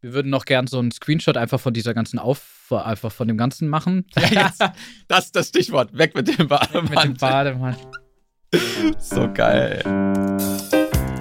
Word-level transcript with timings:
Wir 0.00 0.12
würden 0.12 0.30
noch 0.30 0.44
gern 0.44 0.68
so 0.68 0.78
einen 0.78 0.92
Screenshot 0.92 1.36
einfach 1.36 1.58
von 1.58 1.74
dieser 1.74 1.92
ganzen 1.92 2.20
Auf, 2.20 2.70
einfach 2.70 3.10
von 3.10 3.26
dem 3.26 3.36
Ganzen 3.36 3.68
machen. 3.68 4.06
Ja, 4.30 4.52
das 5.08 5.24
ist 5.26 5.34
das 5.36 5.48
Stichwort. 5.48 5.96
Weg 5.96 6.14
mit 6.14 6.38
dem 6.38 6.46
Bademantel. 6.46 6.82
Mit 6.90 7.04
dem 7.04 7.14
Bademantel. 7.14 7.90
So 9.00 9.28
geil. 9.32 9.82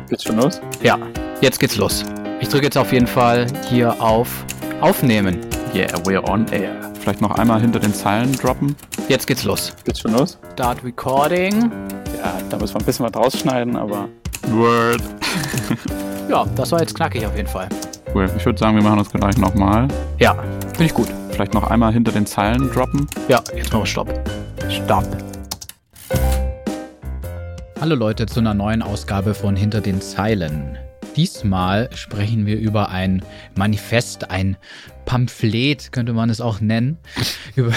Geht's 0.09 0.23
schon 0.23 0.37
los? 0.37 0.61
Ja, 0.83 0.99
jetzt 1.41 1.59
geht's 1.59 1.75
los. 1.77 2.03
Ich 2.39 2.49
drücke 2.49 2.65
jetzt 2.65 2.77
auf 2.77 2.93
jeden 2.93 3.07
Fall 3.07 3.47
hier 3.67 3.99
auf 3.99 4.45
Aufnehmen. 4.81 5.39
Yeah, 5.73 5.91
we're 6.05 6.23
on 6.29 6.47
air. 6.49 6.79
Vielleicht 7.01 7.21
noch 7.21 7.31
einmal 7.31 7.59
hinter 7.59 7.79
den 7.79 7.95
Zeilen 7.95 8.31
droppen. 8.33 8.75
Jetzt 9.09 9.25
geht's 9.25 9.43
los. 9.43 9.73
Geht's 9.85 10.01
schon 10.01 10.13
los? 10.13 10.37
Start 10.53 10.83
Recording. 10.83 11.71
Ja, 12.19 12.39
da 12.51 12.57
müssen 12.57 12.75
wir 12.75 12.81
ein 12.81 12.85
bisschen 12.85 13.07
was 13.07 13.15
rausschneiden, 13.15 13.75
aber. 13.75 14.07
Word. 14.49 15.01
Ja, 16.29 16.45
das 16.57 16.73
war 16.73 16.81
jetzt 16.81 16.93
knackig 16.93 17.25
auf 17.25 17.37
jeden 17.37 17.47
Fall. 17.47 17.69
Cool. 18.13 18.29
Ich 18.37 18.45
würde 18.45 18.57
sagen, 18.57 18.75
wir 18.77 18.83
machen 18.83 18.99
das 18.99 19.09
gleich 19.11 19.37
nochmal. 19.37 19.87
Ja, 20.17 20.33
finde 20.69 20.85
ich 20.85 20.93
gut. 20.93 21.07
Vielleicht 21.31 21.53
noch 21.53 21.69
einmal 21.69 21.91
hinter 21.93 22.11
den 22.11 22.25
Zeilen 22.25 22.71
droppen. 22.71 23.07
Ja, 23.27 23.43
jetzt 23.55 23.71
machen 23.71 23.81
wir 23.81 23.85
Stopp. 23.85 24.29
Stopp. 24.69 25.05
Hallo 27.79 27.95
Leute 27.95 28.25
zu 28.25 28.39
einer 28.39 28.53
neuen 28.53 28.81
Ausgabe 28.81 29.33
von 29.33 29.55
Hinter 29.55 29.81
den 29.81 30.01
Zeilen. 30.01 30.77
Diesmal 31.15 31.89
sprechen 31.93 32.45
wir 32.45 32.57
über 32.57 32.89
ein 32.89 33.23
Manifest, 33.55 34.31
ein 34.31 34.57
Pamphlet, 35.05 35.91
könnte 35.91 36.13
man 36.13 36.29
es 36.29 36.41
auch 36.41 36.61
nennen. 36.61 36.97
über 37.55 37.73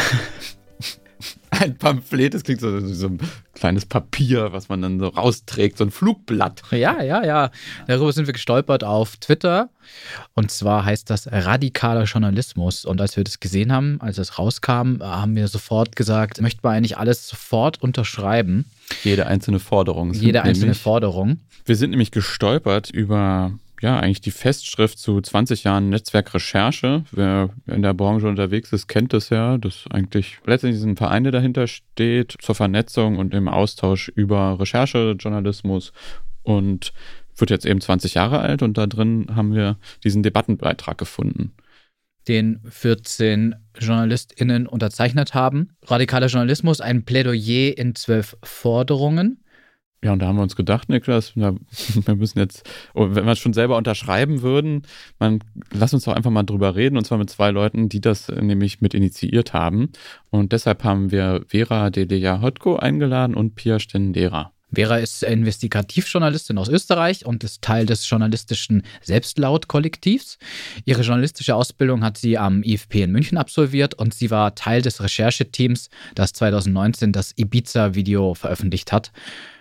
ein 1.50 1.76
Pamphlet, 1.76 2.34
das 2.34 2.44
klingt 2.44 2.60
so 2.60 2.82
wie 2.82 2.92
so 2.92 3.08
ein 3.08 3.18
kleines 3.54 3.86
Papier, 3.86 4.52
was 4.52 4.68
man 4.68 4.82
dann 4.82 4.98
so 4.98 5.08
rausträgt, 5.08 5.78
so 5.78 5.84
ein 5.84 5.90
Flugblatt. 5.90 6.62
Ja, 6.70 7.02
ja, 7.02 7.24
ja. 7.24 7.50
Darüber 7.86 8.12
sind 8.12 8.26
wir 8.26 8.32
gestolpert 8.32 8.84
auf 8.84 9.16
Twitter. 9.18 9.68
Und 10.34 10.50
zwar 10.50 10.84
heißt 10.84 11.10
das 11.10 11.30
radikaler 11.30 12.04
Journalismus. 12.04 12.84
Und 12.84 13.00
als 13.00 13.16
wir 13.16 13.24
das 13.24 13.40
gesehen 13.40 13.72
haben, 13.72 14.00
als 14.00 14.18
es 14.18 14.38
rauskam, 14.38 15.02
haben 15.02 15.36
wir 15.36 15.48
sofort 15.48 15.96
gesagt, 15.96 16.40
möchten 16.40 16.62
wir 16.62 16.70
eigentlich 16.70 16.96
alles 16.96 17.28
sofort 17.28 17.82
unterschreiben. 17.82 18.64
Jede 19.02 19.26
einzelne 19.26 19.58
Forderung. 19.58 20.12
Jede 20.12 20.42
einzelne 20.42 20.66
nämlich, 20.66 20.82
Forderung. 20.82 21.40
Wir 21.64 21.76
sind 21.76 21.90
nämlich 21.90 22.10
gestolpert 22.10 22.90
über 22.90 23.52
ja, 23.80 23.98
eigentlich 23.98 24.20
die 24.20 24.30
Festschrift 24.30 24.98
zu 24.98 25.20
20 25.20 25.64
Jahren 25.64 25.88
Netzwerkrecherche. 25.88 27.04
Wer 27.12 27.50
in 27.66 27.82
der 27.82 27.94
Branche 27.94 28.28
unterwegs 28.28 28.72
ist, 28.72 28.88
kennt 28.88 29.12
das 29.12 29.30
ja, 29.30 29.56
dass 29.56 29.86
eigentlich 29.90 30.38
letztendlich 30.44 30.82
ein 30.82 30.96
Verein, 30.96 31.24
dahinter 31.24 31.66
steht, 31.66 32.36
zur 32.40 32.54
Vernetzung 32.54 33.16
und 33.16 33.32
im 33.32 33.48
Austausch 33.48 34.08
über 34.08 34.58
Recherchejournalismus 34.60 35.92
und 36.42 36.92
wird 37.36 37.50
jetzt 37.50 37.66
eben 37.66 37.80
20 37.80 38.14
Jahre 38.14 38.40
alt 38.40 38.62
und 38.62 38.76
da 38.76 38.86
drin 38.86 39.28
haben 39.34 39.54
wir 39.54 39.78
diesen 40.04 40.22
Debattenbeitrag 40.22 40.98
gefunden. 40.98 41.52
Den 42.28 42.60
14 42.68 43.54
JournalistInnen 43.78 44.66
unterzeichnet 44.66 45.32
haben. 45.32 45.70
Radikaler 45.84 46.26
Journalismus, 46.26 46.82
ein 46.82 47.04
Plädoyer 47.04 47.78
in 47.78 47.94
zwölf 47.94 48.36
Forderungen. 48.42 49.42
Ja, 50.02 50.14
und 50.14 50.20
da 50.20 50.28
haben 50.28 50.36
wir 50.36 50.42
uns 50.42 50.56
gedacht, 50.56 50.88
Niklas, 50.88 51.36
wir 51.36 51.58
müssen 52.14 52.38
jetzt, 52.38 52.68
oh, 52.94 53.08
wenn 53.10 53.26
wir 53.26 53.32
es 53.32 53.38
schon 53.38 53.52
selber 53.52 53.76
unterschreiben 53.76 54.40
würden, 54.40 54.82
man, 55.18 55.40
lass 55.72 55.92
uns 55.92 56.04
doch 56.04 56.14
einfach 56.14 56.30
mal 56.30 56.42
drüber 56.42 56.74
reden, 56.74 56.96
und 56.96 57.04
zwar 57.04 57.18
mit 57.18 57.28
zwei 57.28 57.50
Leuten, 57.50 57.88
die 57.90 58.00
das 58.00 58.28
nämlich 58.28 58.80
mit 58.80 58.94
initiiert 58.94 59.52
haben. 59.52 59.90
Und 60.30 60.52
deshalb 60.52 60.84
haben 60.84 61.10
wir 61.10 61.44
Vera 61.48 61.90
Delia 61.90 62.40
Hotko 62.40 62.76
eingeladen 62.76 63.34
und 63.34 63.56
Pia 63.56 63.78
Stendera. 63.78 64.52
Vera 64.72 64.98
ist 64.98 65.22
Investigativjournalistin 65.24 66.56
aus 66.56 66.68
Österreich 66.68 67.26
und 67.26 67.42
ist 67.42 67.60
Teil 67.60 67.86
des 67.86 68.08
journalistischen 68.08 68.84
Selbstlaut-Kollektivs. 69.02 70.38
Ihre 70.84 71.02
journalistische 71.02 71.56
Ausbildung 71.56 72.04
hat 72.04 72.18
sie 72.18 72.38
am 72.38 72.62
IFP 72.62 73.02
in 73.02 73.12
München 73.12 73.36
absolviert 73.36 73.94
und 73.94 74.14
sie 74.14 74.30
war 74.30 74.54
Teil 74.54 74.80
des 74.80 75.02
Rechercheteams, 75.02 75.90
das 76.14 76.32
2019 76.34 77.12
das 77.12 77.34
Ibiza-Video 77.36 78.34
veröffentlicht 78.34 78.92
hat. 78.92 79.10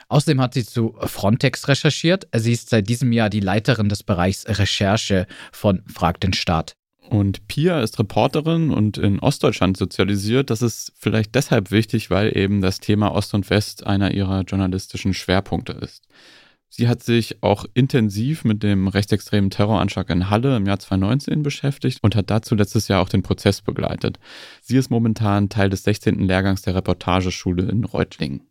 Außerdem 0.10 0.42
hat 0.42 0.56
sie 0.56 0.66
zu 0.66 0.96
Frontex 1.00 1.68
recherchiert. 1.68 2.28
Sie 2.36 2.52
ist 2.52 2.70
seit 2.70 2.90
diesem 2.90 3.12
Jahr 3.12 3.30
die 3.30 3.40
Leiterin 3.40 3.90
des 3.90 4.04
Bereichs 4.04 4.46
Recherche 4.48 5.28
von 5.52 5.84
Frag 5.88 6.20
den 6.20 6.34
Staat. 6.34 6.74
Und 7.10 7.48
Pia 7.48 7.82
ist 7.82 7.98
Reporterin 7.98 8.72
und 8.72 8.98
in 8.98 9.20
Ostdeutschland 9.20 9.78
sozialisiert. 9.78 10.50
Das 10.50 10.62
ist 10.62 10.94
vielleicht 10.98 11.34
deshalb 11.34 11.72
wichtig, 11.72 12.10
weil 12.10 12.36
eben 12.38 12.62
das 12.62 12.80
Thema 12.80 13.14
Ost 13.14 13.34
und 13.34 13.50
West 13.50 13.86
einer 13.88 14.12
ihrer 14.12 14.42
journalistischen 14.42 15.14
Schwerpunkte 15.14 15.74
ist. 15.74 16.08
Sie 16.70 16.88
hat 16.88 17.02
sich 17.02 17.42
auch 17.42 17.66
intensiv 17.74 18.44
mit 18.44 18.62
dem 18.62 18.88
rechtsextremen 18.88 19.50
Terroranschlag 19.50 20.10
in 20.12 20.30
Halle 20.30 20.56
im 20.56 20.68
Jahr 20.68 20.78
2019 20.78 21.42
beschäftigt 21.42 22.00
und 22.04 22.16
hat 22.16 22.30
dazu 22.30 22.54
letztes 22.54 22.88
Jahr 22.88 23.02
auch 23.02 23.10
den 23.10 23.24
Prozess 23.24 23.62
begleitet. 23.62 24.20
Sie 24.62 24.78
ist 24.78 24.92
momentan 24.92 25.50
Teil 25.50 25.70
des 25.70 25.84
16. 25.84 26.20
Lehrgangs 26.20 26.62
der 26.62 26.76
Reportageschule 26.76 27.64
in 27.64 27.86
Reutlingen. 27.86 28.44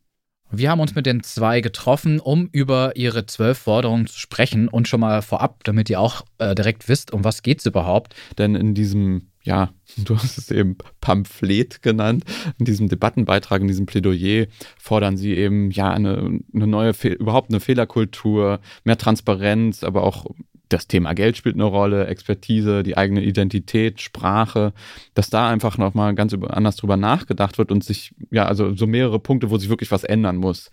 Wir 0.51 0.71
haben 0.71 0.81
uns 0.81 0.95
mit 0.95 1.05
den 1.05 1.23
zwei 1.23 1.61
getroffen, 1.61 2.21
um 2.21 2.49
über 2.53 2.97
ihre 2.97 3.27
zwölf 3.27 3.59
Forderungen 3.59 4.07
zu 4.07 4.19
sprechen 4.19 4.69
und 4.69 4.89
schon 4.89 5.01
mal 5.01 5.21
vorab, 5.21 5.63
damit 5.65 5.91
ihr 5.91 6.01
auch 6.01 6.23
äh, 6.39 6.55
direkt 6.55 6.89
wisst, 6.89 7.13
um 7.13 7.23
was 7.23 7.43
geht 7.43 7.61
es 7.61 7.67
überhaupt. 7.67 8.15
Denn 8.39 8.55
in 8.55 8.75
diesem, 8.75 9.29
ja, 9.43 9.71
du 9.99 10.17
hast 10.17 10.39
es 10.39 10.51
eben 10.51 10.79
Pamphlet 11.01 11.83
genannt, 11.83 12.25
in 12.59 12.65
diesem 12.65 12.89
Debattenbeitrag, 12.89 13.61
in 13.61 13.69
diesem 13.69 13.85
Plädoyer 13.85 14.47
fordern 14.79 15.19
sie 15.19 15.35
eben 15.35 15.71
ja 15.71 15.91
eine, 15.91 16.41
eine 16.55 16.67
neue, 16.67 16.93
überhaupt 17.03 17.51
eine 17.51 17.61
Fehlerkultur, 17.61 18.61
mehr 18.85 18.99
Transparenz, 18.99 19.85
aber 19.85 20.03
auch 20.03 20.25
das 20.69 20.87
Thema 20.87 21.15
Geld 21.15 21.37
spielt 21.37 21.55
eine 21.55 21.65
Rolle, 21.65 22.07
Expertise, 22.07 22.83
die 22.83 22.97
eigene 22.97 23.23
Identität, 23.23 24.01
Sprache, 24.01 24.73
dass 25.15 25.31
da 25.31 25.49
einfach 25.49 25.79
nochmal 25.79 26.15
ganz 26.15 26.35
anders 26.35 26.77
drüber 26.77 26.97
nachgedacht 26.97 27.59
wird 27.59 27.73
und 27.73 27.85
sich, 27.85 28.15
ja, 28.31 28.47
also 28.47 28.75
so 28.75 28.87
mehrere 28.87 29.19
Punkte, 29.19 29.51
wo 29.51 29.57
sich 29.57 29.69
wirklich 29.69 29.91
was 29.91 30.05
ändern 30.05 30.37
muss. 30.37 30.71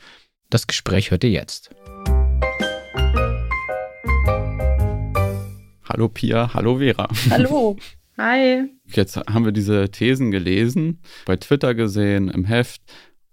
Das 0.49 0.67
Gespräch 0.67 1.11
hört 1.11 1.23
ihr 1.23 1.31
jetzt. 1.31 1.71
Hallo 5.87 6.09
Pia, 6.09 6.53
hallo 6.53 6.77
Vera. 6.77 7.07
Hallo. 7.29 7.77
Hi. 8.17 8.69
Jetzt 8.85 9.17
haben 9.17 9.43
wir 9.43 9.51
diese 9.51 9.91
Thesen 9.91 10.31
gelesen, 10.31 11.01
bei 11.25 11.35
Twitter 11.35 11.75
gesehen, 11.75 12.29
im 12.29 12.45
Heft 12.45 12.81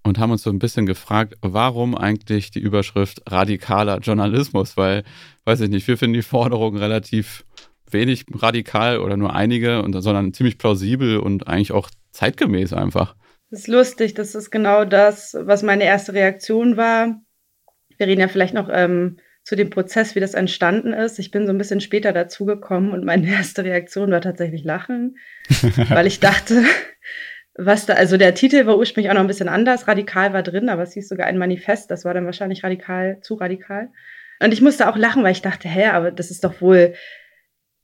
und 0.02 0.18
haben 0.18 0.32
uns 0.32 0.42
so 0.42 0.50
ein 0.50 0.58
bisschen 0.58 0.86
gefragt, 0.86 1.34
warum 1.40 1.96
eigentlich 1.96 2.50
die 2.50 2.60
Überschrift 2.60 3.22
radikaler 3.30 3.98
Journalismus? 3.98 4.76
Weil, 4.76 5.04
weiß 5.44 5.60
ich 5.60 5.70
nicht, 5.70 5.86
wir 5.86 5.98
finden 5.98 6.14
die 6.14 6.22
Forderung 6.22 6.76
relativ 6.76 7.44
wenig 7.90 8.24
radikal 8.34 8.98
oder 8.98 9.16
nur 9.16 9.34
einige, 9.34 9.82
und, 9.82 10.00
sondern 10.00 10.32
ziemlich 10.32 10.58
plausibel 10.58 11.18
und 11.18 11.46
eigentlich 11.46 11.72
auch 11.72 11.90
zeitgemäß 12.10 12.72
einfach. 12.72 13.14
Das 13.50 13.60
ist 13.60 13.68
lustig, 13.68 14.14
das 14.14 14.34
ist 14.34 14.50
genau 14.50 14.84
das, 14.84 15.36
was 15.38 15.62
meine 15.62 15.84
erste 15.84 16.14
Reaktion 16.14 16.76
war. 16.76 17.20
Wir 17.98 18.06
reden 18.06 18.20
ja 18.20 18.28
vielleicht 18.28 18.54
noch 18.54 18.68
ähm, 18.72 19.18
zu 19.44 19.56
dem 19.56 19.70
Prozess, 19.70 20.14
wie 20.14 20.20
das 20.20 20.34
entstanden 20.34 20.92
ist. 20.92 21.18
Ich 21.18 21.30
bin 21.30 21.46
so 21.46 21.52
ein 21.52 21.58
bisschen 21.58 21.80
später 21.80 22.12
dazugekommen 22.12 22.92
und 22.92 23.04
meine 23.04 23.28
erste 23.32 23.64
Reaktion 23.64 24.10
war 24.10 24.20
tatsächlich 24.20 24.64
Lachen, 24.64 25.16
weil 25.88 26.06
ich 26.06 26.20
dachte, 26.20 26.64
was 27.54 27.86
da, 27.86 27.94
also 27.94 28.16
der 28.16 28.34
Titel 28.34 28.66
war 28.66 28.78
ursprünglich 28.78 29.10
auch 29.10 29.14
noch 29.14 29.22
ein 29.22 29.26
bisschen 29.26 29.48
anders. 29.48 29.86
Radikal 29.86 30.32
war 30.32 30.42
drin, 30.42 30.68
aber 30.68 30.82
es 30.82 30.94
hieß 30.94 31.08
sogar 31.08 31.26
ein 31.26 31.38
Manifest. 31.38 31.90
Das 31.90 32.04
war 32.04 32.14
dann 32.14 32.24
wahrscheinlich 32.24 32.64
radikal, 32.64 33.20
zu 33.20 33.34
radikal. 33.34 33.90
Und 34.42 34.52
ich 34.52 34.62
musste 34.62 34.88
auch 34.88 34.96
lachen, 34.96 35.22
weil 35.22 35.32
ich 35.32 35.42
dachte, 35.42 35.68
hä, 35.68 35.86
aber 35.86 36.10
das 36.10 36.30
ist 36.30 36.44
doch 36.44 36.60
wohl 36.60 36.94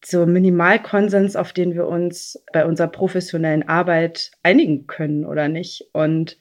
so 0.04 0.26
Minimalkonsens, 0.26 1.36
auf 1.36 1.52
den 1.52 1.74
wir 1.74 1.86
uns 1.86 2.42
bei 2.52 2.64
unserer 2.64 2.88
professionellen 2.88 3.68
Arbeit 3.68 4.30
einigen 4.42 4.86
können, 4.86 5.24
oder 5.24 5.48
nicht? 5.48 5.88
Und 5.92 6.38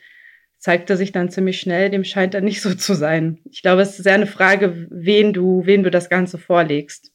zeigte 0.57 0.97
sich 0.97 1.11
dann 1.11 1.29
ziemlich 1.29 1.59
schnell, 1.59 1.89
dem 1.89 2.03
scheint 2.03 2.33
dann 2.33 2.43
nicht 2.43 2.61
so 2.61 2.73
zu 2.73 2.93
sein. 2.93 3.39
Ich 3.51 3.61
glaube, 3.61 3.81
es 3.81 3.97
ist 3.97 4.03
sehr 4.03 4.13
eine 4.13 4.27
Frage, 4.27 4.87
wen 4.89 5.33
du, 5.33 5.65
wen 5.65 5.83
du 5.83 5.91
das 5.91 6.09
Ganze 6.09 6.37
vorlegst. 6.37 7.11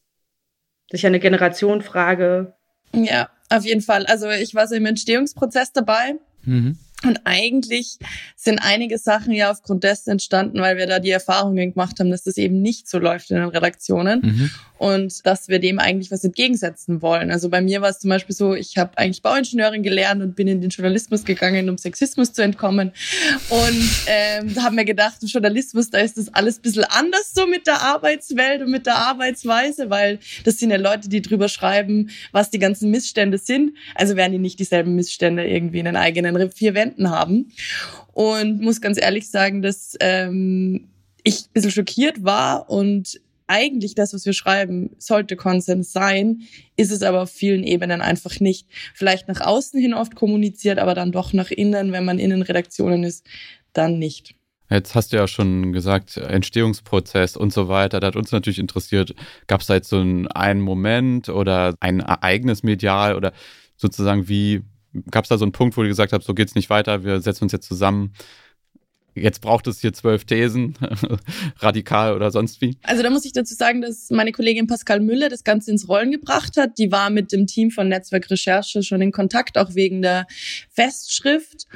Sicher 0.91 1.07
eine 1.07 1.19
Generationenfrage. 1.19 2.55
Ja, 2.93 3.29
auf 3.49 3.65
jeden 3.65 3.81
Fall. 3.81 4.05
Also 4.05 4.29
ich 4.29 4.55
war 4.55 4.67
so 4.67 4.75
im 4.75 4.85
Entstehungsprozess 4.85 5.71
dabei. 5.73 6.15
Mhm. 6.43 6.77
Und 7.05 7.21
eigentlich 7.25 7.97
sind 8.35 8.59
einige 8.59 8.97
Sachen 8.97 9.33
ja 9.33 9.51
aufgrund 9.51 9.83
dessen 9.83 10.11
entstanden, 10.11 10.61
weil 10.61 10.77
wir 10.77 10.87
da 10.87 10.99
die 10.99 11.09
Erfahrungen 11.09 11.71
gemacht 11.71 11.99
haben, 11.99 12.09
dass 12.09 12.23
das 12.23 12.37
eben 12.37 12.61
nicht 12.61 12.87
so 12.87 12.97
läuft 12.97 13.29
in 13.29 13.37
den 13.37 13.49
Redaktionen 13.49 14.21
mhm. 14.21 14.51
Und 14.83 15.25
dass 15.25 15.47
wir 15.47 15.59
dem 15.59 15.79
eigentlich 15.79 16.11
was 16.11 16.25
entgegensetzen 16.25 17.01
wollen. 17.01 17.31
Also 17.31 17.47
bei 17.47 17.61
mir 17.61 17.81
war 17.81 17.89
es 17.89 17.99
zum 17.99 18.09
Beispiel 18.09 18.35
so, 18.35 18.53
ich 18.53 18.77
habe 18.77 18.97
eigentlich 18.97 19.21
Bauingenieurin 19.21 19.81
gelernt 19.81 20.21
und 20.21 20.35
bin 20.35 20.45
in 20.49 20.59
den 20.59 20.71
Journalismus 20.71 21.23
gegangen, 21.23 21.69
um 21.69 21.77
Sexismus 21.77 22.33
zu 22.33 22.43
entkommen. 22.43 22.91
Und 23.47 23.89
ähm, 24.07 24.53
da 24.53 24.63
haben 24.63 24.75
wir 24.75 24.83
gedacht, 24.83 25.19
im 25.21 25.29
Journalismus, 25.29 25.89
da 25.89 25.99
ist 25.99 26.17
das 26.17 26.33
alles 26.33 26.57
ein 26.57 26.63
bisschen 26.63 26.83
anders 26.83 27.31
so 27.33 27.47
mit 27.47 27.65
der 27.65 27.81
Arbeitswelt 27.81 28.61
und 28.61 28.71
mit 28.71 28.85
der 28.85 28.97
Arbeitsweise, 28.97 29.89
weil 29.89 30.19
das 30.43 30.59
sind 30.59 30.69
ja 30.69 30.75
Leute, 30.75 31.07
die 31.07 31.21
drüber 31.21 31.47
schreiben, 31.47 32.09
was 32.33 32.49
die 32.49 32.59
ganzen 32.59 32.91
Missstände 32.91 33.37
sind. 33.37 33.77
Also 33.95 34.17
werden 34.17 34.33
die 34.33 34.39
nicht 34.39 34.59
dieselben 34.59 34.95
Missstände 34.95 35.47
irgendwie 35.47 35.79
in 35.79 35.85
den 35.85 35.95
eigenen 35.95 36.51
vier 36.51 36.73
Wänden 36.73 37.09
haben. 37.09 37.53
Und 38.11 38.59
muss 38.59 38.81
ganz 38.81 39.01
ehrlich 39.01 39.29
sagen, 39.29 39.61
dass 39.61 39.95
ähm, 40.01 40.89
ich 41.23 41.43
ein 41.43 41.53
bisschen 41.53 41.71
schockiert 41.71 42.25
war 42.25 42.69
und 42.69 43.21
eigentlich 43.47 43.95
das, 43.95 44.13
was 44.13 44.25
wir 44.25 44.33
schreiben, 44.33 44.91
sollte 44.97 45.35
Konsens 45.35 45.91
sein, 45.91 46.41
ist 46.75 46.91
es 46.91 47.01
aber 47.01 47.23
auf 47.23 47.31
vielen 47.31 47.63
Ebenen 47.63 48.01
einfach 48.01 48.39
nicht. 48.39 48.67
Vielleicht 48.93 49.27
nach 49.27 49.41
außen 49.41 49.79
hin 49.79 49.93
oft 49.93 50.15
kommuniziert, 50.15 50.79
aber 50.79 50.95
dann 50.95 51.11
doch 51.11 51.33
nach 51.33 51.51
innen, 51.51 51.91
wenn 51.91 52.05
man 52.05 52.19
in 52.19 52.29
den 52.29 52.41
Redaktionen 52.41 53.03
ist, 53.03 53.25
dann 53.73 53.99
nicht. 53.99 54.35
Jetzt 54.69 54.95
hast 54.95 55.13
du 55.13 55.17
ja 55.17 55.27
schon 55.27 55.71
gesagt, 55.73 56.17
Entstehungsprozess 56.17 57.37
und 57.37 57.53
so 57.53 57.67
weiter. 57.67 57.99
Da 57.99 58.07
hat 58.07 58.15
uns 58.15 58.31
natürlich 58.31 58.59
interessiert, 58.59 59.13
gab 59.47 59.61
es 59.61 59.67
da 59.67 59.75
jetzt 59.75 59.89
so 59.89 59.99
einen, 59.99 60.27
einen 60.27 60.61
Moment 60.61 61.29
oder 61.29 61.75
ein 61.79 61.99
Ereignis 61.99 62.63
medial 62.63 63.15
oder 63.15 63.33
sozusagen 63.75 64.27
wie, 64.27 64.63
gab 65.11 65.25
es 65.25 65.29
da 65.29 65.37
so 65.37 65.45
einen 65.45 65.51
Punkt, 65.51 65.77
wo 65.77 65.83
du 65.83 65.87
gesagt 65.89 66.13
hast, 66.13 66.25
so 66.25 66.33
geht's 66.33 66.55
nicht 66.55 66.69
weiter, 66.69 67.03
wir 67.03 67.21
setzen 67.21 67.43
uns 67.43 67.51
jetzt 67.51 67.67
zusammen 67.67 68.13
jetzt 69.15 69.41
braucht 69.41 69.67
es 69.67 69.81
hier 69.81 69.93
zwölf 69.93 70.25
Thesen, 70.25 70.75
radikal 71.59 72.15
oder 72.15 72.31
sonst 72.31 72.61
wie? 72.61 72.77
Also 72.83 73.03
da 73.03 73.09
muss 73.09 73.25
ich 73.25 73.33
dazu 73.33 73.53
sagen, 73.53 73.81
dass 73.81 74.09
meine 74.09 74.31
Kollegin 74.31 74.67
Pascal 74.67 74.99
Müller 74.99 75.29
das 75.29 75.43
Ganze 75.43 75.71
ins 75.71 75.87
Rollen 75.87 76.11
gebracht 76.11 76.57
hat. 76.57 76.77
Die 76.77 76.91
war 76.91 77.09
mit 77.09 77.31
dem 77.31 77.47
Team 77.47 77.71
von 77.71 77.87
Netzwerk 77.87 78.29
Recherche 78.29 78.83
schon 78.83 79.01
in 79.01 79.11
Kontakt, 79.11 79.57
auch 79.57 79.75
wegen 79.75 80.01
der 80.01 80.27
Festschrift. 80.71 81.67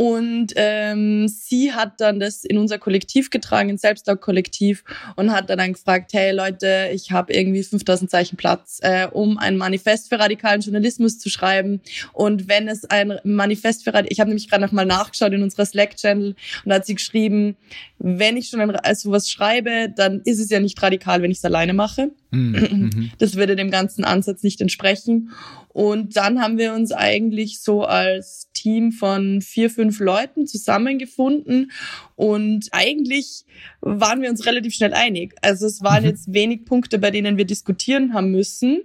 Und 0.00 0.54
ähm, 0.56 1.28
sie 1.28 1.72
hat 1.72 2.00
dann 2.00 2.20
das 2.20 2.44
in 2.44 2.56
unser 2.56 2.78
Kollektiv 2.78 3.28
getragen, 3.28 3.68
ins 3.68 3.82
Selbstlauf-Kollektiv 3.82 4.82
und 5.16 5.30
hat 5.30 5.50
dann, 5.50 5.74
gefragt, 5.74 6.12
hey 6.14 6.32
Leute, 6.32 6.88
ich 6.94 7.12
habe 7.12 7.34
irgendwie 7.34 7.62
5000 7.62 8.10
Zeichen 8.10 8.38
Platz, 8.38 8.78
äh, 8.80 9.08
um 9.08 9.36
ein 9.36 9.58
Manifest 9.58 10.08
für 10.08 10.18
radikalen 10.18 10.62
Journalismus 10.62 11.18
zu 11.18 11.28
schreiben. 11.28 11.82
Und 12.14 12.48
wenn 12.48 12.66
es 12.66 12.86
ein 12.86 13.18
Manifest 13.24 13.84
für 13.84 13.90
ich 14.06 14.20
habe 14.20 14.30
nämlich 14.30 14.48
gerade 14.48 14.64
nochmal 14.64 14.86
nachgeschaut 14.86 15.34
in 15.34 15.42
unserer 15.42 15.66
Slack-Channel 15.66 16.28
und 16.28 16.70
da 16.70 16.79
hat 16.80 16.86
sie 16.86 16.94
geschrieben, 16.94 17.56
wenn 17.98 18.36
ich 18.36 18.48
schon 18.48 18.60
ein, 18.60 18.70
also 18.70 19.18
schreibe, 19.20 19.92
dann 19.94 20.20
ist 20.24 20.40
es 20.40 20.50
ja 20.50 20.60
nicht 20.60 20.82
radikal, 20.82 21.22
wenn 21.22 21.30
ich 21.30 21.38
es 21.38 21.44
alleine 21.44 21.74
mache. 21.74 22.10
Mhm. 22.30 22.50
mhm. 22.94 23.10
Das 23.18 23.36
würde 23.36 23.56
dem 23.56 23.70
ganzen 23.70 24.04
Ansatz 24.04 24.42
nicht 24.42 24.60
entsprechen. 24.60 25.30
Und 25.72 26.16
dann 26.16 26.40
haben 26.40 26.58
wir 26.58 26.74
uns 26.74 26.90
eigentlich 26.90 27.60
so 27.60 27.84
als 27.84 28.50
Team 28.52 28.90
von 28.90 29.40
vier, 29.40 29.70
fünf 29.70 30.00
Leuten 30.00 30.46
zusammengefunden 30.46 31.70
und 32.16 32.68
eigentlich 32.72 33.44
waren 33.80 34.20
wir 34.20 34.30
uns 34.30 34.46
relativ 34.46 34.74
schnell 34.74 34.92
einig. 34.92 35.34
Also 35.42 35.66
es 35.66 35.80
waren 35.80 36.02
mhm. 36.02 36.10
jetzt 36.10 36.34
wenig 36.34 36.64
Punkte, 36.64 36.98
bei 36.98 37.12
denen 37.12 37.36
wir 37.36 37.44
diskutieren 37.44 38.14
haben 38.14 38.32
müssen, 38.32 38.82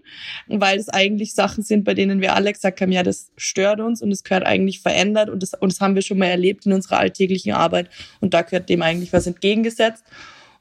weil 0.48 0.78
es 0.78 0.88
eigentlich 0.88 1.34
Sachen 1.34 1.64
sind, 1.64 1.86
bei 1.86 1.96
denen 1.96 2.22
wir 2.22 2.36
alle 2.36 2.54
gesagt 2.54 2.80
haben, 2.82 2.92
ja, 2.92 3.02
das 3.02 3.32
stört 3.36 3.80
uns 3.80 4.04
und 4.04 4.12
es 4.12 4.24
gehört 4.24 4.46
eigentlich 4.46 4.80
verändert 4.82 5.30
und 5.32 5.42
das, 5.42 5.56
und 5.56 5.72
das 5.72 5.82
haben 5.82 5.96
wir 5.96 6.04
schon 6.04 6.20
mal 6.20 6.28
erlebt 6.28 6.68
in 6.68 6.74
unserer 6.74 7.00
alltäglichen 7.00 7.54
Arbeit 7.54 7.90
und 8.22 8.36
da 8.36 8.44
gehört 8.44 8.70
dem 8.70 8.84
eigentlich 8.84 9.12
was 9.12 9.26
entgegengesetzt. 9.26 10.04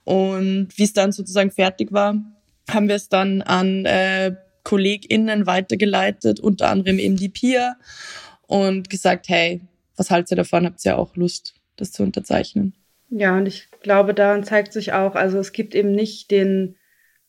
Und 0.04 0.68
wie 0.76 0.84
es 0.84 0.92
dann 0.94 1.12
sozusagen 1.12 1.50
fertig 1.50 1.92
war, 1.92 2.16
haben 2.70 2.88
wir 2.88 2.96
es 2.96 3.08
dann 3.08 3.42
an 3.42 3.84
äh, 3.84 4.34
KollegInnen 4.64 5.46
weitergeleitet, 5.46 6.40
unter 6.40 6.68
anderem 6.68 6.98
eben 6.98 7.16
die 7.16 7.28
Pia 7.28 7.76
und 8.46 8.90
gesagt, 8.90 9.28
hey, 9.28 9.60
was 9.96 10.10
haltet 10.10 10.32
ihr 10.32 10.36
davon? 10.38 10.66
Habt 10.66 10.84
ihr 10.84 10.92
ja 10.92 10.96
auch 10.96 11.14
Lust, 11.16 11.54
das 11.76 11.92
zu 11.92 12.02
unterzeichnen? 12.02 12.74
Ja, 13.10 13.36
und 13.36 13.46
ich 13.46 13.68
glaube, 13.82 14.14
daran 14.14 14.42
zeigt 14.42 14.72
sich 14.72 14.92
auch, 14.92 15.14
also 15.14 15.38
es 15.38 15.52
gibt 15.52 15.74
eben 15.74 15.92
nicht 15.92 16.30
den 16.30 16.76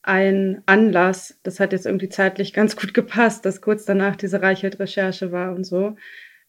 einen 0.02 0.62
Anlass, 0.68 1.40
das 1.44 1.60
hat 1.60 1.74
jetzt 1.74 1.86
irgendwie 1.86 2.10
zeitlich 2.10 2.54
ganz 2.54 2.76
gut 2.76 2.94
gepasst, 2.94 3.46
dass 3.46 3.62
kurz 3.62 3.86
danach 3.86 4.16
diese 4.16 4.42
Reichelt-Recherche 4.42 5.32
war 5.32 5.54
und 5.54 5.64
so. 5.64 5.92
Mhm. 5.92 5.98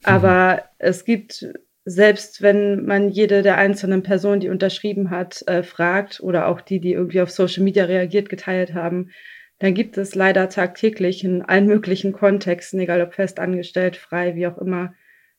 Aber 0.04 0.64
es 0.78 1.04
gibt, 1.04 1.46
selbst 1.84 2.42
wenn 2.42 2.84
man 2.84 3.08
jede 3.08 3.42
der 3.42 3.56
einzelnen 3.56 4.02
Personen, 4.02 4.40
die 4.40 4.50
unterschrieben 4.50 5.10
hat, 5.10 5.42
äh, 5.46 5.62
fragt 5.62 6.20
oder 6.20 6.48
auch 6.48 6.60
die, 6.60 6.80
die 6.80 6.92
irgendwie 6.92 7.22
auf 7.22 7.30
Social 7.30 7.64
Media 7.64 7.84
reagiert, 7.84 8.28
geteilt 8.28 8.74
haben, 8.74 9.10
dann 9.58 9.74
gibt 9.74 9.96
es 9.96 10.14
leider 10.14 10.48
tagtäglich 10.48 11.24
in 11.24 11.42
allen 11.42 11.66
möglichen 11.66 12.12
Kontexten, 12.12 12.80
egal 12.80 13.00
ob 13.00 13.14
fest 13.14 13.38
angestellt, 13.38 13.96
frei, 13.96 14.34
wie 14.34 14.46
auch 14.46 14.58
immer, 14.58 14.94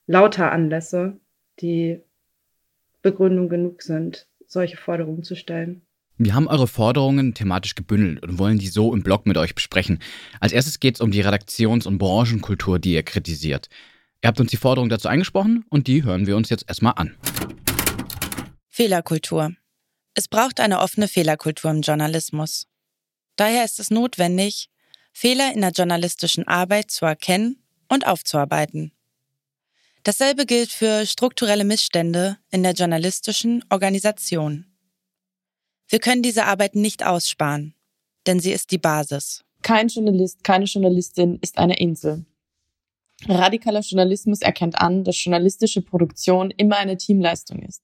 lauter 0.08 0.52
Anlässe, 0.52 1.20
die 1.60 2.02
Begründung 3.02 3.48
genug 3.48 3.84
sind, 3.84 4.28
solche 4.48 4.78
Forderungen 4.78 5.24
zu 5.24 5.36
stellen. 5.36 5.82
Wir 6.18 6.34
haben 6.34 6.48
eure 6.48 6.68
Forderungen 6.68 7.36
thematisch 7.36 7.76
gebündelt 7.76 8.24
und 8.24 8.40
wollen 8.40 8.58
die 8.58 8.70
so 8.70 8.92
im 8.92 9.04
Blog 9.04 9.28
mit 9.28 9.38
euch 9.38 9.54
besprechen. 9.54 10.00
Als 10.40 10.52
erstes 10.52 10.80
geht 10.80 10.96
es 10.96 11.02
um 11.02 11.12
die 11.12 11.22
Redaktions- 11.22 11.86
und 11.86 12.00
Branchenkultur, 12.00 12.80
die 12.80 12.94
ihr 12.94 13.04
kritisiert. 13.04 13.70
Ihr 14.24 14.30
habt 14.30 14.40
uns 14.40 14.50
die 14.50 14.58
Forderung 14.58 14.90
dazu 14.90 15.08
eingesprochen 15.10 15.64
und 15.70 15.86
die 15.86 16.04
hören 16.04 16.26
wir 16.26 16.36
uns 16.36 16.50
jetzt 16.50 16.66
erstmal 16.68 16.94
an. 16.96 17.16
Fehlerkultur. 18.68 19.52
Es 20.16 20.28
braucht 20.28 20.60
eine 20.60 20.80
offene 20.80 21.08
Fehlerkultur 21.08 21.70
im 21.70 21.82
Journalismus. 21.82 22.66
Daher 23.38 23.64
ist 23.64 23.80
es 23.80 23.90
notwendig, 23.92 24.70
Fehler 25.14 25.54
in 25.54 25.62
der 25.62 25.72
journalistischen 25.72 26.48
Arbeit 26.48 26.92
zu 26.92 27.06
erkennen 27.06 27.64
und 27.88 28.06
aufzuarbeiten. 28.06 28.92
Dasselbe 30.04 30.46
gilt 30.46 30.72
für 30.72 31.06
strukturelle 31.06 31.64
Missstände 31.64 32.38
in 32.52 32.64
der 32.64 32.74
journalistischen 32.74 33.64
Organisation. 33.70 34.66
Wir 35.88 36.00
können 36.00 36.24
diese 36.24 36.46
Arbeit 36.46 36.76
nicht 36.76 37.06
aussparen, 37.06 37.74
denn 38.26 38.40
sie 38.40 38.52
ist 38.52 38.72
die 38.72 38.78
Basis. 38.78 39.44
Kein 39.62 39.88
Journalist, 39.88 40.44
keine 40.44 40.66
Journalistin 40.66 41.40
ist 41.42 41.58
eine 41.58 41.78
Insel. 41.78 42.26
Radikaler 43.28 43.82
Journalismus 43.82 44.42
erkennt 44.42 44.78
an, 44.78 45.04
dass 45.04 45.24
journalistische 45.24 45.82
Produktion 45.82 46.52
immer 46.52 46.78
eine 46.78 46.98
Teamleistung 46.98 47.60
ist. 47.60 47.82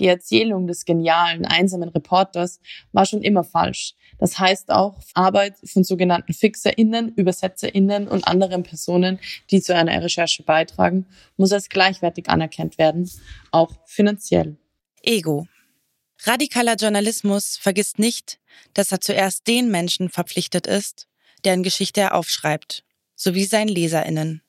Die 0.00 0.06
Erzählung 0.06 0.66
des 0.66 0.84
genialen, 0.84 1.44
einsamen 1.44 1.88
Reporters 1.90 2.60
war 2.92 3.06
schon 3.06 3.22
immer 3.22 3.44
falsch. 3.44 3.94
Das 4.18 4.38
heißt 4.38 4.70
auch 4.70 4.98
Arbeit 5.14 5.56
von 5.64 5.84
sogenannten 5.84 6.32
FixerInnen, 6.32 7.14
ÜbersetzerInnen 7.16 8.08
und 8.08 8.26
anderen 8.26 8.62
Personen, 8.62 9.18
die 9.50 9.60
zu 9.60 9.74
einer 9.74 10.02
Recherche 10.02 10.42
beitragen, 10.42 11.06
muss 11.36 11.52
als 11.52 11.68
gleichwertig 11.68 12.28
anerkannt 12.28 12.78
werden, 12.78 13.10
auch 13.50 13.72
finanziell. 13.86 14.56
Ego. 15.02 15.46
Radikaler 16.24 16.76
Journalismus 16.76 17.56
vergisst 17.56 17.98
nicht, 17.98 18.38
dass 18.74 18.92
er 18.92 19.00
zuerst 19.00 19.48
den 19.48 19.70
Menschen 19.70 20.08
verpflichtet 20.08 20.68
ist, 20.68 21.08
deren 21.44 21.64
Geschichte 21.64 22.00
er 22.00 22.14
aufschreibt, 22.14 22.84
sowie 23.16 23.44
seinen 23.44 23.68
LeserInnen. 23.68 24.42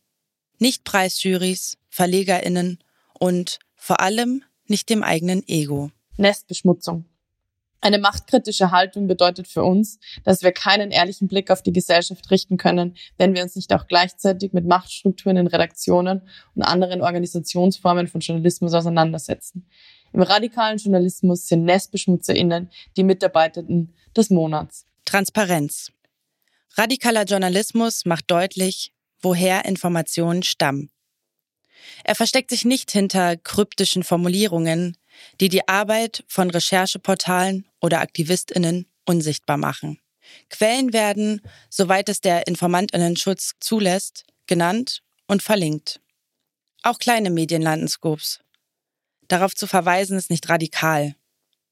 Nicht 0.60 0.84
Preisjurys, 0.84 1.78
VerlegerInnen 1.90 2.80
und 3.20 3.60
vor 3.76 4.02
allem 4.02 4.44
nicht 4.68 4.90
dem 4.90 5.04
eigenen 5.04 5.48
Ego. 5.48 5.92
Nestbeschmutzung. 6.18 7.06
Eine 7.84 8.00
machtkritische 8.00 8.72
Haltung 8.72 9.08
bedeutet 9.08 9.46
für 9.46 9.62
uns, 9.62 10.00
dass 10.24 10.42
wir 10.42 10.54
keinen 10.54 10.92
ehrlichen 10.92 11.28
Blick 11.28 11.52
auf 11.52 11.62
die 11.62 11.74
Gesellschaft 11.74 12.32
richten 12.32 12.56
können, 12.56 12.96
wenn 13.18 13.36
wir 13.36 13.44
uns 13.44 13.58
nicht 13.58 13.74
auch 13.74 13.88
gleichzeitig 13.88 14.54
mit 14.54 14.66
Machtstrukturen 14.66 15.36
in 15.36 15.48
Redaktionen 15.48 16.22
und 16.56 16.62
anderen 16.62 17.02
Organisationsformen 17.02 18.08
von 18.08 18.22
Journalismus 18.22 18.74
auseinandersetzen. 18.74 19.68
Im 20.14 20.22
radikalen 20.22 20.78
Journalismus 20.78 21.48
sind 21.48 21.66
NestbeschmutzerInnen 21.66 22.70
die 22.96 23.04
Mitarbeitenden 23.04 23.94
des 24.16 24.30
Monats. 24.30 24.86
Transparenz. 25.04 25.92
Radikaler 26.76 27.26
Journalismus 27.26 28.06
macht 28.06 28.32
deutlich, 28.32 28.94
woher 29.22 29.66
Informationen 29.66 30.44
stammen. 30.44 30.90
Er 32.04 32.16
versteckt 32.16 32.50
sich 32.50 32.66
nicht 32.66 32.92
hinter 32.92 33.38
kryptischen 33.38 34.04
Formulierungen, 34.04 34.98
die 35.40 35.50
die 35.50 35.68
Arbeit 35.68 36.24
von 36.28 36.50
Rechercheportalen 36.50 37.66
oder 37.82 38.02
Aktivistinnen 38.02 38.88
unsichtbar 39.06 39.58
machen. 39.58 40.00
Quellen 40.50 40.94
werden, 40.94 41.42
soweit 41.70 42.10
es 42.10 42.22
der 42.22 42.48
Informantinnenschutz 42.48 43.54
zulässt, 43.60 44.26
genannt 44.48 45.04
und 45.28 45.44
verlinkt. 45.44 46.00
Auch 46.82 47.00
kleine 47.00 47.30
Medien 47.30 47.62
landen 47.62 47.88
Scopes. 47.88 48.40
Darauf 49.28 49.56
zu 49.56 49.68
verweisen 49.68 50.18
ist 50.18 50.30
nicht 50.30 50.50
radikal, 50.50 51.16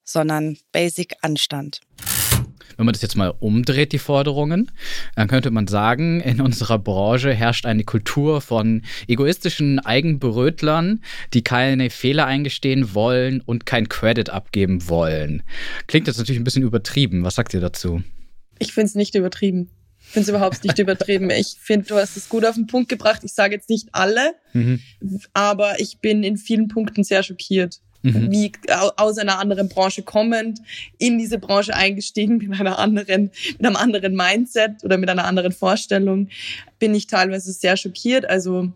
sondern 0.03 0.57
Basic 0.71 1.15
Anstand. 1.21 1.81
Wenn 2.81 2.87
man 2.87 2.93
das 2.93 3.03
jetzt 3.03 3.15
mal 3.15 3.35
umdreht, 3.39 3.91
die 3.91 3.99
Forderungen, 3.99 4.71
dann 5.15 5.27
könnte 5.27 5.51
man 5.51 5.67
sagen, 5.67 6.19
in 6.19 6.41
unserer 6.41 6.79
Branche 6.79 7.31
herrscht 7.31 7.67
eine 7.67 7.83
Kultur 7.83 8.41
von 8.41 8.81
egoistischen 9.07 9.77
Eigenberötlern, 9.77 11.03
die 11.35 11.43
keine 11.43 11.91
Fehler 11.91 12.25
eingestehen 12.25 12.95
wollen 12.95 13.41
und 13.41 13.67
kein 13.67 13.87
Credit 13.87 14.31
abgeben 14.31 14.89
wollen. 14.89 15.43
Klingt 15.85 16.07
jetzt 16.07 16.17
natürlich 16.17 16.41
ein 16.41 16.43
bisschen 16.43 16.63
übertrieben. 16.63 17.23
Was 17.23 17.35
sagt 17.35 17.53
ihr 17.53 17.61
dazu? 17.61 18.01
Ich 18.57 18.73
finde 18.73 18.87
es 18.87 18.95
nicht 18.95 19.13
übertrieben. 19.13 19.69
Ich 19.99 20.07
finde 20.07 20.21
es 20.21 20.29
überhaupt 20.29 20.63
nicht 20.63 20.79
übertrieben. 20.79 21.29
Ich 21.29 21.57
finde, 21.59 21.85
du 21.85 21.97
hast 21.97 22.17
es 22.17 22.29
gut 22.29 22.45
auf 22.45 22.55
den 22.55 22.65
Punkt 22.65 22.89
gebracht. 22.89 23.21
Ich 23.23 23.33
sage 23.33 23.53
jetzt 23.53 23.69
nicht 23.69 23.89
alle, 23.91 24.33
mhm. 24.53 24.79
aber 25.35 25.79
ich 25.79 25.99
bin 25.99 26.23
in 26.23 26.37
vielen 26.37 26.67
Punkten 26.67 27.03
sehr 27.03 27.21
schockiert 27.21 27.79
mhm. 28.01 28.31
wie 28.31 28.51
aus 28.97 29.17
einer 29.17 29.39
anderen 29.39 29.69
Branche 29.69 30.03
kommend, 30.03 30.59
in 30.97 31.17
diese 31.17 31.37
Branche 31.39 31.75
eingestiegen 31.75 32.37
mit 32.47 32.59
einer 32.59 32.79
anderen, 32.79 33.31
mit 33.57 33.65
einem 33.65 33.75
anderen 33.75 34.15
Mindset 34.15 34.83
oder 34.83 34.97
mit 34.97 35.09
einer 35.09 35.25
anderen 35.25 35.51
Vorstellung, 35.51 36.29
bin 36.79 36.95
ich 36.95 37.07
teilweise 37.07 37.51
sehr 37.51 37.77
schockiert. 37.77 38.29
Also 38.29 38.71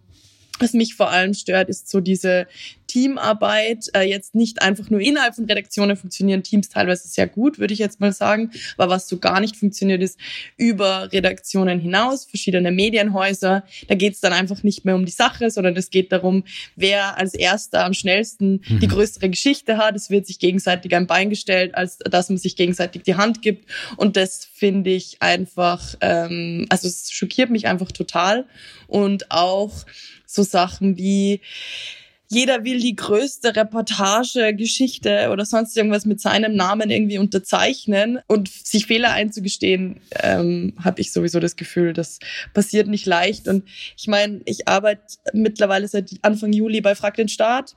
was 0.59 0.73
mich 0.73 0.95
vor 0.95 1.09
allem 1.09 1.33
stört, 1.33 1.69
ist 1.69 1.89
so 1.89 1.99
diese 1.99 2.47
Teamarbeit 2.95 3.89
äh, 3.93 4.03
jetzt 4.03 4.35
nicht 4.35 4.61
einfach 4.61 4.89
nur 4.89 5.01
innerhalb 5.01 5.35
von 5.35 5.43
Redaktionen 5.43 5.97
funktionieren 5.97 6.43
Teams 6.43 6.69
teilweise 6.69 7.09
sehr 7.09 7.27
gut, 7.27 7.59
würde 7.59 7.73
ich 7.73 7.79
jetzt 7.79 7.99
mal 7.99 8.13
sagen. 8.13 8.51
Aber 8.77 8.89
was 8.89 9.09
so 9.09 9.17
gar 9.17 9.41
nicht 9.41 9.57
funktioniert, 9.57 10.01
ist 10.01 10.17
über 10.55 11.11
Redaktionen 11.11 11.81
hinaus, 11.81 12.23
verschiedene 12.23 12.71
Medienhäuser. 12.71 13.65
Da 13.89 13.95
geht 13.95 14.13
es 14.13 14.21
dann 14.21 14.31
einfach 14.31 14.63
nicht 14.63 14.85
mehr 14.85 14.95
um 14.95 15.05
die 15.05 15.11
Sache, 15.11 15.49
sondern 15.49 15.75
es 15.75 15.89
geht 15.89 16.13
darum, 16.13 16.45
wer 16.77 17.17
als 17.17 17.33
erster 17.33 17.83
am 17.83 17.93
schnellsten 17.93 18.61
mhm. 18.65 18.79
die 18.79 18.87
größere 18.87 19.29
Geschichte 19.29 19.75
hat. 19.75 19.97
Es 19.97 20.09
wird 20.09 20.25
sich 20.25 20.39
gegenseitig 20.39 20.95
ein 20.95 21.05
Bein 21.05 21.29
gestellt, 21.29 21.75
als 21.75 21.97
dass 21.97 22.29
man 22.29 22.37
sich 22.37 22.55
gegenseitig 22.55 23.03
die 23.03 23.15
Hand 23.15 23.41
gibt. 23.41 23.69
Und 23.97 24.15
das 24.15 24.47
finde 24.53 24.91
ich 24.91 25.21
einfach, 25.21 25.95
ähm, 25.99 26.65
also 26.69 26.87
es 26.87 27.11
schockiert 27.11 27.49
mich 27.49 27.67
einfach 27.67 27.91
total. 27.91 28.45
Und 28.87 29.31
auch 29.31 29.73
so 30.25 30.43
Sachen 30.43 30.97
wie 30.97 31.41
jeder 32.29 32.63
will 32.63 32.79
die 32.79 32.95
größte 32.95 33.55
Reportage, 33.55 34.55
Geschichte 34.55 35.29
oder 35.31 35.45
sonst 35.45 35.77
irgendwas 35.77 36.05
mit 36.05 36.19
seinem 36.19 36.55
Namen 36.55 36.89
irgendwie 36.89 37.17
unterzeichnen 37.17 38.19
und 38.27 38.49
sich 38.49 38.87
Fehler 38.87 39.11
einzugestehen, 39.11 39.99
ähm, 40.21 40.73
habe 40.83 41.01
ich 41.01 41.11
sowieso 41.11 41.39
das 41.39 41.55
Gefühl, 41.55 41.93
das 41.93 42.19
passiert 42.53 42.87
nicht 42.87 43.05
leicht. 43.05 43.47
Und 43.47 43.63
ich 43.97 44.07
meine, 44.07 44.41
ich 44.45 44.67
arbeite 44.67 45.01
mittlerweile 45.33 45.87
seit 45.87 46.11
Anfang 46.21 46.53
Juli 46.53 46.81
bei 46.81 46.95
Frag 46.95 47.15
den 47.15 47.29
Staat 47.29 47.75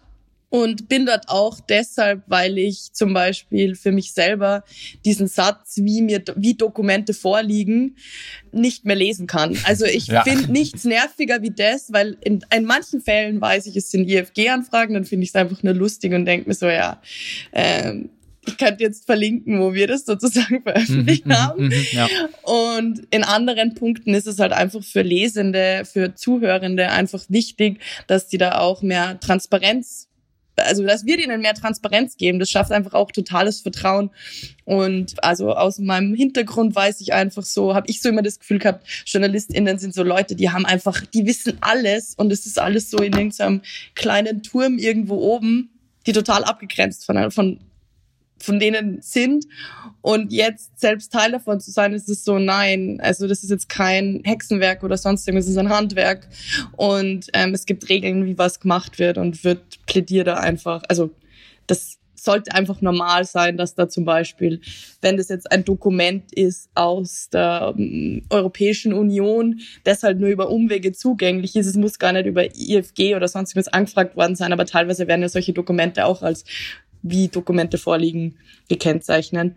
und 0.51 0.89
bin 0.89 1.07
dort 1.07 1.29
auch 1.29 1.61
deshalb, 1.61 2.23
weil 2.27 2.59
ich 2.59 2.93
zum 2.93 3.13
Beispiel 3.13 3.75
für 3.75 3.93
mich 3.93 4.13
selber 4.13 4.65
diesen 5.05 5.29
Satz, 5.29 5.77
wie 5.83 6.03
mir, 6.03 6.23
wie 6.37 6.55
Dokumente 6.55 7.13
vorliegen, 7.15 7.97
nicht 8.51 8.85
mehr 8.85 8.97
lesen 8.97 9.27
kann. 9.27 9.59
Also 9.65 9.85
ich 9.85 10.07
ja. 10.07 10.23
finde 10.23 10.51
nichts 10.51 10.85
nerviger 10.85 11.43
wie 11.43 11.51
das, 11.51 11.93
weil 11.93 12.17
in, 12.25 12.45
in 12.55 12.65
manchen 12.65 13.01
Fällen 13.01 13.41
weiß 13.41 13.67
ich, 13.67 13.77
es 13.77 13.91
sind 13.91 14.09
IFG-Anfragen, 14.09 14.95
dann 14.95 15.05
finde 15.05 15.25
ich 15.25 15.31
es 15.31 15.35
einfach 15.35 15.63
nur 15.63 15.75
lustig 15.75 16.15
und 16.15 16.25
denke 16.25 16.49
mir 16.49 16.55
so, 16.55 16.69
ja, 16.69 17.01
ähm, 17.53 18.11
ich 18.47 18.57
könnte 18.57 18.83
jetzt 18.83 19.05
verlinken, 19.05 19.61
wo 19.61 19.75
wir 19.75 19.87
das 19.87 20.07
sozusagen 20.07 20.63
veröffentlicht 20.65 21.27
mhm, 21.27 21.33
mhm 21.33 21.37
haben. 21.37 21.65
Mhm, 21.67 21.87
ja. 21.93 22.09
Und 22.43 23.03
in 23.11 23.23
anderen 23.23 23.75
Punkten 23.75 24.15
ist 24.15 24.27
es 24.27 24.39
halt 24.39 24.53
einfach 24.53 24.83
für 24.83 25.03
Lesende, 25.03 25.83
für 25.85 26.15
Zuhörende 26.15 26.89
einfach 26.91 27.25
wichtig, 27.29 27.81
dass 28.07 28.29
die 28.29 28.39
da 28.39 28.59
auch 28.59 28.81
mehr 28.81 29.21
Transparenz 29.21 30.08
also 30.59 30.85
dass 30.85 31.07
wir 31.07 31.17
denen 31.17 31.41
mehr 31.41 31.55
Transparenz 31.55 32.17
geben, 32.17 32.39
das 32.39 32.51
schafft 32.51 32.73
einfach 32.73 32.95
auch 32.95 33.11
totales 33.11 33.61
Vertrauen. 33.61 34.11
Und 34.65 35.23
also 35.25 35.55
aus 35.55 35.79
meinem 35.79 36.15
Hintergrund 36.15 36.75
weiß 36.75 37.01
ich 37.01 37.13
einfach 37.13 37.43
so, 37.43 37.75
habe 37.75 37.89
ich 37.89 38.01
so 38.01 38.09
immer 38.09 38.23
das 38.23 38.39
Gefühl 38.39 38.59
gehabt, 38.59 38.87
JournalistInnen 39.07 39.79
sind 39.79 39.95
so 39.95 40.03
Leute, 40.03 40.35
die 40.35 40.51
haben 40.51 40.67
einfach, 40.67 41.05
die 41.07 41.27
wissen 41.27 41.59
alles 41.61 42.15
und 42.17 42.33
es 42.33 42.47
ist 42.47 42.59
alles 42.59 42.91
so 42.91 42.99
in 42.99 43.13
irgendeinem 43.13 43.63
kleinen 43.95 44.43
Turm 44.43 44.79
irgendwo 44.79 45.17
oben, 45.17 45.71
die 46.07 46.13
total 46.13 46.45
abgegrenzt 46.45 47.05
von, 47.05 47.31
von 47.31 47.61
von 48.41 48.59
denen 48.59 49.01
sind. 49.03 49.47
Und 50.01 50.33
jetzt 50.33 50.79
selbst 50.79 51.13
Teil 51.13 51.33
davon 51.33 51.61
zu 51.61 51.71
sein, 51.71 51.93
ist 51.93 52.09
es 52.09 52.25
so, 52.25 52.39
nein, 52.39 53.01
also 53.03 53.27
das 53.27 53.43
ist 53.43 53.51
jetzt 53.51 53.69
kein 53.69 54.23
Hexenwerk 54.25 54.83
oder 54.83 54.97
sonst 54.97 55.27
irgendwas, 55.27 55.47
es 55.47 55.53
ist 55.53 55.59
ein 55.59 55.71
Handwerk. 55.71 56.29
Und 56.77 57.27
ähm, 57.33 57.55
es 57.55 57.67
gibt 57.67 57.89
Regeln, 57.89 58.27
wie 58.27 58.39
was 58.39 58.61
gemacht 58.61 58.99
wird 58.99 59.19
und 59.19 59.45
wird 59.45 59.85
plädiert 59.87 60.27
da 60.27 60.35
einfach, 60.35 60.83
also 60.89 61.11
das 61.67 61.99
sollte 62.21 62.53
einfach 62.55 62.81
normal 62.81 63.25
sein, 63.25 63.57
dass 63.57 63.75
da 63.75 63.89
zum 63.89 64.05
Beispiel, 64.05 64.61
wenn 65.01 65.17
das 65.17 65.29
jetzt 65.29 65.51
ein 65.51 65.65
Dokument 65.65 66.33
ist 66.33 66.69
aus 66.75 67.29
der 67.31 67.75
ähm, 67.79 68.23
Europäischen 68.31 68.93
Union, 68.93 69.61
das 69.85 70.03
halt 70.03 70.19
nur 70.19 70.29
über 70.29 70.51
Umwege 70.51 70.93
zugänglich 70.93 71.57
ist, 71.57 71.67
es 71.67 71.77
muss 71.77 71.99
gar 71.99 72.13
nicht 72.13 72.27
über 72.27 72.45
IFG 72.45 73.15
oder 73.15 73.29
sonst 73.29 73.57
was 73.57 73.69
angefragt 73.69 74.17
worden 74.17 74.37
sein, 74.37 74.53
aber 74.53 74.67
teilweise 74.67 75.07
werden 75.07 75.23
ja 75.23 75.29
solche 75.29 75.53
Dokumente 75.53 76.05
auch 76.05 76.23
als 76.23 76.45
wie 77.03 77.29
Dokumente 77.29 77.79
vorliegen, 77.79 78.37
gekennzeichnen, 78.69 79.57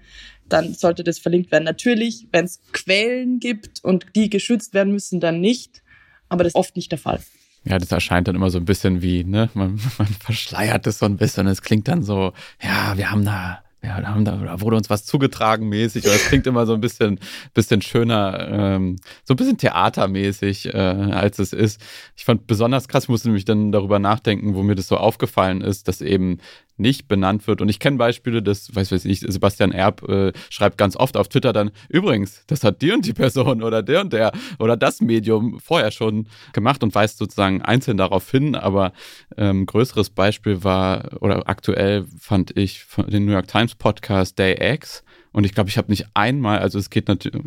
dann 0.49 0.73
sollte 0.73 1.03
das 1.03 1.19
verlinkt 1.19 1.51
werden. 1.51 1.63
Natürlich, 1.63 2.27
wenn 2.31 2.45
es 2.45 2.59
Quellen 2.73 3.39
gibt 3.39 3.83
und 3.83 4.05
die 4.15 4.29
geschützt 4.29 4.73
werden 4.73 4.93
müssen, 4.93 5.19
dann 5.19 5.39
nicht, 5.39 5.81
aber 6.29 6.43
das 6.43 6.51
ist 6.51 6.55
oft 6.55 6.75
nicht 6.75 6.91
der 6.91 6.99
Fall. 6.99 7.21
Ja, 7.63 7.77
das 7.77 7.91
erscheint 7.91 8.27
dann 8.27 8.35
immer 8.35 8.49
so 8.49 8.57
ein 8.57 8.65
bisschen 8.65 9.01
wie, 9.01 9.23
ne, 9.23 9.49
man, 9.53 9.79
man 9.97 10.07
verschleiert 10.07 10.87
es 10.87 10.99
so 10.99 11.05
ein 11.05 11.17
bisschen. 11.17 11.47
Es 11.47 11.61
klingt 11.61 11.87
dann 11.87 12.03
so, 12.03 12.33
ja, 12.61 12.97
wir 12.97 13.11
haben 13.11 13.25
da 13.25 13.63
ja, 13.83 13.99
da, 13.99 14.15
da, 14.19 14.35
da 14.35 14.61
wurde 14.61 14.75
uns 14.75 14.91
was 14.91 15.05
zugetragen 15.05 15.67
mäßig, 15.67 16.05
aber 16.05 16.13
es 16.13 16.27
klingt 16.27 16.45
immer 16.45 16.67
so 16.67 16.73
ein 16.73 16.81
bisschen, 16.81 17.19
bisschen 17.55 17.81
schöner, 17.81 18.47
ähm, 18.51 18.97
so 19.23 19.33
ein 19.33 19.37
bisschen 19.37 19.57
theatermäßig, 19.57 20.73
äh, 20.73 20.77
als 20.77 21.39
es 21.39 21.51
ist. 21.51 21.81
Ich 22.15 22.25
fand 22.25 22.45
besonders 22.45 22.87
krass, 22.87 23.03
ich 23.05 23.09
musste 23.09 23.29
nämlich 23.29 23.45
dann 23.45 23.71
darüber 23.71 23.97
nachdenken, 23.97 24.53
wo 24.53 24.61
mir 24.61 24.75
das 24.75 24.87
so 24.87 24.97
aufgefallen 24.97 25.61
ist, 25.61 25.87
dass 25.87 26.01
eben 26.01 26.37
nicht 26.81 27.07
benannt 27.07 27.47
wird. 27.47 27.61
Und 27.61 27.69
ich 27.69 27.79
kenne 27.79 27.97
Beispiele, 27.97 28.41
das, 28.41 28.75
weiß 28.75 28.91
weiß 28.91 29.05
ich, 29.05 29.19
Sebastian 29.21 29.71
Erb 29.71 30.07
äh, 30.09 30.33
schreibt 30.49 30.77
ganz 30.77 30.95
oft 30.95 31.15
auf 31.15 31.29
Twitter 31.29 31.53
dann, 31.53 31.71
übrigens, 31.89 32.43
das 32.47 32.63
hat 32.63 32.81
die 32.81 32.91
und 32.91 33.05
die 33.05 33.13
Person 33.13 33.63
oder 33.63 33.83
der 33.83 34.01
und 34.01 34.13
der 34.13 34.31
oder 34.59 34.75
das 34.75 34.99
Medium 34.99 35.59
vorher 35.59 35.91
schon 35.91 36.27
gemacht 36.53 36.83
und 36.83 36.93
weist 36.95 37.17
sozusagen 37.19 37.61
einzeln 37.61 37.97
darauf 37.97 38.29
hin. 38.29 38.55
Aber 38.55 38.93
ähm, 39.37 39.65
größeres 39.65 40.09
Beispiel 40.09 40.63
war, 40.63 41.21
oder 41.21 41.47
aktuell 41.47 42.05
fand 42.19 42.57
ich 42.57 42.85
den 43.07 43.25
New 43.25 43.31
York 43.31 43.47
Times 43.47 43.70
Podcast 43.75 44.37
Day 44.39 44.73
X 44.73 45.03
und 45.31 45.45
ich 45.45 45.53
glaube, 45.53 45.69
ich 45.69 45.77
habe 45.77 45.89
nicht 45.89 46.07
einmal, 46.13 46.59
also 46.59 46.77
es 46.77 46.89
geht 46.89 47.07
natürlich 47.07 47.41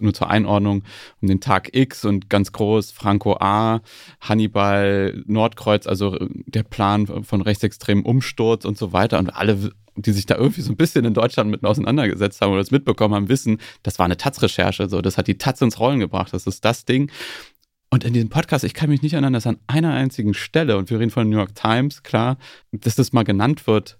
nur 0.00 0.14
zur 0.14 0.30
Einordnung 0.30 0.84
um 1.20 1.28
den 1.28 1.40
Tag 1.40 1.74
X 1.74 2.04
und 2.04 2.28
ganz 2.28 2.52
groß 2.52 2.90
Franco 2.90 3.36
A, 3.40 3.80
Hannibal, 4.20 5.22
Nordkreuz, 5.26 5.86
also 5.86 6.18
der 6.20 6.62
Plan 6.64 7.06
von 7.06 7.40
rechtsextremen 7.40 8.04
Umsturz 8.04 8.64
und 8.64 8.76
so 8.76 8.92
weiter. 8.92 9.18
Und 9.18 9.34
alle, 9.34 9.72
die 9.96 10.12
sich 10.12 10.26
da 10.26 10.36
irgendwie 10.36 10.60
so 10.60 10.70
ein 10.70 10.76
bisschen 10.76 11.04
in 11.04 11.14
Deutschland 11.14 11.50
mit 11.50 11.64
auseinandergesetzt 11.64 12.40
haben 12.40 12.50
oder 12.50 12.60
das 12.60 12.70
mitbekommen 12.70 13.14
haben, 13.14 13.28
wissen, 13.28 13.58
das 13.82 13.98
war 13.98 14.04
eine 14.04 14.18
Taz-Recherche. 14.18 14.88
So, 14.88 15.00
das 15.00 15.16
hat 15.16 15.26
die 15.26 15.38
Taz 15.38 15.62
ins 15.62 15.80
Rollen 15.80 16.00
gebracht. 16.00 16.34
Das 16.34 16.46
ist 16.46 16.64
das 16.64 16.84
Ding. 16.84 17.10
Und 17.92 18.04
in 18.04 18.12
diesem 18.12 18.28
Podcast, 18.28 18.64
ich 18.64 18.74
kann 18.74 18.90
mich 18.90 19.02
nicht 19.02 19.14
erinnern, 19.14 19.32
dass 19.32 19.48
an 19.48 19.58
einer 19.66 19.92
einzigen 19.92 20.34
Stelle, 20.34 20.76
und 20.76 20.90
wir 20.90 21.00
reden 21.00 21.10
von 21.10 21.28
New 21.28 21.38
York 21.38 21.56
Times, 21.56 22.02
klar, 22.02 22.36
dass 22.70 22.94
das 22.94 23.12
mal 23.12 23.24
genannt 23.24 23.66
wird, 23.66 23.98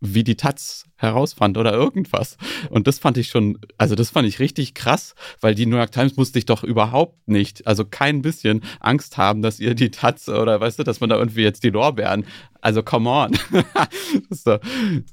wie 0.00 0.24
die 0.24 0.36
Taz 0.36 0.84
herausfand 0.96 1.56
oder 1.56 1.72
irgendwas. 1.72 2.36
Und 2.70 2.86
das 2.86 2.98
fand 2.98 3.16
ich 3.16 3.28
schon, 3.28 3.58
also 3.78 3.94
das 3.94 4.10
fand 4.10 4.28
ich 4.28 4.38
richtig 4.38 4.74
krass, 4.74 5.14
weil 5.40 5.54
die 5.54 5.66
New 5.66 5.76
York 5.76 5.92
Times 5.92 6.16
musste 6.16 6.38
ich 6.38 6.46
doch 6.46 6.64
überhaupt 6.64 7.26
nicht, 7.28 7.66
also 7.66 7.84
kein 7.84 8.22
bisschen 8.22 8.62
Angst 8.80 9.16
haben, 9.16 9.42
dass 9.42 9.60
ihr 9.60 9.74
die 9.74 9.90
Taz 9.90 10.28
oder 10.28 10.60
weißt 10.60 10.78
du, 10.78 10.82
dass 10.82 11.00
man 11.00 11.10
da 11.10 11.16
irgendwie 11.16 11.42
jetzt 11.42 11.64
die 11.64 11.70
Lorbeeren, 11.70 12.26
also 12.60 12.82
come 12.82 13.08
on. 13.08 13.38
das, 14.30 14.44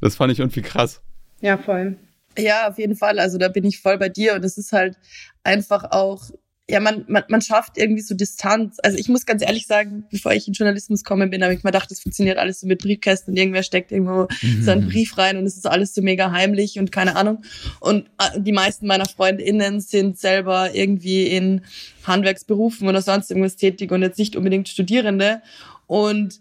das 0.02 0.16
fand 0.16 0.32
ich 0.32 0.40
irgendwie 0.40 0.62
krass. 0.62 1.02
Ja, 1.42 1.58
voll. 1.58 1.98
Ja, 2.38 2.70
auf 2.70 2.78
jeden 2.78 2.96
Fall. 2.96 3.20
Also 3.20 3.38
da 3.38 3.48
bin 3.48 3.64
ich 3.64 3.80
voll 3.80 3.98
bei 3.98 4.10
dir 4.10 4.34
und 4.34 4.44
es 4.44 4.58
ist 4.58 4.74
halt 4.74 4.98
einfach 5.44 5.92
auch 5.92 6.30
ja, 6.74 6.80
man, 6.80 7.06
man, 7.08 7.24
man 7.28 7.40
schafft 7.40 7.78
irgendwie 7.78 8.02
so 8.02 8.16
Distanz. 8.16 8.78
Also 8.82 8.98
ich 8.98 9.08
muss 9.08 9.28
ganz 9.28 9.44
ehrlich 9.44 9.68
sagen, 9.68 10.06
bevor 10.10 10.34
ich 10.34 10.48
in 10.48 10.56
Journalismus 10.56 11.04
komme, 11.04 11.28
bin, 11.28 11.44
habe 11.44 11.54
ich 11.54 11.64
mal 11.64 11.70
gedacht, 11.70 11.92
das 11.92 12.00
funktioniert 12.00 12.40
alles 12.40 12.62
so 12.62 12.68
mit 12.68 12.82
Briefkästen 12.82 13.32
und 13.32 13.38
irgendwer 13.38 13.62
steckt 13.62 13.92
irgendwo 13.92 14.28
mhm. 14.42 14.64
so 14.64 14.72
einen 14.72 14.88
Brief 14.88 15.16
rein 15.20 15.38
und 15.38 15.46
es 15.46 15.56
ist 15.56 15.68
alles 15.68 15.94
so 15.94 16.02
mega 16.02 16.32
heimlich 16.32 16.80
und 16.80 16.92
keine 16.92 17.16
Ahnung. 17.16 17.44
Und 17.80 18.08
äh, 18.18 18.42
die 18.42 18.54
meisten 18.54 18.88
meiner 18.88 19.06
FreundInnen 19.06 19.82
sind 19.82 20.18
selber 20.18 20.74
irgendwie 20.74 21.28
in 21.28 21.62
Handwerksberufen 22.06 22.88
oder 22.88 23.04
sonst 23.04 23.30
irgendwas 23.30 23.56
tätig 23.56 23.92
und 23.92 24.02
jetzt 24.02 24.18
nicht 24.18 24.36
unbedingt 24.36 24.68
Studierende. 24.68 25.44
Und 25.86 26.40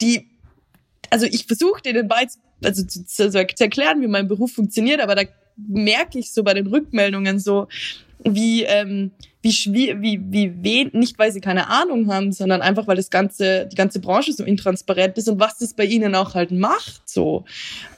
die, 0.00 0.28
also 1.10 1.26
ich 1.26 1.46
versuche 1.46 1.82
denen 1.82 2.06
beiz, 2.06 2.38
also 2.62 2.84
zu, 2.84 3.04
zu, 3.04 3.30
zu 3.30 3.64
erklären, 3.64 4.00
wie 4.00 4.06
mein 4.06 4.28
Beruf 4.28 4.52
funktioniert, 4.52 5.00
aber 5.00 5.16
da 5.16 5.22
merke 5.56 6.20
ich 6.20 6.32
so 6.32 6.44
bei 6.44 6.54
den 6.54 6.68
Rückmeldungen 6.68 7.40
so, 7.40 7.66
wie, 8.24 8.64
ähm, 8.64 9.12
wie, 9.42 9.50
wie, 10.00 10.20
wie, 10.30 10.52
wen, 10.62 10.90
nicht 10.92 11.18
weil 11.18 11.32
sie 11.32 11.40
keine 11.40 11.68
Ahnung 11.68 12.12
haben, 12.12 12.32
sondern 12.32 12.62
einfach 12.62 12.86
weil 12.86 12.96
das 12.96 13.10
ganze, 13.10 13.66
die 13.66 13.76
ganze 13.76 14.00
Branche 14.00 14.32
so 14.32 14.44
intransparent 14.44 15.18
ist 15.18 15.28
und 15.28 15.38
was 15.38 15.58
das 15.58 15.74
bei 15.74 15.84
ihnen 15.84 16.14
auch 16.14 16.34
halt 16.34 16.50
macht, 16.50 17.08
so. 17.08 17.44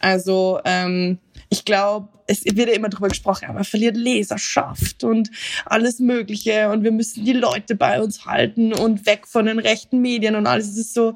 Also, 0.00 0.60
ähm, 0.64 1.18
ich 1.48 1.64
glaube, 1.64 2.08
es 2.26 2.44
wird 2.44 2.68
ja 2.68 2.74
immer 2.74 2.88
darüber 2.88 3.08
gesprochen, 3.08 3.46
aber 3.48 3.62
verliert 3.62 3.96
Leserschaft 3.96 5.04
und 5.04 5.30
alles 5.64 6.00
Mögliche 6.00 6.70
und 6.70 6.82
wir 6.82 6.90
müssen 6.90 7.24
die 7.24 7.32
Leute 7.32 7.76
bei 7.76 8.02
uns 8.02 8.26
halten 8.26 8.72
und 8.72 9.06
weg 9.06 9.28
von 9.28 9.46
den 9.46 9.60
rechten 9.60 10.00
Medien 10.00 10.34
und 10.34 10.48
alles. 10.48 10.68
Es 10.68 10.76
ist 10.76 10.94
so, 10.94 11.14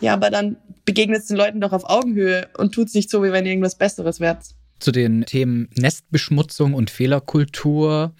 ja, 0.00 0.14
aber 0.14 0.30
dann 0.30 0.56
begegnet 0.84 1.22
es 1.22 1.26
den 1.26 1.36
Leuten 1.36 1.60
doch 1.60 1.72
auf 1.72 1.90
Augenhöhe 1.90 2.48
und 2.58 2.72
tut 2.72 2.88
es 2.88 2.94
nicht 2.94 3.10
so, 3.10 3.24
wie 3.24 3.32
wenn 3.32 3.46
irgendwas 3.46 3.74
Besseres 3.74 4.20
wärt 4.20 4.54
zu 4.82 4.92
den 4.92 5.24
Themen 5.24 5.68
Nestbeschmutzung 5.76 6.74
und 6.74 6.90
Fehlerkultur. 6.90 8.14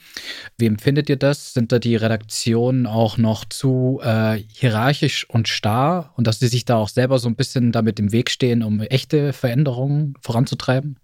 Wie 0.56 0.66
empfindet 0.66 1.08
ihr 1.10 1.16
das? 1.16 1.52
Sind 1.52 1.72
da 1.72 1.78
die 1.78 1.96
Redaktionen 1.96 2.86
auch 2.86 3.18
noch 3.18 3.44
zu 3.44 4.00
äh, 4.02 4.36
hierarchisch 4.48 5.28
und 5.28 5.48
starr 5.48 6.12
und 6.16 6.26
dass 6.26 6.38
sie 6.38 6.48
sich 6.48 6.64
da 6.64 6.76
auch 6.76 6.88
selber 6.88 7.18
so 7.18 7.28
ein 7.28 7.36
bisschen 7.36 7.72
damit 7.72 7.98
im 7.98 8.12
Weg 8.12 8.30
stehen, 8.30 8.62
um 8.62 8.80
echte 8.80 9.32
Veränderungen 9.32 10.14
voranzutreiben? 10.20 10.98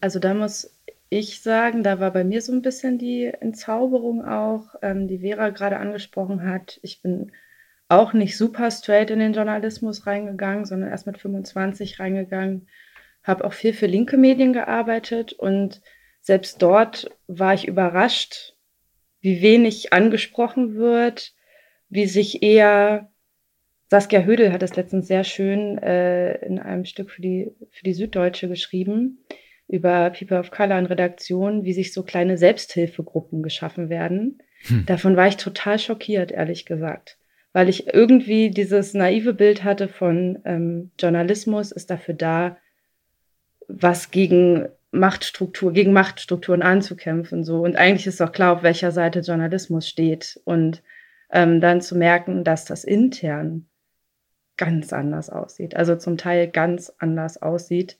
Also 0.00 0.18
da 0.18 0.34
muss 0.34 0.70
ich 1.08 1.40
sagen, 1.40 1.82
da 1.82 2.00
war 2.00 2.10
bei 2.10 2.24
mir 2.24 2.42
so 2.42 2.52
ein 2.52 2.62
bisschen 2.62 2.98
die 2.98 3.26
Entzauberung 3.26 4.24
auch, 4.24 4.74
ähm, 4.82 5.06
die 5.06 5.20
Vera 5.20 5.50
gerade 5.50 5.78
angesprochen 5.78 6.44
hat. 6.44 6.78
Ich 6.82 7.00
bin 7.02 7.32
auch 7.88 8.12
nicht 8.12 8.36
super 8.36 8.70
straight 8.70 9.10
in 9.10 9.20
den 9.20 9.32
Journalismus 9.32 10.06
reingegangen, 10.06 10.64
sondern 10.64 10.90
erst 10.90 11.06
mit 11.06 11.18
25 11.18 12.00
reingegangen. 12.00 12.66
Habe 13.26 13.44
auch 13.44 13.52
viel 13.52 13.72
für 13.72 13.86
linke 13.86 14.16
Medien 14.16 14.52
gearbeitet 14.52 15.32
und 15.32 15.82
selbst 16.20 16.62
dort 16.62 17.10
war 17.26 17.54
ich 17.54 17.68
überrascht, 17.68 18.54
wie 19.20 19.42
wenig 19.42 19.92
angesprochen 19.92 20.76
wird, 20.76 21.34
wie 21.88 22.06
sich 22.06 22.42
eher 22.42 23.10
Saskia 23.88 24.22
Hödel 24.22 24.52
hat 24.52 24.62
das 24.62 24.74
letztens 24.76 25.06
sehr 25.06 25.24
schön 25.24 25.78
äh, 25.78 26.34
in 26.44 26.58
einem 26.58 26.84
Stück 26.84 27.10
für 27.10 27.22
die, 27.22 27.52
für 27.70 27.84
die 27.84 27.94
Süddeutsche 27.94 28.48
geschrieben, 28.48 29.24
über 29.68 30.10
People 30.10 30.38
of 30.38 30.50
Color 30.50 30.78
in 30.78 30.86
Redaktion, 30.86 31.64
wie 31.64 31.72
sich 31.72 31.92
so 31.92 32.02
kleine 32.02 32.36
Selbsthilfegruppen 32.36 33.42
geschaffen 33.42 33.88
werden. 33.88 34.42
Hm. 34.62 34.86
Davon 34.86 35.16
war 35.16 35.28
ich 35.28 35.36
total 35.36 35.78
schockiert, 35.78 36.32
ehrlich 36.32 36.66
gesagt. 36.66 37.18
Weil 37.52 37.68
ich 37.68 37.92
irgendwie 37.92 38.50
dieses 38.50 38.92
naive 38.94 39.34
Bild 39.34 39.64
hatte 39.64 39.88
von 39.88 40.40
ähm, 40.44 40.90
Journalismus 40.98 41.72
ist 41.72 41.90
dafür 41.90 42.14
da, 42.14 42.58
was 43.68 44.10
gegen 44.10 44.68
Machtstruktur, 44.90 45.72
gegen 45.72 45.92
Machtstrukturen 45.92 46.62
anzukämpfen. 46.62 47.44
So. 47.44 47.62
Und 47.62 47.76
eigentlich 47.76 48.06
ist 48.06 48.20
doch 48.20 48.32
klar, 48.32 48.56
auf 48.56 48.62
welcher 48.62 48.92
Seite 48.92 49.20
Journalismus 49.20 49.88
steht. 49.88 50.40
Und 50.44 50.82
ähm, 51.30 51.60
dann 51.60 51.80
zu 51.80 51.96
merken, 51.96 52.44
dass 52.44 52.64
das 52.64 52.84
intern 52.84 53.66
ganz 54.56 54.92
anders 54.92 55.28
aussieht, 55.28 55.76
also 55.76 55.96
zum 55.96 56.16
Teil 56.16 56.48
ganz 56.48 56.90
anders 56.98 57.42
aussieht, 57.42 57.98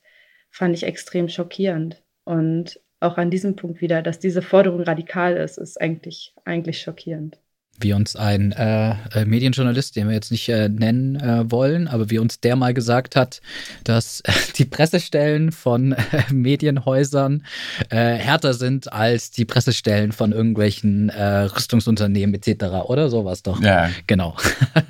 fand 0.50 0.74
ich 0.74 0.84
extrem 0.84 1.28
schockierend. 1.28 2.02
Und 2.24 2.80
auch 3.00 3.18
an 3.18 3.30
diesem 3.30 3.56
Punkt 3.56 3.82
wieder, 3.82 4.00
dass 4.00 4.18
diese 4.18 4.40
Forderung 4.40 4.82
radikal 4.82 5.36
ist, 5.36 5.58
ist 5.58 5.78
eigentlich, 5.80 6.34
eigentlich 6.44 6.80
schockierend 6.80 7.38
wie 7.80 7.92
uns 7.92 8.16
ein 8.16 8.52
äh, 8.52 8.90
äh, 9.14 9.24
Medienjournalist, 9.24 9.96
den 9.96 10.08
wir 10.08 10.14
jetzt 10.14 10.30
nicht 10.30 10.48
äh, 10.48 10.68
nennen 10.68 11.16
äh, 11.16 11.50
wollen, 11.50 11.88
aber 11.88 12.10
wie 12.10 12.18
uns 12.18 12.40
der 12.40 12.56
mal 12.56 12.74
gesagt 12.74 13.16
hat, 13.16 13.40
dass 13.84 14.22
die 14.56 14.64
Pressestellen 14.64 15.52
von 15.52 15.92
äh, 15.92 16.32
Medienhäusern 16.32 17.44
äh, 17.90 17.96
härter 17.96 18.54
sind 18.54 18.92
als 18.92 19.30
die 19.30 19.44
Pressestellen 19.44 20.12
von 20.12 20.32
irgendwelchen 20.32 21.10
Rüstungsunternehmen 21.10 22.34
etc. 22.34 22.64
oder 22.86 23.08
sowas 23.08 23.42
doch. 23.42 23.60
Ja. 23.62 23.90
Genau. 24.06 24.36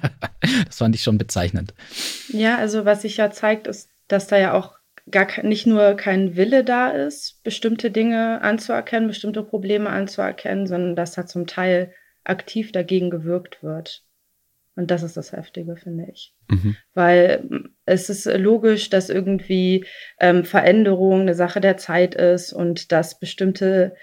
das 0.67 0.77
fand 0.77 0.95
ich 0.95 1.03
schon 1.03 1.19
bezeichnend. 1.19 1.75
Ja, 2.29 2.59
also 2.59 2.85
was 2.85 3.03
sich 3.03 3.17
ja 3.17 3.31
zeigt, 3.31 3.67
ist, 3.67 3.89
dass 4.09 4.27
da 4.27 4.39
ja 4.39 4.53
auch 4.55 4.77
gar 5.11 5.27
nicht 5.43 5.67
nur 5.67 5.95
kein 5.95 6.37
Wille 6.37 6.65
da 6.65 6.89
ist, 6.89 7.43
bestimmte 7.45 7.91
Dinge 7.91 8.43
anzuerkennen, 8.43 9.09
bestimmte 9.09 9.43
Probleme 9.43 9.89
anzuerkennen, 9.89 10.67
sondern 10.67 10.97
dass 10.97 11.13
da 11.13 11.27
zum 11.27 11.47
Teil 11.47 11.93
aktiv 12.29 12.73
dagegen 12.73 13.11
gewirkt 13.11 13.63
wird. 13.63 14.05
Und 14.77 14.91
das 14.91 15.03
ist 15.03 15.17
das 15.17 15.33
Heftige, 15.33 15.77
finde 15.77 16.07
ich. 16.13 16.35
Mhm. 16.51 16.77
Weil 16.93 17.49
es 17.87 18.11
ist 18.11 18.27
logisch, 18.27 18.91
dass 18.91 19.09
irgendwie 19.09 19.87
ähm, 20.21 20.45
Veränderung 20.45 21.23
eine 21.23 21.35
Sache 21.35 21.61
der 21.63 21.79
Zeit 21.79 22.15
ist 22.15 22.53
und 22.53 22.93
dass 22.93 23.19
bestimmte, 23.19 23.95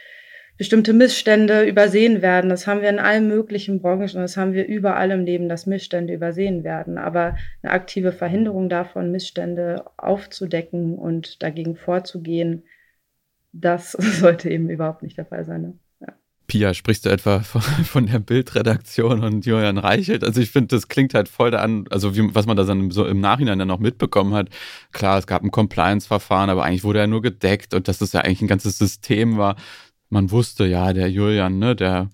bestimmte 0.57 0.93
Missstände 0.93 1.63
übersehen 1.63 2.23
werden. 2.23 2.49
Das 2.49 2.65
haben 2.65 2.81
wir 2.81 2.89
in 2.89 2.97
allen 2.97 3.27
möglichen 3.27 3.81
Branchen 3.81 4.15
und 4.15 4.23
das 4.23 4.35
haben 4.35 4.53
wir 4.53 4.65
überall 4.65 5.11
im 5.11 5.25
Leben, 5.25 5.47
dass 5.47 5.67
Missstände 5.67 6.11
übersehen 6.11 6.63
werden. 6.63 6.97
Aber 6.97 7.37
eine 7.61 7.71
aktive 7.71 8.11
Verhinderung 8.11 8.67
davon, 8.67 9.11
Missstände 9.11 9.85
aufzudecken 9.97 10.97
und 10.97 11.43
dagegen 11.43 11.75
vorzugehen, 11.75 12.63
das 13.51 13.91
sollte 13.99 14.49
eben 14.49 14.71
überhaupt 14.71 15.03
nicht 15.03 15.19
der 15.19 15.25
Fall 15.25 15.45
sein. 15.45 15.61
Ne? 15.61 15.79
Pia, 16.53 16.75
sprichst 16.75 17.07
du 17.07 17.09
etwa 17.09 17.39
von, 17.83 18.05
der 18.05 18.19
Bildredaktion 18.19 19.23
und 19.23 19.43
Julian 19.43 19.79
Reichelt? 19.79 20.23
Also 20.23 20.39
ich 20.39 20.51
finde, 20.51 20.75
das 20.75 20.87
klingt 20.87 21.15
halt 21.15 21.27
voll 21.27 21.49
da 21.49 21.61
an, 21.61 21.85
also 21.89 22.15
wie, 22.15 22.35
was 22.35 22.45
man 22.45 22.55
da 22.55 22.63
dann 22.63 22.91
so 22.91 23.07
im 23.07 23.19
Nachhinein 23.19 23.57
dann 23.57 23.69
noch 23.69 23.79
mitbekommen 23.79 24.35
hat. 24.35 24.49
Klar, 24.91 25.17
es 25.17 25.25
gab 25.25 25.41
ein 25.41 25.49
Compliance-Verfahren, 25.49 26.51
aber 26.51 26.63
eigentlich 26.63 26.83
wurde 26.83 26.99
er 26.99 27.07
nur 27.07 27.23
gedeckt 27.23 27.73
und 27.73 27.87
dass 27.87 27.97
das 27.97 28.13
ja 28.13 28.21
eigentlich 28.21 28.43
ein 28.43 28.47
ganzes 28.47 28.77
System 28.77 29.39
war. 29.39 29.55
Man 30.09 30.29
wusste, 30.29 30.67
ja, 30.67 30.93
der 30.93 31.09
Julian, 31.09 31.57
ne, 31.57 31.75
der 31.75 32.11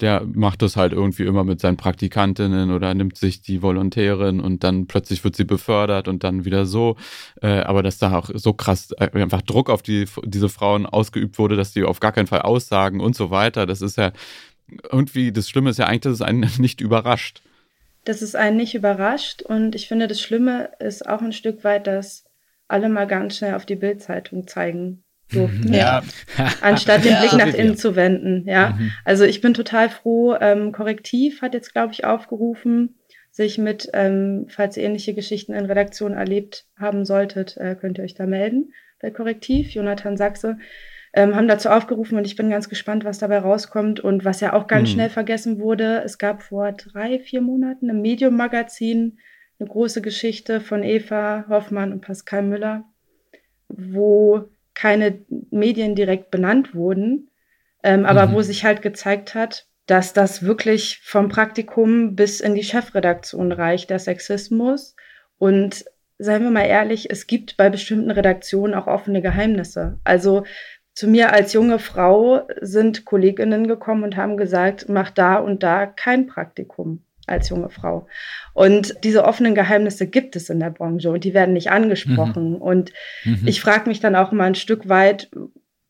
der 0.00 0.24
macht 0.24 0.62
das 0.62 0.76
halt 0.76 0.92
irgendwie 0.92 1.24
immer 1.24 1.44
mit 1.44 1.60
seinen 1.60 1.76
Praktikantinnen 1.76 2.70
oder 2.70 2.94
nimmt 2.94 3.18
sich 3.18 3.42
die 3.42 3.62
Volontärin 3.62 4.40
und 4.40 4.64
dann 4.64 4.86
plötzlich 4.86 5.22
wird 5.24 5.36
sie 5.36 5.44
befördert 5.44 6.08
und 6.08 6.24
dann 6.24 6.44
wieder 6.44 6.66
so. 6.66 6.96
Äh, 7.42 7.60
aber 7.60 7.82
dass 7.82 7.98
da 7.98 8.16
auch 8.16 8.30
so 8.32 8.52
krass 8.52 8.92
äh, 8.98 9.10
einfach 9.12 9.42
Druck 9.42 9.70
auf 9.70 9.82
die, 9.82 10.06
diese 10.24 10.48
Frauen 10.48 10.86
ausgeübt 10.86 11.38
wurde, 11.38 11.56
dass 11.56 11.72
die 11.72 11.84
auf 11.84 12.00
gar 12.00 12.12
keinen 12.12 12.26
Fall 12.26 12.42
aussagen 12.42 13.00
und 13.00 13.14
so 13.14 13.30
weiter. 13.30 13.66
Das 13.66 13.82
ist 13.82 13.96
ja 13.96 14.12
irgendwie, 14.90 15.32
das 15.32 15.48
Schlimme 15.48 15.70
ist 15.70 15.78
ja 15.78 15.86
eigentlich, 15.86 16.00
dass 16.00 16.14
es 16.14 16.22
einen 16.22 16.48
nicht 16.58 16.80
überrascht. 16.80 17.42
Das 18.04 18.22
ist 18.22 18.34
einen 18.34 18.56
nicht 18.56 18.74
überrascht 18.74 19.42
und 19.42 19.74
ich 19.74 19.86
finde, 19.86 20.08
das 20.08 20.20
Schlimme 20.20 20.70
ist 20.78 21.06
auch 21.06 21.20
ein 21.20 21.34
Stück 21.34 21.64
weit, 21.64 21.86
dass 21.86 22.24
alle 22.66 22.88
mal 22.88 23.06
ganz 23.06 23.36
schnell 23.36 23.54
auf 23.54 23.66
die 23.66 23.76
Bildzeitung 23.76 24.46
zeigen 24.46 25.04
durften. 25.32 25.72
Ja. 25.72 26.02
Anstatt 26.60 27.04
den 27.04 27.12
ja. 27.12 27.20
Blick 27.20 27.32
nach 27.32 27.54
innen 27.54 27.76
zu 27.76 27.96
wenden. 27.96 28.48
Ja. 28.48 28.70
Mhm. 28.70 28.92
Also 29.04 29.24
ich 29.24 29.40
bin 29.40 29.54
total 29.54 29.88
froh. 29.88 30.36
Ähm, 30.40 30.72
Korrektiv 30.72 31.42
hat 31.42 31.54
jetzt, 31.54 31.72
glaube 31.72 31.92
ich, 31.92 32.04
aufgerufen, 32.04 32.96
sich 33.30 33.58
mit, 33.58 33.88
ähm, 33.94 34.46
falls 34.48 34.76
ihr 34.76 34.84
ähnliche 34.84 35.14
Geschichten 35.14 35.52
in 35.52 35.66
Redaktion 35.66 36.12
erlebt 36.12 36.66
haben 36.78 37.04
solltet, 37.04 37.56
äh, 37.56 37.74
könnt 37.74 37.98
ihr 37.98 38.04
euch 38.04 38.14
da 38.14 38.26
melden 38.26 38.72
bei 39.00 39.10
Korrektiv. 39.10 39.70
Jonathan 39.70 40.16
Sachse 40.16 40.58
ähm, 41.12 41.34
haben 41.34 41.48
dazu 41.48 41.70
aufgerufen 41.70 42.16
und 42.18 42.26
ich 42.26 42.36
bin 42.36 42.50
ganz 42.50 42.68
gespannt, 42.68 43.04
was 43.04 43.18
dabei 43.18 43.38
rauskommt 43.38 44.00
und 44.00 44.24
was 44.24 44.40
ja 44.40 44.52
auch 44.52 44.66
ganz 44.66 44.88
mhm. 44.90 44.92
schnell 44.92 45.10
vergessen 45.10 45.58
wurde. 45.58 46.02
Es 46.04 46.18
gab 46.18 46.42
vor 46.42 46.72
drei, 46.72 47.18
vier 47.18 47.40
Monaten 47.40 47.88
im 47.88 48.00
Medium-Magazin 48.00 49.18
eine 49.58 49.68
große 49.68 50.02
Geschichte 50.02 50.60
von 50.60 50.82
Eva 50.82 51.46
Hoffmann 51.48 51.92
und 51.92 52.00
Pascal 52.00 52.42
Müller, 52.42 52.84
wo 53.68 54.48
keine 54.80 55.18
Medien 55.50 55.94
direkt 55.94 56.30
benannt 56.30 56.74
wurden, 56.74 57.28
ähm, 57.82 58.06
aber 58.06 58.28
mhm. 58.28 58.32
wo 58.32 58.40
sich 58.40 58.64
halt 58.64 58.80
gezeigt 58.80 59.34
hat, 59.34 59.66
dass 59.84 60.14
das 60.14 60.42
wirklich 60.42 61.00
vom 61.04 61.28
Praktikum 61.28 62.16
bis 62.16 62.40
in 62.40 62.54
die 62.54 62.62
Chefredaktion 62.62 63.52
reicht, 63.52 63.90
der 63.90 63.98
Sexismus. 63.98 64.96
Und 65.36 65.84
seien 66.18 66.44
wir 66.44 66.50
mal 66.50 66.64
ehrlich, 66.64 67.10
es 67.10 67.26
gibt 67.26 67.58
bei 67.58 67.68
bestimmten 67.68 68.10
Redaktionen 68.10 68.74
auch 68.74 68.86
offene 68.86 69.20
Geheimnisse. 69.20 69.98
Also 70.02 70.44
zu 70.94 71.08
mir 71.08 71.34
als 71.34 71.52
junge 71.52 71.78
Frau 71.78 72.48
sind 72.62 73.04
Kolleginnen 73.04 73.66
gekommen 73.66 74.02
und 74.02 74.16
haben 74.16 74.38
gesagt, 74.38 74.88
mach 74.88 75.10
da 75.10 75.36
und 75.36 75.62
da 75.62 75.84
kein 75.84 76.26
Praktikum 76.26 77.04
als 77.30 77.48
junge 77.48 77.70
Frau. 77.70 78.06
Und 78.54 78.94
diese 79.04 79.24
offenen 79.24 79.54
Geheimnisse 79.54 80.06
gibt 80.06 80.36
es 80.36 80.50
in 80.50 80.60
der 80.60 80.70
Branche 80.70 81.10
und 81.10 81.24
die 81.24 81.34
werden 81.34 81.54
nicht 81.54 81.70
angesprochen. 81.70 82.52
Mhm. 82.52 82.56
Und 82.56 82.92
mhm. 83.24 83.46
ich 83.46 83.60
frage 83.60 83.88
mich 83.88 84.00
dann 84.00 84.16
auch 84.16 84.32
immer 84.32 84.44
ein 84.44 84.54
Stück 84.54 84.88
weit, 84.88 85.30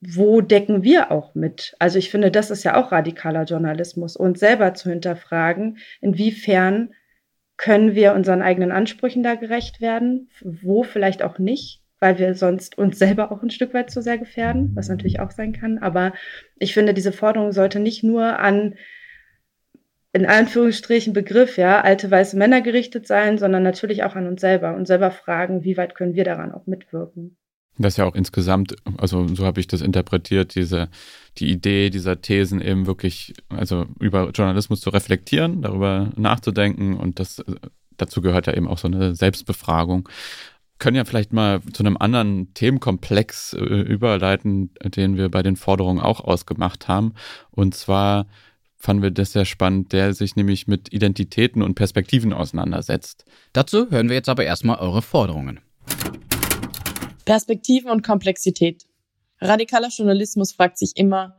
wo 0.00 0.40
decken 0.40 0.82
wir 0.82 1.10
auch 1.10 1.34
mit? 1.34 1.74
Also 1.78 1.98
ich 1.98 2.10
finde, 2.10 2.30
das 2.30 2.50
ist 2.50 2.64
ja 2.64 2.76
auch 2.76 2.90
radikaler 2.90 3.44
Journalismus 3.44 4.16
und 4.16 4.38
selber 4.38 4.74
zu 4.74 4.88
hinterfragen, 4.88 5.78
inwiefern 6.00 6.90
können 7.58 7.94
wir 7.94 8.14
unseren 8.14 8.40
eigenen 8.40 8.72
Ansprüchen 8.72 9.22
da 9.22 9.34
gerecht 9.34 9.82
werden, 9.82 10.30
wo 10.40 10.82
vielleicht 10.82 11.22
auch 11.22 11.38
nicht, 11.38 11.82
weil 11.98 12.18
wir 12.18 12.34
sonst 12.34 12.78
uns 12.78 12.98
selber 12.98 13.30
auch 13.30 13.42
ein 13.42 13.50
Stück 13.50 13.74
weit 13.74 13.90
zu 13.90 14.00
sehr 14.00 14.16
gefährden, 14.16 14.70
was 14.74 14.88
natürlich 14.88 15.20
auch 15.20 15.30
sein 15.30 15.52
kann. 15.52 15.76
Aber 15.76 16.14
ich 16.58 16.72
finde, 16.72 16.94
diese 16.94 17.12
Forderung 17.12 17.52
sollte 17.52 17.78
nicht 17.78 18.02
nur 18.02 18.38
an 18.38 18.76
in 20.12 20.26
Anführungsstrichen 20.26 21.12
Begriff, 21.12 21.56
ja, 21.56 21.80
alte 21.80 22.10
weiße 22.10 22.36
Männer 22.36 22.62
gerichtet 22.62 23.06
sein, 23.06 23.38
sondern 23.38 23.62
natürlich 23.62 24.02
auch 24.02 24.16
an 24.16 24.26
uns 24.26 24.40
selber 24.40 24.74
und 24.74 24.86
selber 24.86 25.10
fragen, 25.10 25.62
wie 25.62 25.76
weit 25.76 25.94
können 25.94 26.14
wir 26.14 26.24
daran 26.24 26.52
auch 26.52 26.66
mitwirken. 26.66 27.36
Das 27.78 27.94
ist 27.94 27.96
ja 27.98 28.04
auch 28.04 28.14
insgesamt, 28.14 28.76
also 28.98 29.26
so 29.28 29.46
habe 29.46 29.60
ich 29.60 29.66
das 29.66 29.80
interpretiert, 29.80 30.54
diese, 30.54 30.88
die 31.38 31.50
Idee 31.50 31.88
dieser 31.88 32.20
Thesen 32.20 32.60
eben 32.60 32.86
wirklich, 32.86 33.34
also 33.48 33.86
über 34.00 34.30
Journalismus 34.30 34.80
zu 34.80 34.90
reflektieren, 34.90 35.62
darüber 35.62 36.10
nachzudenken 36.16 36.96
und 36.96 37.20
das, 37.20 37.42
dazu 37.96 38.20
gehört 38.20 38.48
ja 38.48 38.54
eben 38.54 38.68
auch 38.68 38.78
so 38.78 38.88
eine 38.88 39.14
Selbstbefragung. 39.14 40.08
Können 40.78 40.96
ja 40.96 41.04
vielleicht 41.04 41.32
mal 41.32 41.60
zu 41.72 41.82
einem 41.82 41.96
anderen 41.96 42.52
Themenkomplex 42.54 43.54
äh, 43.54 43.58
überleiten, 43.58 44.74
den 44.82 45.16
wir 45.16 45.28
bei 45.28 45.42
den 45.42 45.56
Forderungen 45.56 46.00
auch 46.00 46.20
ausgemacht 46.20 46.88
haben. 46.88 47.14
Und 47.50 47.74
zwar 47.74 48.26
fanden 48.80 49.02
wir 49.02 49.10
das 49.10 49.32
sehr 49.32 49.44
spannend, 49.44 49.92
der 49.92 50.14
sich 50.14 50.34
nämlich 50.34 50.66
mit 50.66 50.92
Identitäten 50.92 51.62
und 51.62 51.74
Perspektiven 51.74 52.32
auseinandersetzt. 52.32 53.24
Dazu 53.52 53.90
hören 53.90 54.08
wir 54.08 54.16
jetzt 54.16 54.28
aber 54.28 54.44
erstmal 54.44 54.78
eure 54.78 55.02
Forderungen. 55.02 55.60
Perspektiven 57.26 57.90
und 57.90 58.02
Komplexität. 58.02 58.86
Radikaler 59.40 59.88
Journalismus 59.88 60.52
fragt 60.52 60.78
sich 60.78 60.96
immer, 60.96 61.36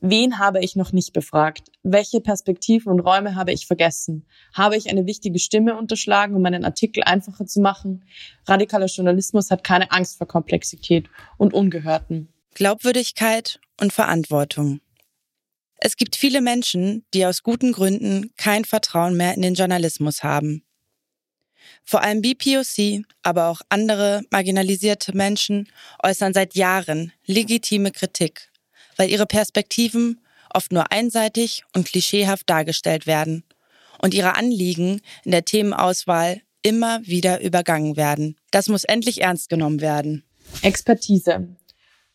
wen 0.00 0.38
habe 0.38 0.64
ich 0.64 0.76
noch 0.76 0.92
nicht 0.92 1.12
befragt? 1.12 1.68
Welche 1.82 2.20
Perspektiven 2.20 2.90
und 2.90 3.00
Räume 3.00 3.34
habe 3.34 3.52
ich 3.52 3.66
vergessen? 3.66 4.26
Habe 4.54 4.76
ich 4.76 4.90
eine 4.90 5.06
wichtige 5.06 5.38
Stimme 5.38 5.76
unterschlagen, 5.76 6.34
um 6.34 6.42
meinen 6.42 6.64
Artikel 6.64 7.02
einfacher 7.04 7.46
zu 7.46 7.60
machen? 7.60 8.04
Radikaler 8.46 8.86
Journalismus 8.86 9.50
hat 9.50 9.62
keine 9.62 9.92
Angst 9.92 10.16
vor 10.16 10.26
Komplexität 10.26 11.08
und 11.36 11.52
Ungehörten. 11.52 12.28
Glaubwürdigkeit 12.54 13.60
und 13.78 13.92
Verantwortung. 13.92 14.80
Es 15.78 15.96
gibt 15.96 16.16
viele 16.16 16.40
Menschen, 16.40 17.04
die 17.12 17.26
aus 17.26 17.42
guten 17.42 17.72
Gründen 17.72 18.32
kein 18.36 18.64
Vertrauen 18.64 19.16
mehr 19.16 19.34
in 19.34 19.42
den 19.42 19.54
Journalismus 19.54 20.22
haben. 20.22 20.62
Vor 21.84 22.02
allem 22.02 22.22
BPOC, 22.22 23.04
aber 23.22 23.48
auch 23.48 23.60
andere 23.68 24.22
marginalisierte 24.30 25.16
Menschen 25.16 25.68
äußern 26.02 26.32
seit 26.32 26.54
Jahren 26.54 27.12
legitime 27.26 27.92
Kritik, 27.92 28.50
weil 28.96 29.10
ihre 29.10 29.26
Perspektiven 29.26 30.20
oft 30.52 30.72
nur 30.72 30.90
einseitig 30.90 31.64
und 31.74 31.86
klischeehaft 31.86 32.48
dargestellt 32.48 33.06
werden 33.06 33.44
und 33.98 34.14
ihre 34.14 34.36
Anliegen 34.36 35.00
in 35.24 35.32
der 35.32 35.44
Themenauswahl 35.44 36.40
immer 36.62 37.00
wieder 37.06 37.40
übergangen 37.40 37.96
werden. 37.96 38.36
Das 38.50 38.68
muss 38.68 38.84
endlich 38.84 39.22
ernst 39.22 39.48
genommen 39.48 39.80
werden. 39.80 40.24
Expertise. 40.62 41.48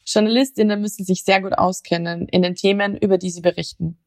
Journalistinnen 0.05 0.81
müssen 0.81 1.05
sich 1.05 1.23
sehr 1.23 1.41
gut 1.41 1.53
auskennen 1.53 2.27
in 2.27 2.41
den 2.41 2.55
Themen, 2.55 2.97
über 2.97 3.17
die 3.17 3.29
sie 3.29 3.41
berichten. 3.41 3.97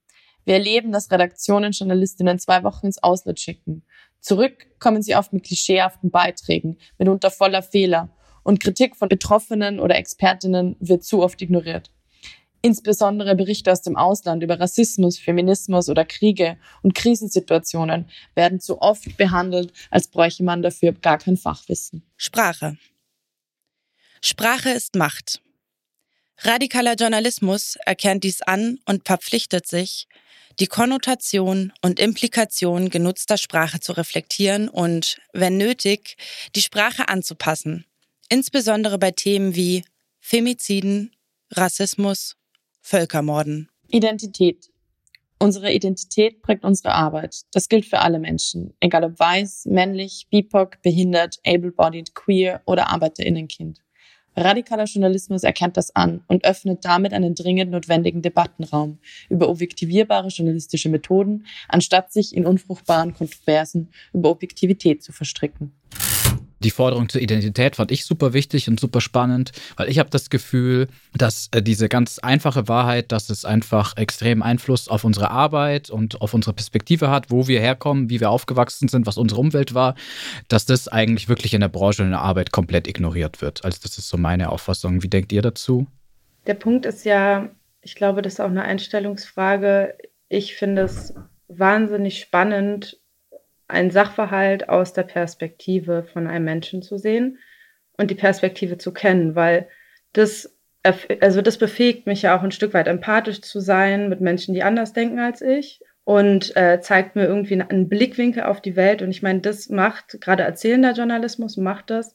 Wir 0.44 0.54
erleben, 0.54 0.92
dass 0.92 1.10
Redaktionen 1.10 1.72
Journalistinnen 1.72 2.38
zwei 2.38 2.62
Wochen 2.64 2.86
ins 2.86 3.02
Ausland 3.02 3.40
schicken. 3.40 3.84
Zurück 4.20 4.66
kommen 4.78 5.02
sie 5.02 5.16
oft 5.16 5.32
mit 5.32 5.44
klischeehaften 5.44 6.10
Beiträgen, 6.10 6.78
mitunter 6.98 7.30
voller 7.30 7.62
Fehler. 7.62 8.10
Und 8.42 8.60
Kritik 8.60 8.96
von 8.96 9.08
Betroffenen 9.08 9.80
oder 9.80 9.96
Expertinnen 9.96 10.76
wird 10.78 11.02
zu 11.02 11.22
oft 11.22 11.40
ignoriert. 11.40 11.90
Insbesondere 12.60 13.36
Berichte 13.36 13.70
aus 13.70 13.82
dem 13.82 13.96
Ausland 13.96 14.42
über 14.42 14.58
Rassismus, 14.58 15.18
Feminismus 15.18 15.90
oder 15.90 16.06
Kriege 16.06 16.56
und 16.82 16.94
Krisensituationen 16.94 18.08
werden 18.34 18.60
zu 18.60 18.80
oft 18.80 19.18
behandelt, 19.18 19.72
als 19.90 20.08
bräuchte 20.08 20.44
man 20.44 20.62
dafür 20.62 20.92
gar 20.92 21.18
kein 21.18 21.36
Fachwissen. 21.36 22.02
Sprache. 22.16 22.78
Sprache 24.22 24.70
ist 24.70 24.94
Macht. 24.94 25.43
Radikaler 26.38 26.94
Journalismus 26.94 27.76
erkennt 27.86 28.24
dies 28.24 28.42
an 28.42 28.78
und 28.86 29.06
verpflichtet 29.06 29.66
sich, 29.66 30.08
die 30.60 30.66
Konnotation 30.66 31.72
und 31.82 31.98
Implikation 31.98 32.90
genutzter 32.90 33.36
Sprache 33.38 33.80
zu 33.80 33.92
reflektieren 33.92 34.68
und, 34.68 35.20
wenn 35.32 35.56
nötig, 35.56 36.16
die 36.54 36.62
Sprache 36.62 37.08
anzupassen, 37.08 37.86
insbesondere 38.28 38.98
bei 38.98 39.10
Themen 39.10 39.54
wie 39.56 39.84
Femiziden, 40.20 41.14
Rassismus, 41.50 42.36
Völkermorden. 42.80 43.68
Identität. 43.88 44.70
Unsere 45.38 45.72
Identität 45.72 46.40
prägt 46.42 46.64
unsere 46.64 46.94
Arbeit. 46.94 47.42
Das 47.52 47.68
gilt 47.68 47.84
für 47.84 47.98
alle 47.98 48.18
Menschen, 48.18 48.74
egal 48.80 49.04
ob 49.04 49.18
weiß, 49.18 49.66
männlich, 49.66 50.26
BIPOC, 50.30 50.80
behindert, 50.82 51.38
able-bodied, 51.44 52.14
queer 52.14 52.62
oder 52.64 52.90
Arbeiterinnenkind. 52.90 53.83
Radikaler 54.36 54.84
Journalismus 54.84 55.44
erkennt 55.44 55.76
das 55.76 55.94
an 55.94 56.22
und 56.26 56.44
öffnet 56.44 56.84
damit 56.84 57.12
einen 57.12 57.34
dringend 57.34 57.70
notwendigen 57.70 58.22
Debattenraum 58.22 58.98
über 59.28 59.48
objektivierbare 59.48 60.28
journalistische 60.28 60.88
Methoden, 60.88 61.46
anstatt 61.68 62.12
sich 62.12 62.36
in 62.36 62.46
unfruchtbaren 62.46 63.14
Kontroversen 63.14 63.90
über 64.12 64.30
Objektivität 64.30 65.02
zu 65.02 65.12
verstricken 65.12 65.72
die 66.64 66.70
Forderung 66.70 67.08
zur 67.08 67.20
Identität 67.20 67.76
fand 67.76 67.90
ich 67.90 68.04
super 68.04 68.32
wichtig 68.32 68.68
und 68.68 68.80
super 68.80 69.00
spannend, 69.00 69.52
weil 69.76 69.88
ich 69.88 69.98
habe 69.98 70.10
das 70.10 70.30
Gefühl, 70.30 70.88
dass 71.16 71.48
äh, 71.52 71.62
diese 71.62 71.88
ganz 71.88 72.18
einfache 72.18 72.68
Wahrheit, 72.68 73.12
dass 73.12 73.30
es 73.30 73.44
einfach 73.44 73.96
extremen 73.96 74.42
Einfluss 74.42 74.88
auf 74.88 75.04
unsere 75.04 75.30
Arbeit 75.30 75.90
und 75.90 76.20
auf 76.20 76.34
unsere 76.34 76.54
Perspektive 76.54 77.10
hat, 77.10 77.30
wo 77.30 77.46
wir 77.46 77.60
herkommen, 77.60 78.10
wie 78.10 78.20
wir 78.20 78.30
aufgewachsen 78.30 78.88
sind, 78.88 79.06
was 79.06 79.18
unsere 79.18 79.40
Umwelt 79.40 79.74
war, 79.74 79.94
dass 80.48 80.66
das 80.66 80.88
eigentlich 80.88 81.28
wirklich 81.28 81.54
in 81.54 81.60
der 81.60 81.68
Branche 81.68 82.02
und 82.02 82.08
in 82.08 82.12
der 82.12 82.22
Arbeit 82.22 82.50
komplett 82.50 82.88
ignoriert 82.88 83.42
wird. 83.42 83.64
Also 83.64 83.78
das 83.82 83.98
ist 83.98 84.08
so 84.08 84.16
meine 84.16 84.50
Auffassung. 84.50 85.02
Wie 85.02 85.08
denkt 85.08 85.32
ihr 85.32 85.42
dazu? 85.42 85.86
Der 86.46 86.54
Punkt 86.54 86.86
ist 86.86 87.04
ja, 87.04 87.50
ich 87.82 87.94
glaube, 87.94 88.22
das 88.22 88.34
ist 88.34 88.40
auch 88.40 88.50
eine 88.50 88.62
Einstellungsfrage. 88.62 89.96
Ich 90.28 90.56
finde 90.56 90.82
es 90.82 91.14
wahnsinnig 91.48 92.20
spannend, 92.20 92.98
einen 93.68 93.90
Sachverhalt 93.90 94.68
aus 94.68 94.92
der 94.92 95.04
Perspektive 95.04 96.04
von 96.04 96.26
einem 96.26 96.44
Menschen 96.44 96.82
zu 96.82 96.98
sehen 96.98 97.38
und 97.96 98.10
die 98.10 98.16
Perspektive 98.16 98.78
zu 98.78 98.92
kennen, 98.92 99.34
weil 99.34 99.68
das, 100.12 100.56
also 101.20 101.42
das 101.42 101.58
befähigt 101.58 102.06
mich 102.06 102.22
ja 102.22 102.36
auch 102.36 102.42
ein 102.42 102.52
Stück 102.52 102.74
weit 102.74 102.88
empathisch 102.88 103.40
zu 103.40 103.60
sein 103.60 104.08
mit 104.08 104.20
Menschen, 104.20 104.54
die 104.54 104.62
anders 104.62 104.92
denken 104.92 105.18
als 105.18 105.40
ich 105.40 105.80
und 106.04 106.54
äh, 106.56 106.80
zeigt 106.80 107.16
mir 107.16 107.24
irgendwie 107.26 107.60
einen 107.60 107.88
Blickwinkel 107.88 108.42
auf 108.42 108.60
die 108.60 108.76
Welt. 108.76 109.00
Und 109.00 109.10
ich 109.10 109.22
meine, 109.22 109.40
das 109.40 109.70
macht, 109.70 110.20
gerade 110.20 110.42
erzählender 110.42 110.92
Journalismus 110.92 111.56
macht 111.56 111.90
das, 111.90 112.14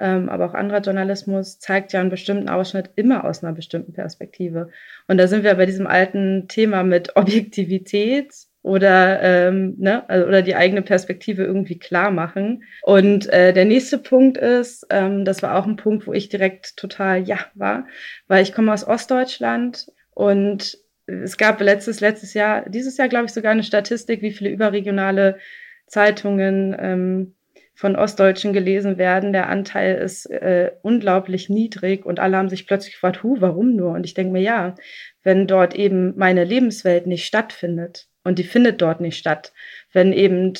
ähm, 0.00 0.28
aber 0.28 0.46
auch 0.46 0.54
anderer 0.54 0.80
Journalismus 0.80 1.58
zeigt 1.58 1.92
ja 1.92 2.00
einen 2.00 2.10
bestimmten 2.10 2.48
Ausschnitt 2.48 2.90
immer 2.96 3.24
aus 3.24 3.42
einer 3.42 3.52
bestimmten 3.52 3.92
Perspektive. 3.92 4.70
Und 5.06 5.18
da 5.18 5.28
sind 5.28 5.44
wir 5.44 5.54
bei 5.54 5.66
diesem 5.66 5.86
alten 5.86 6.48
Thema 6.48 6.82
mit 6.82 7.16
Objektivität 7.16 8.32
oder, 8.68 9.22
ähm, 9.22 9.74
ne, 9.78 10.08
also, 10.08 10.26
oder 10.26 10.42
die 10.42 10.54
eigene 10.54 10.82
Perspektive 10.82 11.42
irgendwie 11.42 11.78
klar 11.78 12.10
machen. 12.10 12.64
Und 12.82 13.26
äh, 13.32 13.54
der 13.54 13.64
nächste 13.64 13.96
Punkt 13.96 14.36
ist, 14.36 14.86
ähm, 14.90 15.24
das 15.24 15.42
war 15.42 15.56
auch 15.56 15.66
ein 15.66 15.76
Punkt, 15.76 16.06
wo 16.06 16.12
ich 16.12 16.28
direkt 16.28 16.76
total 16.76 17.26
ja 17.26 17.38
war, 17.54 17.86
weil 18.26 18.42
ich 18.42 18.52
komme 18.52 18.72
aus 18.72 18.86
Ostdeutschland 18.86 19.86
und 20.14 20.78
es 21.06 21.38
gab 21.38 21.60
letztes, 21.62 22.00
letztes 22.00 22.34
Jahr, 22.34 22.68
dieses 22.68 22.98
Jahr 22.98 23.08
glaube 23.08 23.24
ich 23.24 23.32
sogar 23.32 23.52
eine 23.52 23.62
Statistik, 23.62 24.20
wie 24.20 24.32
viele 24.32 24.50
überregionale 24.50 25.38
Zeitungen 25.86 26.76
ähm, 26.78 27.34
von 27.74 27.96
Ostdeutschen 27.96 28.52
gelesen 28.52 28.98
werden. 28.98 29.32
Der 29.32 29.48
Anteil 29.48 29.96
ist 29.96 30.26
äh, 30.26 30.72
unglaublich 30.82 31.48
niedrig 31.48 32.04
und 32.04 32.20
alle 32.20 32.36
haben 32.36 32.50
sich 32.50 32.66
plötzlich 32.66 32.94
gefragt, 32.94 33.22
hu, 33.22 33.36
warum 33.40 33.76
nur? 33.76 33.92
Und 33.92 34.04
ich 34.04 34.12
denke 34.12 34.32
mir, 34.32 34.42
ja, 34.42 34.74
wenn 35.22 35.46
dort 35.46 35.74
eben 35.74 36.12
meine 36.18 36.44
Lebenswelt 36.44 37.06
nicht 37.06 37.24
stattfindet, 37.24 38.08
und 38.28 38.38
die 38.38 38.44
findet 38.44 38.82
dort 38.82 39.00
nicht 39.00 39.16
statt. 39.16 39.54
Wenn 39.92 40.12
eben 40.12 40.52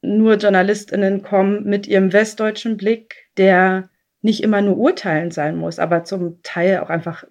nur 0.00 0.36
JournalistInnen 0.36 1.22
kommen 1.22 1.64
mit 1.64 1.86
ihrem 1.86 2.12
westdeutschen 2.14 2.78
Blick, 2.78 3.28
der 3.36 3.90
nicht 4.22 4.42
immer 4.42 4.62
nur 4.62 4.78
urteilend 4.78 5.34
sein 5.34 5.56
muss, 5.56 5.78
aber 5.78 6.04
zum 6.04 6.42
Teil 6.42 6.78
auch 6.78 6.88
einfach 6.88 7.24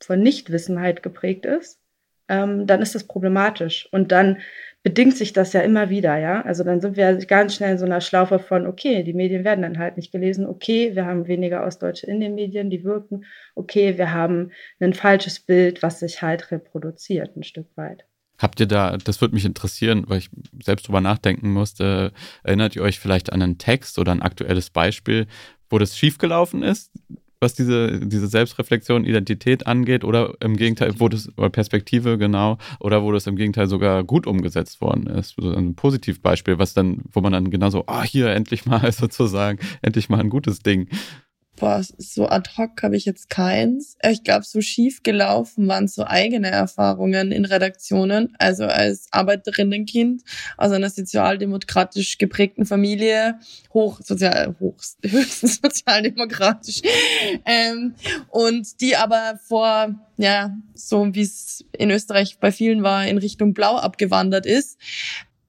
von 0.00 0.20
Nichtwissenheit 0.20 1.02
geprägt 1.02 1.44
ist, 1.44 1.80
ähm, 2.28 2.68
dann 2.68 2.82
ist 2.82 2.94
das 2.94 3.04
problematisch. 3.04 3.88
Und 3.90 4.12
dann 4.12 4.38
bedingt 4.84 5.16
sich 5.16 5.32
das 5.32 5.52
ja 5.52 5.60
immer 5.62 5.90
wieder, 5.90 6.16
ja. 6.18 6.42
Also 6.42 6.62
dann 6.62 6.80
sind 6.80 6.96
wir 6.96 7.16
ganz 7.26 7.56
schnell 7.56 7.72
in 7.72 7.78
so 7.78 7.84
einer 7.84 8.00
Schlaufe 8.00 8.38
von, 8.38 8.66
okay, 8.66 9.02
die 9.02 9.14
Medien 9.14 9.44
werden 9.44 9.62
dann 9.62 9.78
halt 9.78 9.96
nicht 9.96 10.12
gelesen, 10.12 10.46
okay, 10.46 10.94
wir 10.94 11.04
haben 11.04 11.26
weniger 11.26 11.64
Ostdeutsche 11.64 12.06
in 12.06 12.20
den 12.20 12.36
Medien, 12.36 12.70
die 12.70 12.84
wirken, 12.84 13.24
okay, 13.56 13.98
wir 13.98 14.12
haben 14.12 14.52
ein 14.80 14.94
falsches 14.94 15.40
Bild, 15.40 15.82
was 15.82 15.98
sich 16.00 16.22
halt 16.22 16.52
reproduziert, 16.52 17.36
ein 17.36 17.42
Stück 17.42 17.66
weit. 17.76 18.04
Habt 18.38 18.58
ihr 18.60 18.66
da, 18.66 18.96
das 18.96 19.20
würde 19.20 19.34
mich 19.34 19.44
interessieren, 19.44 20.04
weil 20.08 20.18
ich 20.18 20.30
selbst 20.62 20.88
drüber 20.88 21.00
nachdenken 21.00 21.52
musste, 21.52 22.12
erinnert 22.42 22.74
ihr 22.74 22.82
euch 22.82 22.98
vielleicht 22.98 23.32
an 23.32 23.42
einen 23.42 23.58
Text 23.58 23.98
oder 23.98 24.12
ein 24.12 24.22
aktuelles 24.22 24.70
Beispiel, 24.70 25.26
wo 25.70 25.78
das 25.78 25.96
schiefgelaufen 25.96 26.62
ist, 26.62 26.90
was 27.42 27.54
diese, 27.54 28.00
diese 28.00 28.28
Selbstreflexion, 28.28 29.04
Identität 29.04 29.66
angeht, 29.66 30.04
oder 30.04 30.34
im 30.40 30.56
Gegenteil, 30.56 30.94
wo 30.98 31.08
das, 31.08 31.28
oder 31.36 31.50
Perspektive 31.50 32.16
genau, 32.16 32.56
oder 32.80 33.02
wo 33.02 33.12
das 33.12 33.26
im 33.26 33.36
Gegenteil 33.36 33.66
sogar 33.66 34.04
gut 34.04 34.26
umgesetzt 34.26 34.80
worden 34.80 35.08
ist. 35.08 35.34
So 35.36 35.52
ein 35.52 35.74
Positivbeispiel, 35.74 36.58
was 36.58 36.72
dann, 36.72 37.02
wo 37.10 37.20
man 37.20 37.32
dann 37.32 37.50
genauso, 37.50 37.84
ah, 37.86 38.00
oh, 38.00 38.04
hier 38.04 38.28
endlich 38.28 38.64
mal 38.64 38.90
sozusagen, 38.92 39.58
endlich 39.82 40.08
mal 40.08 40.20
ein 40.20 40.30
gutes 40.30 40.60
Ding. 40.60 40.88
Boah, 41.56 41.84
so 41.98 42.28
ad 42.28 42.50
hoc 42.56 42.82
habe 42.82 42.96
ich 42.96 43.04
jetzt 43.04 43.28
keins. 43.28 43.96
Ich 44.02 44.24
glaube, 44.24 44.44
so 44.44 44.62
schief 44.62 45.02
gelaufen 45.02 45.68
waren 45.68 45.86
so 45.86 46.04
eigene 46.04 46.50
Erfahrungen 46.50 47.30
in 47.30 47.44
Redaktionen. 47.44 48.34
Also 48.38 48.64
als 48.64 49.08
Arbeiterinnenkind 49.10 50.22
aus 50.56 50.72
einer 50.72 50.88
sozialdemokratisch 50.88 52.16
geprägten 52.16 52.64
Familie, 52.64 53.38
hoch 53.74 54.00
sozial, 54.02 54.56
höchstens 55.02 55.60
sozialdemokratisch. 55.62 56.80
Ähm, 57.44 57.94
und 58.28 58.80
die 58.80 58.96
aber 58.96 59.38
vor, 59.46 59.94
ja, 60.16 60.56
so 60.74 61.14
wie 61.14 61.20
es 61.20 61.64
in 61.76 61.90
Österreich 61.90 62.38
bei 62.40 62.50
vielen 62.50 62.82
war, 62.82 63.06
in 63.06 63.18
Richtung 63.18 63.52
Blau 63.52 63.76
abgewandert 63.76 64.46
ist 64.46 64.78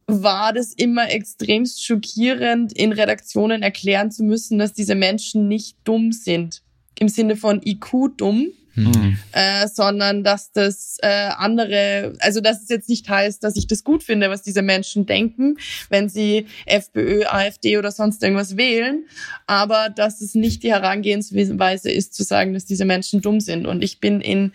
war 0.08 0.54
das 0.54 0.74
immer 0.74 1.10
extremst 1.10 1.84
schockierend, 1.86 2.74
in 2.74 2.92
Redaktionen 2.92 3.62
erklären 3.62 4.12
zu 4.12 4.24
müssen, 4.24 4.60
dass 4.60 4.74
diese 4.74 4.96
Menschen 4.96 5.48
nicht 5.48 5.78
dumm 5.84 6.12
sind. 6.12 6.62
Im 7.00 7.10
Sinne 7.10 7.36
von 7.36 7.62
IQ 7.64 8.18
dumm, 8.18 8.48
mhm. 8.76 9.18
äh, 9.32 9.68
sondern 9.68 10.24
dass 10.24 10.52
das 10.52 10.98
äh, 11.02 11.08
andere, 11.08 12.14
also 12.20 12.42
dass 12.42 12.64
es 12.64 12.70
jetzt 12.70 12.90
nicht 12.90 13.08
heißt, 13.10 13.44
dass 13.44 13.56
ich 13.56 13.68
das 13.68 13.84
gut 13.84 14.04
finde, 14.04 14.30
was 14.30 14.42
diese 14.42 14.62
Menschen 14.62 15.06
denken, 15.06 15.58
wenn 15.90 16.10
sie 16.10 16.48
FPÖ, 16.66 17.26
AfD 17.26 17.78
oder 17.78 17.92
sonst 17.92 18.24
irgendwas 18.24 18.58
wählen, 18.58 19.06
aber 19.48 19.90
dass 19.90 20.22
es 20.22 20.36
nicht 20.36 20.64
die 20.64 20.72
Herangehensweise 20.72 21.92
ist, 21.92 22.14
zu 22.14 22.24
sagen, 22.24 22.54
dass 22.54 22.66
diese 22.66 22.86
Menschen 22.86 23.22
dumm 23.22 23.40
sind. 23.40 23.66
Und 23.66 23.84
ich 23.84 24.00
bin 24.00 24.22
in 24.22 24.52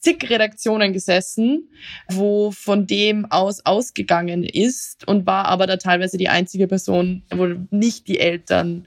zig 0.00 0.28
Redaktionen 0.28 0.92
gesessen, 0.92 1.68
wo 2.08 2.50
von 2.50 2.86
dem 2.86 3.24
aus 3.30 3.64
ausgegangen 3.64 4.44
ist 4.44 5.06
und 5.06 5.26
war 5.26 5.46
aber 5.46 5.66
da 5.66 5.76
teilweise 5.76 6.18
die 6.18 6.28
einzige 6.28 6.66
Person, 6.66 7.22
wo 7.30 7.46
nicht 7.70 8.08
die 8.08 8.18
Eltern 8.18 8.86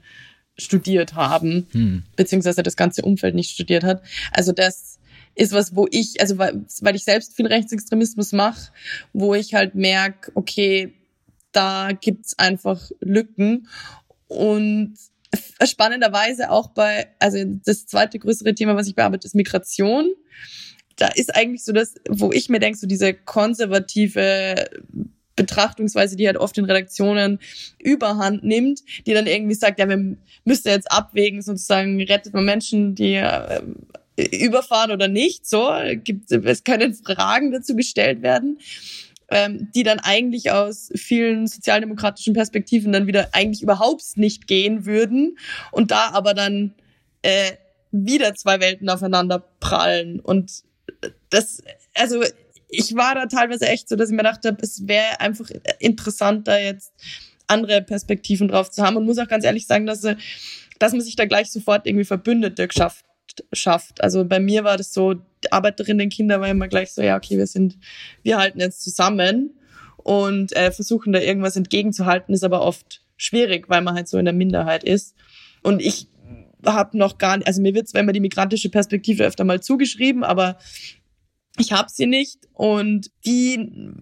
studiert 0.58 1.14
haben, 1.14 1.66
hm. 1.72 2.02
beziehungsweise 2.16 2.62
das 2.62 2.76
ganze 2.76 3.02
Umfeld 3.02 3.34
nicht 3.34 3.50
studiert 3.50 3.84
hat. 3.84 4.02
Also 4.32 4.52
das 4.52 4.98
ist 5.34 5.52
was, 5.52 5.76
wo 5.76 5.86
ich, 5.90 6.20
also 6.20 6.38
weil, 6.38 6.64
weil 6.80 6.96
ich 6.96 7.04
selbst 7.04 7.36
viel 7.36 7.46
Rechtsextremismus 7.46 8.32
mache, 8.32 8.72
wo 9.12 9.34
ich 9.34 9.54
halt 9.54 9.74
merke, 9.74 10.32
okay, 10.34 10.94
da 11.52 11.90
gibt's 11.92 12.38
einfach 12.38 12.90
Lücken 13.00 13.68
und 14.28 14.94
spannenderweise 15.62 16.50
auch 16.50 16.68
bei, 16.68 17.08
also 17.18 17.38
das 17.64 17.86
zweite 17.86 18.18
größere 18.18 18.54
Thema, 18.54 18.76
was 18.76 18.88
ich 18.88 18.94
bearbeite, 18.94 19.26
ist 19.26 19.34
Migration. 19.34 20.10
Da 20.96 21.08
ist 21.08 21.34
eigentlich 21.36 21.64
so 21.64 21.72
das, 21.72 21.94
wo 22.08 22.32
ich 22.32 22.48
mir 22.48 22.58
denke, 22.58 22.78
so 22.78 22.86
diese 22.86 23.12
konservative 23.12 24.70
Betrachtungsweise, 25.36 26.16
die 26.16 26.26
halt 26.26 26.38
oft 26.38 26.56
in 26.58 26.64
Redaktionen 26.64 27.38
überhand 27.78 28.42
nimmt, 28.42 28.80
die 29.06 29.14
dann 29.14 29.26
irgendwie 29.26 29.54
sagt, 29.54 29.78
ja, 29.78 29.88
wir 29.88 30.16
müssen 30.44 30.68
jetzt 30.68 30.90
abwägen, 30.90 31.42
sozusagen 31.42 32.00
rettet 32.02 32.34
man 32.34 32.44
Menschen, 32.44 32.94
die 32.94 33.14
äh, 33.14 33.62
überfahren 34.16 34.90
oder 34.90 35.08
nicht, 35.08 35.46
so, 35.46 35.70
gibt, 36.02 36.32
es 36.32 36.64
können 36.64 36.94
Fragen 36.94 37.52
dazu 37.52 37.76
gestellt 37.76 38.22
werden 38.22 38.58
ähm, 39.28 39.68
die 39.74 39.82
dann 39.82 39.98
eigentlich 39.98 40.50
aus 40.50 40.90
vielen 40.94 41.46
sozialdemokratischen 41.46 42.34
Perspektiven 42.34 42.92
dann 42.92 43.06
wieder 43.06 43.30
eigentlich 43.32 43.62
überhaupt 43.62 44.16
nicht 44.16 44.46
gehen 44.46 44.86
würden 44.86 45.38
und 45.72 45.90
da 45.90 46.10
aber 46.12 46.34
dann 46.34 46.74
äh, 47.22 47.52
wieder 47.90 48.34
zwei 48.34 48.60
Welten 48.60 48.88
aufeinander 48.88 49.40
prallen. 49.60 50.20
Und 50.20 50.62
das, 51.30 51.62
also 51.94 52.22
ich 52.68 52.94
war 52.94 53.14
da 53.14 53.26
teilweise 53.26 53.66
echt 53.66 53.88
so, 53.88 53.96
dass 53.96 54.10
ich 54.10 54.16
mir 54.16 54.22
dachte, 54.22 54.56
es 54.60 54.86
wäre 54.86 55.20
einfach 55.20 55.48
interessanter 55.78 56.60
jetzt 56.60 56.92
andere 57.46 57.82
Perspektiven 57.82 58.48
drauf 58.48 58.70
zu 58.70 58.82
haben 58.82 58.96
und 58.96 59.06
muss 59.06 59.18
auch 59.18 59.28
ganz 59.28 59.44
ehrlich 59.44 59.66
sagen, 59.66 59.86
dass, 59.86 60.02
dass 60.02 60.92
man 60.92 61.00
sich 61.00 61.16
da 61.16 61.26
gleich 61.26 61.50
sofort 61.50 61.86
irgendwie 61.86 62.04
Verbündete 62.04 62.66
geschafft 62.66 63.04
schafft. 63.52 64.02
Also 64.02 64.24
bei 64.24 64.40
mir 64.40 64.64
war 64.64 64.76
das 64.76 64.94
so, 64.94 65.16
Arbeiterinnenkinder 65.50 66.40
war 66.40 66.48
immer 66.48 66.68
gleich 66.68 66.92
so, 66.92 67.02
ja, 67.02 67.16
okay, 67.16 67.36
wir 67.36 67.46
sind, 67.46 67.76
wir 68.22 68.38
halten 68.38 68.60
jetzt 68.60 68.82
zusammen 68.82 69.58
und 69.98 70.54
äh, 70.56 70.70
versuchen 70.70 71.12
da 71.12 71.20
irgendwas 71.20 71.56
entgegenzuhalten, 71.56 72.34
ist 72.34 72.44
aber 72.44 72.62
oft 72.62 73.02
schwierig, 73.16 73.68
weil 73.68 73.82
man 73.82 73.94
halt 73.94 74.08
so 74.08 74.18
in 74.18 74.24
der 74.24 74.34
Minderheit 74.34 74.84
ist. 74.84 75.14
Und 75.62 75.82
ich 75.82 76.08
habe 76.64 76.96
noch 76.96 77.18
gar 77.18 77.36
nicht, 77.36 77.46
also 77.46 77.60
mir 77.60 77.74
wird 77.74 77.88
zwar 77.88 78.00
immer 78.00 78.12
die 78.12 78.20
migrantische 78.20 78.70
Perspektive 78.70 79.24
öfter 79.24 79.44
mal 79.44 79.60
zugeschrieben, 79.60 80.24
aber 80.24 80.56
ich 81.58 81.72
habe 81.72 81.88
sie 81.90 82.06
nicht 82.06 82.48
und 82.52 83.10
die 83.24 83.92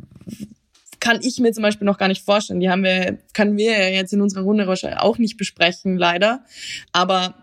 kann 1.01 1.21
ich 1.23 1.39
mir 1.39 1.53
zum 1.53 1.63
Beispiel 1.63 1.85
noch 1.85 1.99
gar 1.99 2.09
nicht 2.09 2.25
vorstellen. 2.25 2.61
Die 2.61 2.71
haben 2.71 2.83
wir, 2.83 3.19
können 3.35 3.59
wir 3.59 3.93
jetzt 3.93 4.13
in 4.13 4.23
unserer 4.23 4.43
Runde 4.43 4.67
auch 4.99 5.19
nicht 5.19 5.37
besprechen, 5.37 5.99
leider. 5.99 6.45
Aber 6.93 7.35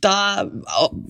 da 0.00 0.50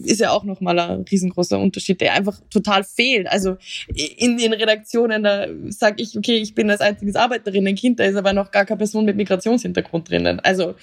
ist 0.05 0.21
ja 0.21 0.31
auch 0.33 0.45
nochmal 0.45 0.79
ein 0.79 1.05
riesengroßer 1.11 1.59
Unterschied, 1.59 2.01
der 2.03 2.13
einfach 2.13 2.39
total 2.51 2.85
fehlt. 2.85 3.27
Also 3.27 3.57
in 3.89 4.37
den 4.37 4.53
Redaktionen, 4.53 5.23
da 5.23 5.47
sage 5.69 6.03
ich, 6.03 6.17
okay, 6.17 6.37
ich 6.37 6.55
bin 6.55 6.71
als 6.71 6.83
einziges 6.83 7.17
Arbeiterinnenkind, 7.17 7.99
da 7.99 8.05
ist 8.05 8.17
aber 8.17 8.35
noch 8.35 8.51
gar 8.51 8.67
keine 8.67 8.79
Person 8.79 9.07
mit 9.07 9.17
Migrationshintergrund 9.17 10.11
drinnen. 10.11 10.41
Also 10.41 10.75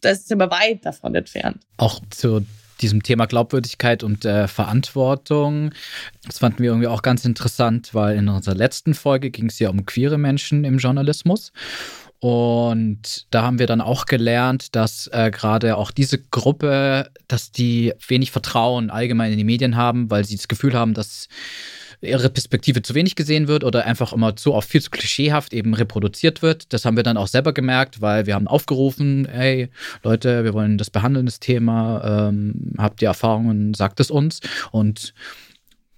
das 0.00 0.20
ist 0.20 0.30
immer 0.30 0.50
weit 0.50 0.86
davon 0.86 1.16
entfernt. 1.16 1.58
Auch 1.78 2.00
zu 2.10 2.46
diesem 2.80 3.02
Thema 3.02 3.26
Glaubwürdigkeit 3.26 4.02
und 4.02 4.24
äh, 4.24 4.48
Verantwortung. 4.48 5.70
Das 6.26 6.38
fanden 6.38 6.62
wir 6.62 6.70
irgendwie 6.70 6.88
auch 6.88 7.02
ganz 7.02 7.24
interessant, 7.24 7.94
weil 7.94 8.16
in 8.16 8.28
unserer 8.28 8.54
letzten 8.54 8.94
Folge 8.94 9.30
ging 9.30 9.46
es 9.46 9.58
ja 9.58 9.70
um 9.70 9.86
queere 9.86 10.18
Menschen 10.18 10.64
im 10.64 10.78
Journalismus. 10.78 11.52
Und 12.20 13.26
da 13.30 13.42
haben 13.42 13.60
wir 13.60 13.68
dann 13.68 13.80
auch 13.80 14.06
gelernt, 14.06 14.74
dass 14.74 15.06
äh, 15.12 15.30
gerade 15.30 15.76
auch 15.76 15.92
diese 15.92 16.18
Gruppe, 16.18 17.10
dass 17.28 17.52
die 17.52 17.92
wenig 18.08 18.32
Vertrauen 18.32 18.90
allgemein 18.90 19.30
in 19.30 19.38
die 19.38 19.44
Medien 19.44 19.76
haben, 19.76 20.10
weil 20.10 20.24
sie 20.24 20.36
das 20.36 20.48
Gefühl 20.48 20.74
haben, 20.74 20.94
dass 20.94 21.28
ihre 22.00 22.30
Perspektive 22.30 22.82
zu 22.82 22.94
wenig 22.94 23.16
gesehen 23.16 23.48
wird 23.48 23.64
oder 23.64 23.84
einfach 23.84 24.12
immer 24.12 24.36
zu 24.36 24.54
oft 24.54 24.68
viel 24.68 24.82
zu 24.82 24.90
klischeehaft 24.90 25.52
eben 25.52 25.74
reproduziert 25.74 26.42
wird. 26.42 26.72
Das 26.72 26.84
haben 26.84 26.96
wir 26.96 27.02
dann 27.02 27.16
auch 27.16 27.26
selber 27.26 27.52
gemerkt, 27.52 28.00
weil 28.00 28.26
wir 28.26 28.34
haben 28.34 28.48
aufgerufen, 28.48 29.26
hey 29.30 29.68
Leute, 30.02 30.44
wir 30.44 30.54
wollen 30.54 30.78
das 30.78 30.90
behandeln, 30.90 31.26
das 31.26 31.40
Thema, 31.40 32.28
ähm, 32.28 32.74
habt 32.78 33.02
ihr 33.02 33.08
Erfahrungen, 33.08 33.74
sagt 33.74 34.00
es 34.00 34.10
uns. 34.10 34.40
Und 34.70 35.14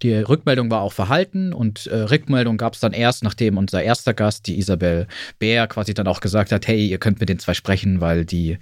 die 0.03 0.15
Rückmeldung 0.15 0.71
war 0.71 0.81
auch 0.81 0.93
verhalten 0.93 1.53
und 1.53 1.87
äh, 1.87 1.97
Rückmeldung 1.97 2.57
gab 2.57 2.75
es 2.75 2.81
dann 2.81 2.93
erst, 2.93 3.23
nachdem 3.23 3.59
unser 3.59 3.83
erster 3.83 4.15
Gast, 4.15 4.47
die 4.47 4.59
Isabel 4.59 5.07
Bär, 5.39 5.67
quasi 5.67 5.95
dann 5.95 6.07
auch 6.07 6.21
gesagt 6.21 6.53
hat, 6.53 6.67
hey, 6.67 6.87
ihr 6.87 6.99
könnt 6.99 7.21
mit 7.21 7.29
den 7.29 7.39
zwei 7.39 7.55
sprechen, 7.55 8.01
weil 8.01 8.25
die 8.25 8.59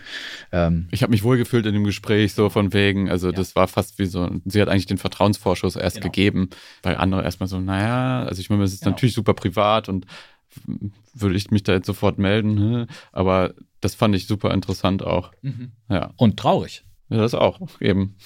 ähm 0.53 0.89
Ich 0.91 1.03
habe 1.03 1.11
mich 1.11 1.23
wohlgefühlt 1.23 1.67
in 1.67 1.75
dem 1.75 1.85
Gespräch, 1.85 2.35
so 2.35 2.51
von 2.51 2.73
wegen, 2.73 3.09
also 3.09 3.29
ja. 3.29 3.33
das 3.33 3.55
war 3.55 3.69
fast 3.69 3.99
wie 3.99 4.07
so, 4.07 4.29
sie 4.45 4.61
hat 4.61 4.69
eigentlich 4.69 4.87
den 4.87 4.99
Vertrauensvorschuss 4.99 5.77
erst 5.77 5.97
genau. 5.97 6.07
gegeben, 6.07 6.51
weil 6.83 6.97
andere 6.97 7.23
erstmal 7.23 7.49
so, 7.49 7.61
naja, 7.61 8.25
also 8.25 8.41
ich 8.41 8.51
meine, 8.51 8.65
es 8.65 8.73
ist 8.73 8.81
genau. 8.81 8.93
natürlich 8.93 9.15
super 9.15 9.35
privat 9.35 9.89
und 9.89 10.07
würde 11.15 11.37
ich 11.37 11.51
mich 11.51 11.63
da 11.63 11.73
jetzt 11.73 11.87
sofort 11.87 12.19
melden, 12.19 12.87
aber 13.13 13.55
das 13.81 13.95
fand 13.95 14.15
ich 14.15 14.27
super 14.27 14.53
interessant 14.53 15.05
auch. 15.05 15.33
Mhm. 15.43 15.73
Ja. 15.89 16.13
Und 16.17 16.39
traurig. 16.39 16.85
Ja, 17.11 17.19
das 17.19 17.33
auch, 17.33 17.61
eben. 17.81 18.17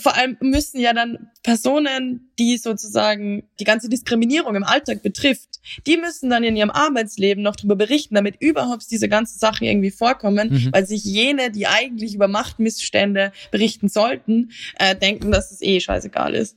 Vor 0.00 0.16
allem 0.16 0.38
müssen 0.40 0.80
ja 0.80 0.94
dann 0.94 1.30
Personen, 1.42 2.32
die 2.38 2.56
sozusagen 2.56 3.42
die 3.60 3.64
ganze 3.64 3.90
Diskriminierung 3.90 4.54
im 4.56 4.64
Alltag 4.64 5.02
betrifft, 5.02 5.60
die 5.86 5.98
müssen 5.98 6.30
dann 6.30 6.42
in 6.42 6.56
ihrem 6.56 6.70
Arbeitsleben 6.70 7.42
noch 7.42 7.56
darüber 7.56 7.76
berichten, 7.76 8.14
damit 8.14 8.36
überhaupt 8.40 8.90
diese 8.90 9.08
ganzen 9.10 9.38
Sachen 9.38 9.66
irgendwie 9.66 9.90
vorkommen, 9.90 10.50
mhm. 10.50 10.68
weil 10.72 10.86
sich 10.86 11.04
jene, 11.04 11.50
die 11.50 11.66
eigentlich 11.66 12.14
über 12.14 12.26
Machtmissstände 12.26 13.32
berichten 13.50 13.88
sollten, 13.88 14.52
äh, 14.78 14.96
denken, 14.96 15.30
dass 15.30 15.50
es 15.50 15.60
eh 15.60 15.80
scheißegal 15.80 16.34
ist. 16.34 16.56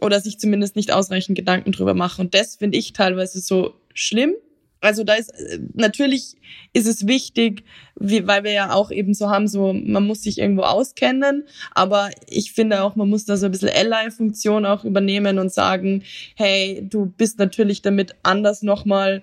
Oder 0.00 0.20
sich 0.20 0.38
zumindest 0.38 0.76
nicht 0.76 0.90
ausreichend 0.90 1.36
Gedanken 1.36 1.72
drüber 1.72 1.92
machen. 1.92 2.22
Und 2.22 2.34
das 2.34 2.56
finde 2.56 2.78
ich 2.78 2.94
teilweise 2.94 3.40
so 3.40 3.74
schlimm, 3.92 4.32
also 4.80 5.04
da 5.04 5.14
ist 5.14 5.30
äh, 5.30 5.58
natürlich 5.74 6.36
ist 6.72 6.86
es 6.86 7.06
wichtig, 7.06 7.64
wie, 7.98 8.26
weil 8.26 8.44
wir 8.44 8.52
ja 8.52 8.72
auch 8.72 8.90
eben 8.90 9.14
so 9.14 9.28
haben, 9.28 9.46
so 9.46 9.72
man 9.72 10.06
muss 10.06 10.22
sich 10.22 10.38
irgendwo 10.38 10.62
auskennen, 10.62 11.44
aber 11.72 12.10
ich 12.28 12.52
finde 12.52 12.82
auch, 12.82 12.96
man 12.96 13.08
muss 13.08 13.24
da 13.24 13.36
so 13.36 13.46
ein 13.46 13.52
bisschen 13.52 13.70
Ally-Funktion 13.70 14.64
auch 14.64 14.84
übernehmen 14.84 15.38
und 15.38 15.52
sagen, 15.52 16.02
hey, 16.34 16.86
du 16.88 17.06
bist 17.06 17.38
natürlich 17.38 17.82
damit 17.82 18.14
anders 18.22 18.62
nochmal, 18.62 19.22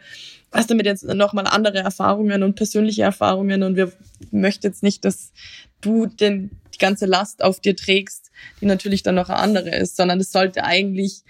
hast 0.51 0.69
damit 0.69 0.85
jetzt 0.85 1.03
nochmal 1.03 1.45
andere 1.47 1.79
Erfahrungen 1.79 2.43
und 2.43 2.55
persönliche 2.55 3.03
Erfahrungen. 3.03 3.63
Und 3.63 3.75
wir 3.75 3.91
möchten 4.31 4.65
jetzt 4.65 4.83
nicht, 4.83 5.05
dass 5.05 5.31
du 5.81 6.05
den 6.05 6.51
die 6.77 6.85
ganze 6.85 7.05
Last 7.05 7.43
auf 7.43 7.59
dir 7.59 7.75
trägst, 7.75 8.31
die 8.61 8.65
natürlich 8.65 9.03
dann 9.03 9.15
noch 9.15 9.29
eine 9.29 9.39
andere 9.39 9.75
ist, 9.75 9.95
sondern 9.97 10.19
es 10.19 10.31
sollte 10.31 10.63
eigentlich 10.63 11.23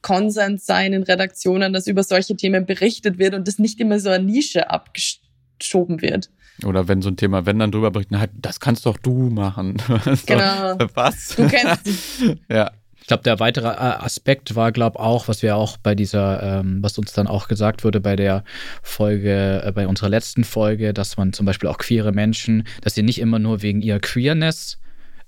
Konsens 0.00 0.66
sein 0.66 0.92
in 0.92 1.02
Redaktionen, 1.02 1.72
dass 1.72 1.86
über 1.86 2.02
solche 2.02 2.36
Themen 2.36 2.66
berichtet 2.66 3.18
wird 3.18 3.34
und 3.34 3.48
das 3.48 3.58
nicht 3.58 3.80
immer 3.80 4.00
so 4.00 4.10
eine 4.10 4.24
Nische 4.24 4.70
abgeschoben 4.70 6.02
wird. 6.02 6.30
Oder 6.64 6.86
wenn 6.88 7.02
so 7.02 7.08
ein 7.08 7.16
Thema, 7.16 7.46
wenn 7.46 7.58
dann 7.58 7.72
drüber 7.72 7.90
berichten, 7.90 8.20
halt, 8.20 8.30
das 8.34 8.60
kannst 8.60 8.86
doch 8.86 8.98
du 8.98 9.30
machen. 9.30 9.76
genau. 10.26 10.76
Was? 10.94 11.34
Du 11.36 11.48
kennst 11.48 11.86
dich. 11.86 12.36
ja. 12.48 12.70
Ich 13.00 13.08
glaube, 13.08 13.24
der 13.24 13.40
weitere 13.40 13.66
äh, 13.66 14.04
Aspekt 14.04 14.54
war, 14.54 14.70
glaube 14.70 15.00
auch, 15.00 15.26
was 15.26 15.42
wir 15.42 15.56
auch 15.56 15.76
bei 15.76 15.96
dieser, 15.96 16.60
ähm, 16.60 16.78
was 16.82 16.98
uns 16.98 17.12
dann 17.12 17.26
auch 17.26 17.48
gesagt 17.48 17.82
wurde 17.82 18.00
bei 18.00 18.14
der 18.14 18.44
Folge, 18.80 19.60
äh, 19.64 19.72
bei 19.72 19.88
unserer 19.88 20.08
letzten 20.08 20.44
Folge, 20.44 20.94
dass 20.94 21.16
man 21.16 21.32
zum 21.32 21.44
Beispiel 21.44 21.68
auch 21.68 21.78
queere 21.78 22.12
Menschen, 22.12 22.62
dass 22.80 22.94
sie 22.94 23.02
nicht 23.02 23.18
immer 23.18 23.40
nur 23.40 23.60
wegen 23.60 23.82
ihrer 23.82 23.98
Queerness 23.98 24.78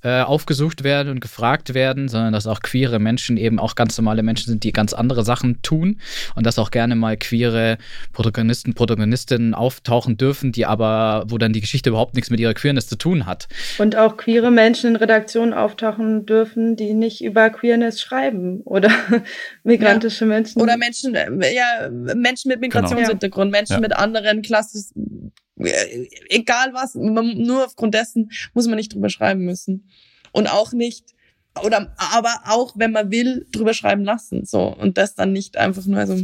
äh, 0.05 0.21
aufgesucht 0.21 0.85
werden 0.85 1.09
und 1.09 1.21
gefragt 1.21 1.73
werden, 1.73 2.09
sondern 2.09 2.35
dass 2.35 2.47
auch 2.47 2.61
queere 2.61 2.99
Menschen 2.99 3.38
eben 3.38 3.59
auch 3.59 3.75
ganz 3.75 3.97
normale 3.97 4.23
Menschen 4.23 4.51
sind, 4.51 4.62
die 4.62 4.71
ganz 4.71 4.93
andere 4.93 5.25
Sachen 5.25 5.62
tun 5.62 5.99
und 6.35 6.45
dass 6.45 6.59
auch 6.59 6.71
gerne 6.71 6.95
mal 6.95 7.17
queere 7.17 7.79
Protagonisten, 8.12 8.75
Protagonistinnen 8.75 9.55
auftauchen 9.55 10.19
dürfen, 10.19 10.53
die 10.53 10.67
aber, 10.67 11.25
wo 11.29 11.38
dann 11.38 11.55
die 11.55 11.62
Geschichte 11.62 11.88
überhaupt 11.88 12.14
nichts 12.14 12.29
mit 12.29 12.38
ihrer 12.38 12.53
Queerness 12.53 12.87
zu 12.87 12.97
tun 12.97 13.25
hat. 13.25 13.49
Und 13.79 13.97
auch 13.97 14.19
queere 14.19 14.51
Menschen 14.51 14.90
in 14.90 14.97
Redaktionen 14.97 15.55
auftauchen 15.55 16.27
dürfen, 16.27 16.77
die 16.77 16.93
nicht 16.93 17.25
über 17.25 17.49
Queerness 17.49 18.01
schreiben 18.01 18.61
oder 18.67 18.90
migrantische 19.64 20.25
ja. 20.25 20.29
Menschen. 20.29 20.61
Oder 20.61 20.77
Menschen, 20.77 21.14
äh, 21.14 21.55
ja, 21.55 21.88
Menschen 21.90 22.51
mit 22.51 22.61
genau. 22.61 22.83
Migrationshintergrund, 22.83 23.53
genau. 23.53 23.59
Menschen 23.59 23.73
ja. 23.77 23.81
mit 23.81 23.97
anderen 23.97 24.43
Klassen, 24.43 25.33
egal 25.57 26.73
was, 26.73 26.95
man, 26.95 27.38
nur 27.38 27.64
aufgrund 27.64 27.95
dessen 27.95 28.31
muss 28.55 28.67
man 28.67 28.77
nicht 28.77 28.95
drüber 28.95 29.09
schreiben 29.09 29.45
müssen. 29.45 29.88
Und 30.33 30.49
auch 30.49 30.73
nicht, 30.73 31.14
oder, 31.62 31.95
aber 31.97 32.40
auch, 32.47 32.75
wenn 32.77 32.93
man 32.93 33.11
will, 33.11 33.47
drüber 33.53 33.75
schreiben 33.75 34.05
lassen, 34.05 34.45
so. 34.45 34.67
Und 34.67 34.99
das 34.99 35.14
dann 35.14 35.33
nicht 35.33 35.57
einfach 35.57 35.85
nur, 35.87 36.01
also. 36.01 36.19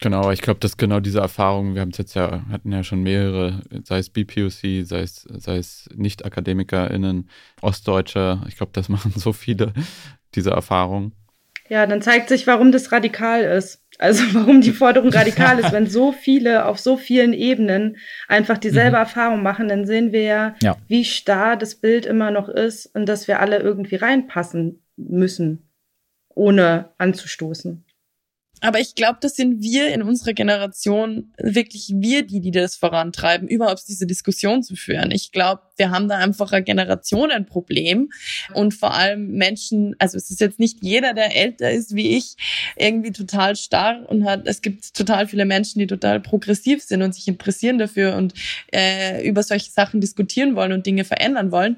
Genau, 0.00 0.32
ich 0.32 0.42
glaube, 0.42 0.58
dass 0.60 0.76
genau 0.76 0.98
diese 1.00 1.20
Erfahrungen, 1.20 1.74
wir 1.74 1.80
haben 1.80 1.90
es 1.90 1.98
jetzt 1.98 2.14
ja, 2.14 2.44
hatten 2.50 2.72
ja 2.72 2.82
schon 2.82 3.02
mehrere, 3.02 3.62
sei 3.84 3.98
es 3.98 4.10
BPOC, 4.10 4.84
sei 4.84 5.00
es, 5.00 5.22
sei 5.22 5.56
es 5.56 5.88
Nicht-AkademikerInnen, 5.94 7.30
Ostdeutsche, 7.62 8.42
ich 8.48 8.56
glaube, 8.56 8.72
das 8.72 8.88
machen 8.90 9.12
so 9.16 9.32
viele, 9.32 9.72
diese 10.34 10.50
Erfahrungen. 10.50 11.12
Ja, 11.68 11.86
dann 11.86 12.02
zeigt 12.02 12.28
sich, 12.28 12.46
warum 12.46 12.72
das 12.72 12.92
radikal 12.92 13.42
ist. 13.42 13.83
Also 13.98 14.22
warum 14.32 14.60
die 14.60 14.72
Forderung 14.72 15.10
radikal 15.10 15.58
ist, 15.58 15.72
wenn 15.72 15.86
so 15.86 16.12
viele 16.12 16.66
auf 16.66 16.78
so 16.78 16.96
vielen 16.96 17.32
Ebenen 17.32 17.96
einfach 18.28 18.58
dieselbe 18.58 18.96
mhm. 18.96 19.02
Erfahrung 19.02 19.42
machen, 19.42 19.68
dann 19.68 19.86
sehen 19.86 20.12
wir 20.12 20.22
ja, 20.22 20.54
ja, 20.62 20.76
wie 20.88 21.04
starr 21.04 21.56
das 21.56 21.76
Bild 21.76 22.06
immer 22.06 22.30
noch 22.30 22.48
ist 22.48 22.86
und 22.94 23.06
dass 23.06 23.28
wir 23.28 23.40
alle 23.40 23.58
irgendwie 23.58 23.96
reinpassen 23.96 24.82
müssen. 24.96 25.68
ohne 26.36 26.90
anzustoßen. 26.98 27.84
Aber 28.64 28.80
ich 28.80 28.94
glaube, 28.94 29.18
das 29.20 29.36
sind 29.36 29.62
wir 29.62 29.92
in 29.92 30.02
unserer 30.02 30.32
Generation 30.32 31.34
wirklich 31.36 31.92
wir, 31.94 32.26
die, 32.26 32.40
die 32.40 32.50
das 32.50 32.76
vorantreiben, 32.76 33.46
überhaupt 33.46 33.82
diese 33.88 34.06
Diskussion 34.06 34.62
zu 34.62 34.74
führen. 34.74 35.10
Ich 35.10 35.32
glaube, 35.32 35.60
wir 35.76 35.90
haben 35.90 36.08
da 36.08 36.16
einfach 36.16 36.50
ein 36.52 36.64
Generationenproblem 36.64 38.10
und 38.54 38.72
vor 38.72 38.94
allem 38.94 39.32
Menschen, 39.32 39.94
also 39.98 40.16
es 40.16 40.30
ist 40.30 40.40
jetzt 40.40 40.58
nicht 40.58 40.78
jeder, 40.80 41.12
der 41.12 41.36
älter 41.36 41.70
ist 41.70 41.94
wie 41.94 42.16
ich, 42.16 42.36
irgendwie 42.76 43.12
total 43.12 43.54
starr 43.54 44.06
und 44.08 44.24
hat, 44.24 44.46
es 44.46 44.62
gibt 44.62 44.94
total 44.94 45.26
viele 45.26 45.44
Menschen, 45.44 45.80
die 45.80 45.86
total 45.86 46.20
progressiv 46.20 46.82
sind 46.82 47.02
und 47.02 47.14
sich 47.14 47.28
interessieren 47.28 47.76
dafür 47.76 48.16
und 48.16 48.32
äh, 48.72 49.28
über 49.28 49.42
solche 49.42 49.70
Sachen 49.70 50.00
diskutieren 50.00 50.56
wollen 50.56 50.72
und 50.72 50.86
Dinge 50.86 51.04
verändern 51.04 51.52
wollen. 51.52 51.76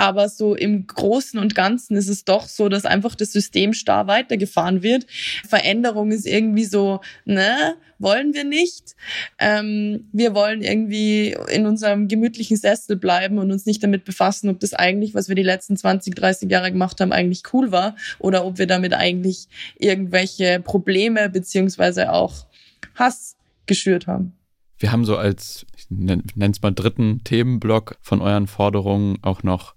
Aber 0.00 0.30
so 0.30 0.54
im 0.54 0.86
Großen 0.86 1.38
und 1.38 1.54
Ganzen 1.54 1.94
ist 1.94 2.08
es 2.08 2.24
doch 2.24 2.48
so, 2.48 2.70
dass 2.70 2.86
einfach 2.86 3.14
das 3.14 3.32
System 3.32 3.74
starr 3.74 4.06
weitergefahren 4.06 4.82
wird. 4.82 5.04
Veränderung 5.46 6.10
ist 6.10 6.26
irgendwie 6.26 6.64
so, 6.64 7.02
ne, 7.26 7.74
wollen 7.98 8.32
wir 8.32 8.44
nicht. 8.44 8.96
Ähm, 9.38 10.08
wir 10.10 10.34
wollen 10.34 10.62
irgendwie 10.62 11.36
in 11.52 11.66
unserem 11.66 12.08
gemütlichen 12.08 12.56
Sessel 12.56 12.96
bleiben 12.96 13.36
und 13.36 13.52
uns 13.52 13.66
nicht 13.66 13.82
damit 13.82 14.06
befassen, 14.06 14.48
ob 14.48 14.58
das 14.60 14.72
eigentlich, 14.72 15.14
was 15.14 15.28
wir 15.28 15.36
die 15.36 15.42
letzten 15.42 15.76
20, 15.76 16.14
30 16.14 16.50
Jahre 16.50 16.72
gemacht 16.72 16.98
haben, 17.02 17.12
eigentlich 17.12 17.42
cool 17.52 17.70
war 17.70 17.94
oder 18.18 18.46
ob 18.46 18.56
wir 18.56 18.66
damit 18.66 18.94
eigentlich 18.94 19.48
irgendwelche 19.78 20.60
Probleme 20.60 21.28
beziehungsweise 21.28 22.10
auch 22.10 22.46
Hass 22.94 23.36
geschürt 23.66 24.06
haben. 24.06 24.32
Wir 24.80 24.92
haben 24.92 25.04
so 25.04 25.18
als, 25.18 25.66
ich 25.76 25.86
nenne 25.90 26.22
es 26.36 26.62
mal 26.62 26.70
dritten 26.70 27.22
Themenblock 27.22 27.96
von 28.00 28.22
euren 28.22 28.46
Forderungen 28.46 29.18
auch 29.20 29.42
noch 29.42 29.74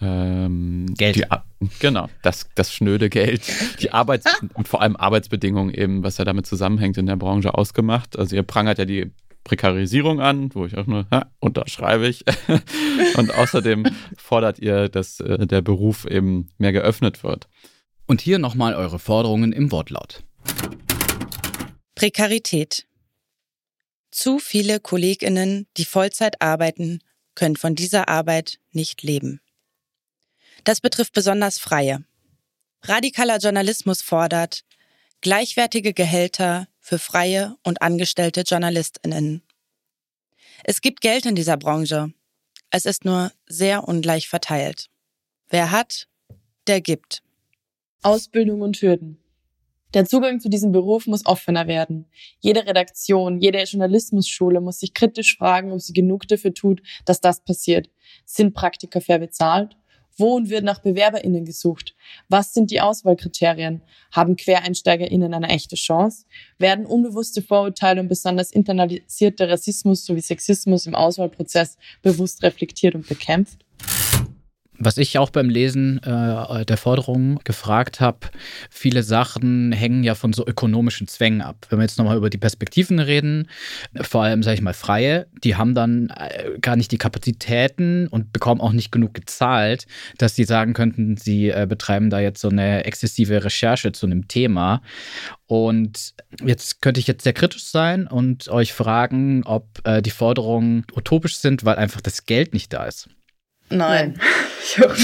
ähm, 0.00 0.86
Geld. 0.96 1.16
Die, 1.16 1.24
genau, 1.80 2.08
das, 2.22 2.48
das 2.54 2.72
schnöde 2.72 3.10
Geld. 3.10 3.42
Die 3.80 3.90
Arbeits- 3.92 4.40
und 4.54 4.68
vor 4.68 4.82
allem 4.82 4.94
Arbeitsbedingungen 4.94 5.74
eben, 5.74 6.04
was 6.04 6.18
ja 6.18 6.24
damit 6.24 6.46
zusammenhängt 6.46 6.96
in 6.96 7.06
der 7.06 7.16
Branche 7.16 7.54
ausgemacht. 7.54 8.16
Also 8.16 8.36
ihr 8.36 8.44
prangert 8.44 8.78
ja 8.78 8.84
die 8.84 9.10
Prekarisierung 9.42 10.20
an, 10.20 10.54
wo 10.54 10.64
ich 10.64 10.78
auch 10.78 10.86
nur, 10.86 11.08
ha, 11.10 11.26
unterschreibe 11.40 12.06
ich. 12.06 12.24
und 13.16 13.34
außerdem 13.34 13.84
fordert 14.16 14.60
ihr, 14.60 14.88
dass 14.88 15.18
äh, 15.18 15.44
der 15.44 15.60
Beruf 15.60 16.04
eben 16.06 16.50
mehr 16.58 16.72
geöffnet 16.72 17.24
wird. 17.24 17.48
Und 18.06 18.20
hier 18.20 18.38
nochmal 18.38 18.74
eure 18.74 19.00
Forderungen 19.00 19.52
im 19.52 19.72
Wortlaut. 19.72 20.22
Prekarität. 21.96 22.86
Zu 24.16 24.38
viele 24.38 24.80
Kolleginnen, 24.80 25.66
die 25.76 25.84
Vollzeit 25.84 26.40
arbeiten, 26.40 27.00
können 27.34 27.56
von 27.56 27.74
dieser 27.74 28.08
Arbeit 28.08 28.60
nicht 28.72 29.02
leben. 29.02 29.42
Das 30.64 30.80
betrifft 30.80 31.12
besonders 31.12 31.58
Freie. 31.58 32.02
Radikaler 32.80 33.36
Journalismus 33.36 34.00
fordert 34.00 34.64
gleichwertige 35.20 35.92
Gehälter 35.92 36.66
für 36.80 36.98
freie 36.98 37.56
und 37.62 37.82
angestellte 37.82 38.40
Journalistinnen. 38.40 39.42
Es 40.64 40.80
gibt 40.80 41.02
Geld 41.02 41.26
in 41.26 41.34
dieser 41.34 41.58
Branche. 41.58 42.10
Es 42.70 42.86
ist 42.86 43.04
nur 43.04 43.32
sehr 43.44 43.86
ungleich 43.86 44.30
verteilt. 44.30 44.88
Wer 45.50 45.72
hat, 45.72 46.08
der 46.68 46.80
gibt. 46.80 47.22
Ausbildung 48.00 48.62
und 48.62 48.80
Hürden. 48.80 49.18
Der 49.94 50.04
Zugang 50.04 50.40
zu 50.40 50.48
diesem 50.48 50.72
Beruf 50.72 51.06
muss 51.06 51.24
offener 51.26 51.66
werden. 51.66 52.06
Jede 52.40 52.66
Redaktion, 52.66 53.40
jede 53.40 53.62
Journalismusschule 53.62 54.60
muss 54.60 54.80
sich 54.80 54.94
kritisch 54.94 55.36
fragen, 55.38 55.72
ob 55.72 55.80
sie 55.80 55.92
genug 55.92 56.26
dafür 56.28 56.52
tut, 56.52 56.82
dass 57.04 57.20
das 57.20 57.40
passiert. 57.40 57.88
Sind 58.24 58.52
Praktiker 58.52 59.00
fair 59.00 59.20
bezahlt? 59.20 59.76
Wo 60.18 60.34
und 60.34 60.48
wird 60.48 60.64
nach 60.64 60.80
BewerberInnen 60.80 61.44
gesucht? 61.44 61.94
Was 62.28 62.54
sind 62.54 62.70
die 62.70 62.80
Auswahlkriterien? 62.80 63.82
Haben 64.12 64.36
QuereinsteigerInnen 64.36 65.34
eine 65.34 65.48
echte 65.48 65.76
Chance? 65.76 66.24
Werden 66.58 66.86
unbewusste 66.86 67.42
Vorurteile 67.42 68.00
und 68.00 68.08
besonders 68.08 68.50
internalisierte 68.50 69.48
Rassismus 69.48 70.06
sowie 70.06 70.22
Sexismus 70.22 70.86
im 70.86 70.94
Auswahlprozess 70.94 71.76
bewusst 72.00 72.42
reflektiert 72.42 72.94
und 72.94 73.06
bekämpft? 73.06 73.66
Was 74.78 74.98
ich 74.98 75.18
auch 75.18 75.30
beim 75.30 75.48
Lesen 75.48 76.02
äh, 76.02 76.64
der 76.64 76.76
Forderungen 76.76 77.38
gefragt 77.44 78.00
habe, 78.00 78.18
viele 78.70 79.02
Sachen 79.02 79.72
hängen 79.72 80.04
ja 80.04 80.14
von 80.14 80.32
so 80.32 80.46
ökonomischen 80.46 81.08
Zwängen 81.08 81.40
ab. 81.40 81.66
Wenn 81.70 81.78
wir 81.78 81.84
jetzt 81.84 81.98
nochmal 81.98 82.16
über 82.16 82.28
die 82.28 82.38
Perspektiven 82.38 82.98
reden, 82.98 83.48
vor 84.00 84.22
allem, 84.22 84.42
sage 84.42 84.56
ich 84.56 84.62
mal, 84.62 84.74
Freie, 84.74 85.28
die 85.42 85.56
haben 85.56 85.74
dann 85.74 86.10
äh, 86.10 86.58
gar 86.60 86.76
nicht 86.76 86.92
die 86.92 86.98
Kapazitäten 86.98 88.06
und 88.08 88.32
bekommen 88.32 88.60
auch 88.60 88.72
nicht 88.72 88.92
genug 88.92 89.14
gezahlt, 89.14 89.86
dass 90.18 90.36
sie 90.36 90.44
sagen 90.44 90.74
könnten, 90.74 91.16
sie 91.16 91.48
äh, 91.48 91.66
betreiben 91.68 92.10
da 92.10 92.20
jetzt 92.20 92.40
so 92.40 92.48
eine 92.48 92.84
exzessive 92.84 93.44
Recherche 93.44 93.92
zu 93.92 94.06
einem 94.06 94.28
Thema. 94.28 94.82
Und 95.46 96.14
jetzt 96.44 96.82
könnte 96.82 97.00
ich 97.00 97.06
jetzt 97.06 97.24
sehr 97.24 97.32
kritisch 97.32 97.64
sein 97.64 98.06
und 98.06 98.48
euch 98.48 98.72
fragen, 98.72 99.42
ob 99.44 99.80
äh, 99.84 100.02
die 100.02 100.10
Forderungen 100.10 100.84
utopisch 100.94 101.36
sind, 101.36 101.64
weil 101.64 101.76
einfach 101.76 102.00
das 102.00 102.26
Geld 102.26 102.52
nicht 102.52 102.72
da 102.72 102.84
ist. 102.84 103.08
Nein. 103.70 104.18
Nein. 104.18 104.20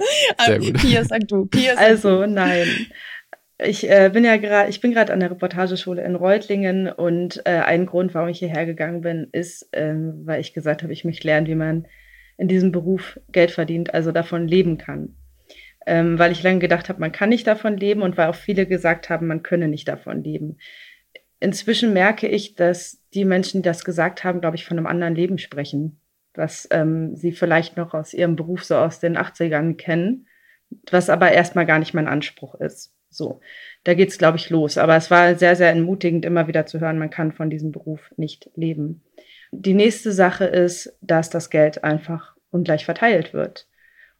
Sehr 0.44 0.58
gut. 0.58 0.74
Pia, 0.74 1.04
sag 1.04 1.28
du. 1.28 1.46
Pia, 1.46 1.74
sag 1.74 1.84
Also 1.84 2.26
nein. 2.26 2.66
Ich 3.62 3.88
äh, 3.88 4.10
bin 4.12 4.24
ja 4.24 4.38
gerade, 4.38 4.70
ich 4.70 4.80
bin 4.80 4.92
gerade 4.92 5.12
an 5.12 5.20
der 5.20 5.30
Reportageschule 5.30 6.02
in 6.02 6.14
Reutlingen 6.14 6.88
und 6.88 7.42
äh, 7.44 7.60
ein 7.60 7.84
Grund, 7.84 8.14
warum 8.14 8.30
ich 8.30 8.38
hierher 8.38 8.64
gegangen 8.64 9.02
bin, 9.02 9.28
ist, 9.32 9.68
ähm, 9.72 10.22
weil 10.24 10.40
ich 10.40 10.54
gesagt 10.54 10.82
habe, 10.82 10.94
ich 10.94 11.04
möchte 11.04 11.26
lernen, 11.26 11.46
wie 11.46 11.54
man 11.54 11.86
in 12.38 12.48
diesem 12.48 12.72
Beruf 12.72 13.20
Geld 13.30 13.50
verdient, 13.50 13.92
also 13.92 14.12
davon 14.12 14.48
leben 14.48 14.78
kann. 14.78 15.14
Ähm, 15.86 16.18
weil 16.18 16.32
ich 16.32 16.42
lange 16.42 16.58
gedacht 16.58 16.88
habe, 16.88 17.00
man 17.00 17.12
kann 17.12 17.28
nicht 17.28 17.46
davon 17.46 17.76
leben 17.76 18.00
und 18.00 18.16
weil 18.16 18.28
auch 18.28 18.34
viele 18.34 18.66
gesagt 18.66 19.10
haben, 19.10 19.26
man 19.26 19.42
könne 19.42 19.68
nicht 19.68 19.88
davon 19.88 20.24
leben. 20.24 20.56
Inzwischen 21.38 21.92
merke 21.92 22.28
ich, 22.28 22.54
dass 22.54 23.02
die 23.12 23.26
Menschen, 23.26 23.60
die 23.60 23.66
das 23.66 23.84
gesagt 23.84 24.24
haben, 24.24 24.40
glaube 24.40 24.56
ich, 24.56 24.64
von 24.64 24.78
einem 24.78 24.86
anderen 24.86 25.14
Leben 25.14 25.36
sprechen 25.36 25.99
was 26.34 26.68
ähm, 26.70 27.16
sie 27.16 27.32
vielleicht 27.32 27.76
noch 27.76 27.94
aus 27.94 28.14
ihrem 28.14 28.36
Beruf 28.36 28.64
so 28.64 28.76
aus 28.76 29.00
den 29.00 29.16
80ern 29.16 29.76
kennen, 29.76 30.26
was 30.90 31.10
aber 31.10 31.32
erstmal 31.32 31.66
gar 31.66 31.78
nicht 31.78 31.94
mein 31.94 32.08
Anspruch 32.08 32.54
ist. 32.56 32.94
So, 33.10 33.40
da 33.82 33.94
geht's, 33.94 34.18
glaube 34.18 34.38
ich, 34.38 34.50
los. 34.50 34.78
Aber 34.78 34.96
es 34.96 35.10
war 35.10 35.34
sehr, 35.34 35.56
sehr 35.56 35.70
entmutigend, 35.70 36.24
immer 36.24 36.46
wieder 36.46 36.66
zu 36.66 36.80
hören, 36.80 36.98
man 36.98 37.10
kann 37.10 37.32
von 37.32 37.50
diesem 37.50 37.72
Beruf 37.72 38.12
nicht 38.16 38.50
leben. 38.54 39.02
Die 39.50 39.74
nächste 39.74 40.12
Sache 40.12 40.44
ist, 40.44 40.96
dass 41.00 41.28
das 41.28 41.50
Geld 41.50 41.82
einfach 41.82 42.36
ungleich 42.50 42.84
verteilt 42.84 43.34
wird. 43.34 43.66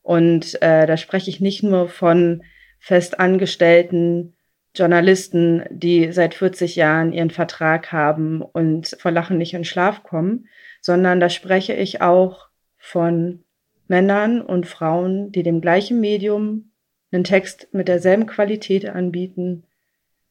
Und 0.03 0.61
äh, 0.63 0.87
da 0.87 0.97
spreche 0.97 1.31
ich 1.31 1.41
nicht 1.41 1.63
nur 1.63 1.89
von 1.89 2.43
festangestellten 2.81 4.35
Journalisten, 4.75 5.65
die 5.71 6.13
seit 6.13 6.35
40 6.35 6.77
Jahren 6.77 7.13
ihren 7.13 7.31
Vertrag 7.31 7.93
haben 7.93 8.41
und 8.43 8.97
vor 8.99 9.11
Lachen 9.11 9.39
nicht 9.39 9.55
in 9.55 9.65
Schlaf 9.65 10.03
kommen, 10.03 10.49
sondern 10.81 11.21
da 11.21 11.29
spreche 11.29 11.75
ich 11.75 12.01
auch 12.01 12.49
von 12.77 13.45
Männern 13.89 14.41
und 14.41 14.67
Frauen, 14.67 15.33
die 15.33 15.43
dem 15.43 15.61
gleichen 15.61 16.01
Medium 16.01 16.73
einen 17.13 17.25
Text 17.25 17.69
mit 17.73 17.89
derselben 17.89 18.27
Qualität 18.27 18.89
anbieten, 18.89 19.65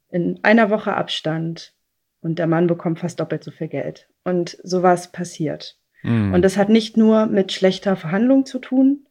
in 0.09 0.39
einer 0.43 0.69
Woche 0.69 0.93
Abstand 0.93 1.73
und 2.21 2.39
der 2.39 2.47
Mann 2.47 2.67
bekommt 2.67 2.99
fast 2.99 3.19
doppelt 3.19 3.43
so 3.43 3.51
viel 3.51 3.67
Geld. 3.67 4.07
Und 4.23 4.57
sowas 4.63 5.11
passiert. 5.11 5.77
Mhm. 6.03 6.33
Und 6.33 6.41
das 6.41 6.57
hat 6.57 6.69
nicht 6.69 6.97
nur 6.97 7.27
mit 7.27 7.51
schlechter 7.51 7.95
Verhandlung 7.95 8.45
zu 8.45 8.59
tun, 8.59 9.05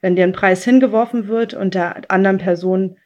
wenn 0.00 0.16
dir 0.16 0.24
ein 0.24 0.32
Preis 0.32 0.64
hingeworfen 0.64 1.28
wird 1.28 1.54
und 1.54 1.74
der 1.74 2.10
anderen 2.10 2.38
Person 2.38 2.96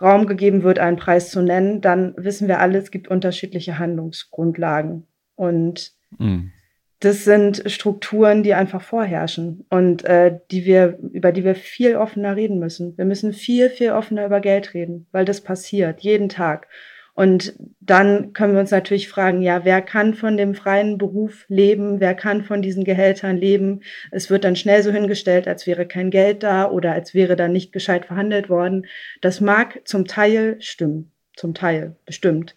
Raum 0.00 0.26
gegeben 0.26 0.62
wird, 0.62 0.78
einen 0.78 0.96
Preis 0.96 1.30
zu 1.30 1.42
nennen, 1.42 1.80
dann 1.80 2.14
wissen 2.16 2.48
wir 2.48 2.60
alle, 2.60 2.78
es 2.78 2.90
gibt 2.90 3.08
unterschiedliche 3.08 3.78
Handlungsgrundlagen. 3.78 5.06
Und 5.36 5.92
mhm 6.18 6.52
das 7.00 7.24
sind 7.24 7.62
Strukturen, 7.66 8.42
die 8.42 8.54
einfach 8.54 8.82
vorherrschen 8.82 9.66
und 9.68 10.04
äh, 10.04 10.38
die 10.50 10.64
wir, 10.64 10.98
über 11.12 11.32
die 11.32 11.44
wir 11.44 11.54
viel 11.54 11.96
offener 11.96 12.36
reden 12.36 12.58
müssen. 12.58 12.96
Wir 12.96 13.04
müssen 13.04 13.32
viel, 13.32 13.68
viel 13.68 13.90
offener 13.90 14.24
über 14.26 14.40
Geld 14.40 14.74
reden, 14.74 15.06
weil 15.12 15.24
das 15.24 15.40
passiert 15.40 16.00
jeden 16.00 16.28
Tag. 16.28 16.68
Und 17.16 17.54
dann 17.80 18.32
können 18.32 18.54
wir 18.54 18.60
uns 18.60 18.72
natürlich 18.72 19.08
fragen, 19.08 19.40
ja, 19.40 19.64
wer 19.64 19.82
kann 19.82 20.14
von 20.14 20.36
dem 20.36 20.54
freien 20.54 20.98
Beruf 20.98 21.44
leben? 21.48 22.00
Wer 22.00 22.14
kann 22.14 22.42
von 22.42 22.60
diesen 22.60 22.82
Gehältern 22.82 23.36
leben? 23.36 23.82
Es 24.10 24.30
wird 24.30 24.42
dann 24.42 24.56
schnell 24.56 24.82
so 24.82 24.90
hingestellt, 24.90 25.46
als 25.46 25.66
wäre 25.66 25.86
kein 25.86 26.10
Geld 26.10 26.42
da 26.42 26.68
oder 26.68 26.92
als 26.92 27.14
wäre 27.14 27.36
dann 27.36 27.52
nicht 27.52 27.72
gescheit 27.72 28.06
verhandelt 28.06 28.48
worden. 28.48 28.86
Das 29.20 29.40
mag 29.40 29.80
zum 29.84 30.06
Teil 30.06 30.56
stimmen, 30.60 31.12
zum 31.36 31.54
Teil 31.54 31.94
bestimmt. 32.04 32.56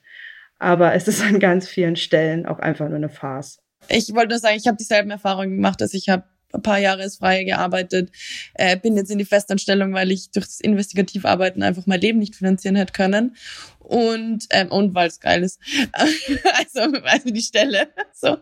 Aber 0.58 0.96
es 0.96 1.08
ist 1.08 1.24
an 1.24 1.40
ganz 1.40 1.68
vielen 1.68 1.96
Stellen 1.96 2.48
auch 2.48 2.58
einfach 2.58 2.88
nur 2.88 2.98
eine 2.98 3.10
Farce. 3.10 3.62
Ich 3.90 4.14
wollte 4.14 4.30
nur 4.30 4.40
sagen, 4.40 4.58
ich 4.58 4.68
habe 4.68 4.78
dieselben 4.78 5.12
Erfahrungen 5.12 5.56
gemacht, 5.56 5.82
dass 5.82 5.94
ich 5.94 6.10
habe 6.10 6.24
ein 6.54 6.62
paar 6.62 6.80
Jahre 6.80 7.04
als 7.04 7.18
Freie 7.18 7.46
gearbeitet, 7.46 8.12
äh, 8.54 8.78
bin 8.78 8.96
jetzt 8.96 9.12
in 9.12 9.18
die 9.18 9.26
Festanstellung, 9.26 9.94
weil 9.94 10.12
ich 10.12 10.32
durch 10.32 10.46
das 10.46 10.60
Investigativarbeiten 10.60 11.62
einfach 11.62 11.86
mein 11.88 12.00
Leben 12.00 12.20
nicht 12.20 12.36
finanzieren 12.36 12.76
hätte 12.76 12.94
können. 12.94 13.36
Und 13.80 14.46
ähm, 14.50 14.70
und 14.70 14.96
weil 14.96 15.08
es 15.08 15.20
geil 15.20 15.44
ist, 15.44 15.60
also 15.94 16.98
also 17.04 17.30
die 17.30 17.42
Stelle 17.42 17.88
so 18.14 18.38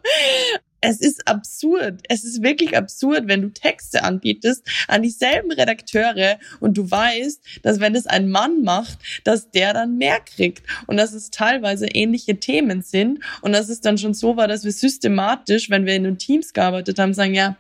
es 0.82 1.02
ist 1.02 1.28
absurd. 1.28 2.02
Es 2.10 2.24
ist 2.24 2.44
wirklich 2.44 2.78
absurd, 2.78 3.28
wenn 3.28 3.42
du 3.42 3.50
Texte 3.50 4.04
anbietest 4.04 4.64
an 4.88 5.02
dieselben 5.02 5.52
Redakteure 5.52 6.38
und 6.60 6.78
du 6.78 6.90
weißt, 6.90 7.42
dass 7.64 7.80
wenn 7.80 7.96
es 7.96 8.08
ein 8.08 8.30
Mann 8.30 8.64
macht, 8.64 9.00
dass 9.24 9.50
der 9.52 9.74
dann 9.74 9.98
mehr 9.98 10.20
kriegt 10.20 10.64
und 10.88 10.98
dass 10.98 11.14
es 11.14 11.32
teilweise 11.32 11.88
ähnliche 11.88 12.40
Themen 12.40 12.82
sind 12.82 13.20
und 13.42 13.54
dass 13.54 13.70
es 13.70 13.82
dann 13.82 13.98
schon 13.98 14.14
so 14.14 14.38
war, 14.38 14.48
dass 14.48 14.64
wir 14.64 14.72
systematisch, 14.72 15.70
wenn 15.70 15.86
wir 15.86 15.96
in 15.96 16.04
den 16.04 16.18
Teams 16.18 16.54
gearbeitet 16.54 17.00
haben, 17.00 17.14
sagen, 17.14 17.34
ja, 17.34 17.58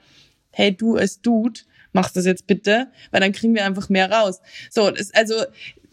hey, 0.51 0.75
du 0.75 0.95
als 0.95 1.21
Dude, 1.21 1.61
mach 1.93 2.11
das 2.11 2.25
jetzt 2.25 2.45
bitte, 2.45 2.87
weil 3.11 3.21
dann 3.21 3.31
kriegen 3.31 3.55
wir 3.55 3.65
einfach 3.65 3.89
mehr 3.89 4.11
raus. 4.11 4.41
So, 4.69 4.91
das, 4.91 5.13
also 5.13 5.35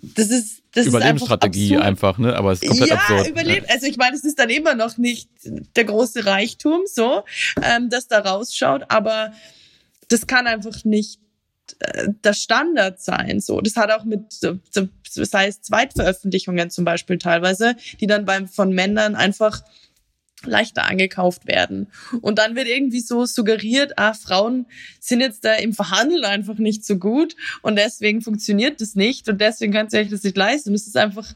das 0.02 0.28
ist 0.30 0.62
das 0.74 0.86
Überlebensstrategie 0.86 1.74
ist 1.74 1.80
einfach, 1.80 2.18
einfach, 2.18 2.18
ne? 2.18 2.36
Aber 2.36 2.52
es 2.52 2.62
ist 2.62 2.68
komplett 2.68 2.90
ja, 2.90 2.96
absurd. 2.96 3.28
Überleben. 3.28 3.66
Also 3.68 3.86
ich 3.86 3.96
meine, 3.96 4.16
es 4.16 4.24
ist 4.24 4.38
dann 4.38 4.50
immer 4.50 4.74
noch 4.74 4.96
nicht 4.96 5.28
der 5.76 5.84
große 5.84 6.26
Reichtum, 6.26 6.82
so, 6.86 7.24
ähm, 7.62 7.88
das 7.90 8.08
da 8.08 8.20
rausschaut, 8.20 8.84
aber 8.88 9.32
das 10.08 10.26
kann 10.26 10.46
einfach 10.46 10.84
nicht 10.84 11.20
äh, 11.78 12.08
der 12.24 12.32
Standard 12.32 13.00
sein. 13.00 13.40
So, 13.40 13.60
das 13.60 13.76
hat 13.76 13.90
auch 13.90 14.04
mit, 14.04 14.20
sei 15.04 15.46
es 15.46 15.60
Zweitveröffentlichungen 15.62 16.70
zum 16.70 16.84
Beispiel 16.84 17.18
teilweise, 17.18 17.76
die 18.00 18.06
dann 18.06 18.24
beim 18.24 18.48
von 18.48 18.72
Männern 18.72 19.14
einfach 19.14 19.62
leichter 20.46 20.84
angekauft 20.84 21.46
werden. 21.46 21.88
Und 22.20 22.38
dann 22.38 22.56
wird 22.56 22.68
irgendwie 22.68 23.00
so 23.00 23.24
suggeriert, 23.24 23.98
ah, 23.98 24.14
Frauen 24.14 24.66
sind 25.00 25.20
jetzt 25.20 25.44
da 25.44 25.54
im 25.54 25.72
Verhandeln 25.72 26.24
einfach 26.24 26.58
nicht 26.58 26.84
so 26.84 26.96
gut 26.96 27.36
und 27.62 27.76
deswegen 27.76 28.22
funktioniert 28.22 28.80
das 28.80 28.94
nicht 28.94 29.28
und 29.28 29.40
deswegen 29.40 29.72
kannst 29.72 29.94
du 29.94 29.98
euch 29.98 30.08
das 30.08 30.22
nicht 30.22 30.36
leisten. 30.36 30.70
Und 30.70 30.76
es 30.76 30.86
ist 30.86 30.96
einfach 30.96 31.34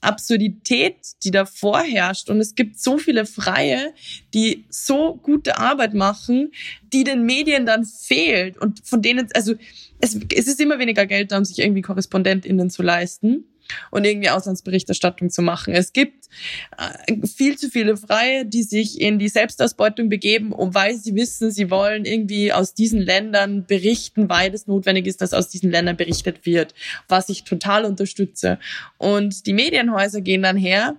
Absurdität, 0.00 0.96
die 1.24 1.30
da 1.30 1.44
vorherrscht. 1.44 2.30
Und 2.30 2.40
es 2.40 2.54
gibt 2.54 2.78
so 2.78 2.98
viele 2.98 3.26
Freie, 3.26 3.92
die 4.34 4.64
so 4.68 5.16
gute 5.16 5.58
Arbeit 5.58 5.94
machen, 5.94 6.52
die 6.92 7.04
den 7.04 7.24
Medien 7.24 7.66
dann 7.66 7.84
fehlt 7.84 8.56
und 8.58 8.80
von 8.84 9.02
denen, 9.02 9.28
also 9.34 9.54
es, 10.00 10.18
es 10.34 10.46
ist 10.46 10.60
immer 10.60 10.78
weniger 10.78 11.06
Geld 11.06 11.32
da, 11.32 11.38
um 11.38 11.44
sich 11.44 11.58
irgendwie 11.58 11.82
KorrespondentInnen 11.82 12.70
zu 12.70 12.82
leisten 12.82 13.44
und 13.90 14.04
irgendwie 14.04 14.30
Auslandsberichterstattung 14.30 15.30
zu 15.30 15.42
machen. 15.42 15.74
Es 15.74 15.92
gibt 15.92 16.28
äh, 16.76 17.26
viel 17.26 17.56
zu 17.56 17.70
viele 17.70 17.96
Freie, 17.96 18.44
die 18.44 18.62
sich 18.62 19.00
in 19.00 19.18
die 19.18 19.28
Selbstausbeutung 19.28 20.08
begeben, 20.08 20.52
um 20.52 20.74
weil 20.74 20.96
sie 20.96 21.14
wissen, 21.14 21.50
sie 21.50 21.70
wollen 21.70 22.04
irgendwie 22.04 22.52
aus 22.52 22.74
diesen 22.74 23.00
Ländern 23.00 23.66
berichten, 23.66 24.28
weil 24.28 24.52
es 24.54 24.66
notwendig 24.66 25.06
ist, 25.06 25.20
dass 25.20 25.34
aus 25.34 25.48
diesen 25.48 25.70
Ländern 25.70 25.96
berichtet 25.96 26.46
wird, 26.46 26.74
was 27.08 27.28
ich 27.28 27.44
total 27.44 27.84
unterstütze. 27.84 28.58
Und 28.98 29.46
die 29.46 29.52
Medienhäuser 29.52 30.20
gehen 30.20 30.42
dann 30.42 30.56
her 30.56 30.96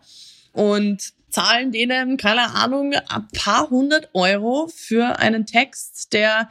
und 0.53 1.13
zahlen 1.29 1.71
denen, 1.71 2.17
keine 2.17 2.55
Ahnung, 2.55 2.93
ein 2.93 3.27
paar 3.33 3.69
hundert 3.69 4.09
Euro 4.13 4.67
für 4.73 5.19
einen 5.19 5.45
Text, 5.45 6.13
der 6.13 6.49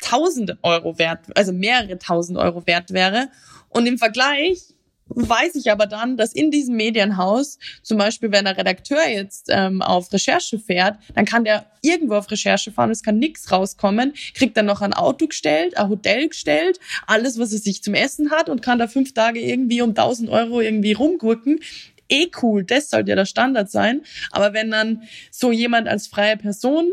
tausende 0.00 0.58
Euro 0.62 0.98
wert, 0.98 1.20
also 1.34 1.52
mehrere 1.52 1.98
tausend 1.98 2.38
Euro 2.38 2.66
wert 2.66 2.92
wäre. 2.92 3.28
Und 3.70 3.86
im 3.86 3.98
Vergleich 3.98 4.73
weiß 5.08 5.54
ich 5.56 5.70
aber 5.70 5.86
dann, 5.86 6.16
dass 6.16 6.32
in 6.32 6.50
diesem 6.50 6.76
Medienhaus, 6.76 7.58
zum 7.82 7.98
Beispiel 7.98 8.32
wenn 8.32 8.46
ein 8.46 8.56
Redakteur 8.56 9.06
jetzt 9.08 9.48
ähm, 9.50 9.82
auf 9.82 10.12
Recherche 10.12 10.58
fährt, 10.58 10.98
dann 11.14 11.24
kann 11.24 11.44
der 11.44 11.66
irgendwo 11.82 12.14
auf 12.14 12.30
Recherche 12.30 12.72
fahren, 12.72 12.90
es 12.90 13.02
kann 13.02 13.18
nichts 13.18 13.50
rauskommen, 13.52 14.14
kriegt 14.34 14.56
dann 14.56 14.66
noch 14.66 14.80
ein 14.80 14.94
Auto 14.94 15.26
gestellt, 15.26 15.76
ein 15.76 15.88
Hotel 15.88 16.28
gestellt, 16.28 16.80
alles, 17.06 17.38
was 17.38 17.52
er 17.52 17.58
sich 17.58 17.82
zum 17.82 17.94
Essen 17.94 18.30
hat 18.30 18.48
und 18.48 18.62
kann 18.62 18.78
da 18.78 18.88
fünf 18.88 19.12
Tage 19.14 19.40
irgendwie 19.40 19.82
um 19.82 19.90
1000 19.90 20.30
Euro 20.30 20.60
irgendwie 20.60 20.92
rumgurken. 20.92 21.60
Eh 22.08 22.28
cool, 22.42 22.64
das 22.64 22.90
sollte 22.90 23.10
ja 23.10 23.16
der 23.16 23.24
Standard 23.24 23.70
sein. 23.70 24.02
Aber 24.30 24.52
wenn 24.52 24.70
dann 24.70 25.02
so 25.30 25.52
jemand 25.52 25.88
als 25.88 26.06
freie 26.06 26.36
Person 26.36 26.92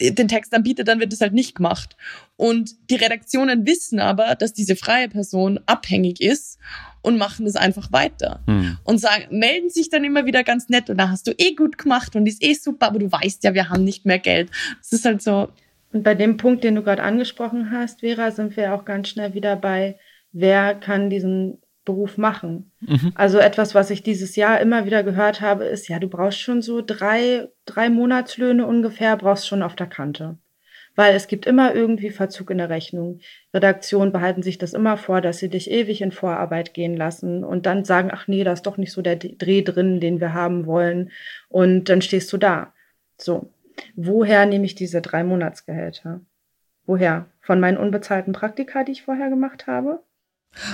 den 0.00 0.28
Text 0.28 0.52
anbietet, 0.54 0.88
dann 0.88 1.00
wird 1.00 1.12
das 1.12 1.20
halt 1.20 1.32
nicht 1.32 1.54
gemacht. 1.54 1.96
Und 2.36 2.90
die 2.90 2.96
Redaktionen 2.96 3.66
wissen 3.66 4.00
aber, 4.00 4.34
dass 4.34 4.52
diese 4.52 4.74
freie 4.74 5.08
Person 5.08 5.60
abhängig 5.66 6.20
ist 6.20 6.58
und 7.02 7.18
machen 7.18 7.44
das 7.44 7.56
einfach 7.56 7.92
weiter. 7.92 8.40
Hm. 8.46 8.78
Und 8.84 8.98
sagen, 8.98 9.38
melden 9.38 9.68
sich 9.68 9.90
dann 9.90 10.04
immer 10.04 10.24
wieder 10.24 10.44
ganz 10.44 10.68
nett 10.68 10.88
und 10.88 10.98
da 10.98 11.10
hast 11.10 11.26
du 11.26 11.32
eh 11.36 11.54
gut 11.54 11.78
gemacht 11.78 12.16
und 12.16 12.26
ist 12.26 12.42
eh 12.42 12.54
super, 12.54 12.86
aber 12.86 12.98
du 12.98 13.10
weißt 13.10 13.44
ja, 13.44 13.54
wir 13.54 13.68
haben 13.68 13.84
nicht 13.84 14.06
mehr 14.06 14.18
Geld. 14.18 14.50
Das 14.78 14.92
ist 14.92 15.04
halt 15.04 15.22
so. 15.22 15.48
Und 15.92 16.04
bei 16.04 16.14
dem 16.14 16.36
Punkt, 16.36 16.64
den 16.64 16.76
du 16.76 16.82
gerade 16.82 17.02
angesprochen 17.02 17.70
hast, 17.70 18.00
Vera, 18.00 18.30
sind 18.30 18.56
wir 18.56 18.74
auch 18.74 18.84
ganz 18.84 19.08
schnell 19.08 19.34
wieder 19.34 19.56
bei, 19.56 19.98
wer 20.32 20.74
kann 20.74 21.10
diesen 21.10 21.58
Beruf 21.84 22.16
machen. 22.16 22.70
Mhm. 22.80 23.12
Also 23.16 23.38
etwas, 23.38 23.74
was 23.74 23.90
ich 23.90 24.02
dieses 24.02 24.36
Jahr 24.36 24.60
immer 24.60 24.86
wieder 24.86 25.02
gehört 25.02 25.40
habe, 25.40 25.64
ist, 25.64 25.88
ja, 25.88 25.98
du 25.98 26.08
brauchst 26.08 26.40
schon 26.40 26.62
so 26.62 26.80
drei, 26.80 27.48
drei 27.66 27.90
Monatslöhne 27.90 28.66
ungefähr, 28.66 29.16
brauchst 29.16 29.48
schon 29.48 29.62
auf 29.62 29.74
der 29.74 29.88
Kante 29.88 30.38
weil 30.94 31.14
es 31.14 31.26
gibt 31.26 31.46
immer 31.46 31.74
irgendwie 31.74 32.10
Verzug 32.10 32.50
in 32.50 32.58
der 32.58 32.68
Rechnung. 32.68 33.20
Redaktionen 33.54 34.12
behalten 34.12 34.42
sich 34.42 34.58
das 34.58 34.74
immer 34.74 34.96
vor, 34.96 35.20
dass 35.20 35.38
sie 35.38 35.48
dich 35.48 35.70
ewig 35.70 36.02
in 36.02 36.12
Vorarbeit 36.12 36.74
gehen 36.74 36.96
lassen 36.96 37.44
und 37.44 37.66
dann 37.66 37.84
sagen, 37.84 38.10
ach 38.12 38.28
nee, 38.28 38.44
da 38.44 38.52
ist 38.52 38.66
doch 38.66 38.76
nicht 38.76 38.92
so 38.92 39.02
der 39.02 39.16
Dreh 39.16 39.62
drin, 39.62 40.00
den 40.00 40.20
wir 40.20 40.34
haben 40.34 40.66
wollen. 40.66 41.10
Und 41.48 41.88
dann 41.88 42.02
stehst 42.02 42.32
du 42.32 42.36
da. 42.36 42.72
So. 43.18 43.50
Woher 43.96 44.46
nehme 44.46 44.66
ich 44.66 44.74
diese 44.74 45.00
drei 45.00 45.24
Monatsgehälter? 45.24 46.20
Woher? 46.84 47.26
Von 47.40 47.58
meinen 47.58 47.78
unbezahlten 47.78 48.32
Praktika, 48.32 48.84
die 48.84 48.92
ich 48.92 49.02
vorher 49.02 49.30
gemacht 49.30 49.66
habe? 49.66 50.02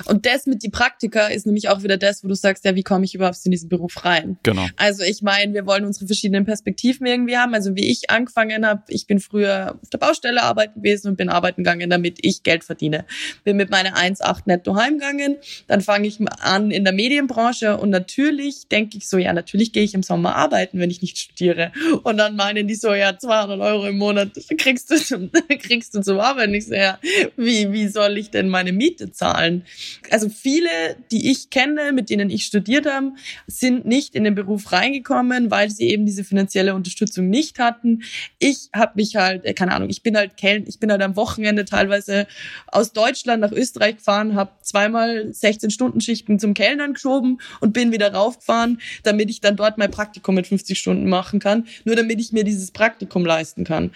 Und 0.06 0.26
das 0.26 0.46
mit 0.46 0.62
die 0.62 0.70
Praktika 0.70 1.28
ist 1.28 1.46
nämlich 1.46 1.68
auch 1.68 1.82
wieder 1.82 1.96
das, 1.96 2.24
wo 2.24 2.28
du 2.28 2.34
sagst, 2.34 2.64
ja, 2.64 2.74
wie 2.74 2.82
komme 2.82 3.04
ich 3.04 3.14
überhaupt 3.14 3.38
in 3.44 3.50
diesen 3.50 3.68
Beruf 3.68 4.04
rein? 4.04 4.38
Genau. 4.42 4.66
Also 4.76 5.02
ich 5.04 5.22
meine, 5.22 5.54
wir 5.54 5.66
wollen 5.66 5.84
unsere 5.84 6.06
verschiedenen 6.06 6.44
Perspektiven 6.44 7.06
irgendwie 7.06 7.36
haben. 7.36 7.54
Also 7.54 7.76
wie 7.76 7.90
ich 7.90 8.10
angefangen 8.10 8.66
habe, 8.66 8.82
ich 8.88 9.06
bin 9.06 9.20
früher 9.20 9.76
auf 9.80 9.90
der 9.90 9.98
Baustelle 9.98 10.42
arbeiten 10.42 10.82
gewesen 10.82 11.08
und 11.08 11.16
bin 11.16 11.28
arbeiten 11.28 11.62
gegangen, 11.62 11.90
damit 11.90 12.18
ich 12.22 12.42
Geld 12.42 12.64
verdiene. 12.64 13.04
Bin 13.44 13.56
mit 13.56 13.70
meiner 13.70 13.96
1,8 13.96 14.42
netto 14.46 14.76
heimgegangen, 14.76 15.36
dann 15.66 15.80
fange 15.80 16.08
ich 16.08 16.18
an 16.40 16.70
in 16.70 16.84
der 16.84 16.92
Medienbranche 16.92 17.76
und 17.76 17.90
natürlich 17.90 18.68
denke 18.68 18.98
ich 18.98 19.08
so, 19.08 19.18
ja, 19.18 19.32
natürlich 19.32 19.72
gehe 19.72 19.82
ich 19.82 19.94
im 19.94 20.02
Sommer 20.02 20.36
arbeiten, 20.36 20.80
wenn 20.80 20.90
ich 20.90 21.02
nicht 21.02 21.18
studiere. 21.18 21.72
Und 22.02 22.16
dann 22.16 22.36
meinen 22.36 22.66
die 22.66 22.74
so, 22.74 22.92
ja, 22.94 23.16
200 23.16 23.60
Euro 23.60 23.86
im 23.86 23.98
Monat 23.98 24.30
kriegst 24.58 24.90
du 24.90 24.96
zum, 24.96 25.30
kriegst 25.48 25.94
du 25.94 26.00
zum 26.00 26.18
Arbeiten. 26.20 26.54
Ich 26.54 26.66
so, 26.66 26.74
ja, 26.74 26.98
wie, 27.36 27.72
wie 27.72 27.88
soll 27.88 28.18
ich 28.18 28.30
denn 28.30 28.48
meine 28.48 28.72
Miete 28.72 29.12
zahlen? 29.12 29.64
Also 30.10 30.28
viele, 30.28 30.68
die 31.10 31.30
ich 31.30 31.50
kenne, 31.50 31.92
mit 31.92 32.10
denen 32.10 32.30
ich 32.30 32.44
studiert 32.44 32.86
habe, 32.86 33.12
sind 33.46 33.86
nicht 33.86 34.14
in 34.14 34.24
den 34.24 34.34
Beruf 34.34 34.72
reingekommen, 34.72 35.50
weil 35.50 35.70
sie 35.70 35.88
eben 35.88 36.06
diese 36.06 36.24
finanzielle 36.24 36.74
Unterstützung 36.74 37.28
nicht 37.28 37.58
hatten. 37.58 38.02
Ich 38.38 38.70
habe 38.74 38.92
mich 38.96 39.16
halt, 39.16 39.44
äh, 39.44 39.54
keine 39.54 39.72
Ahnung, 39.72 39.90
ich 39.90 40.02
bin 40.02 40.16
halt 40.16 40.36
Kelln, 40.36 40.64
ich 40.66 40.78
bin 40.78 40.90
halt 40.90 41.02
am 41.02 41.16
Wochenende 41.16 41.64
teilweise 41.64 42.26
aus 42.66 42.92
Deutschland 42.92 43.40
nach 43.40 43.52
Österreich 43.52 43.96
gefahren, 43.96 44.34
habe 44.34 44.52
zweimal 44.62 45.32
16 45.32 45.70
Stunden 45.70 46.00
Schichten 46.00 46.38
zum 46.38 46.54
Kellnern 46.54 46.94
geschoben 46.94 47.40
und 47.60 47.72
bin 47.72 47.92
wieder 47.92 48.12
raufgefahren, 48.12 48.80
damit 49.02 49.30
ich 49.30 49.40
dann 49.40 49.56
dort 49.56 49.78
mein 49.78 49.90
Praktikum 49.90 50.34
mit 50.34 50.46
50 50.46 50.78
Stunden 50.78 51.08
machen 51.08 51.40
kann, 51.40 51.66
nur 51.84 51.96
damit 51.96 52.20
ich 52.20 52.32
mir 52.32 52.44
dieses 52.44 52.70
Praktikum 52.70 53.24
leisten 53.24 53.64
kann. 53.64 53.92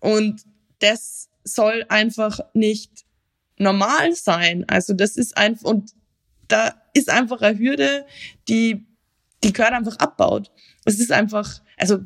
Und 0.00 0.42
das 0.80 1.28
soll 1.44 1.84
einfach 1.88 2.40
nicht 2.52 3.05
normal 3.58 4.14
sein. 4.14 4.64
Also 4.68 4.92
das 4.92 5.16
ist 5.16 5.36
einfach, 5.36 5.68
und 5.68 5.92
da 6.48 6.74
ist 6.94 7.10
einfach 7.10 7.40
eine 7.42 7.58
Hürde, 7.58 8.06
die, 8.48 8.86
die 9.42 9.52
gehört 9.52 9.72
einfach 9.72 9.96
abbaut. 9.98 10.50
Es 10.84 11.00
ist 11.00 11.12
einfach, 11.12 11.60
also 11.76 11.98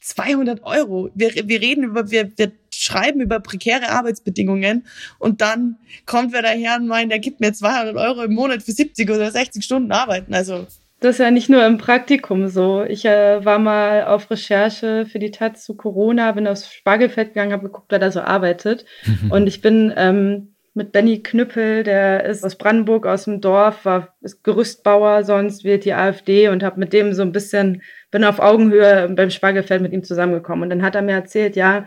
200 0.00 0.62
Euro. 0.62 1.10
Wir, 1.14 1.30
wir 1.46 1.60
reden 1.60 1.84
über, 1.84 2.10
wir, 2.10 2.30
wir 2.36 2.52
schreiben 2.74 3.20
über 3.20 3.40
prekäre 3.40 3.90
Arbeitsbedingungen 3.90 4.86
und 5.18 5.40
dann 5.40 5.76
kommt 6.06 6.32
wer 6.32 6.42
daher 6.42 6.76
und 6.76 6.86
meint, 6.86 7.12
der 7.12 7.18
gibt 7.18 7.40
mir 7.40 7.52
200 7.52 7.96
Euro 7.96 8.22
im 8.22 8.32
Monat 8.32 8.62
für 8.62 8.72
70 8.72 9.10
oder 9.10 9.30
60 9.30 9.62
Stunden 9.62 9.92
arbeiten. 9.92 10.32
Also 10.32 10.66
das 11.00 11.14
ist 11.14 11.18
ja 11.18 11.30
nicht 11.30 11.48
nur 11.48 11.64
im 11.66 11.78
Praktikum 11.78 12.48
so. 12.48 12.84
Ich 12.84 13.06
äh, 13.06 13.44
war 13.44 13.58
mal 13.58 14.04
auf 14.04 14.30
Recherche 14.30 15.06
für 15.06 15.18
die 15.18 15.30
Taz 15.30 15.64
zu 15.64 15.74
Corona, 15.74 16.32
bin 16.32 16.46
aufs 16.46 16.72
Spargelfeld 16.72 17.28
gegangen, 17.28 17.52
habe 17.52 17.66
geguckt, 17.66 17.86
wer 17.90 17.98
da 17.98 18.10
so 18.10 18.20
arbeitet. 18.20 18.84
und 19.30 19.46
ich 19.46 19.62
bin 19.62 19.92
ähm, 19.96 20.54
mit 20.80 20.92
Benny 20.92 21.22
Knüppel, 21.22 21.82
der 21.82 22.24
ist 22.24 22.42
aus 22.42 22.56
Brandenburg, 22.56 23.06
aus 23.06 23.24
dem 23.24 23.42
Dorf, 23.42 23.84
war 23.84 24.16
ist 24.22 24.42
Gerüstbauer, 24.42 25.24
sonst 25.24 25.62
wird 25.62 25.84
die 25.84 25.92
AfD 25.92 26.48
und 26.48 26.62
habe 26.62 26.80
mit 26.80 26.94
dem 26.94 27.12
so 27.12 27.20
ein 27.20 27.32
bisschen, 27.32 27.82
bin 28.10 28.24
auf 28.24 28.38
Augenhöhe 28.38 29.10
beim 29.14 29.28
Spargelfeld 29.28 29.82
mit 29.82 29.92
ihm 29.92 30.02
zusammengekommen. 30.02 30.62
Und 30.62 30.70
dann 30.70 30.82
hat 30.82 30.94
er 30.94 31.02
mir 31.02 31.12
erzählt, 31.12 31.54
ja, 31.54 31.84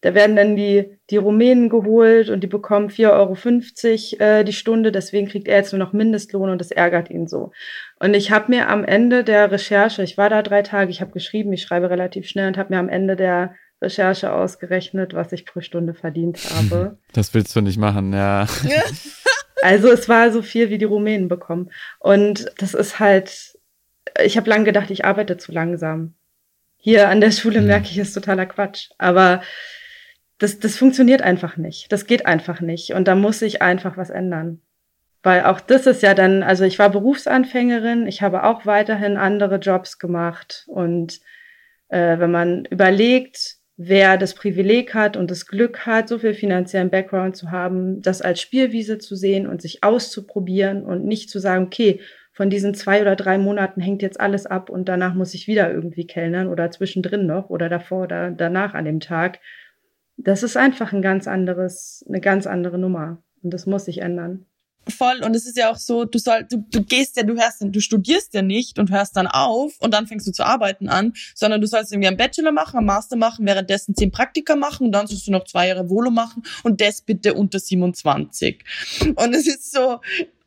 da 0.00 0.14
werden 0.14 0.36
dann 0.36 0.56
die, 0.56 0.96
die 1.10 1.18
Rumänen 1.18 1.68
geholt 1.68 2.30
und 2.30 2.40
die 2.40 2.46
bekommen 2.46 2.88
4,50 2.88 3.10
Euro 3.10 4.24
äh, 4.24 4.44
die 4.44 4.54
Stunde, 4.54 4.90
deswegen 4.90 5.28
kriegt 5.28 5.46
er 5.46 5.58
jetzt 5.58 5.74
nur 5.74 5.78
noch 5.78 5.92
Mindestlohn 5.92 6.48
und 6.48 6.62
das 6.62 6.70
ärgert 6.70 7.10
ihn 7.10 7.26
so. 7.26 7.52
Und 7.98 8.14
ich 8.14 8.30
habe 8.30 8.50
mir 8.50 8.70
am 8.70 8.84
Ende 8.84 9.22
der 9.22 9.52
Recherche, 9.52 10.02
ich 10.02 10.16
war 10.16 10.30
da 10.30 10.40
drei 10.40 10.62
Tage, 10.62 10.90
ich 10.90 11.02
habe 11.02 11.12
geschrieben, 11.12 11.52
ich 11.52 11.60
schreibe 11.60 11.90
relativ 11.90 12.26
schnell 12.26 12.48
und 12.48 12.56
habe 12.56 12.72
mir 12.72 12.80
am 12.80 12.88
Ende 12.88 13.16
der 13.16 13.54
Recherche 13.82 14.32
ausgerechnet, 14.32 15.14
was 15.14 15.32
ich 15.32 15.46
pro 15.46 15.60
Stunde 15.60 15.94
verdient 15.94 16.38
habe. 16.54 16.98
Das 17.12 17.34
willst 17.34 17.54
du 17.56 17.60
nicht 17.60 17.78
machen, 17.78 18.12
ja. 18.12 18.46
Also 19.62 19.90
es 19.90 20.08
war 20.08 20.32
so 20.32 20.40
viel, 20.42 20.70
wie 20.70 20.78
die 20.78 20.86
Rumänen 20.86 21.28
bekommen. 21.28 21.70
Und 21.98 22.50
das 22.58 22.72
ist 22.72 22.98
halt, 22.98 23.58
ich 24.22 24.38
habe 24.38 24.48
lange 24.48 24.64
gedacht, 24.64 24.90
ich 24.90 25.04
arbeite 25.04 25.36
zu 25.36 25.52
langsam. 25.52 26.14
Hier 26.76 27.10
an 27.10 27.20
der 27.20 27.30
Schule 27.30 27.60
mhm. 27.60 27.66
merke 27.66 27.86
ich, 27.86 27.98
ist 27.98 28.14
totaler 28.14 28.46
Quatsch. 28.46 28.88
Aber 28.96 29.42
das, 30.38 30.58
das 30.58 30.76
funktioniert 30.76 31.20
einfach 31.20 31.58
nicht. 31.58 31.92
Das 31.92 32.06
geht 32.06 32.24
einfach 32.24 32.60
nicht. 32.60 32.94
Und 32.94 33.06
da 33.06 33.14
muss 33.14 33.40
sich 33.40 33.60
einfach 33.60 33.96
was 33.98 34.08
ändern. 34.08 34.62
Weil 35.22 35.44
auch 35.44 35.60
das 35.60 35.86
ist 35.86 36.02
ja 36.02 36.14
dann, 36.14 36.42
also 36.42 36.64
ich 36.64 36.78
war 36.78 36.88
Berufsanfängerin, 36.88 38.06
ich 38.06 38.22
habe 38.22 38.44
auch 38.44 38.64
weiterhin 38.64 39.18
andere 39.18 39.56
Jobs 39.56 39.98
gemacht. 39.98 40.64
Und 40.66 41.20
äh, 41.88 42.18
wenn 42.18 42.30
man 42.30 42.64
überlegt, 42.64 43.59
wer 43.82 44.18
das 44.18 44.34
Privileg 44.34 44.92
hat 44.92 45.16
und 45.16 45.30
das 45.30 45.46
Glück 45.46 45.86
hat, 45.86 46.06
so 46.06 46.18
viel 46.18 46.34
finanziellen 46.34 46.90
Background 46.90 47.34
zu 47.34 47.50
haben, 47.50 48.02
das 48.02 48.20
als 48.20 48.38
Spielwiese 48.38 48.98
zu 48.98 49.16
sehen 49.16 49.46
und 49.46 49.62
sich 49.62 49.82
auszuprobieren 49.82 50.84
und 50.84 51.06
nicht 51.06 51.30
zu 51.30 51.38
sagen, 51.38 51.64
okay, 51.64 52.00
von 52.34 52.50
diesen 52.50 52.74
zwei 52.74 53.00
oder 53.00 53.16
drei 53.16 53.38
Monaten 53.38 53.80
hängt 53.80 54.02
jetzt 54.02 54.20
alles 54.20 54.44
ab 54.44 54.68
und 54.68 54.86
danach 54.90 55.14
muss 55.14 55.32
ich 55.32 55.46
wieder 55.46 55.72
irgendwie 55.72 56.06
kellnern 56.06 56.48
oder 56.48 56.70
zwischendrin 56.70 57.24
noch 57.24 57.48
oder 57.48 57.70
davor 57.70 58.02
oder 58.02 58.30
danach 58.30 58.74
an 58.74 58.84
dem 58.84 59.00
Tag. 59.00 59.40
Das 60.18 60.42
ist 60.42 60.58
einfach 60.58 60.92
ein 60.92 61.00
ganz 61.00 61.26
anderes, 61.26 62.04
eine 62.06 62.20
ganz 62.20 62.46
andere 62.46 62.76
Nummer 62.76 63.22
und 63.42 63.54
das 63.54 63.64
muss 63.64 63.86
sich 63.86 64.02
ändern. 64.02 64.44
Voll. 64.88 65.22
Und 65.22 65.36
es 65.36 65.46
ist 65.46 65.56
ja 65.56 65.70
auch 65.70 65.76
so, 65.76 66.04
du 66.04 66.18
soll, 66.18 66.44
du, 66.44 66.64
du 66.70 66.82
gehst 66.82 67.16
ja, 67.16 67.22
du 67.22 67.36
hörst, 67.36 67.58
du 67.60 67.80
studierst 67.80 68.34
ja 68.34 68.42
nicht 68.42 68.78
und 68.78 68.90
hörst 68.90 69.16
dann 69.16 69.26
auf 69.26 69.74
und 69.80 69.92
dann 69.92 70.06
fängst 70.06 70.26
du 70.26 70.32
zu 70.32 70.44
arbeiten 70.44 70.88
an, 70.88 71.12
sondern 71.34 71.60
du 71.60 71.66
sollst 71.66 71.92
irgendwie 71.92 72.08
einen 72.08 72.16
Bachelor 72.16 72.52
machen, 72.52 72.78
einen 72.78 72.86
Master 72.86 73.16
machen, 73.16 73.46
währenddessen 73.46 73.94
zehn 73.94 74.10
Praktika 74.10 74.56
machen 74.56 74.86
und 74.86 74.92
dann 74.92 75.06
sollst 75.06 75.26
du 75.26 75.32
noch 75.32 75.44
zwei 75.44 75.68
Jahre 75.68 75.88
Volo 75.90 76.10
machen 76.10 76.42
und 76.62 76.80
das 76.80 77.02
bitte 77.02 77.34
unter 77.34 77.58
27. 77.58 78.64
Und 79.14 79.34
es 79.34 79.46
ist 79.46 79.72
so, 79.72 80.00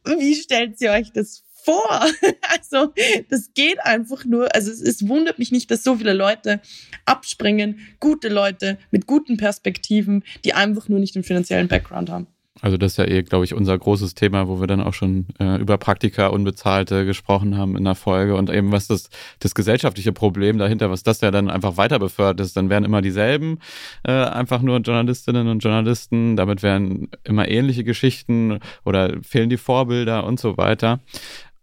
wie 0.05 0.35
stellt 0.35 0.81
ihr 0.81 0.91
euch 0.91 1.11
das 1.11 1.43
vor? 1.63 2.05
Also, 2.49 2.93
das 3.29 3.53
geht 3.55 3.79
einfach 3.79 4.25
nur. 4.25 4.53
Also, 4.53 4.71
es, 4.71 4.81
es 4.81 5.07
wundert 5.07 5.39
mich 5.39 5.51
nicht, 5.51 5.71
dass 5.71 5.83
so 5.83 5.95
viele 5.95 6.13
Leute 6.13 6.61
abspringen, 7.05 7.79
gute 7.99 8.29
Leute 8.29 8.77
mit 8.91 9.07
guten 9.07 9.37
Perspektiven, 9.37 10.23
die 10.45 10.53
einfach 10.53 10.87
nur 10.87 10.99
nicht 10.99 11.15
den 11.15 11.23
finanziellen 11.23 11.67
Background 11.67 12.09
haben. 12.09 12.27
Also 12.63 12.77
das 12.77 12.93
ist 12.93 12.97
ja 12.97 13.03
eh, 13.03 13.23
glaube 13.23 13.43
ich, 13.43 13.53
unser 13.53 13.77
großes 13.77 14.15
Thema, 14.15 14.47
wo 14.47 14.61
wir 14.61 14.67
dann 14.67 14.79
auch 14.79 14.93
schon 14.93 15.25
äh, 15.37 15.57
über 15.57 15.77
Praktika 15.77 16.27
Unbezahlte 16.27 17.05
gesprochen 17.05 17.57
haben 17.57 17.75
in 17.75 17.83
der 17.83 17.93
Folge 17.93 18.37
und 18.37 18.49
eben 18.49 18.71
was 18.71 18.87
das, 18.87 19.09
das 19.39 19.53
gesellschaftliche 19.53 20.13
Problem 20.13 20.57
dahinter, 20.57 20.89
was 20.89 21.03
das 21.03 21.19
ja 21.19 21.29
dann 21.29 21.49
einfach 21.49 21.75
weiter 21.75 21.99
befördert 21.99 22.39
ist, 22.39 22.55
dann 22.55 22.69
werden 22.69 22.85
immer 22.85 23.01
dieselben 23.01 23.59
äh, 24.03 24.13
einfach 24.13 24.61
nur 24.61 24.77
Journalistinnen 24.77 25.49
und 25.49 25.59
Journalisten, 25.61 26.37
damit 26.37 26.63
werden 26.63 27.09
immer 27.25 27.49
ähnliche 27.49 27.83
Geschichten 27.83 28.59
oder 28.85 29.17
fehlen 29.23 29.49
die 29.49 29.57
Vorbilder 29.57 30.23
und 30.23 30.39
so 30.39 30.55
weiter. 30.55 31.01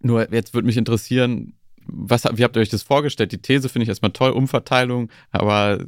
Nur 0.01 0.31
jetzt 0.31 0.53
würde 0.53 0.67
mich 0.67 0.77
interessieren, 0.77 1.55
was, 1.93 2.25
wie 2.33 2.45
habt 2.45 2.57
ihr 2.57 2.63
euch 2.63 2.69
das 2.69 2.83
vorgestellt? 2.83 3.33
Die 3.33 3.39
These 3.39 3.69
finde 3.69 3.85
ich 3.85 3.89
erstmal 3.89 4.13
toll, 4.13 4.31
Umverteilung, 4.31 5.11
aber 5.31 5.85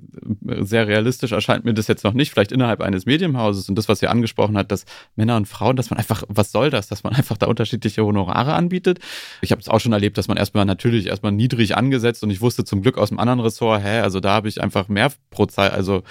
sehr 0.61 0.86
realistisch 0.86 1.32
erscheint 1.32 1.64
mir 1.64 1.74
das 1.74 1.88
jetzt 1.88 2.05
noch 2.05 2.12
nicht. 2.12 2.30
Vielleicht 2.32 2.53
innerhalb 2.53 2.80
eines 2.80 3.07
Medienhauses 3.07 3.68
und 3.68 3.76
das, 3.76 3.88
was 3.88 4.03
ihr 4.03 4.11
angesprochen 4.11 4.57
hat, 4.57 4.72
dass 4.72 4.84
Männer 5.16 5.36
und 5.36 5.46
Frauen, 5.46 5.76
dass 5.76 5.90
man 5.90 5.98
einfach, 5.98 6.24
was 6.28 6.53
soll 6.53 6.70
das, 6.70 6.88
dass 6.88 7.05
man 7.05 7.14
einfach 7.14 7.36
da 7.36 7.46
unterschiedliche 7.46 8.05
Honorare 8.05 8.55
anbietet? 8.55 8.98
Ich 9.40 9.53
habe 9.53 9.61
es 9.61 9.68
auch 9.68 9.80
schon 9.80 9.92
erlebt, 9.92 10.18
dass 10.18 10.28
man 10.28 10.36
erstmal 10.36 10.64
natürlich 10.64 11.07
erstmal 11.07 11.32
niedrig 11.32 11.76
angesetzt 11.76 12.22
und 12.22 12.30
ich 12.30 12.40
wusste 12.40 12.64
zum 12.64 12.82
Glück 12.82 12.98
aus 12.98 13.11
dem 13.11 13.18
anderen 13.18 13.40
Ressort, 13.40 13.82
hä, 13.82 14.00
also 14.00 14.20
da 14.20 14.32
habe 14.32 14.48
ich 14.48 14.61
einfach 14.61 14.88
mehr 14.88 15.12
pro 15.30 15.46
Zeit, 15.46 15.72
also 15.72 16.03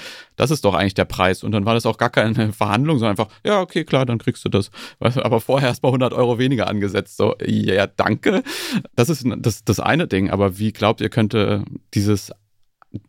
das 0.41 0.49
ist 0.49 0.65
doch 0.65 0.73
eigentlich 0.73 0.95
der 0.95 1.05
Preis. 1.05 1.43
Und 1.43 1.51
dann 1.51 1.65
war 1.65 1.75
das 1.75 1.85
auch 1.85 1.99
gar 1.99 2.09
keine 2.09 2.33
Verhandlung, 2.51 2.97
sondern 2.97 3.11
einfach, 3.11 3.31
ja, 3.45 3.61
okay, 3.61 3.83
klar, 3.83 4.07
dann 4.07 4.17
kriegst 4.17 4.43
du 4.43 4.49
das. 4.49 4.71
Aber 4.99 5.39
vorher 5.39 5.69
erst 5.69 5.83
mal 5.83 5.89
100 5.89 6.13
Euro 6.13 6.39
weniger 6.39 6.67
angesetzt. 6.67 7.15
So, 7.15 7.35
ja, 7.45 7.85
danke. 7.85 8.41
Das 8.95 9.09
ist 9.09 9.23
das, 9.37 9.63
das 9.63 9.79
eine 9.79 10.07
Ding. 10.07 10.31
Aber 10.31 10.57
wie 10.57 10.73
glaubt 10.73 10.99
ihr, 10.99 11.09
könnte 11.09 11.63
dieses 11.93 12.31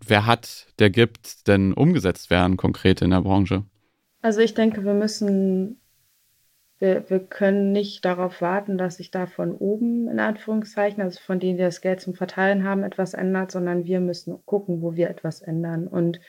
Wer 0.07 0.26
hat, 0.26 0.66
der 0.78 0.91
gibt, 0.91 1.49
denn 1.49 1.72
umgesetzt 1.72 2.28
werden 2.28 2.59
konkret 2.59 3.01
in 3.01 3.11
der 3.11 3.22
Branche? 3.22 3.64
Also 4.20 4.41
ich 4.41 4.53
denke, 4.53 4.85
wir 4.85 4.93
müssen, 4.93 5.80
wir, 6.80 7.09
wir 7.09 7.18
können 7.18 7.72
nicht 7.72 8.05
darauf 8.05 8.43
warten, 8.43 8.76
dass 8.76 8.99
sich 8.99 9.11
da 9.11 9.26
von 9.26 9.55
oben, 9.55 10.07
in 10.07 10.20
Anführungszeichen, 10.20 11.03
also 11.03 11.18
von 11.18 11.41
denen, 11.41 11.57
die 11.57 11.64
das 11.64 11.80
Geld 11.80 12.03
zum 12.03 12.12
Verteilen 12.12 12.62
haben, 12.62 12.85
etwas 12.85 13.14
ändert, 13.14 13.51
sondern 13.51 13.87
wir 13.87 14.01
müssen 14.01 14.37
gucken, 14.45 14.83
wo 14.83 14.97
wir 14.97 15.09
etwas 15.09 15.41
ändern. 15.41 15.89
Und 15.89 16.20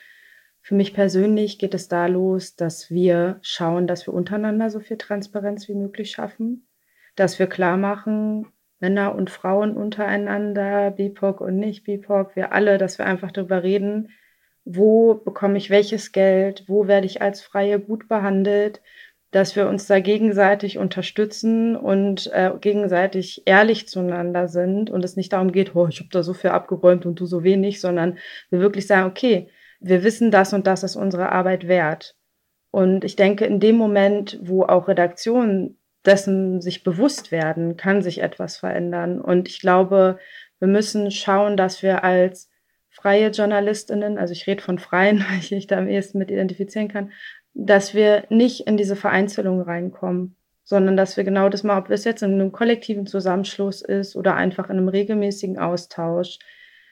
für 0.64 0.74
mich 0.74 0.94
persönlich 0.94 1.58
geht 1.58 1.74
es 1.74 1.88
da 1.88 2.06
los, 2.06 2.56
dass 2.56 2.90
wir 2.90 3.38
schauen, 3.42 3.86
dass 3.86 4.06
wir 4.06 4.14
untereinander 4.14 4.70
so 4.70 4.80
viel 4.80 4.96
Transparenz 4.96 5.68
wie 5.68 5.74
möglich 5.74 6.10
schaffen, 6.10 6.66
dass 7.16 7.38
wir 7.38 7.48
klar 7.48 7.76
machen, 7.76 8.46
Männer 8.80 9.14
und 9.14 9.28
Frauen 9.28 9.76
untereinander, 9.76 10.90
BIPOC 10.92 11.42
und 11.42 11.58
nicht 11.58 11.84
BIPOC, 11.84 12.34
wir 12.34 12.52
alle, 12.52 12.78
dass 12.78 12.96
wir 12.96 13.04
einfach 13.04 13.30
darüber 13.30 13.62
reden, 13.62 14.08
wo 14.64 15.12
bekomme 15.12 15.58
ich 15.58 15.68
welches 15.68 16.12
Geld, 16.12 16.64
wo 16.66 16.88
werde 16.88 17.06
ich 17.06 17.20
als 17.20 17.42
Freie 17.42 17.78
gut 17.78 18.08
behandelt, 18.08 18.80
dass 19.32 19.56
wir 19.56 19.68
uns 19.68 19.86
da 19.86 20.00
gegenseitig 20.00 20.78
unterstützen 20.78 21.76
und 21.76 22.30
äh, 22.32 22.52
gegenseitig 22.58 23.42
ehrlich 23.44 23.86
zueinander 23.86 24.48
sind 24.48 24.88
und 24.88 25.04
es 25.04 25.14
nicht 25.16 25.34
darum 25.34 25.52
geht, 25.52 25.74
oh, 25.74 25.88
ich 25.88 25.98
habe 26.00 26.08
da 26.10 26.22
so 26.22 26.32
viel 26.32 26.50
abgeräumt 26.50 27.04
und 27.04 27.20
du 27.20 27.26
so 27.26 27.44
wenig, 27.44 27.82
sondern 27.82 28.16
wir 28.48 28.60
wirklich 28.60 28.86
sagen, 28.86 29.10
okay, 29.10 29.50
wir 29.80 30.02
wissen 30.02 30.30
das 30.30 30.52
und 30.52 30.66
das 30.66 30.82
ist 30.82 30.96
unsere 30.96 31.32
Arbeit 31.32 31.68
wert. 31.68 32.16
Und 32.70 33.04
ich 33.04 33.16
denke, 33.16 33.44
in 33.44 33.60
dem 33.60 33.76
Moment, 33.76 34.38
wo 34.42 34.64
auch 34.64 34.88
Redaktionen 34.88 35.78
dessen 36.04 36.60
sich 36.60 36.84
bewusst 36.84 37.32
werden, 37.32 37.76
kann 37.76 38.02
sich 38.02 38.20
etwas 38.20 38.56
verändern. 38.56 39.20
Und 39.20 39.48
ich 39.48 39.60
glaube, 39.60 40.18
wir 40.58 40.68
müssen 40.68 41.10
schauen, 41.10 41.56
dass 41.56 41.82
wir 41.82 42.04
als 42.04 42.50
freie 42.90 43.30
Journalistinnen, 43.30 44.18
also 44.18 44.32
ich 44.32 44.46
rede 44.46 44.62
von 44.62 44.78
freien, 44.78 45.18
weil 45.28 45.38
ich 45.38 45.50
mich 45.50 45.66
da 45.66 45.78
am 45.78 45.88
ehesten 45.88 46.18
mit 46.18 46.30
identifizieren 46.30 46.88
kann, 46.88 47.12
dass 47.54 47.94
wir 47.94 48.24
nicht 48.28 48.66
in 48.66 48.76
diese 48.76 48.96
Vereinzelung 48.96 49.60
reinkommen, 49.60 50.36
sondern 50.64 50.96
dass 50.96 51.16
wir 51.16 51.24
genau 51.24 51.48
das 51.48 51.62
mal, 51.62 51.78
ob 51.78 51.90
es 51.90 52.04
jetzt 52.04 52.22
in 52.22 52.32
einem 52.32 52.52
kollektiven 52.52 53.06
Zusammenschluss 53.06 53.82
ist 53.82 54.16
oder 54.16 54.34
einfach 54.34 54.70
in 54.70 54.78
einem 54.78 54.88
regelmäßigen 54.88 55.58
Austausch, 55.58 56.38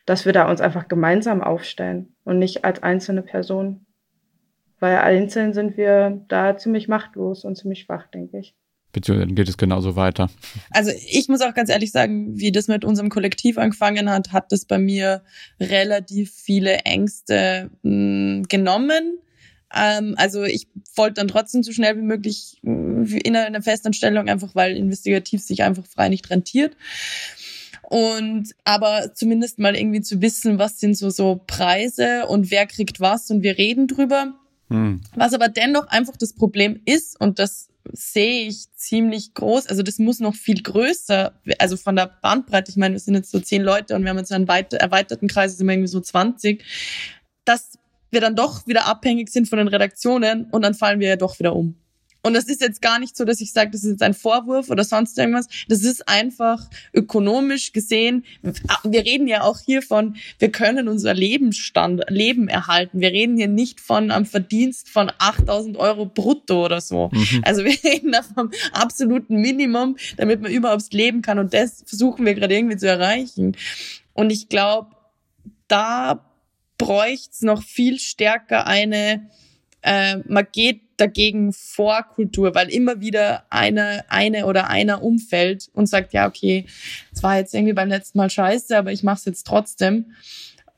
dass 0.07 0.25
wir 0.25 0.33
da 0.33 0.51
uns 0.51 0.61
einfach 0.61 0.89
gemeinsam 0.89 1.43
aufstellen 1.43 2.15
und 2.25 2.39
nicht 2.39 2.65
als 2.65 2.83
einzelne 2.83 3.23
Person. 3.23 3.87
Weil 4.81 4.99
einzeln 4.99 5.53
sind 5.53 5.77
wir 5.77 6.25
da 6.29 6.57
ziemlich 6.57 6.89
machtlos 6.89 7.45
und 7.45 7.57
ziemlich 7.57 7.83
schwach, 7.83 8.09
denke 8.09 8.39
ich. 8.39 8.57
Beziehungsweise 8.93 9.33
geht 9.33 9.49
es 9.49 9.57
genauso 9.57 9.97
weiter. 9.97 10.29
Also 10.71 10.91
ich 10.91 11.29
muss 11.29 11.41
auch 11.41 11.55
ganz 11.55 11.71
ehrlich 11.71 11.93
sagen, 11.93 12.39
wie 12.39 12.53
das 12.53 12.69
mit 12.69 12.85
unserem 12.85 13.09
Kollektiv 13.09 13.57
angefangen 13.57 14.11
hat, 14.11 14.33
hat 14.33 14.53
das 14.53 14.67
bei 14.67 14.79
mir 14.79 15.23
relativ 15.59 16.33
viele 16.33 16.79
Ängste 16.79 17.71
mh, 17.83 17.91
hm, 17.91 18.43
genommen. 18.49 19.19
Ähm, 19.75 20.15
also 20.19 20.43
ich 20.43 20.69
wollte 20.95 21.15
dann 21.15 21.29
trotzdem 21.29 21.63
so 21.63 21.73
schnell 21.73 21.97
wie 21.97 22.03
möglich 22.03 22.59
hm, 22.63 23.07
in 23.07 23.35
einer 23.35 23.63
Festanstellung, 23.63 24.29
einfach 24.29 24.55
weil 24.55 24.77
investigativ 24.77 25.43
sich 25.43 25.63
einfach 25.63 25.87
frei 25.87 26.11
nicht 26.11 26.29
rentiert. 26.29 26.77
Und 27.93 28.55
aber 28.65 29.13
zumindest 29.13 29.59
mal 29.59 29.77
irgendwie 29.77 30.01
zu 30.01 30.23
wissen, 30.23 30.59
was 30.59 30.81
sind 30.81 30.97
so 30.97 31.11
so 31.11 31.43
Preise 31.47 32.27
und 32.27 32.51
wer 32.51 32.67
kriegt 32.67 33.01
was 33.01 33.31
und 33.31 33.43
wir 33.43 33.59
reden 33.59 33.87
drüber. 33.87 34.33
Hm. 34.71 35.03
Was 35.15 35.35
aber 35.35 35.49
dennoch 35.49 35.89
einfach 35.89 36.17
das 36.17 36.33
Problem 36.33 36.81
ist, 36.87 37.21
und 37.21 37.39
das 37.39 37.69
sehe 37.93 38.49
ich 38.49 38.73
ziemlich 38.77 39.35
groß. 39.35 39.67
Also 39.67 39.83
das 39.83 39.99
muss 39.99 40.21
noch 40.21 40.35
viel 40.35 40.63
größer, 40.63 41.35
also 41.59 41.77
von 41.77 41.95
der 41.95 42.07
Bandbreite. 42.23 42.71
Ich 42.71 42.79
meine, 42.79 42.95
wir 42.95 43.01
sind 43.01 43.15
jetzt 43.15 43.31
so 43.31 43.41
zehn 43.41 43.61
Leute 43.61 43.95
und 43.95 44.05
wir 44.05 44.09
haben 44.09 44.17
jetzt 44.17 44.33
einen 44.33 44.49
erweiterten 44.49 45.29
Kreis, 45.29 45.59
sind 45.59 45.67
wir 45.67 45.75
irgendwie 45.75 45.89
so 45.89 46.01
20, 46.01 46.65
dass 47.45 47.79
wir 48.11 48.23
dann 48.23 48.37
doch 48.37 48.67
wieder 48.67 48.87
abhängig 48.87 49.29
sind 49.29 49.51
von 49.51 49.59
den 49.59 49.69
Redaktionen 49.69 50.47
und 50.51 50.63
dann 50.63 50.73
fallen 50.73 50.99
wir 50.99 51.09
ja 51.09 51.17
doch 51.17 51.39
wieder 51.39 51.55
um. 51.55 51.75
Und 52.23 52.35
das 52.35 52.45
ist 52.45 52.61
jetzt 52.61 52.81
gar 52.81 52.99
nicht 52.99 53.17
so, 53.17 53.25
dass 53.25 53.41
ich 53.41 53.53
sage, 53.53 53.71
das 53.71 53.83
ist 53.83 53.91
jetzt 53.91 54.03
ein 54.03 54.15
Vorwurf 54.15 54.71
oder 54.71 54.85
sonst 54.85 55.19
irgendwas. 55.19 55.49
Das 55.69 55.83
ist 55.83 56.09
einfach 56.09 56.69
ökonomisch 56.95 57.73
gesehen. 57.73 58.25
Wir 58.85 59.05
reden 59.05 59.27
ja 59.27 59.43
auch 59.43 59.59
hier 59.59 59.83
von, 59.83 60.17
wir 60.39 60.53
können 60.53 60.89
unser 60.89 61.15
Lebensstand, 61.15 62.05
Leben 62.09 62.49
erhalten. 62.49 63.01
Wir 63.01 63.11
reden 63.11 63.37
hier 63.37 63.49
nicht 63.49 63.81
von 63.81 64.11
einem 64.11 64.27
Verdienst 64.27 64.89
von 64.89 65.11
8000 65.19 65.77
Euro 65.77 66.07
brutto 66.07 66.65
oder 66.65 66.81
so. 66.81 67.11
Mhm. 67.13 67.43
Also 67.43 67.65
wir 67.65 67.77
reden 67.83 68.13
da 68.13 68.23
vom 68.23 68.51
absoluten 68.73 69.37
Minimum, 69.37 69.97
damit 70.17 70.41
man 70.43 70.53
überhaupt 70.53 70.93
leben 70.95 71.23
kann. 71.23 71.41
Und 71.41 71.53
das 71.53 71.83
versuchen 71.87 72.25
wir 72.25 72.35
gerade 72.35 72.55
irgendwie 72.55 72.77
zu 72.77 72.87
erreichen. 72.87 73.57
Und 74.15 74.31
ich 74.31 74.49
glaube, 74.49 74.95
da 75.67 76.25
bräuchte 76.79 77.47
noch 77.47 77.63
viel 77.63 77.99
stärker 77.99 78.67
eine, 78.67 79.31
äh, 79.83 80.19
man 80.27 80.47
geht 80.53 80.81
dagegen 80.97 81.53
vor 81.53 82.05
Kultur, 82.05 82.55
weil 82.55 82.69
immer 82.69 83.01
wieder 83.01 83.45
eine, 83.51 84.05
eine 84.09 84.47
oder 84.47 84.69
einer 84.69 85.03
umfällt 85.03 85.69
und 85.75 85.87
sagt, 85.87 86.13
ja, 86.13 86.29
okay, 86.29 86.67
es 87.13 87.23
war 87.23 87.39
jetzt 87.39 87.55
irgendwie 87.55 87.73
beim 87.73 87.89
letzten 87.89 88.19
Mal 88.19 88.31
scheiße, 88.31 88.77
aber 88.77 88.93
ich 88.93 89.03
mache 89.03 89.19
es 89.19 89.25
jetzt 89.25 89.47
trotzdem. 89.47 90.13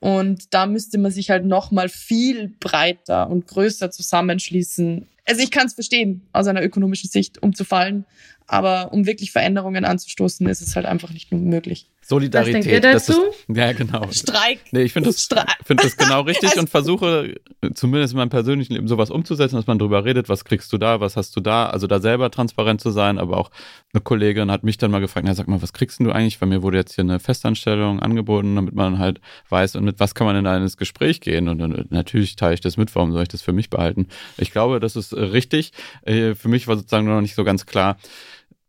Und 0.01 0.53
da 0.53 0.67
müsste 0.67 0.99
man 0.99 1.13
sich 1.13 1.31
halt 1.31 1.45
noch 1.45 1.71
mal 1.71 1.89
viel 1.89 2.49
breiter 2.61 3.31
und 3.31 3.47
größer 3.47 3.91
zusammenschließen. 3.91 5.07
Also 5.27 5.43
ich 5.43 5.51
kann 5.51 5.67
es 5.67 5.75
verstehen 5.75 6.23
aus 6.33 6.47
einer 6.47 6.63
ökonomischen 6.63 7.09
Sicht, 7.09 7.43
umzufallen, 7.43 8.05
aber 8.47 8.93
um 8.93 9.07
wirklich 9.07 9.33
Veränderungen 9.33 9.85
anzustoßen, 9.85 10.47
ist 10.47 10.61
es 10.61 10.77
halt 10.77 10.87
einfach 10.87 11.11
nicht 11.11 11.33
möglich. 11.33 11.89
Solidarität. 12.07 12.55
Was 12.57 12.65
denkt 12.65 12.85
ihr 12.85 12.93
dazu? 12.93 13.13
Ist, 13.13 13.57
ja, 13.57 13.73
genau. 13.73 14.11
Streik. 14.11 14.61
Nee, 14.73 14.83
ich 14.83 14.93
finde 14.93 15.11
das, 15.11 15.29
find 15.65 15.83
das 15.83 15.97
genau 15.97 16.23
richtig 16.23 16.57
und 16.59 16.69
versuche 16.69 17.35
zumindest 17.75 18.13
in 18.13 18.19
meinem 18.19 18.31
persönlichen 18.31 18.75
Leben 18.75 18.89
sowas 18.89 19.11
umzusetzen, 19.11 19.57
dass 19.57 19.67
man 19.67 19.79
drüber 19.79 20.05
redet, 20.05 20.29
was 20.29 20.45
kriegst 20.45 20.73
du 20.73 20.79
da, 20.79 21.01
was 21.01 21.17
hast 21.17 21.35
du 21.37 21.41
da, 21.41 21.67
also 21.67 21.87
da 21.87 22.01
selber 22.01 22.31
transparent 22.31 22.81
zu 22.81 22.91
sein, 22.91 23.19
aber 23.19 23.39
auch 23.39 23.51
eine 23.93 24.03
Kollegin 24.03 24.51
hat 24.51 24.65
mich 24.65 24.77
dann 24.77 24.91
mal 24.91 25.01
gefragt, 25.01 25.27
na 25.27 25.35
sag 25.35 25.49
mal, 25.49 25.63
was 25.63 25.73
kriegst 25.73 26.01
du 26.01 26.11
eigentlich? 26.11 26.39
Bei 26.39 26.47
mir 26.47 26.63
wurde 26.63 26.77
jetzt 26.77 26.95
hier 26.95 27.05
eine 27.05 27.21
Festanstellung 27.21 28.01
angeboten, 28.01 28.55
damit 28.57 28.75
man 28.75 28.99
halt 28.99 29.21
weiß, 29.49 29.77
und 29.77 29.85
mit 29.85 30.01
was 30.01 30.15
kann 30.15 30.27
man 30.27 30.37
in 30.37 30.47
ein 30.47 30.69
Gespräch 30.77 31.21
gehen 31.21 31.49
und 31.49 31.91
natürlich 31.91 32.37
teile 32.37 32.55
ich 32.55 32.61
das 32.61 32.77
mit, 32.77 32.95
warum 32.95 33.13
soll 33.13 33.23
ich 33.23 33.29
das 33.29 33.43
für 33.43 33.53
mich 33.53 33.71
behalten? 33.71 34.09
Ich 34.37 34.51
glaube, 34.51 34.81
das 34.81 34.97
ist 34.97 35.15
richtig. 35.15 35.73
Äh, 36.03 36.35
für 36.35 36.49
mich 36.49 36.67
war 36.67 36.77
sozusagen 36.77 37.07
noch 37.07 37.21
nicht 37.21 37.35
so 37.35 37.45
ganz 37.45 37.67
klar, 37.67 37.97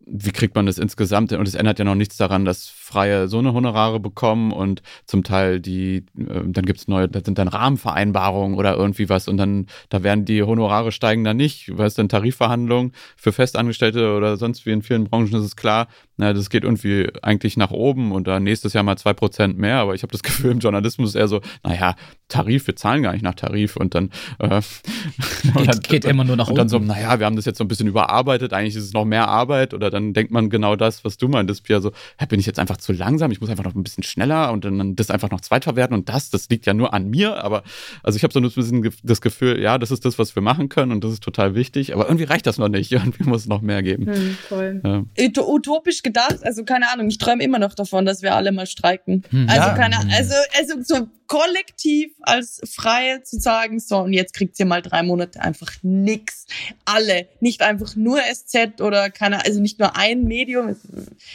wie 0.06 0.32
kriegt 0.32 0.56
man 0.56 0.66
das 0.66 0.78
insgesamt? 0.78 1.32
Und 1.34 1.48
es 1.48 1.56
ändert 1.56 1.80
ja 1.80 1.86
noch 1.86 1.96
nichts 1.96 2.18
daran, 2.18 2.46
dass 2.46 2.68
Freie 2.86 3.28
so 3.28 3.40
eine 3.40 3.52
Honorare 3.52 4.00
bekommen 4.00 4.52
und 4.52 4.84
zum 5.06 5.24
Teil 5.24 5.60
die, 5.60 6.06
äh, 6.18 6.42
dann 6.46 6.66
gibt 6.66 6.80
es 6.80 6.88
neue, 6.88 7.10
das 7.10 7.24
sind 7.26 7.40
dann 7.40 7.48
Rahmenvereinbarungen 7.48 8.56
oder 8.56 8.76
irgendwie 8.76 9.10
was 9.10 9.28
und 9.28 9.38
dann, 9.38 9.66
da 9.90 10.04
werden 10.04 10.24
die 10.24 10.44
Honorare 10.44 10.92
steigen 10.92 11.24
dann 11.24 11.36
nicht, 11.36 11.76
weil 11.76 11.88
es 11.88 11.96
dann 11.96 12.10
Tarifverhandlungen 12.10 12.92
für 13.16 13.32
Festangestellte 13.32 14.16
oder 14.16 14.38
sonst 14.38 14.68
wie 14.68 14.72
in 14.72 14.84
vielen 14.84 15.06
Branchen 15.06 15.34
ist 15.34 15.46
es 15.46 15.56
klar, 15.56 15.88
na, 16.18 16.32
das 16.32 16.52
geht 16.52 16.64
irgendwie 16.64 17.10
eigentlich 17.24 17.58
nach 17.58 17.72
oben 17.72 18.12
und 18.12 18.28
dann 18.28 18.44
nächstes 18.44 18.74
Jahr 18.74 18.84
mal 18.84 18.98
zwei 18.98 19.14
Prozent 19.14 19.58
mehr, 19.58 19.78
aber 19.78 19.96
ich 19.96 20.04
habe 20.04 20.12
das 20.12 20.22
Gefühl, 20.24 20.52
im 20.52 20.60
Journalismus 20.60 21.10
ist 21.10 21.16
eher 21.16 21.28
so, 21.28 21.42
naja, 21.64 21.96
Tarif, 22.28 22.68
wir 22.68 22.76
zahlen 22.76 23.02
gar 23.02 23.14
nicht 23.14 23.24
nach 23.24 23.34
Tarif 23.34 23.78
und 23.78 23.96
dann, 23.96 24.12
äh, 24.38 24.62
geht, 25.42 25.68
dann, 25.68 25.80
geht 25.80 26.06
immer 26.06 26.24
nur 26.24 26.36
nach 26.36 26.48
und 26.48 26.54
oben. 26.54 26.62
Und 26.62 26.72
dann 26.72 26.88
so, 26.88 26.94
naja, 26.94 27.20
wir 27.20 27.26
haben 27.26 27.36
das 27.36 27.46
jetzt 27.46 27.58
so 27.58 27.64
ein 27.64 27.68
bisschen 27.68 27.88
überarbeitet, 27.88 28.54
eigentlich 28.54 28.76
ist 28.76 28.84
es 28.84 28.94
noch 28.94 29.06
mehr 29.06 29.28
Arbeit 29.28 29.74
oder 29.74 29.90
dann 29.90 30.14
denkt 30.14 30.32
man 30.32 30.52
genau 30.52 30.76
das, 30.76 31.04
was 31.04 31.18
du 31.18 31.28
meintest, 31.28 31.64
Pia, 31.64 31.82
so, 31.82 31.92
bin 32.30 32.40
ich 32.40 32.46
jetzt 32.46 32.60
einfach 32.60 32.75
zu 32.78 32.94
langsam, 32.94 33.32
ich 33.32 33.42
muss 33.42 33.50
einfach 33.50 33.64
noch 33.64 33.76
ein 33.76 33.84
bisschen 33.84 34.04
schneller 34.04 34.52
und 34.52 34.66
dann 34.66 34.96
das 34.96 35.10
einfach 35.10 35.30
noch 35.32 35.42
zweitverwerten 35.42 35.96
und 35.96 36.10
das, 36.10 36.30
das 36.30 36.50
liegt 36.50 36.66
ja 36.66 36.74
nur 36.74 36.94
an 36.94 37.10
mir, 37.10 37.44
aber 37.44 37.64
also 38.04 38.18
ich 38.18 38.24
habe 38.24 38.34
so 38.34 38.40
ein 38.40 38.44
bisschen 38.44 38.90
das 39.04 39.22
Gefühl, 39.22 39.60
ja, 39.62 39.78
das 39.78 39.92
ist 39.92 40.06
das, 40.06 40.20
was 40.20 40.36
wir 40.36 40.42
machen 40.42 40.70
können 40.70 40.92
und 40.92 41.04
das 41.04 41.14
ist 41.14 41.24
total 41.24 41.56
wichtig, 41.56 41.94
aber 41.94 42.06
irgendwie 42.06 42.26
reicht 42.26 42.46
das 42.48 42.58
noch 42.58 42.70
nicht, 42.70 42.92
irgendwie 42.92 43.24
muss 43.24 43.42
es 43.42 43.48
noch 43.48 43.62
mehr 43.62 43.84
geben. 43.84 44.08
Hm, 44.08 44.38
voll. 44.48 44.82
Ja. 44.84 45.04
Utopisch 45.46 46.02
gedacht, 46.04 46.40
also 46.44 46.64
keine 46.64 46.90
Ahnung, 46.92 47.08
ich 47.08 47.18
träume 47.18 47.44
immer 47.44 47.60
noch 47.60 47.74
davon, 47.74 48.06
dass 48.06 48.22
wir 48.22 48.36
alle 48.36 48.52
mal 48.52 48.68
streiken. 48.68 49.24
Hm, 49.30 49.48
also 49.50 49.68
ja. 49.70 49.76
keine 49.76 49.98
also 49.98 50.34
also 50.58 50.76
so 50.84 51.08
kollektiv 51.28 52.12
als 52.22 52.62
Freie 52.70 53.24
zu 53.24 53.40
sagen, 53.40 53.80
so 53.80 53.98
und 54.00 54.14
jetzt 54.14 54.34
kriegt 54.34 54.60
ihr 54.60 54.66
mal 54.66 54.82
drei 54.82 55.04
Monate 55.04 55.42
einfach 55.42 55.72
nix. 55.82 56.46
Alle, 56.86 57.28
nicht 57.40 57.62
einfach 57.62 57.96
nur 57.96 58.20
SZ 58.20 58.82
oder 58.82 59.10
keine, 59.10 59.44
also 59.44 59.60
nicht 59.60 59.80
nur 59.80 59.96
ein 59.96 60.24
Medium, 60.24 60.76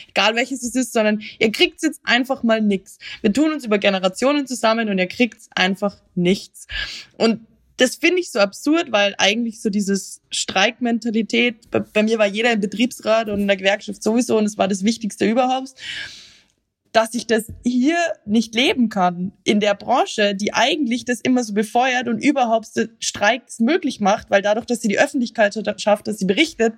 egal 0.09 0.37
welches 0.37 0.63
es 0.63 0.75
ist, 0.75 0.93
sondern 0.93 1.23
ihr 1.39 1.53
kriegt 1.53 1.83
jetzt 1.83 2.01
einfach 2.05 2.43
mal 2.43 2.61
nix. 2.61 2.99
Wir 3.23 3.33
tun 3.33 3.53
uns 3.53 3.65
über 3.65 3.79
Generationen 3.79 4.47
zusammen 4.47 4.89
und 4.89 4.99
ihr 4.99 5.09
kriegt 5.09 5.39
einfach 5.55 5.97
nichts. 6.15 6.67
Und 7.17 7.47
das 7.77 7.97
finde 7.97 8.21
ich 8.21 8.31
so 8.31 8.41
absurd, 8.41 8.93
weil 8.93 9.15
eigentlich 9.17 9.63
so 9.63 9.71
dieses 9.71 10.21
Streikmentalität, 10.31 11.71
bei, 11.71 11.81
bei, 11.81 12.03
mir 12.03 12.19
war 12.19 12.27
jeder 12.27 12.53
im 12.53 12.61
Betriebsrat 12.61 13.31
und 13.31 13.41
in 13.41 13.47
der 13.47 13.57
Gewerkschaft 13.57 14.03
sowieso 14.03 14.37
und 14.37 14.45
es 14.45 14.59
war 14.59 14.69
das 14.69 14.85
Wichtigste 14.85 15.25
überhaupt, 15.25 15.75
dass 16.93 17.15
ich 17.15 17.27
das 17.27 17.45
hier 17.65 17.97
nicht 18.27 18.55
leben 18.55 18.89
kann 18.89 19.33
in 19.45 19.61
der 19.61 19.75
Branche, 19.75 20.35
die 20.35 20.53
eigentlich 20.53 21.05
das 21.05 21.21
immer 21.21 21.45
so 21.45 21.55
befeuert 21.55 22.09
und 22.09 22.19
überhaupt 22.19 22.69
Streiks 22.99 23.61
möglich 23.61 24.01
macht, 24.01 24.31
weil 24.31 24.43
dadurch, 24.43 24.67
dass 24.67 24.81
sie 24.81 24.89
die 24.89 24.99
Öffentlichkeit 24.99 25.55
schafft, 25.81 26.09
dass 26.09 26.19
sie 26.19 26.25
berichtet, 26.25 26.75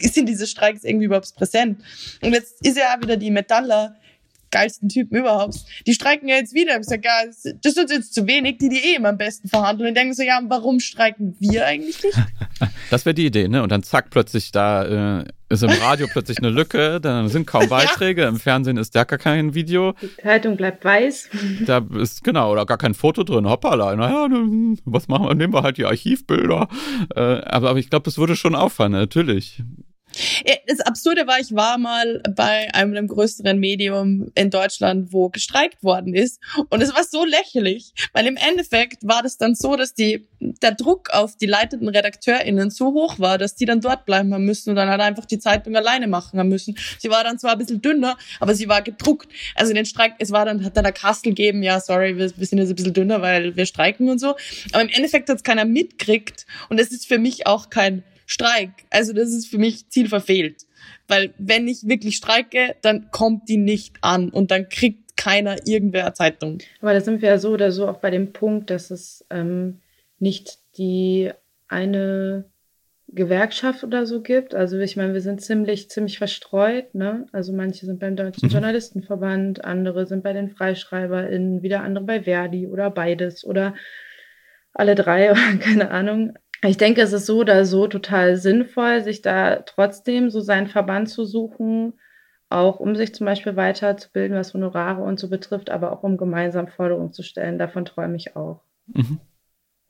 sind 0.00 0.28
diese 0.28 0.46
Streiks 0.46 0.84
irgendwie 0.84 1.06
überhaupt 1.06 1.34
präsent. 1.36 1.80
Und 2.22 2.32
jetzt 2.32 2.66
ist 2.66 2.76
ja 2.76 2.96
wieder 3.00 3.16
die 3.16 3.30
Metaller 3.30 3.96
geilsten 4.50 4.88
Typen 4.88 5.16
überhaupt. 5.16 5.56
Die 5.86 5.94
streiken 5.94 6.28
ja 6.28 6.36
jetzt 6.36 6.54
wieder. 6.54 6.78
Ich 6.78 6.86
sag, 6.86 7.04
ja, 7.04 7.12
das 7.26 7.76
ist 7.76 7.90
jetzt 7.90 8.14
zu 8.14 8.26
wenig, 8.26 8.58
die 8.58 8.68
die 8.68 8.78
eh 8.78 8.96
immer 8.96 9.10
am 9.10 9.18
besten 9.18 9.48
verhandeln. 9.48 9.88
Und 9.88 9.94
denken 9.94 10.14
so, 10.14 10.22
ja, 10.22 10.40
warum 10.48 10.80
streiken 10.80 11.36
wir 11.38 11.66
eigentlich 11.66 12.02
nicht? 12.02 12.16
Das 12.88 13.04
wäre 13.04 13.14
die 13.14 13.26
Idee, 13.26 13.48
ne? 13.48 13.62
Und 13.62 13.70
dann 13.70 13.82
zack, 13.82 14.10
plötzlich 14.10 14.52
da 14.52 15.18
äh, 15.18 15.24
ist 15.48 15.62
im 15.62 15.70
Radio 15.70 16.06
plötzlich 16.10 16.38
eine 16.38 16.50
Lücke, 16.50 17.00
dann 17.00 17.28
sind 17.28 17.46
kaum 17.46 17.68
Beiträge, 17.68 18.22
ja. 18.22 18.28
im 18.28 18.38
Fernsehen 18.38 18.76
ist 18.76 18.94
da 18.94 19.04
gar 19.04 19.18
kein 19.18 19.54
Video. 19.54 19.94
Die 20.00 20.16
Zeitung 20.22 20.56
bleibt 20.56 20.84
weiß. 20.84 21.30
Da 21.66 21.84
ist, 22.00 22.24
genau, 22.24 22.52
oder 22.52 22.64
gar 22.64 22.78
kein 22.78 22.94
Foto 22.94 23.24
drin. 23.24 23.48
Hoppala, 23.48 23.94
naja, 23.96 24.28
was 24.84 25.08
machen 25.08 25.26
wir? 25.26 25.34
Nehmen 25.34 25.52
wir 25.52 25.62
halt 25.62 25.78
die 25.78 25.84
Archivbilder. 25.84 26.68
Äh, 27.14 27.20
aber, 27.20 27.70
aber 27.70 27.78
ich 27.78 27.90
glaube, 27.90 28.04
das 28.04 28.18
würde 28.18 28.36
schon 28.36 28.54
auffallen, 28.54 28.92
natürlich. 28.92 29.62
Das 30.66 30.80
Absurde 30.80 31.26
war, 31.26 31.38
ich 31.40 31.54
war 31.54 31.78
mal 31.78 32.22
bei 32.34 32.72
einem 32.74 33.08
größeren 33.08 33.58
Medium 33.58 34.30
in 34.34 34.50
Deutschland, 34.50 35.12
wo 35.12 35.28
gestreikt 35.28 35.82
worden 35.82 36.14
ist. 36.14 36.40
Und 36.70 36.82
es 36.82 36.94
war 36.94 37.04
so 37.04 37.24
lächerlich, 37.24 37.92
weil 38.12 38.26
im 38.26 38.36
Endeffekt 38.36 39.06
war 39.06 39.22
das 39.22 39.38
dann 39.38 39.54
so, 39.54 39.76
dass 39.76 39.94
die, 39.94 40.26
der 40.40 40.72
Druck 40.72 41.10
auf 41.10 41.36
die 41.36 41.46
leitenden 41.46 41.88
RedakteurInnen 41.88 42.70
so 42.70 42.92
hoch 42.92 43.18
war, 43.18 43.38
dass 43.38 43.56
die 43.56 43.64
dann 43.64 43.80
dort 43.80 44.06
bleiben 44.06 44.32
haben 44.32 44.44
müssen 44.44 44.70
und 44.70 44.76
dann 44.76 44.88
halt 44.88 45.00
einfach 45.00 45.24
die 45.24 45.38
Zeitung 45.38 45.76
alleine 45.76 46.06
machen 46.06 46.38
haben 46.38 46.48
müssen. 46.48 46.76
Sie 46.98 47.10
war 47.10 47.24
dann 47.24 47.38
zwar 47.38 47.52
ein 47.52 47.58
bisschen 47.58 47.82
dünner, 47.82 48.16
aber 48.40 48.54
sie 48.54 48.68
war 48.68 48.82
gedruckt. 48.82 49.28
Also 49.54 49.72
den 49.72 49.86
Streik, 49.86 50.14
es 50.18 50.30
war 50.30 50.44
dann, 50.44 50.64
hat 50.64 50.76
dann 50.76 50.84
der 50.84 50.92
Kastel 50.92 51.30
gegeben, 51.30 51.62
ja, 51.62 51.80
sorry, 51.80 52.16
wir, 52.16 52.36
wir 52.36 52.46
sind 52.46 52.58
jetzt 52.58 52.70
ein 52.70 52.76
bisschen 52.76 52.94
dünner, 52.94 53.22
weil 53.22 53.56
wir 53.56 53.66
streiken 53.66 54.08
und 54.08 54.18
so. 54.18 54.36
Aber 54.72 54.82
im 54.82 54.88
Endeffekt 54.88 55.28
hat 55.28 55.36
es 55.36 55.42
keiner 55.42 55.64
mitkriegt. 55.64 56.46
Und 56.68 56.80
es 56.80 56.90
ist 56.90 57.06
für 57.06 57.18
mich 57.18 57.46
auch 57.46 57.70
kein 57.70 58.02
Streik. 58.26 58.70
Also 58.90 59.12
das 59.12 59.30
ist 59.30 59.46
für 59.46 59.58
mich 59.58 59.88
Ziel 59.88 60.08
verfehlt. 60.08 60.66
Weil 61.08 61.32
wenn 61.38 61.68
ich 61.68 61.88
wirklich 61.88 62.16
streike, 62.16 62.76
dann 62.82 63.10
kommt 63.10 63.48
die 63.48 63.56
nicht 63.56 63.96
an 64.00 64.30
und 64.30 64.50
dann 64.50 64.68
kriegt 64.68 65.16
keiner 65.16 65.66
irgendwer 65.66 66.12
Zeitung. 66.14 66.58
Aber 66.80 66.92
da 66.92 67.00
sind 67.00 67.22
wir 67.22 67.30
ja 67.30 67.38
so 67.38 67.50
oder 67.50 67.72
so 67.72 67.88
auch 67.88 67.98
bei 67.98 68.10
dem 68.10 68.32
Punkt, 68.32 68.70
dass 68.70 68.90
es 68.90 69.24
ähm, 69.30 69.80
nicht 70.18 70.58
die 70.76 71.30
eine 71.68 72.44
Gewerkschaft 73.08 73.84
oder 73.84 74.04
so 74.04 74.20
gibt. 74.20 74.54
Also 74.54 74.78
ich 74.78 74.96
meine, 74.96 75.14
wir 75.14 75.20
sind 75.20 75.40
ziemlich, 75.40 75.90
ziemlich 75.90 76.18
verstreut. 76.18 76.94
Ne? 76.94 77.26
Also 77.32 77.52
manche 77.52 77.86
sind 77.86 78.00
beim 78.00 78.16
Deutschen 78.16 78.48
mhm. 78.48 78.52
Journalistenverband, 78.52 79.64
andere 79.64 80.06
sind 80.06 80.22
bei 80.22 80.32
den 80.32 80.50
FreischreiberInnen, 80.50 81.62
wieder 81.62 81.82
andere 81.82 82.04
bei 82.04 82.22
Verdi 82.22 82.66
oder 82.66 82.90
beides 82.90 83.44
oder 83.44 83.74
alle 84.72 84.94
drei, 84.94 85.32
keine 85.60 85.90
Ahnung. 85.90 86.34
Ich 86.62 86.76
denke, 86.76 87.02
es 87.02 87.12
ist 87.12 87.26
so 87.26 87.40
oder 87.40 87.64
so 87.64 87.86
total 87.86 88.36
sinnvoll, 88.36 89.02
sich 89.02 89.22
da 89.22 89.56
trotzdem 89.56 90.30
so 90.30 90.40
seinen 90.40 90.68
Verband 90.68 91.08
zu 91.08 91.24
suchen, 91.24 91.94
auch 92.48 92.80
um 92.80 92.96
sich 92.96 93.14
zum 93.14 93.26
Beispiel 93.26 93.56
weiterzubilden, 93.56 94.36
was 94.36 94.54
Honorare 94.54 95.02
und 95.02 95.18
so 95.18 95.28
betrifft, 95.28 95.70
aber 95.70 95.92
auch 95.92 96.02
um 96.02 96.16
gemeinsam 96.16 96.68
Forderungen 96.68 97.12
zu 97.12 97.22
stellen. 97.22 97.58
Davon 97.58 97.84
träume 97.84 98.16
ich 98.16 98.36
auch. 98.36 98.62
Mhm. 98.86 99.20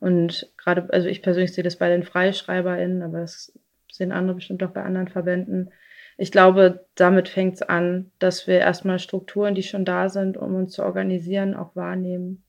Und 0.01 0.53
gerade, 0.57 0.93
also 0.93 1.09
ich 1.09 1.23
persönlich 1.23 1.53
sehe 1.55 1.65
das 1.65 1.77
bei 1.77 1.89
den 1.89 2.03
FreischreiberInnen, 2.03 3.03
aber 3.03 3.21
das 3.21 3.53
sehen 3.91 4.13
andere 4.13 4.37
bestimmt 4.37 4.63
auch 4.63 4.71
bei 4.71 4.83
anderen 4.83 5.09
Verbänden. 5.09 5.71
Ich 6.19 6.33
glaube, 6.33 6.87
damit 6.95 7.29
fängt 7.29 7.55
es 7.55 7.63
an, 7.63 8.11
dass 8.19 8.47
wir 8.47 8.59
erstmal 8.59 8.99
Strukturen, 8.99 9.55
die 9.55 9.63
schon 9.63 9.85
da 9.85 10.09
sind, 10.09 10.37
um 10.37 10.55
uns 10.55 10.73
zu 10.73 10.83
organisieren, 10.83 11.55
auch 11.55 11.77
wahrnehmen 11.77 12.43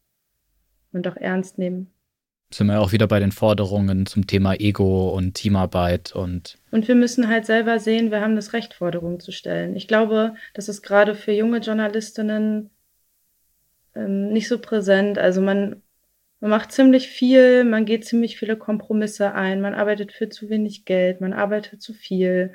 und 0.92 1.08
auch 1.08 1.18
ernst 1.18 1.58
nehmen 1.58 1.92
sind 2.50 2.68
wir 2.68 2.80
auch 2.80 2.92
wieder 2.94 3.08
bei 3.08 3.20
den 3.20 3.32
Forderungen 3.32 4.06
zum 4.06 4.26
Thema 4.26 4.54
Ego 4.54 5.10
und 5.10 5.34
Teamarbeit 5.34 6.14
und. 6.16 6.58
Und 6.72 6.88
wir 6.88 6.96
müssen 6.96 7.28
halt 7.28 7.46
selber 7.46 7.80
sehen, 7.80 8.12
wir 8.12 8.22
haben 8.22 8.36
das 8.36 8.54
Recht, 8.54 8.74
Forderungen 8.74 9.20
zu 9.20 9.32
stellen. 9.32 9.76
Ich 9.76 9.88
glaube, 9.88 10.36
das 10.54 10.70
ist 10.70 10.82
gerade 10.82 11.14
für 11.14 11.34
junge 11.34 11.60
Journalistinnen 11.60 12.70
ähm, 13.96 14.30
nicht 14.30 14.48
so 14.48 14.60
präsent. 14.60 15.18
Also 15.18 15.42
man, 15.42 15.82
man 16.40 16.52
macht 16.52 16.72
ziemlich 16.72 17.10
viel, 17.10 17.66
man 17.66 17.86
geht 17.86 18.06
ziemlich 18.06 18.38
viele 18.38 18.56
Kompromisse 18.56 19.34
ein, 19.34 19.60
man 19.60 19.74
arbeitet 19.74 20.14
für 20.14 20.30
zu 20.30 20.50
wenig 20.50 20.86
Geld, 20.86 21.20
man 21.20 21.34
arbeitet 21.34 21.82
zu 21.82 21.94
viel. 21.94 22.54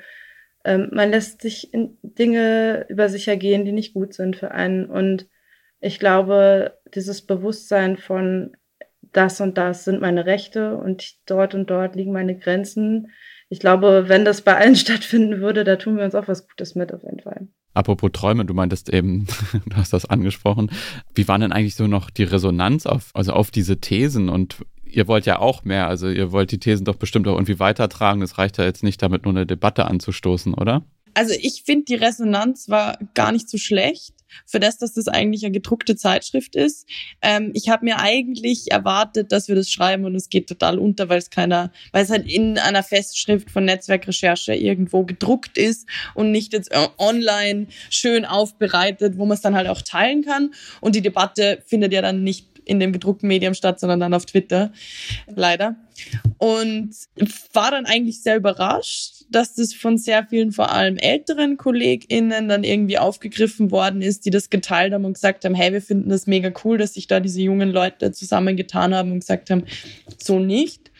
Ähm, 0.63 0.89
man 0.91 1.11
lässt 1.11 1.41
sich 1.41 1.71
in 1.71 1.97
Dinge 2.01 2.87
über 2.89 3.09
sich 3.09 3.27
ergehen, 3.27 3.63
die 3.63 3.73
nicht 3.73 3.93
gut 3.93 4.15
sind 4.15 4.37
für 4.37 4.51
einen. 4.51 4.85
Und 4.85 5.27
ich 5.81 5.99
glaube, 5.99 6.79
dieses 6.95 7.21
Bewusstsein 7.21 7.97
von 7.97 8.55
das 9.13 9.39
und 9.41 9.57
das 9.57 9.85
sind 9.85 10.01
meine 10.01 10.25
Rechte 10.25 10.75
und 10.77 11.15
dort 11.25 11.55
und 11.55 11.69
dort 11.69 11.95
liegen 11.95 12.11
meine 12.11 12.37
Grenzen. 12.37 13.11
Ich 13.49 13.59
glaube, 13.59 14.05
wenn 14.07 14.25
das 14.25 14.41
bei 14.41 14.55
allen 14.55 14.75
stattfinden 14.75 15.41
würde, 15.41 15.63
da 15.63 15.75
tun 15.77 15.97
wir 15.97 16.03
uns 16.03 16.15
auch 16.15 16.27
was 16.27 16.47
Gutes 16.47 16.75
mit 16.75 16.93
auf 16.93 17.03
jeden 17.03 17.21
Fall. 17.21 17.47
Apropos 17.73 18.11
Träume, 18.13 18.45
du 18.45 18.53
meintest 18.53 18.93
eben, 18.93 19.27
du 19.65 19.75
hast 19.75 19.93
das 19.93 20.05
angesprochen. 20.05 20.71
Wie 21.15 21.27
war 21.27 21.39
denn 21.39 21.51
eigentlich 21.51 21.75
so 21.75 21.87
noch 21.87 22.09
die 22.09 22.23
Resonanz 22.23 22.85
auf, 22.85 23.09
also 23.13 23.33
auf 23.33 23.51
diese 23.51 23.77
Thesen 23.77 24.29
und 24.29 24.57
ihr 24.85 25.07
wollt 25.07 25.25
ja 25.25 25.39
auch 25.39 25.63
mehr, 25.63 25.87
also 25.87 26.07
ihr 26.07 26.31
wollt 26.31 26.51
die 26.51 26.59
Thesen 26.59 26.85
doch 26.85 26.95
bestimmt 26.95 27.27
auch 27.27 27.33
irgendwie 27.33 27.59
weitertragen. 27.59 28.21
Es 28.21 28.37
reicht 28.37 28.57
ja 28.57 28.63
jetzt 28.63 28.83
nicht 28.83 29.01
damit 29.01 29.23
nur 29.23 29.33
eine 29.33 29.47
Debatte 29.47 29.85
anzustoßen, 29.85 30.53
oder? 30.53 30.83
Also 31.15 31.33
ich 31.39 31.63
finde, 31.65 31.85
die 31.85 31.95
Resonanz 31.95 32.69
war 32.69 32.97
gar 33.13 33.31
nicht 33.31 33.49
so 33.49 33.57
schlecht. 33.57 34.13
Für 34.45 34.59
das, 34.59 34.77
dass 34.77 34.93
das 34.93 35.07
eigentlich 35.07 35.43
eine 35.43 35.51
gedruckte 35.51 35.95
Zeitschrift 35.95 36.55
ist. 36.55 36.87
Ähm, 37.21 37.51
ich 37.53 37.69
habe 37.69 37.85
mir 37.85 37.99
eigentlich 37.99 38.71
erwartet, 38.71 39.31
dass 39.31 39.47
wir 39.47 39.55
das 39.55 39.69
schreiben 39.69 40.05
und 40.05 40.15
es 40.15 40.29
geht 40.29 40.47
total 40.47 40.79
unter, 40.79 41.09
weil 41.09 41.19
es 41.19 41.29
keiner, 41.29 41.71
weil 41.91 42.03
es 42.03 42.09
halt 42.09 42.29
in 42.29 42.57
einer 42.57 42.83
Festschrift 42.83 43.49
von 43.51 43.65
Netzwerkrecherche 43.65 44.53
irgendwo 44.53 45.03
gedruckt 45.03 45.57
ist 45.57 45.87
und 46.15 46.31
nicht 46.31 46.53
jetzt 46.53 46.71
online 46.97 47.67
schön 47.89 48.25
aufbereitet, 48.25 49.17
wo 49.17 49.25
man 49.25 49.35
es 49.35 49.41
dann 49.41 49.55
halt 49.55 49.67
auch 49.67 49.81
teilen 49.81 50.23
kann. 50.23 50.53
Und 50.81 50.95
die 50.95 51.01
Debatte 51.01 51.61
findet 51.65 51.93
ja 51.93 52.01
dann 52.01 52.23
nicht 52.23 52.52
in 52.65 52.79
dem 52.79 52.93
gedruckten 52.93 53.27
Medium 53.27 53.53
statt, 53.53 53.79
sondern 53.79 53.99
dann 53.99 54.13
auf 54.13 54.25
Twitter. 54.25 54.71
Leider. 55.27 55.75
Und 56.37 56.91
war 57.53 57.71
dann 57.71 57.85
eigentlich 57.85 58.21
sehr 58.21 58.37
überrascht, 58.37 59.25
dass 59.29 59.55
das 59.55 59.73
von 59.73 59.97
sehr 59.97 60.25
vielen, 60.25 60.51
vor 60.51 60.71
allem 60.71 60.97
älteren 60.97 61.57
KollegInnen 61.57 62.49
dann 62.49 62.63
irgendwie 62.63 62.97
aufgegriffen 62.97 63.71
worden 63.71 64.01
ist, 64.01 64.25
die 64.25 64.29
das 64.29 64.49
geteilt 64.49 64.93
haben 64.93 65.05
und 65.05 65.13
gesagt 65.13 65.45
haben, 65.45 65.55
hey, 65.55 65.73
wir 65.73 65.81
finden 65.81 66.09
das 66.09 66.27
mega 66.27 66.51
cool, 66.63 66.77
dass 66.77 66.93
sich 66.93 67.07
da 67.07 67.19
diese 67.19 67.41
jungen 67.41 67.71
Leute 67.71 68.11
zusammengetan 68.11 68.93
haben 68.93 69.11
und 69.11 69.19
gesagt 69.19 69.49
haben, 69.49 69.65
so 70.17 70.39
nicht. 70.39 70.91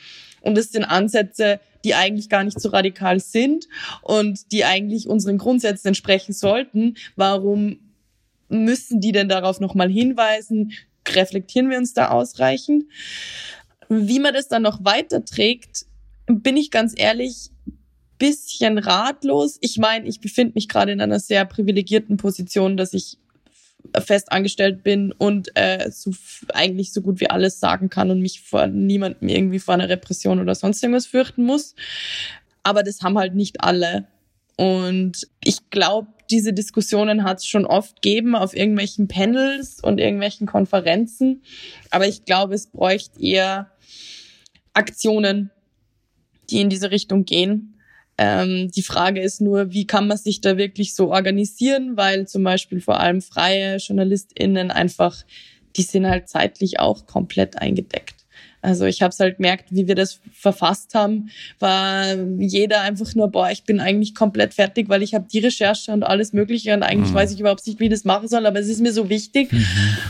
Und 0.42 0.56
das 0.56 0.72
sind 0.72 0.84
Ansätze, 0.84 1.60
die 1.84 1.96
eigentlich 1.96 2.30
gar 2.30 2.44
nicht 2.44 2.60
so 2.60 2.70
radikal 2.70 3.20
sind 3.20 3.68
und 4.02 4.52
die 4.52 4.66
eigentlich 4.66 5.08
unseren 5.08 5.38
Grundsätzen 5.38 5.90
entsprechen 5.90 6.34
sollten. 6.34 6.96
Warum 7.16 7.80
müssen 8.50 9.02
die 9.02 9.12
denn 9.12 9.30
darauf 9.30 9.60
nochmal 9.60 9.90
hinweisen? 9.90 10.74
Reflektieren 11.16 11.70
wir 11.70 11.78
uns 11.78 11.94
da 11.94 12.10
ausreichend. 12.10 12.86
Wie 13.90 14.20
man 14.20 14.34
das 14.34 14.48
dann 14.48 14.64
noch 14.64 14.84
weiterträgt, 14.84 15.86
bin 16.28 16.58
ich 16.58 16.72
ganz 16.72 16.94
ehrlich 16.96 17.52
bisschen 18.18 18.78
ratlos. 18.78 19.58
Ich 19.62 19.78
meine, 19.78 20.08
ich 20.08 20.22
befinde 20.22 20.54
mich 20.56 20.70
gerade 20.70 20.92
in 20.92 21.02
einer 21.02 21.20
sehr 21.20 21.46
privilegierten 21.46 22.18
Position, 22.18 22.78
dass 22.78 22.94
ich 22.94 23.18
fest 24.00 24.32
angestellt 24.32 24.84
bin 24.84 25.12
und 25.12 25.50
äh, 25.56 25.92
so, 25.92 26.12
eigentlich 26.54 26.94
so 26.94 27.02
gut 27.02 27.20
wie 27.20 27.30
alles 27.30 27.60
sagen 27.60 27.90
kann 27.90 28.12
und 28.12 28.22
mich 28.22 28.42
vor 28.42 28.68
niemandem 28.68 29.28
irgendwie 29.28 29.60
vor 29.60 29.74
einer 29.74 29.90
Repression 29.90 30.40
oder 30.40 30.56
sonst 30.56 30.82
irgendwas 30.82 31.06
fürchten 31.06 31.44
muss. 31.44 31.76
Aber 32.64 32.84
das 32.84 33.02
haben 33.02 33.18
halt 33.18 33.36
nicht 33.36 33.62
alle. 33.62 34.08
Und 34.58 35.28
ich 35.44 35.70
glaube, 35.70 36.10
diese 36.30 36.54
Diskussionen 36.54 37.24
hat 37.24 37.40
es 37.40 37.46
schon 37.46 37.66
oft 37.66 38.02
gegeben 38.02 38.36
auf 38.36 38.56
irgendwelchen 38.56 39.08
Panels 39.08 39.80
und 39.82 40.00
irgendwelchen 40.00 40.48
Konferenzen. 40.48 41.44
Aber 41.90 42.08
ich 42.08 42.26
glaube, 42.26 42.56
es 42.56 42.68
bräuchte 42.68 43.22
eher 43.22 43.72
Aktionen, 44.74 45.52
die 46.50 46.62
in 46.62 46.70
diese 46.70 46.92
Richtung 46.92 47.26
gehen. 47.26 47.74
Ähm, 48.18 48.72
die 48.72 48.84
Frage 48.84 49.22
ist 49.22 49.42
nur, 49.42 49.74
wie 49.74 49.88
kann 49.88 50.08
man 50.08 50.18
sich 50.18 50.42
da 50.42 50.58
wirklich 50.58 50.94
so 50.94 51.12
organisieren, 51.12 51.98
weil 51.98 52.28
zum 52.28 52.44
Beispiel 52.44 52.80
vor 52.80 53.00
allem 53.00 53.22
freie 53.22 53.78
JournalistInnen 53.78 54.72
einfach, 54.72 55.24
die 55.76 55.82
sind 55.82 56.08
halt 56.08 56.30
zeitlich 56.30 56.80
auch 56.80 57.08
komplett 57.08 57.60
eingedeckt. 57.60 58.13
Also 58.64 58.86
ich 58.86 59.02
habe 59.02 59.12
es 59.12 59.20
halt 59.20 59.38
gemerkt, 59.38 59.66
wie 59.72 59.88
wir 59.90 59.96
das 59.96 60.22
verfasst 60.34 60.96
haben, 60.96 61.30
war 61.60 62.16
jeder 62.40 62.82
einfach 62.82 63.14
nur, 63.14 63.30
boah, 63.30 63.52
ich 63.52 63.64
bin 63.64 63.82
eigentlich 63.82 64.16
komplett 64.16 64.54
fertig, 64.54 64.88
weil 64.88 65.04
ich 65.04 65.14
habe 65.14 65.28
die 65.32 65.40
Recherche 65.40 65.92
und 65.92 66.04
alles 66.04 66.32
Mögliche 66.32 66.74
und 66.74 66.82
eigentlich 66.82 67.12
mhm. 67.12 67.16
weiß 67.16 67.34
ich 67.34 67.42
überhaupt 67.42 67.68
nicht, 67.68 67.82
wie 67.82 67.86
ich 67.86 67.92
das 67.92 68.06
machen 68.06 68.30
soll, 68.30 68.46
aber 68.46 68.60
es 68.60 68.70
ist 68.70 68.80
mir 68.80 68.94
so 68.94 69.10
wichtig 69.10 69.52
mhm. 69.52 69.66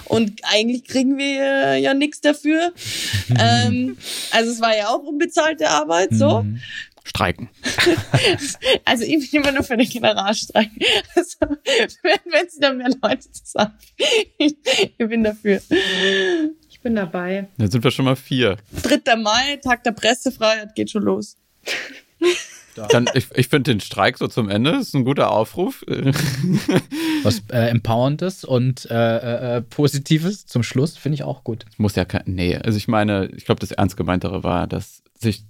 und 0.06 0.42
eigentlich 0.44 0.84
kriegen 0.84 1.18
wir 1.18 1.78
ja 1.78 1.96
nichts 1.96 2.22
dafür. 2.22 2.74
Mhm. 3.28 3.38
Ähm, 3.40 3.98
also 4.32 4.52
es 4.52 4.62
war 4.62 4.78
ja 4.78 4.90
auch 4.90 5.02
unbezahlte 5.02 5.70
Arbeit, 5.70 6.10
so. 6.12 6.44
Mhm. 6.44 6.60
Streiken. 7.06 7.50
also 8.86 9.04
ich 9.04 9.32
bin 9.32 9.42
immer 9.42 9.52
nur 9.52 9.64
für 9.64 9.78
den 9.78 9.90
Generalstreik. 9.90 10.70
Also, 11.16 11.38
wenn, 12.02 12.50
sie 12.50 12.60
dann 12.60 12.78
mehr 12.78 12.90
Leute 13.02 13.30
zusammen. 13.32 13.74
ich 14.38 14.56
bin 14.98 15.24
dafür 15.24 15.62
bin 16.84 16.96
dabei. 16.96 17.48
Dann 17.58 17.72
sind 17.72 17.84
wir 17.84 17.92
schon 17.92 18.06
mal 18.06 18.16
vier. 18.16 18.58
3. 18.84 19.16
Mai, 19.16 19.58
Tag 19.64 19.84
der 19.84 19.92
Pressefreiheit, 19.92 20.76
geht 20.76 20.92
schon 20.92 21.04
los. 21.04 21.38
Dann, 22.90 23.08
ich, 23.14 23.28
ich 23.36 23.48
finde 23.48 23.72
den 23.72 23.80
Streik 23.80 24.18
so 24.18 24.28
zum 24.28 24.50
Ende 24.50 24.72
ist 24.72 24.96
ein 24.96 25.06
guter 25.06 25.32
Aufruf. 25.32 25.84
Was 27.24 27.44
äh, 27.52 27.70
Empowerndes 27.70 28.44
und 28.44 28.90
äh, 28.90 29.58
äh, 29.58 29.62
Positives 29.62 30.46
zum 30.46 30.64
Schluss 30.64 30.98
finde 30.98 31.16
ich 31.16 31.24
auch 31.24 31.44
gut. 31.44 31.66
Muss 31.78 31.96
ja 31.96 32.06
kein. 32.06 32.24
Nee, 32.26 32.56
also 32.56 32.78
ich 32.78 32.88
meine, 32.88 33.28
ich 33.28 33.46
glaube, 33.46 33.60
das 33.60 33.72
Ernst 33.72 33.96
gemeintere 33.96 34.44
war, 34.44 34.68
dass 34.68 35.04
sich 35.20 35.46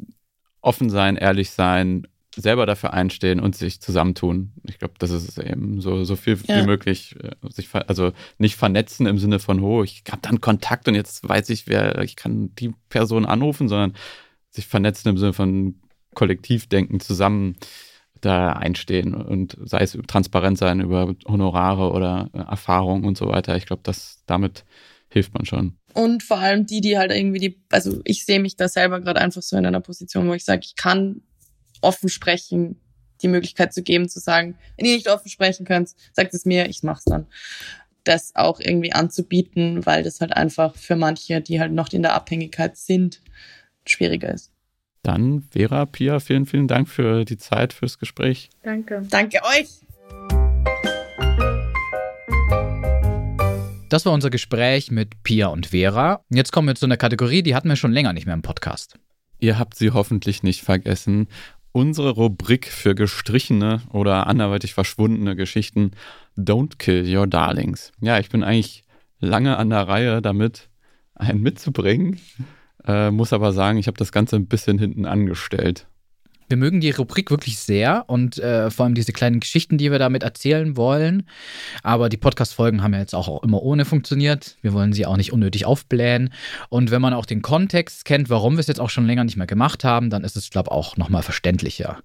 offen 0.61 0.89
sein, 0.89 1.15
ehrlich 1.15 1.51
sein, 1.51 2.07
selber 2.35 2.65
dafür 2.65 2.93
einstehen 2.93 3.39
und 3.39 3.55
sich 3.55 3.79
zusammentun. 3.81 4.53
Ich 4.67 4.79
glaube, 4.79 4.95
das 4.99 5.11
ist 5.11 5.37
eben 5.37 5.81
so, 5.81 6.03
so 6.03 6.15
viel 6.15 6.37
ja. 6.47 6.61
wie 6.61 6.65
möglich, 6.65 7.15
äh, 7.21 7.31
sich 7.49 7.69
also 7.73 8.11
nicht 8.37 8.55
vernetzen 8.55 9.05
im 9.05 9.17
Sinne 9.17 9.39
von, 9.39 9.59
oh, 9.61 9.83
ich 9.83 10.03
habe 10.09 10.21
dann 10.21 10.41
Kontakt 10.41 10.87
und 10.87 10.95
jetzt 10.95 11.27
weiß 11.27 11.49
ich, 11.49 11.67
wer, 11.67 12.01
ich 12.01 12.15
kann 12.15 12.53
die 12.55 12.73
Person 12.89 13.25
anrufen, 13.25 13.69
sondern 13.69 13.93
sich 14.49 14.67
vernetzen 14.67 15.09
im 15.09 15.17
Sinne 15.17 15.33
von 15.33 15.75
Kollektivdenken 16.13 16.99
zusammen 16.99 17.57
da 18.21 18.53
einstehen 18.53 19.13
und 19.13 19.57
sei 19.63 19.81
es 19.81 19.97
transparent 20.07 20.57
sein 20.57 20.79
über 20.79 21.13
Honorare 21.27 21.91
oder 21.91 22.29
äh, 22.33 22.39
Erfahrung 22.39 23.03
und 23.03 23.17
so 23.17 23.27
weiter. 23.27 23.57
Ich 23.57 23.65
glaube, 23.65 23.81
dass 23.83 24.23
damit 24.25 24.63
hilft 25.09 25.33
man 25.33 25.45
schon. 25.45 25.77
Und 25.93 26.23
vor 26.23 26.39
allem 26.39 26.65
die, 26.65 26.81
die 26.81 26.97
halt 26.97 27.11
irgendwie 27.11 27.39
die, 27.39 27.63
also 27.69 28.01
ich 28.05 28.25
sehe 28.25 28.39
mich 28.39 28.55
da 28.55 28.67
selber 28.67 28.99
gerade 29.01 29.21
einfach 29.21 29.41
so 29.41 29.57
in 29.57 29.65
einer 29.65 29.81
Position, 29.81 30.27
wo 30.27 30.33
ich 30.33 30.45
sage, 30.45 30.61
ich 30.63 30.75
kann 30.75 31.21
offen 31.83 32.09
sprechen, 32.09 32.79
die 33.21 33.27
Möglichkeit 33.27 33.73
zu 33.73 33.83
geben, 33.83 34.09
zu 34.09 34.19
sagen, 34.19 34.55
wenn 34.77 34.85
ihr 34.85 34.95
nicht 34.95 35.09
offen 35.09 35.29
sprechen 35.29 35.65
könnt, 35.65 35.91
sagt 36.13 36.33
es 36.33 36.45
mir, 36.45 36.69
ich 36.69 36.83
mach's 36.83 37.05
dann. 37.05 37.27
Das 38.03 38.35
auch 38.35 38.59
irgendwie 38.59 38.91
anzubieten, 38.91 39.85
weil 39.85 40.03
das 40.03 40.19
halt 40.19 40.33
einfach 40.33 40.75
für 40.75 40.95
manche, 40.95 41.41
die 41.41 41.59
halt 41.59 41.71
noch 41.71 41.91
in 41.93 42.01
der 42.01 42.13
Abhängigkeit 42.13 42.75
sind, 42.75 43.21
schwieriger 43.87 44.33
ist. 44.33 44.51
Dann, 45.03 45.43
Vera, 45.51 45.85
Pia, 45.85 46.19
vielen, 46.19 46.45
vielen 46.45 46.67
Dank 46.67 46.87
für 46.87 47.25
die 47.25 47.37
Zeit, 47.37 47.73
fürs 47.73 47.99
Gespräch. 47.99 48.49
Danke. 48.63 49.01
Danke 49.09 49.39
euch. 49.43 49.69
Das 53.89 54.05
war 54.05 54.13
unser 54.13 54.29
Gespräch 54.29 54.91
mit 54.91 55.21
Pia 55.23 55.47
und 55.47 55.67
Vera. 55.67 56.23
Jetzt 56.29 56.51
kommen 56.51 56.67
wir 56.67 56.75
zu 56.75 56.85
einer 56.85 56.97
Kategorie, 56.97 57.43
die 57.43 57.53
hatten 57.53 57.69
wir 57.69 57.75
schon 57.75 57.91
länger 57.91 58.11
nicht 58.13 58.25
mehr 58.25 58.33
im 58.33 58.41
Podcast. 58.41 58.97
Ihr 59.39 59.59
habt 59.59 59.75
sie 59.75 59.91
hoffentlich 59.91 60.41
nicht 60.41 60.63
vergessen 60.63 61.27
unsere 61.73 62.11
Rubrik 62.11 62.67
für 62.67 62.95
gestrichene 62.95 63.81
oder 63.91 64.27
anderweitig 64.27 64.73
verschwundene 64.73 65.35
Geschichten 65.35 65.91
Don't 66.37 66.77
Kill 66.77 67.05
Your 67.13 67.27
Darlings. 67.27 67.91
Ja, 67.99 68.19
ich 68.19 68.29
bin 68.29 68.43
eigentlich 68.43 68.83
lange 69.19 69.57
an 69.57 69.69
der 69.69 69.87
Reihe 69.87 70.21
damit, 70.21 70.69
einen 71.15 71.41
mitzubringen, 71.41 72.19
äh, 72.85 73.11
muss 73.11 73.33
aber 73.33 73.51
sagen, 73.51 73.77
ich 73.77 73.87
habe 73.87 73.97
das 73.97 74.11
Ganze 74.11 74.35
ein 74.35 74.47
bisschen 74.47 74.79
hinten 74.79 75.05
angestellt. 75.05 75.87
Wir 76.53 76.57
mögen 76.57 76.81
die 76.81 76.91
Rubrik 76.91 77.31
wirklich 77.31 77.57
sehr 77.57 78.03
und 78.05 78.37
äh, 78.37 78.69
vor 78.69 78.85
allem 78.85 78.93
diese 78.93 79.11
kleinen 79.11 79.39
Geschichten, 79.39 79.79
die 79.79 79.89
wir 79.89 79.97
damit 79.97 80.21
erzählen 80.21 80.77
wollen. 80.77 81.23
Aber 81.81 82.09
die 82.09 82.17
Podcast-Folgen 82.17 82.83
haben 82.83 82.93
ja 82.93 82.99
jetzt 82.99 83.15
auch 83.15 83.41
immer 83.41 83.63
ohne 83.63 83.85
funktioniert. 83.85 84.55
Wir 84.61 84.71
wollen 84.71 84.93
sie 84.93 85.07
auch 85.07 85.17
nicht 85.17 85.33
unnötig 85.33 85.65
aufblähen. 85.65 86.31
Und 86.69 86.91
wenn 86.91 87.01
man 87.01 87.15
auch 87.15 87.25
den 87.25 87.41
Kontext 87.41 88.05
kennt, 88.05 88.29
warum 88.29 88.53
wir 88.53 88.59
es 88.59 88.67
jetzt 88.67 88.79
auch 88.79 88.91
schon 88.91 89.07
länger 89.07 89.23
nicht 89.23 89.35
mehr 89.35 89.47
gemacht 89.47 89.83
haben, 89.83 90.11
dann 90.11 90.23
ist 90.23 90.35
es, 90.35 90.51
glaube 90.51 90.67
ich, 90.69 90.73
auch 90.73 90.95
nochmal 90.95 91.23
verständlicher. 91.23 91.97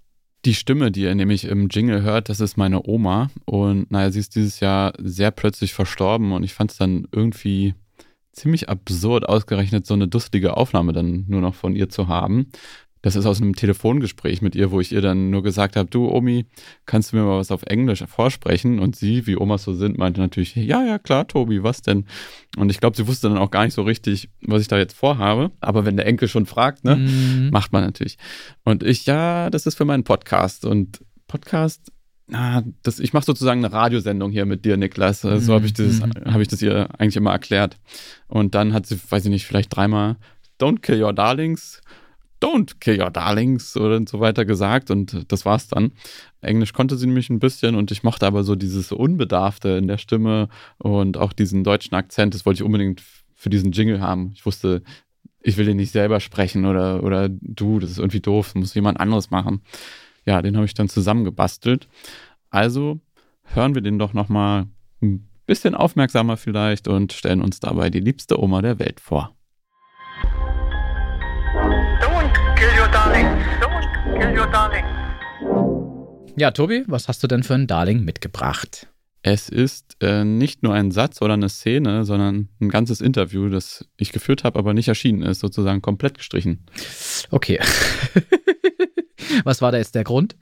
Die 0.46 0.54
Stimme, 0.54 0.90
die 0.90 1.02
ihr 1.02 1.14
nämlich 1.14 1.44
im 1.44 1.68
Jingle 1.68 2.00
hört, 2.00 2.30
das 2.30 2.40
ist 2.40 2.56
meine 2.56 2.88
Oma. 2.88 3.28
Und 3.44 3.90
naja, 3.90 4.10
sie 4.10 4.20
ist 4.20 4.34
dieses 4.34 4.60
Jahr 4.60 4.94
sehr 4.96 5.30
plötzlich 5.30 5.74
verstorben 5.74 6.32
und 6.32 6.42
ich 6.42 6.54
fand 6.54 6.70
es 6.70 6.78
dann 6.78 7.06
irgendwie 7.12 7.74
ziemlich 8.32 8.70
absurd, 8.70 9.28
ausgerechnet 9.28 9.84
so 9.84 9.92
eine 9.92 10.08
dusselige 10.08 10.56
Aufnahme 10.56 10.94
dann 10.94 11.26
nur 11.28 11.42
noch 11.42 11.54
von 11.54 11.76
ihr 11.76 11.90
zu 11.90 12.08
haben. 12.08 12.46
Das 13.02 13.14
ist 13.14 13.26
aus 13.26 13.40
einem 13.40 13.54
Telefongespräch 13.54 14.42
mit 14.42 14.56
ihr, 14.56 14.70
wo 14.70 14.80
ich 14.80 14.92
ihr 14.92 15.00
dann 15.00 15.30
nur 15.30 15.42
gesagt 15.42 15.76
habe, 15.76 15.88
du 15.88 16.08
Omi, 16.08 16.46
kannst 16.86 17.12
du 17.12 17.16
mir 17.16 17.22
mal 17.22 17.38
was 17.38 17.50
auf 17.50 17.62
Englisch 17.62 18.04
vorsprechen? 18.06 18.80
Und 18.80 18.96
sie, 18.96 19.26
wie 19.26 19.36
Omas 19.36 19.62
so 19.62 19.72
sind, 19.72 19.98
meinte 19.98 20.20
natürlich, 20.20 20.56
ja, 20.56 20.84
ja, 20.84 20.98
klar, 20.98 21.28
Tobi, 21.28 21.62
was 21.62 21.82
denn? 21.82 22.06
Und 22.56 22.70
ich 22.70 22.80
glaube, 22.80 22.96
sie 22.96 23.06
wusste 23.06 23.28
dann 23.28 23.38
auch 23.38 23.50
gar 23.50 23.64
nicht 23.64 23.74
so 23.74 23.82
richtig, 23.82 24.30
was 24.40 24.62
ich 24.62 24.68
da 24.68 24.78
jetzt 24.78 24.96
vorhabe. 24.96 25.52
Aber 25.60 25.84
wenn 25.84 25.96
der 25.96 26.06
Enkel 26.06 26.28
schon 26.28 26.46
fragt, 26.46 26.84
ne, 26.84 26.96
mhm. 26.96 27.50
macht 27.50 27.72
man 27.72 27.84
natürlich. 27.84 28.18
Und 28.64 28.82
ich, 28.82 29.06
ja, 29.06 29.48
das 29.50 29.66
ist 29.66 29.76
für 29.76 29.84
meinen 29.84 30.04
Podcast. 30.04 30.64
Und 30.64 31.00
Podcast, 31.28 31.92
na, 32.26 32.64
das, 32.82 32.98
ich 32.98 33.12
mache 33.12 33.24
sozusagen 33.24 33.64
eine 33.64 33.72
Radiosendung 33.72 34.32
hier 34.32 34.44
mit 34.44 34.64
dir, 34.64 34.76
Niklas. 34.76 35.20
So 35.20 35.54
habe 35.54 35.66
ich, 35.66 35.72
das, 35.72 36.00
mhm. 36.00 36.12
hab 36.24 36.40
ich 36.40 36.48
das 36.48 36.60
ihr 36.62 36.88
eigentlich 36.98 37.16
immer 37.16 37.30
erklärt. 37.30 37.76
Und 38.26 38.56
dann 38.56 38.72
hat 38.72 38.86
sie, 38.86 38.98
weiß 39.08 39.24
ich 39.24 39.30
nicht, 39.30 39.46
vielleicht 39.46 39.74
dreimal 39.74 40.16
Don't 40.60 40.80
kill 40.80 41.00
your 41.00 41.12
darlings 41.12 41.80
Don't 42.40 42.78
kill 42.80 43.00
your 43.00 43.10
darlings 43.10 43.76
oder 43.76 44.00
so 44.06 44.20
weiter 44.20 44.44
gesagt 44.44 44.90
und 44.90 45.30
das 45.32 45.44
war's 45.44 45.68
dann. 45.68 45.92
Englisch 46.40 46.72
konnte 46.72 46.96
sie 46.96 47.06
nämlich 47.06 47.30
ein 47.30 47.40
bisschen 47.40 47.74
und 47.74 47.90
ich 47.90 48.02
mochte 48.02 48.26
aber 48.26 48.44
so 48.44 48.54
dieses 48.54 48.92
Unbedarfte 48.92 49.70
in 49.70 49.88
der 49.88 49.98
Stimme 49.98 50.48
und 50.78 51.16
auch 51.16 51.32
diesen 51.32 51.64
deutschen 51.64 51.94
Akzent, 51.94 52.34
das 52.34 52.46
wollte 52.46 52.58
ich 52.58 52.66
unbedingt 52.66 53.02
für 53.34 53.50
diesen 53.50 53.72
Jingle 53.72 54.00
haben. 54.00 54.32
Ich 54.34 54.46
wusste, 54.46 54.82
ich 55.40 55.56
will 55.56 55.66
den 55.66 55.76
nicht 55.76 55.92
selber 55.92 56.20
sprechen 56.20 56.64
oder, 56.64 57.02
oder 57.02 57.28
du, 57.28 57.78
das 57.78 57.90
ist 57.90 57.98
irgendwie 57.98 58.20
doof, 58.20 58.54
muss 58.54 58.74
jemand 58.74 59.00
anderes 59.00 59.30
machen. 59.30 59.62
Ja, 60.24 60.42
den 60.42 60.56
habe 60.56 60.66
ich 60.66 60.74
dann 60.74 60.88
zusammengebastelt. 60.88 61.88
Also 62.50 63.00
hören 63.42 63.74
wir 63.74 63.82
den 63.82 63.98
doch 63.98 64.12
nochmal 64.12 64.66
bisschen 65.48 65.74
aufmerksamer 65.74 66.36
vielleicht 66.36 66.86
und 66.86 67.12
stellen 67.12 67.40
uns 67.40 67.58
dabei 67.58 67.90
die 67.90 68.00
liebste 68.00 68.40
Oma 68.40 68.62
der 68.62 68.78
Welt 68.78 69.00
vor. 69.00 69.34
Darling. 73.22 73.60
Don't 73.60 74.18
kill 74.18 74.38
your 74.38 74.46
darling. 74.50 74.84
Ja, 76.36 76.50
Tobi, 76.52 76.84
was 76.86 77.08
hast 77.08 77.22
du 77.22 77.26
denn 77.26 77.42
für 77.42 77.54
ein 77.54 77.66
Darling 77.66 78.04
mitgebracht? 78.04 78.86
Es 79.22 79.48
ist 79.48 79.96
äh, 80.00 80.24
nicht 80.24 80.62
nur 80.62 80.72
ein 80.72 80.92
Satz 80.92 81.20
oder 81.20 81.34
eine 81.34 81.48
Szene, 81.48 82.04
sondern 82.04 82.48
ein 82.60 82.68
ganzes 82.68 83.00
Interview, 83.00 83.48
das 83.48 83.88
ich 83.96 84.12
geführt 84.12 84.44
habe, 84.44 84.58
aber 84.58 84.74
nicht 84.74 84.86
erschienen 84.86 85.22
ist, 85.22 85.40
sozusagen 85.40 85.82
komplett 85.82 86.16
gestrichen. 86.16 86.64
Okay. 87.30 87.58
Was 89.44 89.60
war 89.60 89.72
da 89.72 89.78
jetzt 89.78 89.96
der 89.96 90.04
Grund? 90.04 90.36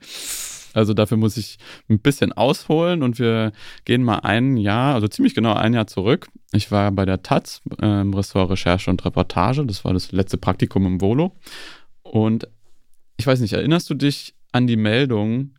Also 0.73 0.93
dafür 0.93 1.17
muss 1.17 1.37
ich 1.37 1.57
ein 1.89 1.99
bisschen 1.99 2.33
ausholen 2.33 3.01
und 3.01 3.17
wir 3.17 3.51
gehen 3.85 4.03
mal 4.03 4.19
ein 4.19 4.57
Jahr, 4.57 4.93
also 4.93 5.07
ziemlich 5.07 5.33
genau 5.33 5.53
ein 5.53 5.73
Jahr 5.73 5.87
zurück. 5.87 6.27
Ich 6.51 6.71
war 6.71 6.91
bei 6.91 7.05
der 7.05 7.23
Taz 7.23 7.63
im 7.81 8.13
Ressort 8.13 8.51
Recherche 8.51 8.91
und 8.91 9.03
Reportage. 9.03 9.65
Das 9.65 9.83
war 9.83 9.93
das 9.93 10.11
letzte 10.11 10.37
Praktikum 10.37 10.85
im 10.85 11.01
Volo. 11.01 11.35
Und 12.03 12.47
ich 13.17 13.27
weiß 13.27 13.39
nicht, 13.39 13.53
erinnerst 13.53 13.89
du 13.89 13.93
dich 13.93 14.35
an 14.51 14.67
die 14.67 14.77
Meldung 14.77 15.55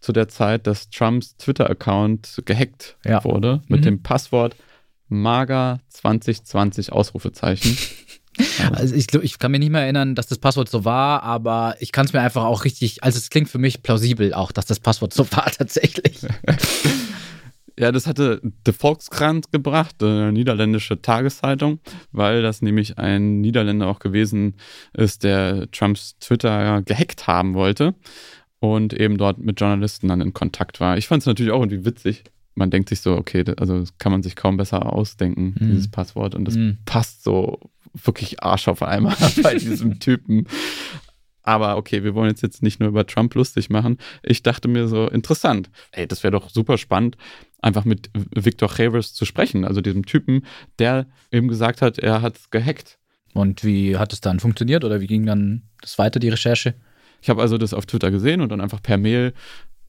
zu 0.00 0.12
der 0.12 0.28
Zeit, 0.28 0.66
dass 0.66 0.90
Trumps 0.90 1.36
Twitter-Account 1.36 2.42
gehackt 2.44 2.96
ja. 3.04 3.22
wurde 3.24 3.62
mit 3.68 3.80
mhm. 3.80 3.84
dem 3.84 4.02
Passwort 4.02 4.56
Maga 5.08 5.80
2020 5.88 6.92
Ausrufezeichen. 6.92 7.76
Also 8.72 8.94
ich, 8.94 9.12
ich 9.12 9.38
kann 9.38 9.52
mir 9.52 9.58
nicht 9.58 9.70
mehr 9.70 9.82
erinnern, 9.82 10.14
dass 10.14 10.26
das 10.26 10.38
Passwort 10.38 10.68
so 10.68 10.86
war, 10.86 11.22
aber 11.22 11.76
ich 11.80 11.92
kann 11.92 12.06
es 12.06 12.14
mir 12.14 12.20
einfach 12.20 12.44
auch 12.44 12.64
richtig, 12.64 13.04
also 13.04 13.18
es 13.18 13.28
klingt 13.28 13.50
für 13.50 13.58
mich 13.58 13.82
plausibel 13.82 14.32
auch, 14.32 14.52
dass 14.52 14.64
das 14.64 14.80
Passwort 14.80 15.12
so 15.12 15.30
war 15.32 15.50
tatsächlich. 15.50 16.20
Ja, 17.78 17.92
das 17.92 18.06
hatte 18.06 18.40
De 18.66 18.74
Volkskrant 18.74 19.50
gebracht, 19.52 20.02
eine 20.02 20.32
niederländische 20.32 21.00
Tageszeitung, 21.00 21.80
weil 22.12 22.42
das 22.42 22.62
nämlich 22.62 22.98
ein 22.98 23.40
Niederländer 23.40 23.86
auch 23.86 23.98
gewesen 23.98 24.54
ist, 24.92 25.24
der 25.24 25.70
Trumps 25.70 26.18
Twitter 26.18 26.82
gehackt 26.82 27.26
haben 27.26 27.54
wollte 27.54 27.94
und 28.60 28.92
eben 28.92 29.18
dort 29.18 29.38
mit 29.38 29.60
Journalisten 29.60 30.08
dann 30.08 30.20
in 30.20 30.32
Kontakt 30.32 30.80
war. 30.80 30.96
Ich 30.96 31.08
fand 31.08 31.22
es 31.22 31.26
natürlich 31.26 31.52
auch 31.52 31.60
irgendwie 31.60 31.84
witzig. 31.84 32.24
Man 32.54 32.70
denkt 32.70 32.90
sich 32.90 33.00
so, 33.00 33.16
okay, 33.16 33.44
also 33.56 33.80
das 33.80 33.98
kann 33.98 34.12
man 34.12 34.22
sich 34.22 34.36
kaum 34.36 34.56
besser 34.56 34.92
ausdenken, 34.92 35.56
mhm. 35.58 35.70
dieses 35.70 35.90
Passwort. 35.90 36.34
Und 36.34 36.44
das 36.44 36.54
mhm. 36.54 36.78
passt 36.84 37.24
so 37.24 37.58
wirklich 38.04 38.42
Arsch 38.42 38.68
auf 38.68 38.82
einmal 38.82 39.16
bei 39.42 39.54
diesem 39.54 39.98
Typen. 39.98 40.46
Aber 41.42 41.76
okay, 41.76 42.04
wir 42.04 42.14
wollen 42.14 42.30
jetzt, 42.30 42.42
jetzt 42.42 42.62
nicht 42.62 42.80
nur 42.80 42.88
über 42.88 43.06
Trump 43.06 43.34
lustig 43.34 43.70
machen. 43.70 43.98
Ich 44.22 44.42
dachte 44.42 44.68
mir 44.68 44.88
so, 44.88 45.08
interessant. 45.08 45.70
Ey, 45.90 46.06
das 46.06 46.22
wäre 46.22 46.32
doch 46.32 46.50
super 46.50 46.78
spannend, 46.78 47.16
einfach 47.60 47.84
mit 47.84 48.10
Victor 48.14 48.68
Chavers 48.68 49.12
zu 49.12 49.24
sprechen. 49.24 49.64
Also 49.64 49.80
diesem 49.80 50.06
Typen, 50.06 50.46
der 50.78 51.06
eben 51.30 51.48
gesagt 51.48 51.82
hat, 51.82 51.98
er 51.98 52.22
hat 52.22 52.36
es 52.36 52.50
gehackt. 52.50 52.98
Und 53.34 53.64
wie 53.64 53.96
hat 53.96 54.12
es 54.12 54.20
dann 54.20 54.40
funktioniert 54.40 54.84
oder 54.84 55.00
wie 55.00 55.06
ging 55.06 55.26
dann 55.26 55.62
das 55.80 55.98
weiter, 55.98 56.20
die 56.20 56.28
Recherche? 56.28 56.74
Ich 57.22 57.30
habe 57.30 57.40
also 57.40 57.56
das 57.56 57.72
auf 57.72 57.86
Twitter 57.86 58.10
gesehen 58.10 58.40
und 58.40 58.50
dann 58.50 58.60
einfach 58.60 58.82
per 58.82 58.98
Mail 58.98 59.32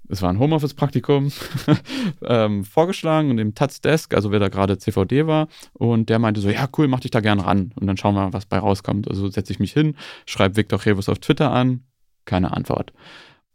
es 0.10 0.22
war 0.22 0.30
ein 0.30 0.40
Homeoffice-Praktikum, 0.40 1.32
ähm, 2.24 2.64
vorgeschlagen 2.66 3.32
in 3.32 3.38
dem 3.38 3.56
Taz 3.56 3.82
Desk, 3.82 4.14
also 4.14 4.32
wer 4.32 4.40
da 4.40 4.50
gerade 4.50 4.78
CVD 4.78 5.28
war. 5.28 5.48
Und 5.74 6.10
der 6.10 6.20
meinte 6.20 6.42
so, 6.42 6.50
ja 6.50 6.68
cool, 6.78 6.88
mach 6.88 7.00
dich 7.00 7.12
da 7.12 7.22
gerne 7.22 7.46
ran. 7.46 7.72
Und 7.76 7.88
dann 7.88 7.98
schauen 7.98 8.16
wir 8.16 8.26
mal, 8.26 8.34
was 8.34 8.46
bei 8.46 8.60
rauskommt. 8.60 9.08
Also 9.08 9.28
setze 9.30 9.54
ich 9.54 9.60
mich 9.60 9.74
hin, 9.74 9.96
schreibe 10.26 10.58
Victor 10.58 10.86
Revis 10.86 11.10
auf 11.10 11.20
Twitter 11.20 11.52
an, 11.52 11.84
keine 12.26 12.52
Antwort. 12.52 12.94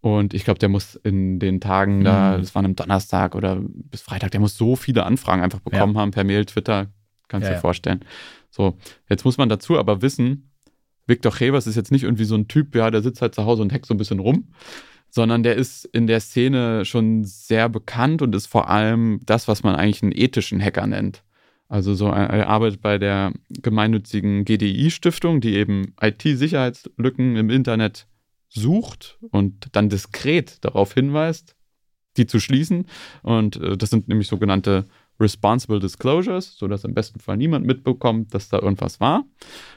Und 0.01 0.33
ich 0.33 0.45
glaube, 0.45 0.59
der 0.59 0.69
muss 0.69 0.95
in 0.95 1.39
den 1.39 1.61
Tagen 1.61 2.05
da, 2.05 2.37
mhm. 2.37 2.41
das 2.41 2.55
war 2.55 2.65
am 2.65 2.77
Donnerstag 2.77 3.35
oder 3.35 3.59
bis 3.61 4.03
Freitag, 4.03 4.31
der 4.31 4.41
muss 4.41 4.57
so 4.57 4.77
viele 4.77 5.05
Anfragen 5.05 5.43
einfach 5.43 5.61
bekommen 5.61 5.95
ja. 5.95 6.01
haben 6.01 6.13
per 6.13 6.25
Mail, 6.25 6.45
Twitter, 6.45 6.87
kannst 7.27 7.47
du 7.47 7.51
ja, 7.51 7.57
dir 7.57 7.61
vorstellen. 7.61 8.05
So, 8.51 8.79
jetzt 9.09 9.25
muss 9.25 9.39
man 9.39 9.49
dazu 9.49 9.79
aber 9.79 10.01
wissen, 10.01 10.51
Victor 11.07 11.33
Chevers 11.33 11.67
ist 11.67 11.77
jetzt 11.77 11.91
nicht 11.91 12.05
irgendwie 12.05 12.25
so 12.25 12.37
ein 12.37 12.49
Typ, 12.49 12.75
ja, 12.77 12.91
der 12.91 13.03
sitzt 13.03 13.23
halt 13.23 13.35
zu 13.35 13.45
Hause 13.45 13.63
und 13.63 13.73
hackt 13.73 13.87
so 13.87 13.95
ein 13.95 13.99
bisschen 13.99 14.21
rum, 14.21 14.49
sondern 15.11 15.43
der 15.43 15.57
ist 15.57 15.85
in 15.87 16.07
der 16.07 16.21
Szene 16.21 16.85
schon 16.85 17.25
sehr 17.25 17.69
bekannt 17.69 18.23
und 18.23 18.35
ist 18.35 18.47
vor 18.47 18.69
allem 18.69 19.21
das, 19.25 19.49
was 19.49 19.63
man 19.63 19.75
eigentlich 19.75 20.03
einen 20.03 20.13
ethischen 20.13 20.63
Hacker 20.63 20.87
nennt. 20.87 21.23
Also 21.69 21.95
so 21.95 22.07
er 22.09 22.49
arbeitet 22.49 22.81
bei 22.81 22.99
der 22.99 23.33
gemeinnützigen 23.51 24.45
GDI-Stiftung, 24.45 25.41
die 25.41 25.55
eben 25.55 25.95
IT-Sicherheitslücken 26.01 27.37
im 27.37 27.51
Internet 27.51 28.07
sucht 28.49 29.19
und 29.31 29.69
dann 29.73 29.91
diskret 29.91 30.65
darauf 30.65 30.95
hinweist, 30.95 31.55
die 32.17 32.27
zu 32.27 32.41
schließen. 32.41 32.87
Und 33.23 33.57
äh, 33.57 33.77
das 33.77 33.91
sind 33.91 34.09
nämlich 34.09 34.29
sogenannte 34.29 34.87
Responsible 35.21 35.81
Disclosures, 35.81 36.57
sodass 36.57 36.85
im 36.85 36.95
besten 36.95 37.21
Fall 37.21 37.37
niemand 37.37 37.67
mitbekommt, 37.67 38.33
dass 38.35 38.49
da 38.49 38.61
irgendwas 38.61 39.01
war. 39.01 39.25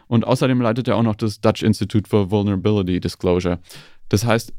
Und 0.07 0.25
außerdem 0.25 0.61
leitet 0.61 0.87
er 0.87 0.97
auch 0.97 1.03
noch 1.03 1.15
das 1.15 1.41
Dutch 1.41 1.63
Institute 1.63 2.07
for 2.09 2.31
Vulnerability 2.31 2.99
Disclosure. 2.99 3.59
Das 4.07 4.25
heißt, 4.25 4.53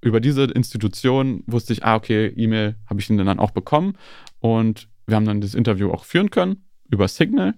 über 0.00 0.20
diese 0.20 0.44
Institution 0.44 1.42
wusste 1.46 1.72
ich, 1.72 1.84
ah, 1.84 1.96
okay, 1.96 2.28
E-Mail 2.36 2.76
habe 2.86 3.00
ich 3.00 3.10
ihn 3.10 3.18
dann 3.18 3.38
auch 3.38 3.50
bekommen. 3.50 3.96
Und 4.40 4.88
wir 5.06 5.16
haben 5.16 5.24
dann 5.24 5.40
das 5.40 5.54
Interview 5.54 5.90
auch 5.90 6.04
führen 6.04 6.30
können 6.30 6.64
über 6.90 7.08
Signal 7.08 7.54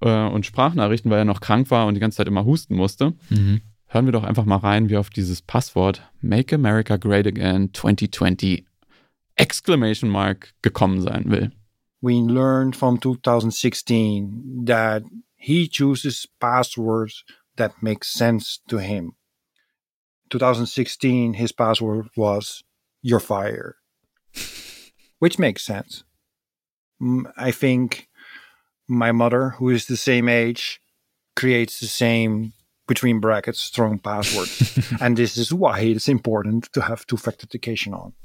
äh, 0.00 0.26
und 0.26 0.46
Sprachnachrichten, 0.46 1.10
weil 1.10 1.18
er 1.18 1.24
noch 1.24 1.40
krank 1.40 1.70
war 1.70 1.86
und 1.86 1.94
die 1.94 2.00
ganze 2.00 2.18
Zeit 2.18 2.28
immer 2.28 2.44
husten 2.44 2.76
musste. 2.76 3.14
Mhm. 3.30 3.62
Hören 3.86 4.04
wir 4.04 4.12
doch 4.12 4.24
einfach 4.24 4.44
mal 4.44 4.56
rein, 4.56 4.90
wie 4.90 4.98
auf 4.98 5.08
dieses 5.10 5.40
Passwort 5.40 6.02
Make 6.20 6.54
America 6.54 6.96
Great 6.96 7.26
Again 7.26 7.70
2020 7.72 8.66
Exclamation 9.36 10.10
Mark 10.10 10.52
gekommen 10.62 11.00
sein 11.00 11.30
will. 11.30 11.52
We 12.00 12.20
learned 12.20 12.76
from 12.76 13.00
2016 13.00 14.64
that 14.66 15.02
he 15.36 15.68
chooses 15.68 16.28
passwords 16.38 17.24
that 17.56 17.82
make 17.82 18.04
sense 18.04 18.60
to 18.68 18.78
him. 18.78 19.14
2016, 20.30 21.34
his 21.34 21.52
password 21.52 22.08
was 22.16 22.62
"You're 23.02 23.20
fired," 23.20 23.74
which 25.18 25.38
makes 25.38 25.64
sense. 25.64 26.04
I 27.36 27.50
think 27.50 28.08
my 28.88 29.12
mother, 29.12 29.50
who 29.50 29.70
is 29.70 29.86
the 29.86 29.96
same 29.96 30.28
age, 30.28 30.80
creates 31.36 31.78
the 31.80 31.86
same 31.86 32.52
between 32.88 33.20
brackets 33.20 33.60
strong 33.60 33.98
password, 33.98 34.48
and 35.00 35.16
this 35.16 35.36
is 35.36 35.52
why 35.52 35.80
it's 35.80 36.08
important 36.08 36.72
to 36.72 36.80
have 36.80 37.06
two-factor 37.06 37.44
authentication 37.44 37.94
on. 37.94 38.14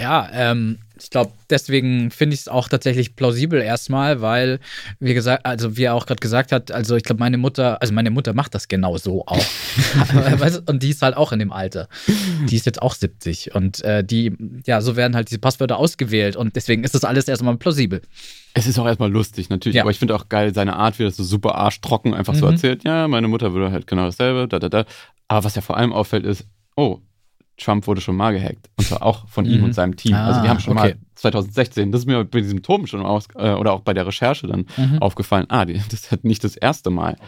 Ja, 0.00 0.28
ähm, 0.32 0.78
ich 0.98 1.10
glaube, 1.10 1.32
deswegen 1.50 2.10
finde 2.10 2.34
ich 2.34 2.40
es 2.40 2.48
auch 2.48 2.68
tatsächlich 2.68 3.14
plausibel 3.14 3.60
erstmal, 3.60 4.20
weil, 4.20 4.58
wie 5.00 5.14
gesagt, 5.14 5.44
also 5.44 5.76
wie 5.76 5.84
er 5.84 5.94
auch 5.94 6.06
gerade 6.06 6.20
gesagt 6.20 6.50
hat, 6.50 6.70
also 6.72 6.96
ich 6.96 7.02
glaube, 7.02 7.20
meine 7.20 7.38
Mutter, 7.38 7.80
also 7.82 7.92
meine 7.92 8.10
Mutter 8.10 8.32
macht 8.32 8.54
das 8.54 8.68
genau 8.68 8.96
so 8.96 9.26
auch. 9.26 9.38
und 10.66 10.82
die 10.82 10.90
ist 10.90 11.02
halt 11.02 11.16
auch 11.16 11.32
in 11.32 11.40
dem 11.40 11.52
Alter. 11.52 11.88
Die 12.48 12.56
ist 12.56 12.66
jetzt 12.66 12.80
auch 12.80 12.94
70 12.94 13.54
und 13.54 13.82
äh, 13.84 14.02
die, 14.02 14.32
ja, 14.66 14.80
so 14.80 14.96
werden 14.96 15.14
halt 15.14 15.28
diese 15.28 15.40
Passwörter 15.40 15.76
ausgewählt 15.76 16.36
und 16.36 16.56
deswegen 16.56 16.84
ist 16.84 16.94
das 16.94 17.04
alles 17.04 17.28
erstmal 17.28 17.56
plausibel. 17.56 18.00
Es 18.54 18.66
ist 18.66 18.78
auch 18.78 18.86
erstmal 18.86 19.10
lustig, 19.10 19.50
natürlich, 19.50 19.76
ja. 19.76 19.82
aber 19.82 19.90
ich 19.90 19.98
finde 19.98 20.14
auch 20.14 20.28
geil 20.28 20.54
seine 20.54 20.76
Art, 20.76 20.98
wie 20.98 21.04
das 21.04 21.16
so 21.16 21.24
super 21.24 21.56
arschtrocken 21.56 22.14
einfach 22.14 22.34
mhm. 22.34 22.38
so 22.38 22.46
erzählt. 22.46 22.84
Ja, 22.84 23.08
meine 23.08 23.28
Mutter 23.28 23.52
würde 23.52 23.72
halt 23.72 23.86
genau 23.86 24.06
dasselbe, 24.06 24.48
da, 24.48 24.58
da, 24.58 24.68
da. 24.68 24.84
Aber 25.28 25.44
was 25.44 25.54
ja 25.54 25.62
vor 25.62 25.76
allem 25.76 25.92
auffällt 25.92 26.24
ist, 26.24 26.46
oh, 26.76 27.00
Trump 27.62 27.86
wurde 27.86 28.00
schon 28.00 28.16
mal 28.16 28.32
gehackt. 28.32 28.70
Und 28.76 28.86
zwar 28.86 29.02
auch 29.02 29.28
von 29.28 29.44
ihm 29.44 29.62
und 29.62 29.70
mhm. 29.70 29.72
seinem 29.72 29.96
Team. 29.96 30.14
Ah, 30.14 30.26
also 30.26 30.42
die 30.42 30.48
haben 30.48 30.60
schon 30.60 30.76
okay. 30.76 30.94
mal 30.94 30.96
2016, 31.14 31.92
das 31.92 32.02
ist 32.02 32.06
mir 32.06 32.24
bei 32.24 32.40
diesem 32.40 32.62
Turm 32.62 32.86
schon 32.86 33.02
aus, 33.02 33.28
äh, 33.36 33.52
oder 33.52 33.72
auch 33.72 33.80
bei 33.80 33.94
der 33.94 34.06
Recherche 34.06 34.46
dann 34.46 34.66
mhm. 34.76 34.98
aufgefallen. 34.98 35.46
Ah, 35.48 35.64
die, 35.64 35.74
das 35.90 36.12
ist 36.12 36.24
nicht 36.24 36.44
das 36.44 36.56
erste 36.56 36.90
Mal. 36.90 37.14
Okay. 37.14 37.24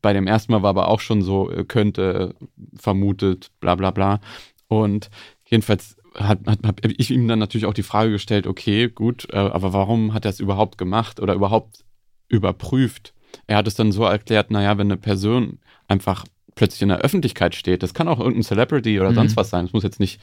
Bei 0.00 0.12
dem 0.12 0.26
ersten 0.26 0.52
Mal 0.52 0.62
war 0.62 0.70
aber 0.70 0.88
auch 0.88 1.00
schon 1.00 1.22
so, 1.22 1.50
äh, 1.50 1.64
könnte, 1.64 2.34
vermutet, 2.76 3.50
bla 3.60 3.74
bla 3.74 3.90
bla. 3.90 4.20
Und 4.68 5.10
jedenfalls 5.46 5.96
hat, 6.14 6.40
hat, 6.46 6.60
habe 6.64 6.92
ich 6.96 7.10
ihm 7.10 7.28
dann 7.28 7.38
natürlich 7.38 7.66
auch 7.66 7.74
die 7.74 7.82
Frage 7.82 8.10
gestellt, 8.10 8.46
okay, 8.46 8.88
gut, 8.88 9.28
äh, 9.32 9.36
aber 9.36 9.72
warum 9.72 10.14
hat 10.14 10.24
er 10.24 10.30
es 10.30 10.40
überhaupt 10.40 10.78
gemacht 10.78 11.20
oder 11.20 11.34
überhaupt 11.34 11.84
überprüft? 12.28 13.14
Er 13.46 13.56
hat 13.58 13.66
es 13.66 13.74
dann 13.74 13.92
so 13.92 14.04
erklärt, 14.04 14.50
naja, 14.50 14.78
wenn 14.78 14.88
eine 14.88 14.96
Person 14.96 15.58
einfach 15.86 16.24
plötzlich 16.58 16.82
in 16.82 16.88
der 16.88 16.98
Öffentlichkeit 16.98 17.54
steht. 17.54 17.82
Das 17.82 17.94
kann 17.94 18.08
auch 18.08 18.18
irgendein 18.18 18.42
Celebrity 18.42 19.00
oder 19.00 19.12
mhm. 19.12 19.14
sonst 19.14 19.36
was 19.36 19.48
sein. 19.48 19.64
Es 19.64 19.72
muss 19.72 19.84
jetzt 19.84 20.00
nicht 20.00 20.20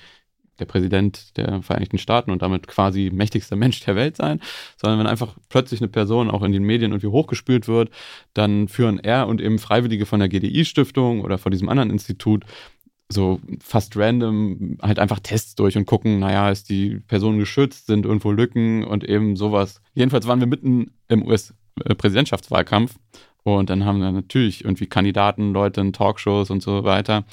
der 0.60 0.66
Präsident 0.66 1.36
der 1.38 1.62
Vereinigten 1.62 1.98
Staaten 1.98 2.32
und 2.32 2.42
damit 2.42 2.68
quasi 2.68 3.10
mächtigster 3.14 3.56
Mensch 3.56 3.80
der 3.82 3.96
Welt 3.96 4.16
sein, 4.16 4.40
sondern 4.78 5.00
wenn 5.00 5.08
einfach 5.08 5.36
plötzlich 5.50 5.82
eine 5.82 5.90
Person 5.90 6.30
auch 6.30 6.44
in 6.44 6.52
den 6.52 6.64
Medien 6.64 6.92
irgendwie 6.92 7.08
hochgespült 7.08 7.68
wird, 7.68 7.90
dann 8.34 8.68
führen 8.68 9.00
er 9.00 9.28
und 9.28 9.42
eben 9.42 9.60
Freiwillige 9.60 10.06
von 10.06 10.20
der 10.20 10.30
GDI-Stiftung 10.30 11.22
oder 11.22 11.38
von 11.38 11.52
diesem 11.52 11.70
anderen 11.70 11.90
Institut 11.90 12.46
so 13.08 13.40
fast 13.60 13.96
random 13.96 14.78
halt 14.82 15.00
einfach 15.00 15.20
Tests 15.20 15.56
durch 15.56 15.78
und 15.78 15.86
gucken, 15.86 16.20
naja, 16.20 16.50
ist 16.50 16.70
die 16.70 17.02
Person 17.08 17.38
geschützt, 17.38 17.88
sind 17.88 18.06
irgendwo 18.06 18.32
Lücken 18.32 18.84
und 18.84 19.04
eben 19.04 19.36
sowas. 19.36 19.82
Jedenfalls 19.94 20.28
waren 20.28 20.40
wir 20.40 20.48
mitten 20.48 20.92
im 21.08 21.26
US-Präsidentschaftswahlkampf 21.26 22.96
und 23.46 23.70
dann 23.70 23.86
haben 23.86 24.02
wir 24.02 24.12
natürlich 24.12 24.66
irgendwie 24.66 24.88
Kandidaten, 24.88 25.54
Leute 25.54 25.80
in 25.82 25.94
Talkshows 25.94 26.50
und 26.50 26.64
so 26.64 26.84
weiter. 26.84 27.26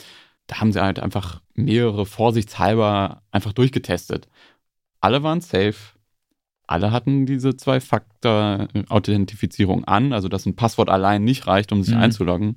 Da 0.47 0.61
haben 0.61 0.71
sie 0.71 0.83
halt 0.83 1.01
einfach 1.01 1.41
mehrere 1.55 2.05
vorsichtshalber 2.05 3.23
einfach 3.31 3.55
durchgetestet. 3.55 4.29
Alle 5.01 5.23
waren 5.23 5.41
safe. 5.41 5.95
alle 6.67 6.93
hatten 6.93 7.25
diese 7.27 7.57
Zwei-Faktor-Authentifizierung 7.57 9.85
an, 9.85 10.13
also 10.13 10.29
dass 10.29 10.47
ein 10.47 10.55
Passwort 10.55 10.91
allein 10.91 11.25
nicht 11.25 11.47
reicht, 11.47 11.73
um 11.73 11.83
sich 11.83 11.95
mhm. 11.95 12.03
einzuloggen. 12.03 12.57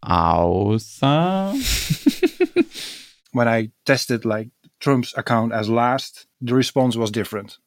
Außer. 0.00 1.54
When 3.32 3.48
I 3.48 3.72
tested 3.84 4.24
like 4.24 4.50
Trump's 4.78 5.12
account 5.14 5.52
as 5.52 5.68
last, 5.68 6.28
the 6.40 6.54
response 6.54 6.96
was 6.98 7.10
different. 7.10 7.60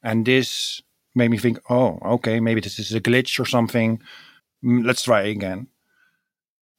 And 0.00 0.26
this 0.26 0.82
made 1.14 1.30
me 1.30 1.38
think, 1.38 1.58
oh, 1.70 1.98
okay, 2.02 2.40
maybe 2.40 2.60
this 2.60 2.78
is 2.78 2.92
a 2.94 3.00
glitch 3.00 3.38
or 3.38 3.44
something. 3.44 4.00
Mm, 4.64 4.84
let's 4.84 5.02
try 5.02 5.22
again. 5.22 5.68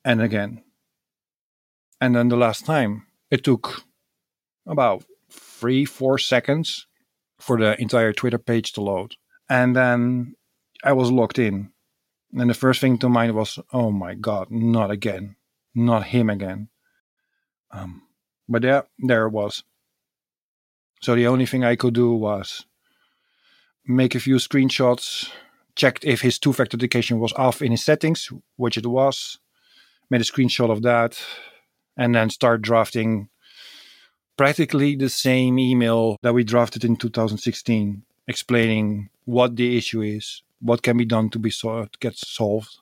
And 0.05 0.21
again. 0.21 0.63
And 2.01 2.15
then 2.15 2.29
the 2.29 2.36
last 2.36 2.65
time, 2.65 3.07
it 3.31 3.43
took 3.43 3.84
about 4.67 5.05
three, 5.29 5.86
four 5.86 6.17
seconds 6.17 6.88
for 7.39 7.57
the 7.57 7.79
entire 7.81 8.13
Twitter 8.13 8.38
page 8.38 8.73
to 8.73 8.81
load. 8.81 9.15
And 9.49 9.75
then 9.75 10.36
I 10.84 10.93
was 10.93 11.11
logged 11.11 11.39
in. 11.39 11.71
And 12.34 12.49
the 12.49 12.53
first 12.53 12.81
thing 12.81 12.97
to 12.99 13.09
mind 13.09 13.36
was, 13.36 13.59
oh 13.71 13.91
my 13.91 14.15
God, 14.15 14.49
not 14.49 14.91
again. 14.91 15.36
Not 15.75 16.07
him 16.07 16.29
again. 16.29 16.69
Um, 17.71 18.03
but 18.49 18.63
yeah, 18.63 18.81
there 18.99 19.25
it 19.25 19.31
was. 19.31 19.63
So 21.01 21.15
the 21.15 21.27
only 21.27 21.45
thing 21.45 21.63
I 21.63 21.75
could 21.75 21.93
do 21.93 22.13
was 22.13 22.65
make 23.86 24.15
a 24.15 24.19
few 24.19 24.36
screenshots, 24.36 25.29
checked 25.75 26.05
if 26.05 26.21
his 26.21 26.39
two 26.39 26.53
factor 26.53 26.75
authentication 26.75 27.19
was 27.19 27.34
off 27.34 27.61
in 27.61 27.71
his 27.71 27.84
settings, 27.84 28.31
which 28.55 28.77
it 28.77 28.86
was, 28.86 29.39
made 30.09 30.21
a 30.21 30.23
screenshot 30.23 30.71
of 30.71 30.81
that, 30.84 31.19
and 31.97 32.15
then 32.15 32.29
start 32.29 32.61
drafting 32.61 33.29
practically 34.38 34.95
the 34.95 35.09
same 35.09 35.59
email 35.59 36.17
that 36.21 36.34
we 36.34 36.43
drafted 36.43 36.84
in 36.84 36.95
2016, 36.95 38.03
explaining 38.27 39.09
what 39.25 39.55
the 39.55 39.77
issue 39.77 40.01
is, 40.01 40.43
what 40.59 40.81
can 40.81 40.97
be 40.97 41.05
done 41.05 41.29
to 41.29 41.39
be 41.39 41.49
solved, 41.49 41.99
get 41.99 42.15
solved, 42.15 42.77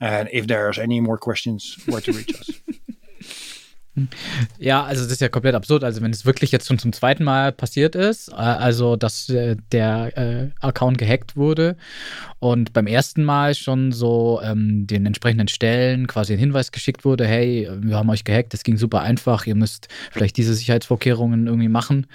and 0.00 0.28
if 0.32 0.46
there's 0.46 0.78
any 0.78 1.00
more 1.00 1.18
questions, 1.18 1.78
where 1.86 2.00
to 2.00 2.12
reach 2.12 2.34
us. 2.40 2.61
Ja, 4.58 4.84
also 4.84 5.02
das 5.02 5.12
ist 5.12 5.20
ja 5.20 5.28
komplett 5.28 5.54
absurd. 5.54 5.84
Also 5.84 6.00
wenn 6.00 6.12
es 6.12 6.24
wirklich 6.24 6.50
jetzt 6.50 6.66
schon 6.66 6.78
zum 6.78 6.94
zweiten 6.94 7.24
Mal 7.24 7.52
passiert 7.52 7.94
ist, 7.94 8.28
äh, 8.28 8.34
also 8.36 8.96
dass 8.96 9.28
äh, 9.28 9.56
der 9.70 10.16
äh, 10.16 10.50
Account 10.60 10.96
gehackt 10.96 11.36
wurde 11.36 11.76
und 12.38 12.72
beim 12.72 12.86
ersten 12.86 13.22
Mal 13.22 13.54
schon 13.54 13.92
so 13.92 14.40
ähm, 14.42 14.86
den 14.86 15.04
entsprechenden 15.04 15.48
Stellen 15.48 16.06
quasi 16.06 16.32
ein 16.32 16.38
Hinweis 16.38 16.72
geschickt 16.72 17.04
wurde, 17.04 17.26
hey, 17.26 17.68
wir 17.80 17.96
haben 17.96 18.08
euch 18.08 18.24
gehackt, 18.24 18.54
das 18.54 18.62
ging 18.62 18.78
super 18.78 19.02
einfach, 19.02 19.46
ihr 19.46 19.54
müsst 19.54 19.88
vielleicht 20.10 20.38
diese 20.38 20.54
Sicherheitsvorkehrungen 20.54 21.46
irgendwie 21.46 21.68
machen. 21.68 22.06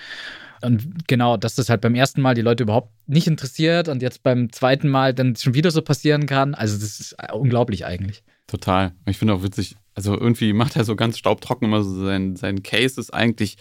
Und 0.61 1.07
genau, 1.07 1.37
dass 1.37 1.53
das 1.53 1.69
halt 1.69 1.81
beim 1.81 1.93
ersten 1.93 2.21
Mal 2.21 2.33
die 2.33 2.41
Leute 2.41 2.63
überhaupt 2.63 2.91
nicht 3.07 3.27
interessiert 3.27 3.87
und 3.87 4.01
jetzt 4.01 4.23
beim 4.23 4.51
zweiten 4.51 4.89
Mal 4.89 5.13
dann 5.13 5.35
schon 5.35 5.53
wieder 5.53 5.69
so 5.69 5.83
passieren 5.83 6.25
kann. 6.25 6.55
Also 6.55 6.79
das 6.79 6.99
ist 6.99 7.15
unglaublich 7.31 7.85
eigentlich. 7.85 8.23
Total. 8.47 8.93
Ich 9.05 9.17
finde 9.17 9.35
auch 9.35 9.43
witzig, 9.43 9.75
also 9.97 10.13
irgendwie 10.13 10.53
macht 10.53 10.75
er 10.75 10.83
so 10.83 10.95
ganz 10.95 11.17
staubtrocken 11.17 11.67
immer 11.67 11.81
so 11.81 12.05
sein, 12.05 12.35
sein 12.35 12.61
Case 12.61 13.01
ist 13.01 13.11
eigentlich 13.11 13.57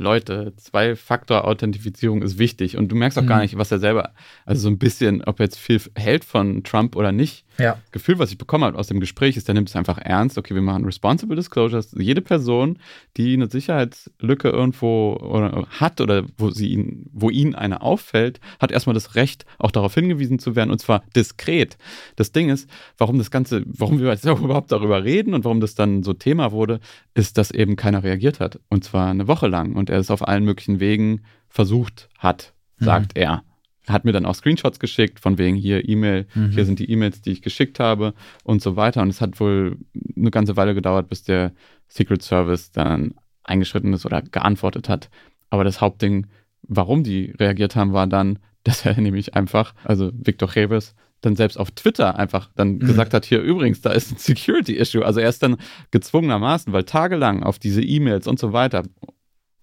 Leute, 0.00 0.54
Zwei-Faktor-Authentifizierung 0.56 2.22
ist 2.22 2.38
wichtig. 2.38 2.76
Und 2.76 2.88
du 2.88 2.96
merkst 2.96 3.18
auch 3.18 3.22
mhm. 3.22 3.28
gar 3.28 3.40
nicht, 3.40 3.58
was 3.58 3.70
er 3.70 3.78
selber, 3.78 4.14
also 4.46 4.62
so 4.62 4.68
ein 4.68 4.78
bisschen, 4.78 5.22
ob 5.24 5.38
er 5.40 5.44
jetzt 5.44 5.58
viel 5.58 5.80
hält 5.94 6.24
von 6.24 6.64
Trump 6.64 6.96
oder 6.96 7.12
nicht. 7.12 7.44
Ja. 7.58 7.76
Gefühl, 7.92 8.18
was 8.18 8.30
ich 8.30 8.38
bekommen 8.38 8.64
habe 8.64 8.78
aus 8.78 8.86
dem 8.86 9.00
Gespräch, 9.00 9.36
ist, 9.36 9.46
der 9.46 9.54
nimmt 9.54 9.68
es 9.68 9.76
einfach 9.76 9.98
ernst. 9.98 10.38
Okay, 10.38 10.54
wir 10.54 10.62
machen 10.62 10.86
Responsible 10.86 11.36
Disclosures. 11.36 11.94
Jede 11.98 12.22
Person, 12.22 12.78
die 13.18 13.34
eine 13.34 13.50
Sicherheitslücke 13.50 14.48
irgendwo 14.48 15.18
oder 15.20 15.66
hat 15.68 16.00
oder 16.00 16.24
wo, 16.38 16.50
sie 16.50 16.68
ihn, 16.68 17.10
wo 17.12 17.28
ihn 17.28 17.54
eine 17.54 17.82
auffällt, 17.82 18.40
hat 18.58 18.72
erstmal 18.72 18.94
das 18.94 19.14
Recht, 19.14 19.44
auch 19.58 19.70
darauf 19.70 19.92
hingewiesen 19.92 20.38
zu 20.38 20.56
werden 20.56 20.70
und 20.70 20.78
zwar 20.78 21.02
diskret. 21.14 21.76
Das 22.16 22.32
Ding 22.32 22.48
ist, 22.48 22.68
warum 22.96 23.18
das 23.18 23.30
Ganze, 23.30 23.62
warum 23.66 24.00
wir 24.00 24.08
jetzt 24.08 24.26
auch 24.28 24.40
überhaupt 24.40 24.72
darüber 24.72 25.04
reden 25.04 25.34
und 25.34 25.44
warum 25.44 25.60
das 25.60 25.74
dann 25.74 26.02
so 26.02 26.14
Thema 26.14 26.52
wurde, 26.52 26.80
ist, 27.12 27.36
dass 27.36 27.50
eben 27.50 27.76
keiner 27.76 28.02
reagiert 28.02 28.40
hat. 28.40 28.58
Und 28.70 28.84
zwar 28.84 29.10
eine 29.10 29.28
Woche 29.28 29.48
lang. 29.48 29.74
Und 29.74 29.89
er 29.90 29.98
es 29.98 30.10
auf 30.10 30.26
allen 30.26 30.44
möglichen 30.44 30.80
Wegen 30.80 31.22
versucht 31.48 32.08
hat, 32.18 32.54
sagt 32.78 33.16
mhm. 33.16 33.22
er. 33.22 33.42
Er 33.86 33.94
hat 33.94 34.04
mir 34.04 34.12
dann 34.12 34.26
auch 34.26 34.34
Screenshots 34.34 34.78
geschickt, 34.78 35.20
von 35.20 35.38
wegen 35.38 35.56
hier 35.56 35.88
E-Mail, 35.88 36.26
mhm. 36.34 36.50
hier 36.50 36.64
sind 36.64 36.78
die 36.78 36.90
E-Mails, 36.90 37.22
die 37.22 37.32
ich 37.32 37.42
geschickt 37.42 37.80
habe 37.80 38.14
und 38.44 38.62
so 38.62 38.76
weiter. 38.76 39.02
Und 39.02 39.08
es 39.08 39.20
hat 39.20 39.40
wohl 39.40 39.78
eine 40.16 40.30
ganze 40.30 40.56
Weile 40.56 40.74
gedauert, 40.74 41.08
bis 41.08 41.24
der 41.24 41.52
Secret 41.88 42.22
Service 42.22 42.70
dann 42.70 43.14
eingeschritten 43.42 43.92
ist 43.92 44.06
oder 44.06 44.22
geantwortet 44.22 44.88
hat. 44.88 45.10
Aber 45.48 45.64
das 45.64 45.80
Hauptding, 45.80 46.26
warum 46.62 47.02
die 47.02 47.32
reagiert 47.38 47.74
haben, 47.74 47.92
war 47.92 48.06
dann, 48.06 48.38
dass 48.64 48.84
er 48.84 49.00
nämlich 49.00 49.34
einfach, 49.34 49.74
also 49.84 50.12
Victor 50.14 50.54
Reves, 50.54 50.94
dann 51.22 51.36
selbst 51.36 51.58
auf 51.58 51.70
Twitter 51.70 52.18
einfach 52.18 52.50
dann 52.54 52.74
mhm. 52.74 52.80
gesagt 52.80 53.12
hat, 53.12 53.24
hier 53.24 53.40
übrigens, 53.40 53.80
da 53.80 53.90
ist 53.90 54.12
ein 54.12 54.18
Security-Issue. 54.18 55.04
Also 55.04 55.20
er 55.20 55.28
ist 55.28 55.42
dann 55.42 55.56
gezwungenermaßen, 55.90 56.72
weil 56.72 56.84
tagelang 56.84 57.42
auf 57.42 57.58
diese 57.58 57.82
E-Mails 57.82 58.26
und 58.26 58.38
so 58.38 58.52
weiter 58.52 58.84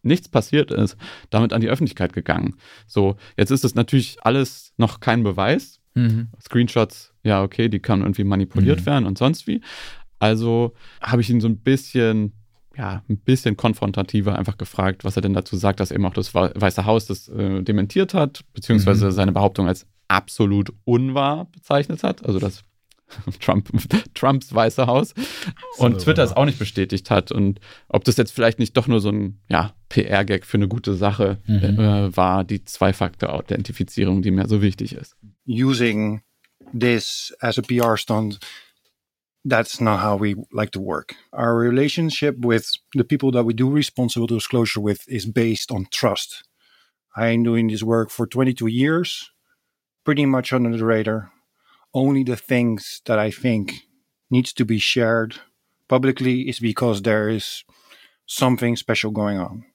nichts 0.03 0.29
passiert 0.29 0.71
ist, 0.71 0.97
damit 1.29 1.53
an 1.53 1.61
die 1.61 1.69
Öffentlichkeit 1.69 2.13
gegangen. 2.13 2.55
So, 2.85 3.17
jetzt 3.35 3.51
ist 3.51 3.65
es 3.65 3.75
natürlich 3.75 4.17
alles 4.21 4.73
noch 4.77 4.99
kein 4.99 5.23
Beweis. 5.23 5.79
Mhm. 5.95 6.29
Screenshots, 6.41 7.13
ja, 7.23 7.43
okay, 7.43 7.69
die 7.69 7.79
können 7.79 8.03
irgendwie 8.03 8.23
manipuliert 8.23 8.81
mhm. 8.81 8.85
werden 8.85 9.05
und 9.05 9.17
sonst 9.17 9.47
wie. 9.47 9.61
Also 10.19 10.73
habe 11.01 11.21
ich 11.21 11.29
ihn 11.29 11.41
so 11.41 11.47
ein 11.47 11.57
bisschen 11.57 12.33
ja, 12.77 13.03
ein 13.09 13.17
bisschen 13.17 13.57
konfrontativer 13.57 14.37
einfach 14.37 14.57
gefragt, 14.57 15.03
was 15.03 15.15
er 15.15 15.23
denn 15.23 15.33
dazu 15.33 15.55
sagt, 15.55 15.79
dass 15.79 15.91
eben 15.91 16.05
auch 16.05 16.13
das 16.13 16.35
Weiße 16.35 16.85
Haus 16.85 17.07
das 17.07 17.27
äh, 17.27 17.63
dementiert 17.63 18.13
hat, 18.13 18.41
beziehungsweise 18.53 19.07
mhm. 19.07 19.11
seine 19.11 19.31
Behauptung 19.31 19.67
als 19.67 19.87
absolut 20.07 20.71
unwahr 20.85 21.45
bezeichnet 21.45 22.03
hat. 22.03 22.23
Also 22.25 22.39
dass 22.39 22.63
Trump, 23.39 23.69
Trumps 24.13 24.53
Weiße 24.53 24.87
Haus 24.87 25.13
und 25.77 25.99
Twitter 25.99 26.23
es 26.23 26.33
auch 26.33 26.45
nicht 26.45 26.59
bestätigt 26.59 27.09
hat. 27.09 27.31
Und 27.31 27.59
ob 27.87 28.03
das 28.03 28.17
jetzt 28.17 28.31
vielleicht 28.31 28.59
nicht 28.59 28.75
doch 28.75 28.87
nur 28.87 28.99
so 28.99 29.09
ein 29.09 29.39
ja, 29.49 29.73
PR-Gag 29.89 30.45
für 30.45 30.57
eine 30.57 30.67
gute 30.67 30.93
Sache 30.95 31.37
mhm. 31.45 31.79
äh, 31.79 32.15
war, 32.15 32.43
die 32.43 32.63
Zwei-Faktor-Authentifizierung, 32.63 34.21
die 34.21 34.31
mir 34.31 34.47
so 34.47 34.61
wichtig 34.61 34.93
ist. 34.93 35.15
Using 35.45 36.21
this 36.73 37.33
as 37.39 37.57
a 37.57 37.61
PR 37.61 37.97
stunt 37.97 38.39
that's 39.47 39.79
not 39.79 40.01
how 40.01 40.15
we 40.15 40.35
like 40.51 40.71
to 40.71 40.79
work. 40.81 41.15
Our 41.31 41.55
relationship 41.55 42.35
with 42.39 42.69
the 42.93 43.05
people 43.05 43.31
that 43.31 43.45
we 43.45 43.53
do 43.53 43.69
responsible 43.69 44.27
disclosure 44.27 44.81
with 44.81 45.07
is 45.07 45.25
based 45.25 45.71
on 45.71 45.87
trust. 45.91 46.43
I'm 47.15 47.43
doing 47.43 47.67
this 47.67 47.81
work 47.81 48.09
for 48.09 48.27
22 48.27 48.67
years, 48.67 49.31
pretty 50.03 50.25
much 50.25 50.53
under 50.53 50.75
the 50.77 50.85
radar. 50.85 51.31
Only 51.93 52.23
the 52.23 52.35
things 52.35 53.01
that 53.05 53.19
I 53.19 53.31
think 53.31 53.73
needs 54.29 54.53
to 54.53 54.65
be 54.65 54.79
shared 54.79 55.39
publicly 55.87 56.49
is 56.49 56.59
because 56.59 57.01
there 57.01 57.29
is 57.29 57.63
something 58.25 58.75
special 58.75 59.11
going 59.11 59.39
on. 59.39 59.65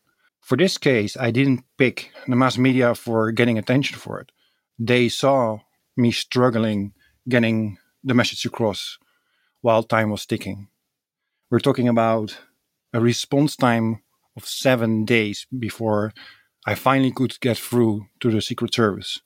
For 0.41 0.57
this 0.57 0.77
case, 0.77 1.17
I 1.17 1.31
didn't 1.31 1.65
pick 1.79 2.11
the 2.27 2.37
mass 2.37 2.59
media 2.59 2.95
for 2.95 3.33
getting 3.33 3.59
attention 3.59 3.97
for 3.99 4.21
it. 4.21 4.33
They 4.79 5.09
saw 5.09 5.61
me 5.97 6.11
struggling 6.13 6.93
getting 7.29 7.79
the 8.03 8.15
message 8.15 8.45
across 8.45 8.99
while 9.61 9.83
time 9.83 10.11
was 10.11 10.27
ticking. 10.27 10.69
We're 11.51 11.61
talking 11.61 11.89
about 11.89 12.39
a 12.93 13.01
response 13.01 13.57
time 13.57 14.03
of 14.37 14.47
seven 14.47 15.05
days 15.05 15.47
before 15.57 16.13
I 16.67 16.75
finally 16.75 17.13
could 17.13 17.39
get 17.41 17.59
through 17.59 18.07
to 18.21 18.31
the 18.31 18.41
Secret 18.41 18.75
Service 18.75 19.21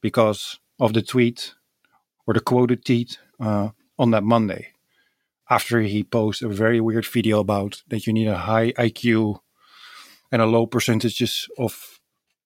because 0.00 0.58
of 0.80 0.92
the 0.92 1.02
tweet 1.02 1.54
or 2.26 2.34
the 2.34 2.40
quoted 2.40 2.84
tweet 2.84 3.18
uh, 3.40 3.70
on 3.98 4.10
that 4.10 4.24
Monday 4.24 4.68
after 5.48 5.80
he 5.80 6.02
posted 6.02 6.50
a 6.50 6.54
very 6.54 6.80
weird 6.80 7.06
video 7.06 7.40
about 7.40 7.82
that 7.88 8.06
you 8.06 8.12
need 8.12 8.26
a 8.26 8.38
high 8.38 8.72
IQ 8.72 9.40
and 10.32 10.42
a 10.42 10.46
low 10.46 10.66
percentages 10.66 11.48
of 11.58 12.00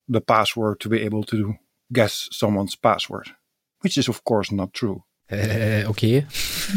the 0.09 0.21
password 0.21 0.81
to 0.81 0.89
be 0.89 1.01
able 1.01 1.23
to 1.25 1.55
guess 1.93 2.29
someone's 2.31 2.77
password, 2.77 3.31
which 3.81 3.97
is 3.97 4.09
of 4.09 4.25
course 4.25 4.53
not 4.53 4.75
true. 4.75 5.05
Äh, 5.31 5.85
okay. 5.87 6.27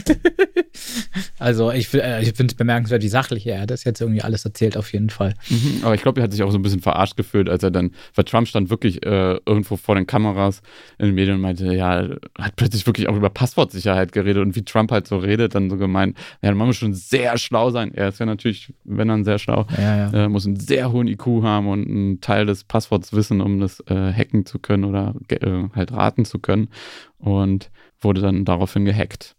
also 1.39 1.71
ich, 1.71 1.93
äh, 1.93 2.21
ich 2.21 2.33
finde 2.33 2.51
es 2.51 2.55
bemerkenswert, 2.55 3.01
wie 3.01 3.07
sachlich 3.07 3.47
er 3.47 3.65
das 3.65 3.83
jetzt 3.83 3.99
irgendwie 3.99 4.21
alles 4.21 4.45
erzählt, 4.45 4.77
auf 4.77 4.93
jeden 4.93 5.09
Fall. 5.09 5.33
Mhm, 5.49 5.79
aber 5.83 5.95
ich 5.95 6.01
glaube, 6.01 6.21
er 6.21 6.25
hat 6.25 6.31
sich 6.31 6.43
auch 6.43 6.51
so 6.51 6.57
ein 6.57 6.61
bisschen 6.61 6.81
verarscht 6.81 7.17
gefühlt, 7.17 7.49
als 7.49 7.63
er 7.63 7.71
dann, 7.71 7.91
weil 8.13 8.25
Trump 8.25 8.47
stand 8.47 8.69
wirklich 8.69 9.03
äh, 9.05 9.39
irgendwo 9.45 9.75
vor 9.75 9.95
den 9.95 10.05
Kameras 10.05 10.61
in 10.99 11.07
den 11.07 11.15
Medien 11.15 11.35
und 11.35 11.41
meinte, 11.41 11.73
ja, 11.73 12.07
hat 12.37 12.55
plötzlich 12.55 12.85
wirklich 12.85 13.09
auch 13.09 13.15
über 13.15 13.29
Passwortsicherheit 13.29 14.11
geredet 14.11 14.43
und 14.43 14.55
wie 14.55 14.63
Trump 14.63 14.91
halt 14.91 15.07
so 15.07 15.17
redet, 15.17 15.55
dann 15.55 15.69
so 15.69 15.77
gemeint, 15.77 16.17
ja, 16.41 16.49
dann 16.49 16.57
muss 16.57 16.75
schon 16.75 16.93
sehr 16.93 17.37
schlau 17.37 17.71
sein. 17.71 17.93
Er 17.93 18.09
ist 18.09 18.19
ja 18.19 18.25
natürlich, 18.25 18.73
wenn 18.83 19.07
dann 19.07 19.23
sehr 19.23 19.39
schlau, 19.39 19.65
ja, 19.77 20.11
ja. 20.11 20.25
Äh, 20.25 20.29
muss 20.29 20.45
einen 20.45 20.59
sehr 20.59 20.91
hohen 20.91 21.07
IQ 21.07 21.25
haben 21.41 21.67
und 21.67 21.87
einen 21.87 22.21
Teil 22.21 22.45
des 22.45 22.63
Passworts 22.63 23.13
wissen, 23.13 23.41
um 23.41 23.59
das 23.59 23.79
äh, 23.87 24.13
hacken 24.13 24.45
zu 24.45 24.59
können 24.59 24.83
oder 24.83 25.15
äh, 25.29 25.69
halt 25.75 25.91
raten 25.91 26.25
zu 26.25 26.39
können. 26.39 26.69
Und 27.17 27.71
wurde 28.03 28.21
dann 28.21 28.45
daraufhin 28.45 28.85
gehackt. 28.85 29.35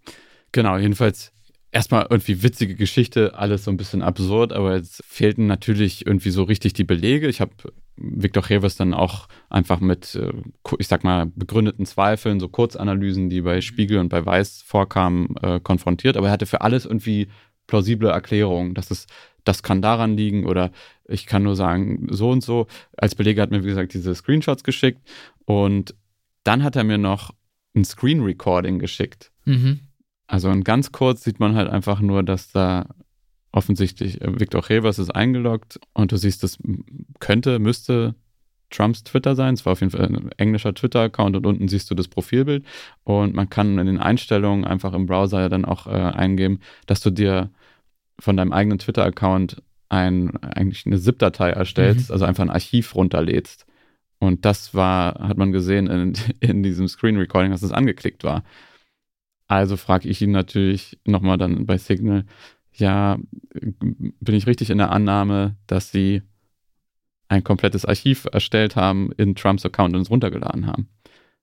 Genau, 0.53 0.77
jedenfalls, 0.77 1.33
erstmal 1.75 2.07
irgendwie 2.09 2.43
witzige 2.43 2.77
Geschichte, 2.77 3.35
alles 3.37 3.65
so 3.65 3.71
ein 3.71 3.77
bisschen 3.77 4.03
absurd, 4.03 4.53
aber 4.53 4.77
jetzt 4.77 5.03
fehlten 5.05 5.47
natürlich 5.47 6.07
irgendwie 6.07 6.31
so 6.31 6.45
richtig 6.45 6.73
die 6.73 6.85
Belege. 6.85 7.29
Ich 7.29 7.41
habe 7.41 7.53
Viktor 7.97 8.49
Reves 8.49 8.77
dann 8.77 8.95
auch 8.95 9.29
einfach 9.51 9.81
mit, 9.81 10.15
äh, 10.15 10.33
ich 10.79 10.89
sag 10.89 11.03
mal, 11.03 11.27
begründeten 11.27 11.85
Zweifeln, 11.85 12.39
so 12.39 12.49
Kurzanalysen, 12.49 13.29
die 13.29 13.41
bei 13.41 13.61
Spiegel 13.61 13.99
und 13.99 14.09
bei 14.09 14.25
Weiß 14.25 14.62
vorkamen, 14.62 15.37
äh, 15.43 15.61
konfrontiert. 15.61 16.17
Aber 16.17 16.29
er 16.29 16.33
hatte 16.33 16.47
für 16.47 16.61
alles 16.61 16.87
irgendwie 16.87 17.29
plausible 17.67 18.11
Erklärungen. 18.11 18.75
Das 18.75 18.91
ist, 18.91 19.09
das 19.43 19.62
kann 19.62 19.83
daran 19.83 20.17
liegen 20.17 20.47
oder 20.47 20.71
ich 21.07 21.27
kann 21.27 21.43
nur 21.43 21.57
sagen, 21.57 22.07
so 22.11 22.31
und 22.31 22.43
so. 22.43 22.67
Als 22.97 23.17
Belege 23.17 23.43
hat 23.43 23.51
mir, 23.51 23.65
wie 23.65 23.69
gesagt, 23.69 23.95
diese 23.95 24.15
Screenshots 24.15 24.62
geschickt 24.65 25.01
und 25.45 25.95
dann 26.45 26.62
hat 26.62 26.77
er 26.77 26.85
mir 26.85 26.99
noch 26.99 27.33
ein 27.75 27.85
Screen 27.85 28.22
Recording 28.22 28.79
geschickt. 28.79 29.31
Mhm. 29.45 29.81
Also 30.27 30.49
und 30.49 30.64
ganz 30.64 30.93
kurz 30.93 31.22
sieht 31.25 31.41
man 31.41 31.55
halt 31.55 31.68
einfach 31.68 32.01
nur, 32.01 32.22
dass 32.22 32.51
da 32.51 32.87
offensichtlich 33.53 34.20
äh, 34.20 34.41
Viktor 34.41 34.68
Revers 34.68 34.99
ist 34.99 35.11
eingeloggt 35.11 35.79
und 35.93 36.12
du 36.12 36.16
siehst, 36.16 36.43
das 36.43 36.59
könnte, 37.20 37.59
müsste 37.59 38.14
Trumps 38.70 39.05
Twitter 39.05 39.37
sein. 39.37 39.55
Es 39.55 39.64
war 39.64 39.72
auf 39.72 39.81
jeden 39.81 39.93
Fall 39.93 40.07
ein 40.07 40.31
englischer 40.37 40.75
Twitter-Account 40.75 41.37
und 41.37 41.47
unten 41.47 41.68
siehst 41.68 41.91
du 41.91 41.95
das 41.95 42.09
Profilbild. 42.09 42.64
Und 43.05 43.35
man 43.35 43.49
kann 43.49 43.79
in 43.79 43.87
den 43.87 43.99
Einstellungen 43.99 44.64
einfach 44.64 44.93
im 44.95 45.07
Browser 45.07 45.43
ja 45.43 45.49
dann 45.49 45.64
auch 45.64 45.87
äh, 45.87 45.91
eingeben, 45.91 46.61
dass 46.87 47.01
du 47.01 47.11
dir 47.11 47.51
von 48.18 48.37
deinem 48.37 48.53
eigenen 48.53 48.79
Twitter-Account 48.79 49.62
ein, 49.89 50.37
eigentlich 50.43 50.87
eine 50.87 50.99
ZIP-Datei 50.99 51.51
erstellst, 51.51 52.09
mhm. 52.09 52.12
also 52.12 52.25
einfach 52.25 52.43
ein 52.43 52.51
Archiv 52.51 52.95
runterlädst. 52.95 53.66
Und 54.19 54.45
das 54.45 54.75
war, 54.75 55.15
hat 55.29 55.37
man 55.37 55.53
gesehen 55.53 55.87
in, 55.89 56.15
in 56.41 56.62
diesem 56.62 56.89
Screen 56.89 57.17
Recording, 57.17 57.51
dass 57.51 57.62
es 57.62 57.71
das 57.71 57.77
angeklickt 57.77 58.25
war. 58.25 58.45
Also 59.47 59.77
frage 59.77 60.09
ich 60.09 60.23
ihn 60.23 60.31
natürlich 60.31 60.99
nochmal 61.05 61.37
dann 61.37 61.67
bei 61.67 61.77
Signal, 61.77 62.25
ja, 62.73 63.19
bin 63.53 64.35
ich 64.35 64.47
richtig 64.47 64.71
in 64.71 64.79
der 64.79 64.91
Annahme, 64.91 65.57
dass 65.67 65.93
sie 65.93 66.23
ein 67.29 67.45
komplettes 67.45 67.85
Archiv 67.85 68.27
erstellt 68.33 68.77
haben 68.77 69.12
in 69.17 69.35
Trumps 69.35 69.65
Account 69.65 69.95
und 69.95 70.03
es 70.03 70.11
runtergeladen 70.11 70.67
haben. 70.67 70.89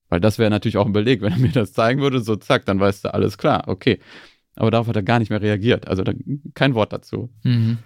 Weil 0.10 0.20
das 0.20 0.40
wäre 0.40 0.50
natürlich 0.50 0.78
auch 0.78 0.86
ein 0.86 0.94
Beleg, 0.94 1.22
wenn 1.22 1.32
er 1.32 1.40
mir 1.40 1.52
das 1.52 1.74
zeigen 1.74 2.02
würde, 2.02 2.20
so 2.20 2.36
zack, 2.36 2.66
dann 2.66 2.80
weißt 2.80 3.06
du, 3.06 3.14
alles 3.14 3.38
klar, 3.38 3.68
okay. 3.68 4.00
Aber 4.56 4.72
darauf 4.72 4.88
hat 4.88 4.96
er 4.96 5.04
gar 5.04 5.20
nicht 5.20 5.30
mehr 5.30 5.42
reagiert. 5.42 5.88
Also 5.88 6.04
da, 6.04 6.14
kein 6.54 6.76
Wort 6.76 6.92
dazu. 6.92 7.30
Mhm. 7.44 7.78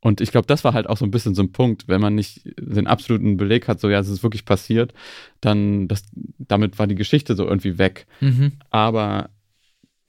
Und 0.00 0.20
ich 0.20 0.30
glaube, 0.30 0.46
das 0.46 0.64
war 0.64 0.72
halt 0.72 0.88
auch 0.88 0.96
so 0.96 1.04
ein 1.04 1.10
bisschen 1.10 1.34
so 1.34 1.42
ein 1.42 1.52
Punkt, 1.52 1.86
wenn 1.86 2.00
man 2.00 2.14
nicht 2.14 2.40
den 2.58 2.86
absoluten 2.86 3.36
Beleg 3.36 3.68
hat, 3.68 3.80
so 3.80 3.90
ja, 3.90 3.98
es 3.98 4.08
ist 4.08 4.22
wirklich 4.22 4.46
passiert, 4.46 4.94
dann 5.40 5.88
das, 5.88 6.04
damit 6.38 6.78
war 6.78 6.86
die 6.86 6.94
Geschichte 6.94 7.34
so 7.34 7.46
irgendwie 7.46 7.76
weg. 7.76 8.06
Mhm. 8.20 8.52
Aber 8.70 9.30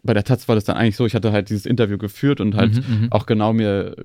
bei 0.03 0.13
der 0.13 0.23
Taz 0.23 0.47
war 0.47 0.55
das 0.55 0.63
dann 0.63 0.77
eigentlich 0.77 0.95
so, 0.95 1.05
ich 1.05 1.13
hatte 1.13 1.31
halt 1.31 1.49
dieses 1.49 1.65
Interview 1.65 1.97
geführt 1.97 2.39
und 2.39 2.55
halt 2.55 2.75
mhm, 2.75 3.01
mhm. 3.01 3.11
auch 3.11 3.25
genau 3.25 3.53
mir 3.53 3.95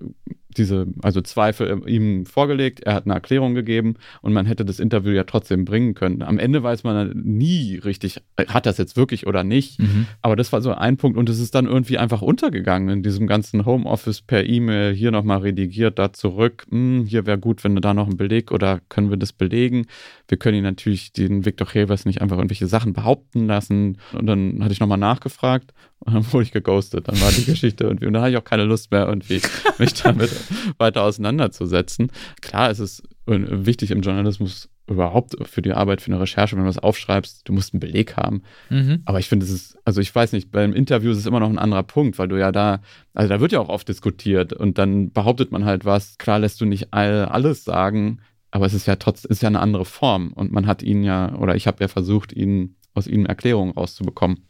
diese, 0.56 0.86
also 1.02 1.20
Zweifel 1.20 1.82
ihm 1.86 2.26
vorgelegt, 2.26 2.80
er 2.80 2.94
hat 2.94 3.04
eine 3.04 3.14
Erklärung 3.14 3.54
gegeben 3.54 3.94
und 4.22 4.32
man 4.32 4.46
hätte 4.46 4.64
das 4.64 4.80
Interview 4.80 5.12
ja 5.12 5.24
trotzdem 5.24 5.64
bringen 5.64 5.94
können. 5.94 6.22
Am 6.22 6.38
Ende 6.38 6.62
weiß 6.62 6.84
man 6.84 7.12
nie 7.14 7.76
richtig, 7.76 8.20
hat 8.48 8.66
das 8.66 8.78
jetzt 8.78 8.96
wirklich 8.96 9.26
oder 9.26 9.44
nicht. 9.44 9.80
Mhm. 9.80 10.06
Aber 10.22 10.36
das 10.36 10.52
war 10.52 10.60
so 10.62 10.72
ein 10.72 10.96
Punkt 10.96 11.18
und 11.18 11.28
es 11.28 11.38
ist 11.38 11.54
dann 11.54 11.66
irgendwie 11.66 11.98
einfach 11.98 12.22
untergegangen 12.22 12.88
in 12.88 13.02
diesem 13.02 13.26
ganzen 13.26 13.64
Homeoffice 13.64 14.22
per 14.22 14.44
E-Mail, 14.44 14.94
hier 14.94 15.10
nochmal 15.10 15.38
redigiert, 15.38 15.98
da 15.98 16.12
zurück. 16.12 16.66
Hm, 16.70 17.06
hier 17.06 17.26
wäre 17.26 17.38
gut, 17.38 17.64
wenn 17.64 17.74
du 17.74 17.80
da 17.80 17.94
noch 17.94 18.06
einen 18.06 18.16
Beleg 18.16 18.52
oder 18.52 18.80
können 18.88 19.10
wir 19.10 19.16
das 19.16 19.32
belegen. 19.32 19.86
Wir 20.28 20.38
können 20.38 20.58
ihn 20.58 20.64
natürlich 20.64 21.12
den 21.12 21.44
Viktor 21.44 21.68
Hevers 21.68 22.04
nicht 22.04 22.20
einfach 22.20 22.36
irgendwelche 22.36 22.66
Sachen 22.66 22.92
behaupten 22.92 23.46
lassen. 23.46 23.98
Und 24.12 24.26
dann 24.26 24.62
hatte 24.62 24.72
ich 24.72 24.80
nochmal 24.80 24.98
nachgefragt 24.98 25.72
und 26.00 26.14
dann 26.14 26.24
wurde 26.32 26.44
ich 26.44 26.52
geghostet. 26.52 27.08
Dann 27.08 27.20
war 27.20 27.30
die 27.30 27.44
Geschichte 27.44 27.84
irgendwie. 27.84 28.06
Und 28.06 28.12
da 28.14 28.20
hatte 28.20 28.32
ich 28.32 28.36
auch 28.36 28.44
keine 28.44 28.64
Lust 28.64 28.90
mehr, 28.90 29.06
irgendwie 29.06 29.40
mich 29.78 29.94
damit 30.02 30.30
weiter 30.78 31.02
auseinanderzusetzen. 31.02 32.10
Klar, 32.40 32.70
es 32.70 32.80
ist 32.80 33.02
wichtig 33.26 33.90
im 33.90 34.02
Journalismus 34.02 34.68
überhaupt 34.88 35.34
für 35.48 35.62
die 35.62 35.72
Arbeit, 35.72 36.00
für 36.00 36.12
eine 36.12 36.20
Recherche, 36.20 36.56
wenn 36.56 36.62
du 36.62 36.68
was 36.68 36.78
aufschreibst, 36.78 37.48
du 37.48 37.52
musst 37.52 37.74
einen 37.74 37.80
Beleg 37.80 38.16
haben. 38.16 38.42
Mhm. 38.70 39.02
Aber 39.04 39.18
ich 39.18 39.28
finde, 39.28 39.44
es 39.44 39.50
ist, 39.50 39.78
also 39.84 40.00
ich 40.00 40.14
weiß 40.14 40.32
nicht, 40.32 40.50
beim 40.52 40.72
Interview 40.72 41.10
ist 41.10 41.18
es 41.18 41.26
immer 41.26 41.40
noch 41.40 41.48
ein 41.48 41.58
anderer 41.58 41.82
Punkt, 41.82 42.18
weil 42.18 42.28
du 42.28 42.38
ja 42.38 42.52
da, 42.52 42.80
also 43.12 43.28
da 43.28 43.40
wird 43.40 43.52
ja 43.52 43.60
auch 43.60 43.68
oft 43.68 43.88
diskutiert 43.88 44.52
und 44.52 44.78
dann 44.78 45.10
behauptet 45.10 45.50
man 45.50 45.64
halt 45.64 45.84
was. 45.84 46.18
Klar 46.18 46.38
lässt 46.38 46.60
du 46.60 46.66
nicht 46.66 46.92
all, 46.92 47.24
alles 47.24 47.64
sagen, 47.64 48.20
aber 48.52 48.66
es 48.66 48.74
ist 48.74 48.86
ja 48.86 48.96
trotzdem, 48.96 49.30
ist 49.30 49.42
ja 49.42 49.48
eine 49.48 49.60
andere 49.60 49.84
Form 49.84 50.32
und 50.32 50.52
man 50.52 50.66
hat 50.66 50.82
ihn 50.82 51.02
ja, 51.02 51.34
oder 51.34 51.56
ich 51.56 51.66
habe 51.66 51.82
ja 51.82 51.88
versucht, 51.88 52.32
ihn 52.32 52.76
aus 52.94 53.08
ihnen 53.08 53.26
Erklärungen 53.26 53.72
rauszubekommen. 53.72 54.46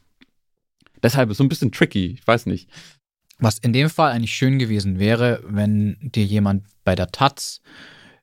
Deshalb 1.02 1.30
ist 1.30 1.34
es 1.34 1.38
so 1.38 1.44
ein 1.44 1.48
bisschen 1.48 1.72
tricky, 1.72 2.06
ich 2.18 2.26
weiß 2.26 2.46
nicht. 2.46 2.68
Was 3.38 3.58
in 3.58 3.72
dem 3.72 3.90
Fall 3.90 4.12
eigentlich 4.12 4.34
schön 4.34 4.58
gewesen 4.58 4.98
wäre, 4.98 5.42
wenn 5.46 5.96
dir 6.00 6.24
jemand 6.24 6.64
bei 6.84 6.94
der 6.94 7.08
Taz, 7.08 7.60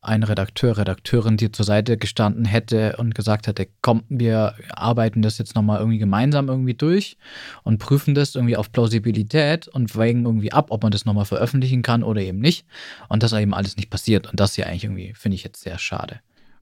ein 0.03 0.23
Redakteur, 0.23 0.77
Redakteurin 0.77 1.37
dir 1.37 1.53
zur 1.53 1.65
Seite 1.65 1.97
gestanden 1.97 2.45
hätte 2.45 2.97
und 2.97 3.15
gesagt 3.15 3.47
hätte, 3.47 3.67
komm, 3.81 4.03
wir 4.09 4.55
arbeiten 4.69 5.21
das 5.21 5.37
jetzt 5.37 5.55
nochmal 5.55 5.79
irgendwie 5.79 5.97
gemeinsam 5.97 6.49
irgendwie 6.49 6.73
durch 6.73 7.17
und 7.63 7.77
prüfen 7.77 8.13
das 8.13 8.35
irgendwie 8.35 8.57
auf 8.57 8.71
Plausibilität 8.71 9.69
und 9.69 9.95
wägen 9.95 10.25
irgendwie 10.25 10.51
ab, 10.51 10.67
ob 10.69 10.83
man 10.83 10.91
das 10.91 11.05
nochmal 11.05 11.25
veröffentlichen 11.25 11.83
kann 11.83 12.03
oder 12.03 12.21
eben 12.21 12.39
nicht. 12.39 12.65
Und 13.07 13.23
das 13.23 13.31
ist 13.31 13.39
eben 13.39 13.53
alles 13.53 13.77
nicht 13.77 13.89
passiert. 13.89 14.29
Und 14.29 14.39
das 14.39 14.57
ja 14.57 14.65
eigentlich 14.65 14.83
irgendwie, 14.83 15.13
finde 15.15 15.35
ich 15.35 15.43
jetzt 15.43 15.61
sehr 15.61 15.79
schade. 15.79 16.19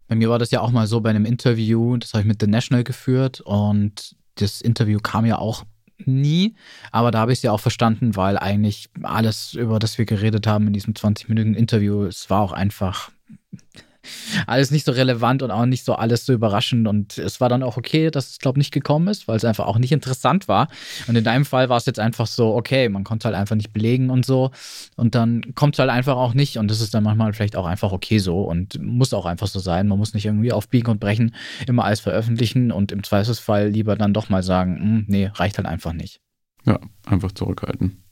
Bei 0.07 0.15
mir 0.15 0.29
war 0.29 0.39
das 0.39 0.51
ja 0.51 0.61
auch 0.61 0.71
mal 0.71 0.85
so 0.87 1.01
bei 1.01 1.09
einem 1.09 1.25
Interview, 1.25 1.97
das 1.97 2.13
habe 2.13 2.21
ich 2.21 2.27
mit 2.27 2.41
The 2.41 2.47
National 2.47 2.83
geführt 2.83 3.41
und 3.41 4.15
das 4.35 4.61
Interview 4.61 4.99
kam 4.99 5.25
ja 5.25 5.39
auch 5.39 5.63
nie, 6.07 6.55
aber 6.91 7.11
da 7.11 7.19
habe 7.19 7.31
ich 7.31 7.39
es 7.39 7.43
ja 7.43 7.51
auch 7.51 7.59
verstanden, 7.59 8.15
weil 8.15 8.37
eigentlich 8.37 8.89
alles, 9.03 9.53
über 9.53 9.79
das 9.79 9.97
wir 9.97 10.05
geredet 10.05 10.47
haben 10.47 10.67
in 10.67 10.73
diesem 10.73 10.93
20-minütigen 10.93 11.55
Interview, 11.55 12.03
es 12.03 12.29
war 12.29 12.41
auch 12.41 12.53
einfach 12.53 13.11
alles 14.47 14.71
nicht 14.71 14.85
so 14.85 14.91
relevant 14.91 15.43
und 15.43 15.51
auch 15.51 15.65
nicht 15.65 15.85
so 15.85 15.93
alles 15.93 16.25
so 16.25 16.33
überraschend. 16.33 16.87
Und 16.87 17.17
es 17.17 17.39
war 17.39 17.49
dann 17.49 17.63
auch 17.63 17.77
okay, 17.77 18.11
dass 18.11 18.31
es, 18.31 18.39
glaube 18.39 18.57
ich, 18.57 18.61
nicht 18.61 18.73
gekommen 18.73 19.07
ist, 19.07 19.27
weil 19.27 19.37
es 19.37 19.45
einfach 19.45 19.65
auch 19.65 19.77
nicht 19.77 19.91
interessant 19.91 20.47
war. 20.47 20.67
Und 21.07 21.15
in 21.15 21.23
deinem 21.23 21.45
Fall 21.45 21.69
war 21.69 21.77
es 21.77 21.85
jetzt 21.85 21.99
einfach 21.99 22.27
so, 22.27 22.55
okay, 22.55 22.89
man 22.89 23.03
konnte 23.03 23.25
halt 23.25 23.35
einfach 23.35 23.55
nicht 23.55 23.73
belegen 23.73 24.09
und 24.09 24.25
so. 24.25 24.51
Und 24.95 25.15
dann 25.15 25.55
kommt 25.55 25.75
es 25.75 25.79
halt 25.79 25.89
einfach 25.89 26.15
auch 26.15 26.33
nicht. 26.33 26.57
Und 26.57 26.69
das 26.69 26.81
ist 26.81 26.93
dann 26.93 27.03
manchmal 27.03 27.33
vielleicht 27.33 27.55
auch 27.55 27.65
einfach 27.65 27.91
okay 27.91 28.19
so 28.19 28.41
und 28.41 28.81
muss 28.81 29.13
auch 29.13 29.25
einfach 29.25 29.47
so 29.47 29.59
sein. 29.59 29.87
Man 29.87 29.97
muss 29.97 30.13
nicht 30.13 30.25
irgendwie 30.25 30.51
auf 30.51 30.69
Biegen 30.69 30.91
und 30.91 30.99
Brechen 30.99 31.35
immer 31.67 31.85
alles 31.85 31.99
veröffentlichen 31.99 32.71
und 32.71 32.91
im 32.91 33.03
Zweifelsfall 33.03 33.69
lieber 33.69 33.95
dann 33.95 34.13
doch 34.13 34.29
mal 34.29 34.43
sagen, 34.43 34.77
hm, 34.79 35.05
nee, 35.07 35.27
reicht 35.33 35.57
halt 35.57 35.67
einfach 35.67 35.93
nicht. 35.93 36.19
Ja, 36.65 36.79
einfach 37.05 37.31
zurückhalten. 37.31 38.03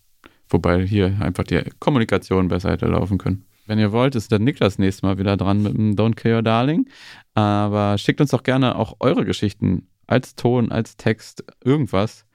Wobei 0.50 0.86
hier 0.86 1.18
einfach 1.22 1.44
die 1.44 1.62
Kommunikation 1.80 2.48
besser 2.48 2.72
hätte 2.72 2.88
laufen 2.88 3.20
können. 3.20 3.46
Wenn 3.70 3.78
ihr 3.78 3.92
wollt, 3.92 4.16
ist 4.16 4.32
der 4.32 4.40
Niklas 4.40 4.80
nächstes 4.80 5.04
Mal 5.04 5.20
wieder 5.20 5.38
dran 5.38 5.62
mit 5.62 5.78
dem 5.78 5.96
Don't 5.96 6.16
Care 6.16 6.38
Your 6.38 6.42
Darling. 6.42 6.90
Aber 7.36 8.00
schickt 8.00 8.20
uns 8.20 8.32
doch 8.32 8.42
gerne 8.42 8.76
auch 8.76 8.96
eure 9.00 9.26
Geschichten 9.26 9.88
als 10.08 10.34
Ton, 10.34 10.72
als 10.72 10.98
Text, 10.98 11.44
irgendwas 11.64 12.26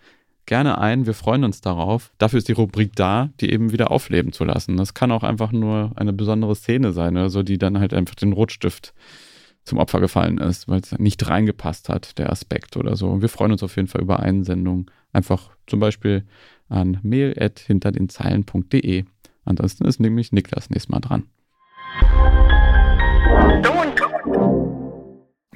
gerne 0.47 0.79
ein. 0.79 1.07
Wir 1.07 1.15
freuen 1.15 1.43
uns 1.43 1.61
darauf. 1.61 2.13
Dafür 2.19 2.39
ist 2.39 2.47
die 2.47 2.53
Rubrik 2.53 2.95
da, 2.95 3.31
die 3.41 3.51
eben 3.51 3.73
wieder 3.73 3.91
aufleben 3.91 4.33
zu 4.33 4.45
lassen. 4.45 4.77
Das 4.77 4.95
kann 4.95 5.11
auch 5.11 5.25
einfach 5.25 5.51
nur 5.51 5.91
eine 5.97 6.13
besondere 6.13 6.55
Szene 6.55 6.93
sein 6.93 7.17
oder 7.17 7.31
so, 7.31 7.43
die 7.43 7.59
dann 7.59 7.81
halt 7.81 7.95
einfach 7.95 8.15
den 8.15 8.33
Rotstift 8.33 8.95
zum 9.65 9.79
Opfer 9.79 9.99
gefallen 9.99 10.39
ist, 10.39 10.69
weil 10.69 10.83
es 10.83 10.97
nicht 11.01 11.29
reingepasst 11.29 11.89
hat, 11.89 12.17
der 12.19 12.31
Aspekt 12.31 12.77
oder 12.77 12.95
so. 12.95 13.09
Und 13.09 13.23
wir 13.23 13.29
freuen 13.29 13.51
uns 13.51 13.65
auf 13.65 13.75
jeden 13.75 13.89
Fall 13.89 14.03
über 14.03 14.21
Einsendungen. 14.21 14.87
Einfach 15.13 15.51
zum 15.67 15.81
Beispiel 15.81 16.27
an 16.69 17.01
mail.hinterdenzeilen.de. 17.03 19.07
Ansonsten 19.45 19.85
ist 19.85 20.01
nämlich 20.01 20.33
Niklas 20.33 20.71
nächstes 20.71 20.89
Mal 20.89 21.01
dran. 21.01 21.25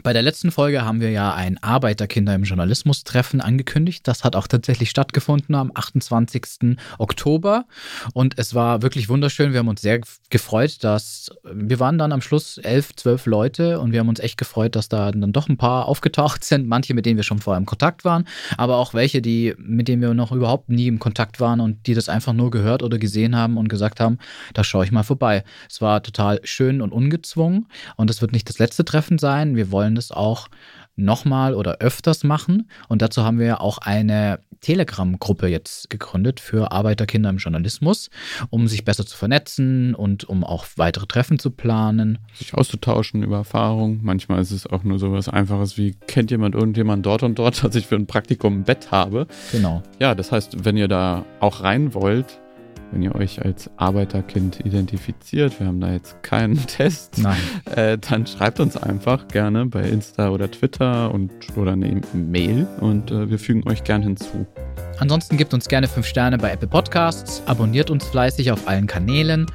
Bei 0.08 0.14
der 0.14 0.22
letzten 0.22 0.50
Folge 0.50 0.86
haben 0.86 1.02
wir 1.02 1.10
ja 1.10 1.34
ein 1.34 1.62
Arbeiterkinder 1.62 2.34
im 2.34 2.44
Journalismus-Treffen 2.44 3.42
angekündigt. 3.42 4.08
Das 4.08 4.24
hat 4.24 4.36
auch 4.36 4.46
tatsächlich 4.46 4.88
stattgefunden 4.88 5.54
am 5.54 5.70
28. 5.74 6.78
Oktober. 6.96 7.66
Und 8.14 8.38
es 8.38 8.54
war 8.54 8.80
wirklich 8.80 9.10
wunderschön. 9.10 9.52
Wir 9.52 9.58
haben 9.58 9.68
uns 9.68 9.82
sehr 9.82 10.00
gefreut, 10.30 10.82
dass 10.82 11.30
wir 11.44 11.78
waren 11.78 11.98
dann 11.98 12.12
am 12.12 12.22
Schluss 12.22 12.56
elf, 12.56 12.96
zwölf 12.96 13.26
Leute 13.26 13.80
und 13.80 13.92
wir 13.92 14.00
haben 14.00 14.08
uns 14.08 14.18
echt 14.18 14.38
gefreut, 14.38 14.76
dass 14.76 14.88
da 14.88 15.12
dann 15.12 15.34
doch 15.34 15.50
ein 15.50 15.58
paar 15.58 15.84
aufgetaucht 15.84 16.42
sind. 16.42 16.66
Manche, 16.66 16.94
mit 16.94 17.04
denen 17.04 17.18
wir 17.18 17.22
schon 17.22 17.40
vorher 17.40 17.58
im 17.58 17.66
Kontakt 17.66 18.06
waren, 18.06 18.24
aber 18.56 18.78
auch 18.78 18.94
welche, 18.94 19.20
die, 19.20 19.54
mit 19.58 19.88
denen 19.88 20.00
wir 20.00 20.14
noch 20.14 20.32
überhaupt 20.32 20.70
nie 20.70 20.86
im 20.86 21.00
Kontakt 21.00 21.38
waren 21.38 21.60
und 21.60 21.86
die 21.86 21.92
das 21.92 22.08
einfach 22.08 22.32
nur 22.32 22.50
gehört 22.50 22.82
oder 22.82 22.96
gesehen 22.96 23.36
haben 23.36 23.58
und 23.58 23.68
gesagt 23.68 24.00
haben, 24.00 24.16
da 24.54 24.64
schaue 24.64 24.86
ich 24.86 24.90
mal 24.90 25.02
vorbei. 25.02 25.44
Es 25.68 25.82
war 25.82 26.02
total 26.02 26.40
schön 26.44 26.80
und 26.80 26.92
ungezwungen 26.92 27.66
und 27.96 28.08
es 28.08 28.22
wird 28.22 28.32
nicht 28.32 28.48
das 28.48 28.58
letzte 28.58 28.86
Treffen 28.86 29.18
sein. 29.18 29.54
Wir 29.54 29.70
wollen 29.70 29.97
das 29.98 30.10
auch 30.10 30.48
nochmal 30.96 31.54
oder 31.54 31.78
öfters 31.78 32.24
machen. 32.24 32.68
Und 32.88 33.02
dazu 33.02 33.22
haben 33.22 33.38
wir 33.38 33.60
auch 33.60 33.78
eine 33.78 34.40
Telegram-Gruppe 34.60 35.46
jetzt 35.46 35.88
gegründet 35.90 36.40
für 36.40 36.72
Arbeiterkinder 36.72 37.30
im 37.30 37.36
Journalismus, 37.36 38.10
um 38.50 38.66
sich 38.66 38.84
besser 38.84 39.06
zu 39.06 39.16
vernetzen 39.16 39.94
und 39.94 40.24
um 40.24 40.42
auch 40.42 40.66
weitere 40.76 41.06
Treffen 41.06 41.38
zu 41.38 41.50
planen. 41.50 42.18
Sich 42.34 42.54
auszutauschen 42.54 43.22
über 43.22 43.36
Erfahrungen. 43.36 44.00
Manchmal 44.02 44.40
ist 44.40 44.50
es 44.50 44.66
auch 44.66 44.82
nur 44.82 44.98
so 44.98 45.12
was 45.12 45.28
Einfaches 45.28 45.78
wie, 45.78 45.94
kennt 46.06 46.30
jemand 46.30 46.54
irgendjemand 46.54 47.06
dort 47.06 47.22
und 47.22 47.38
dort, 47.38 47.62
dass 47.64 47.74
ich 47.74 47.86
für 47.86 47.96
ein 47.96 48.06
Praktikum 48.06 48.60
ein 48.60 48.64
Bett 48.64 48.90
habe. 48.90 49.26
Genau. 49.52 49.82
Ja, 50.00 50.14
das 50.14 50.32
heißt, 50.32 50.64
wenn 50.64 50.76
ihr 50.76 50.88
da 50.88 51.24
auch 51.40 51.62
rein 51.62 51.94
wollt, 51.94 52.40
wenn 52.92 53.02
ihr 53.02 53.14
euch 53.14 53.44
als 53.44 53.70
Arbeiterkind 53.76 54.64
identifiziert, 54.64 55.58
wir 55.60 55.66
haben 55.66 55.80
da 55.80 55.92
jetzt 55.92 56.22
keinen 56.22 56.56
Test. 56.66 57.20
Äh, 57.74 57.98
dann 57.98 58.26
schreibt 58.26 58.60
uns 58.60 58.76
einfach 58.76 59.28
gerne 59.28 59.66
bei 59.66 59.82
Insta 59.82 60.30
oder 60.30 60.50
Twitter 60.50 61.12
und 61.12 61.30
oder 61.56 61.72
eine 61.72 62.00
Mail 62.12 62.66
und 62.80 63.10
äh, 63.10 63.30
wir 63.30 63.38
fügen 63.38 63.68
euch 63.68 63.84
gern 63.84 64.02
hinzu. 64.02 64.46
Ansonsten 64.98 65.36
gebt 65.36 65.54
uns 65.54 65.68
gerne 65.68 65.86
5 65.86 66.06
Sterne 66.06 66.38
bei 66.38 66.50
Apple 66.50 66.68
Podcasts, 66.68 67.42
abonniert 67.46 67.90
uns 67.90 68.04
fleißig 68.04 68.50
auf 68.50 68.66
allen 68.66 68.86
Kanälen 68.86 69.46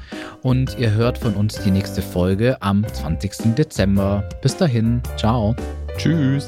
und 0.42 0.78
ihr 0.78 0.92
hört 0.92 1.18
von 1.18 1.34
uns 1.34 1.60
die 1.60 1.70
nächste 1.70 2.00
Folge 2.02 2.56
am 2.60 2.86
20. 2.86 3.54
Dezember. 3.54 4.26
Bis 4.40 4.56
dahin, 4.56 5.02
ciao. 5.16 5.54
Tschüss. 5.96 6.46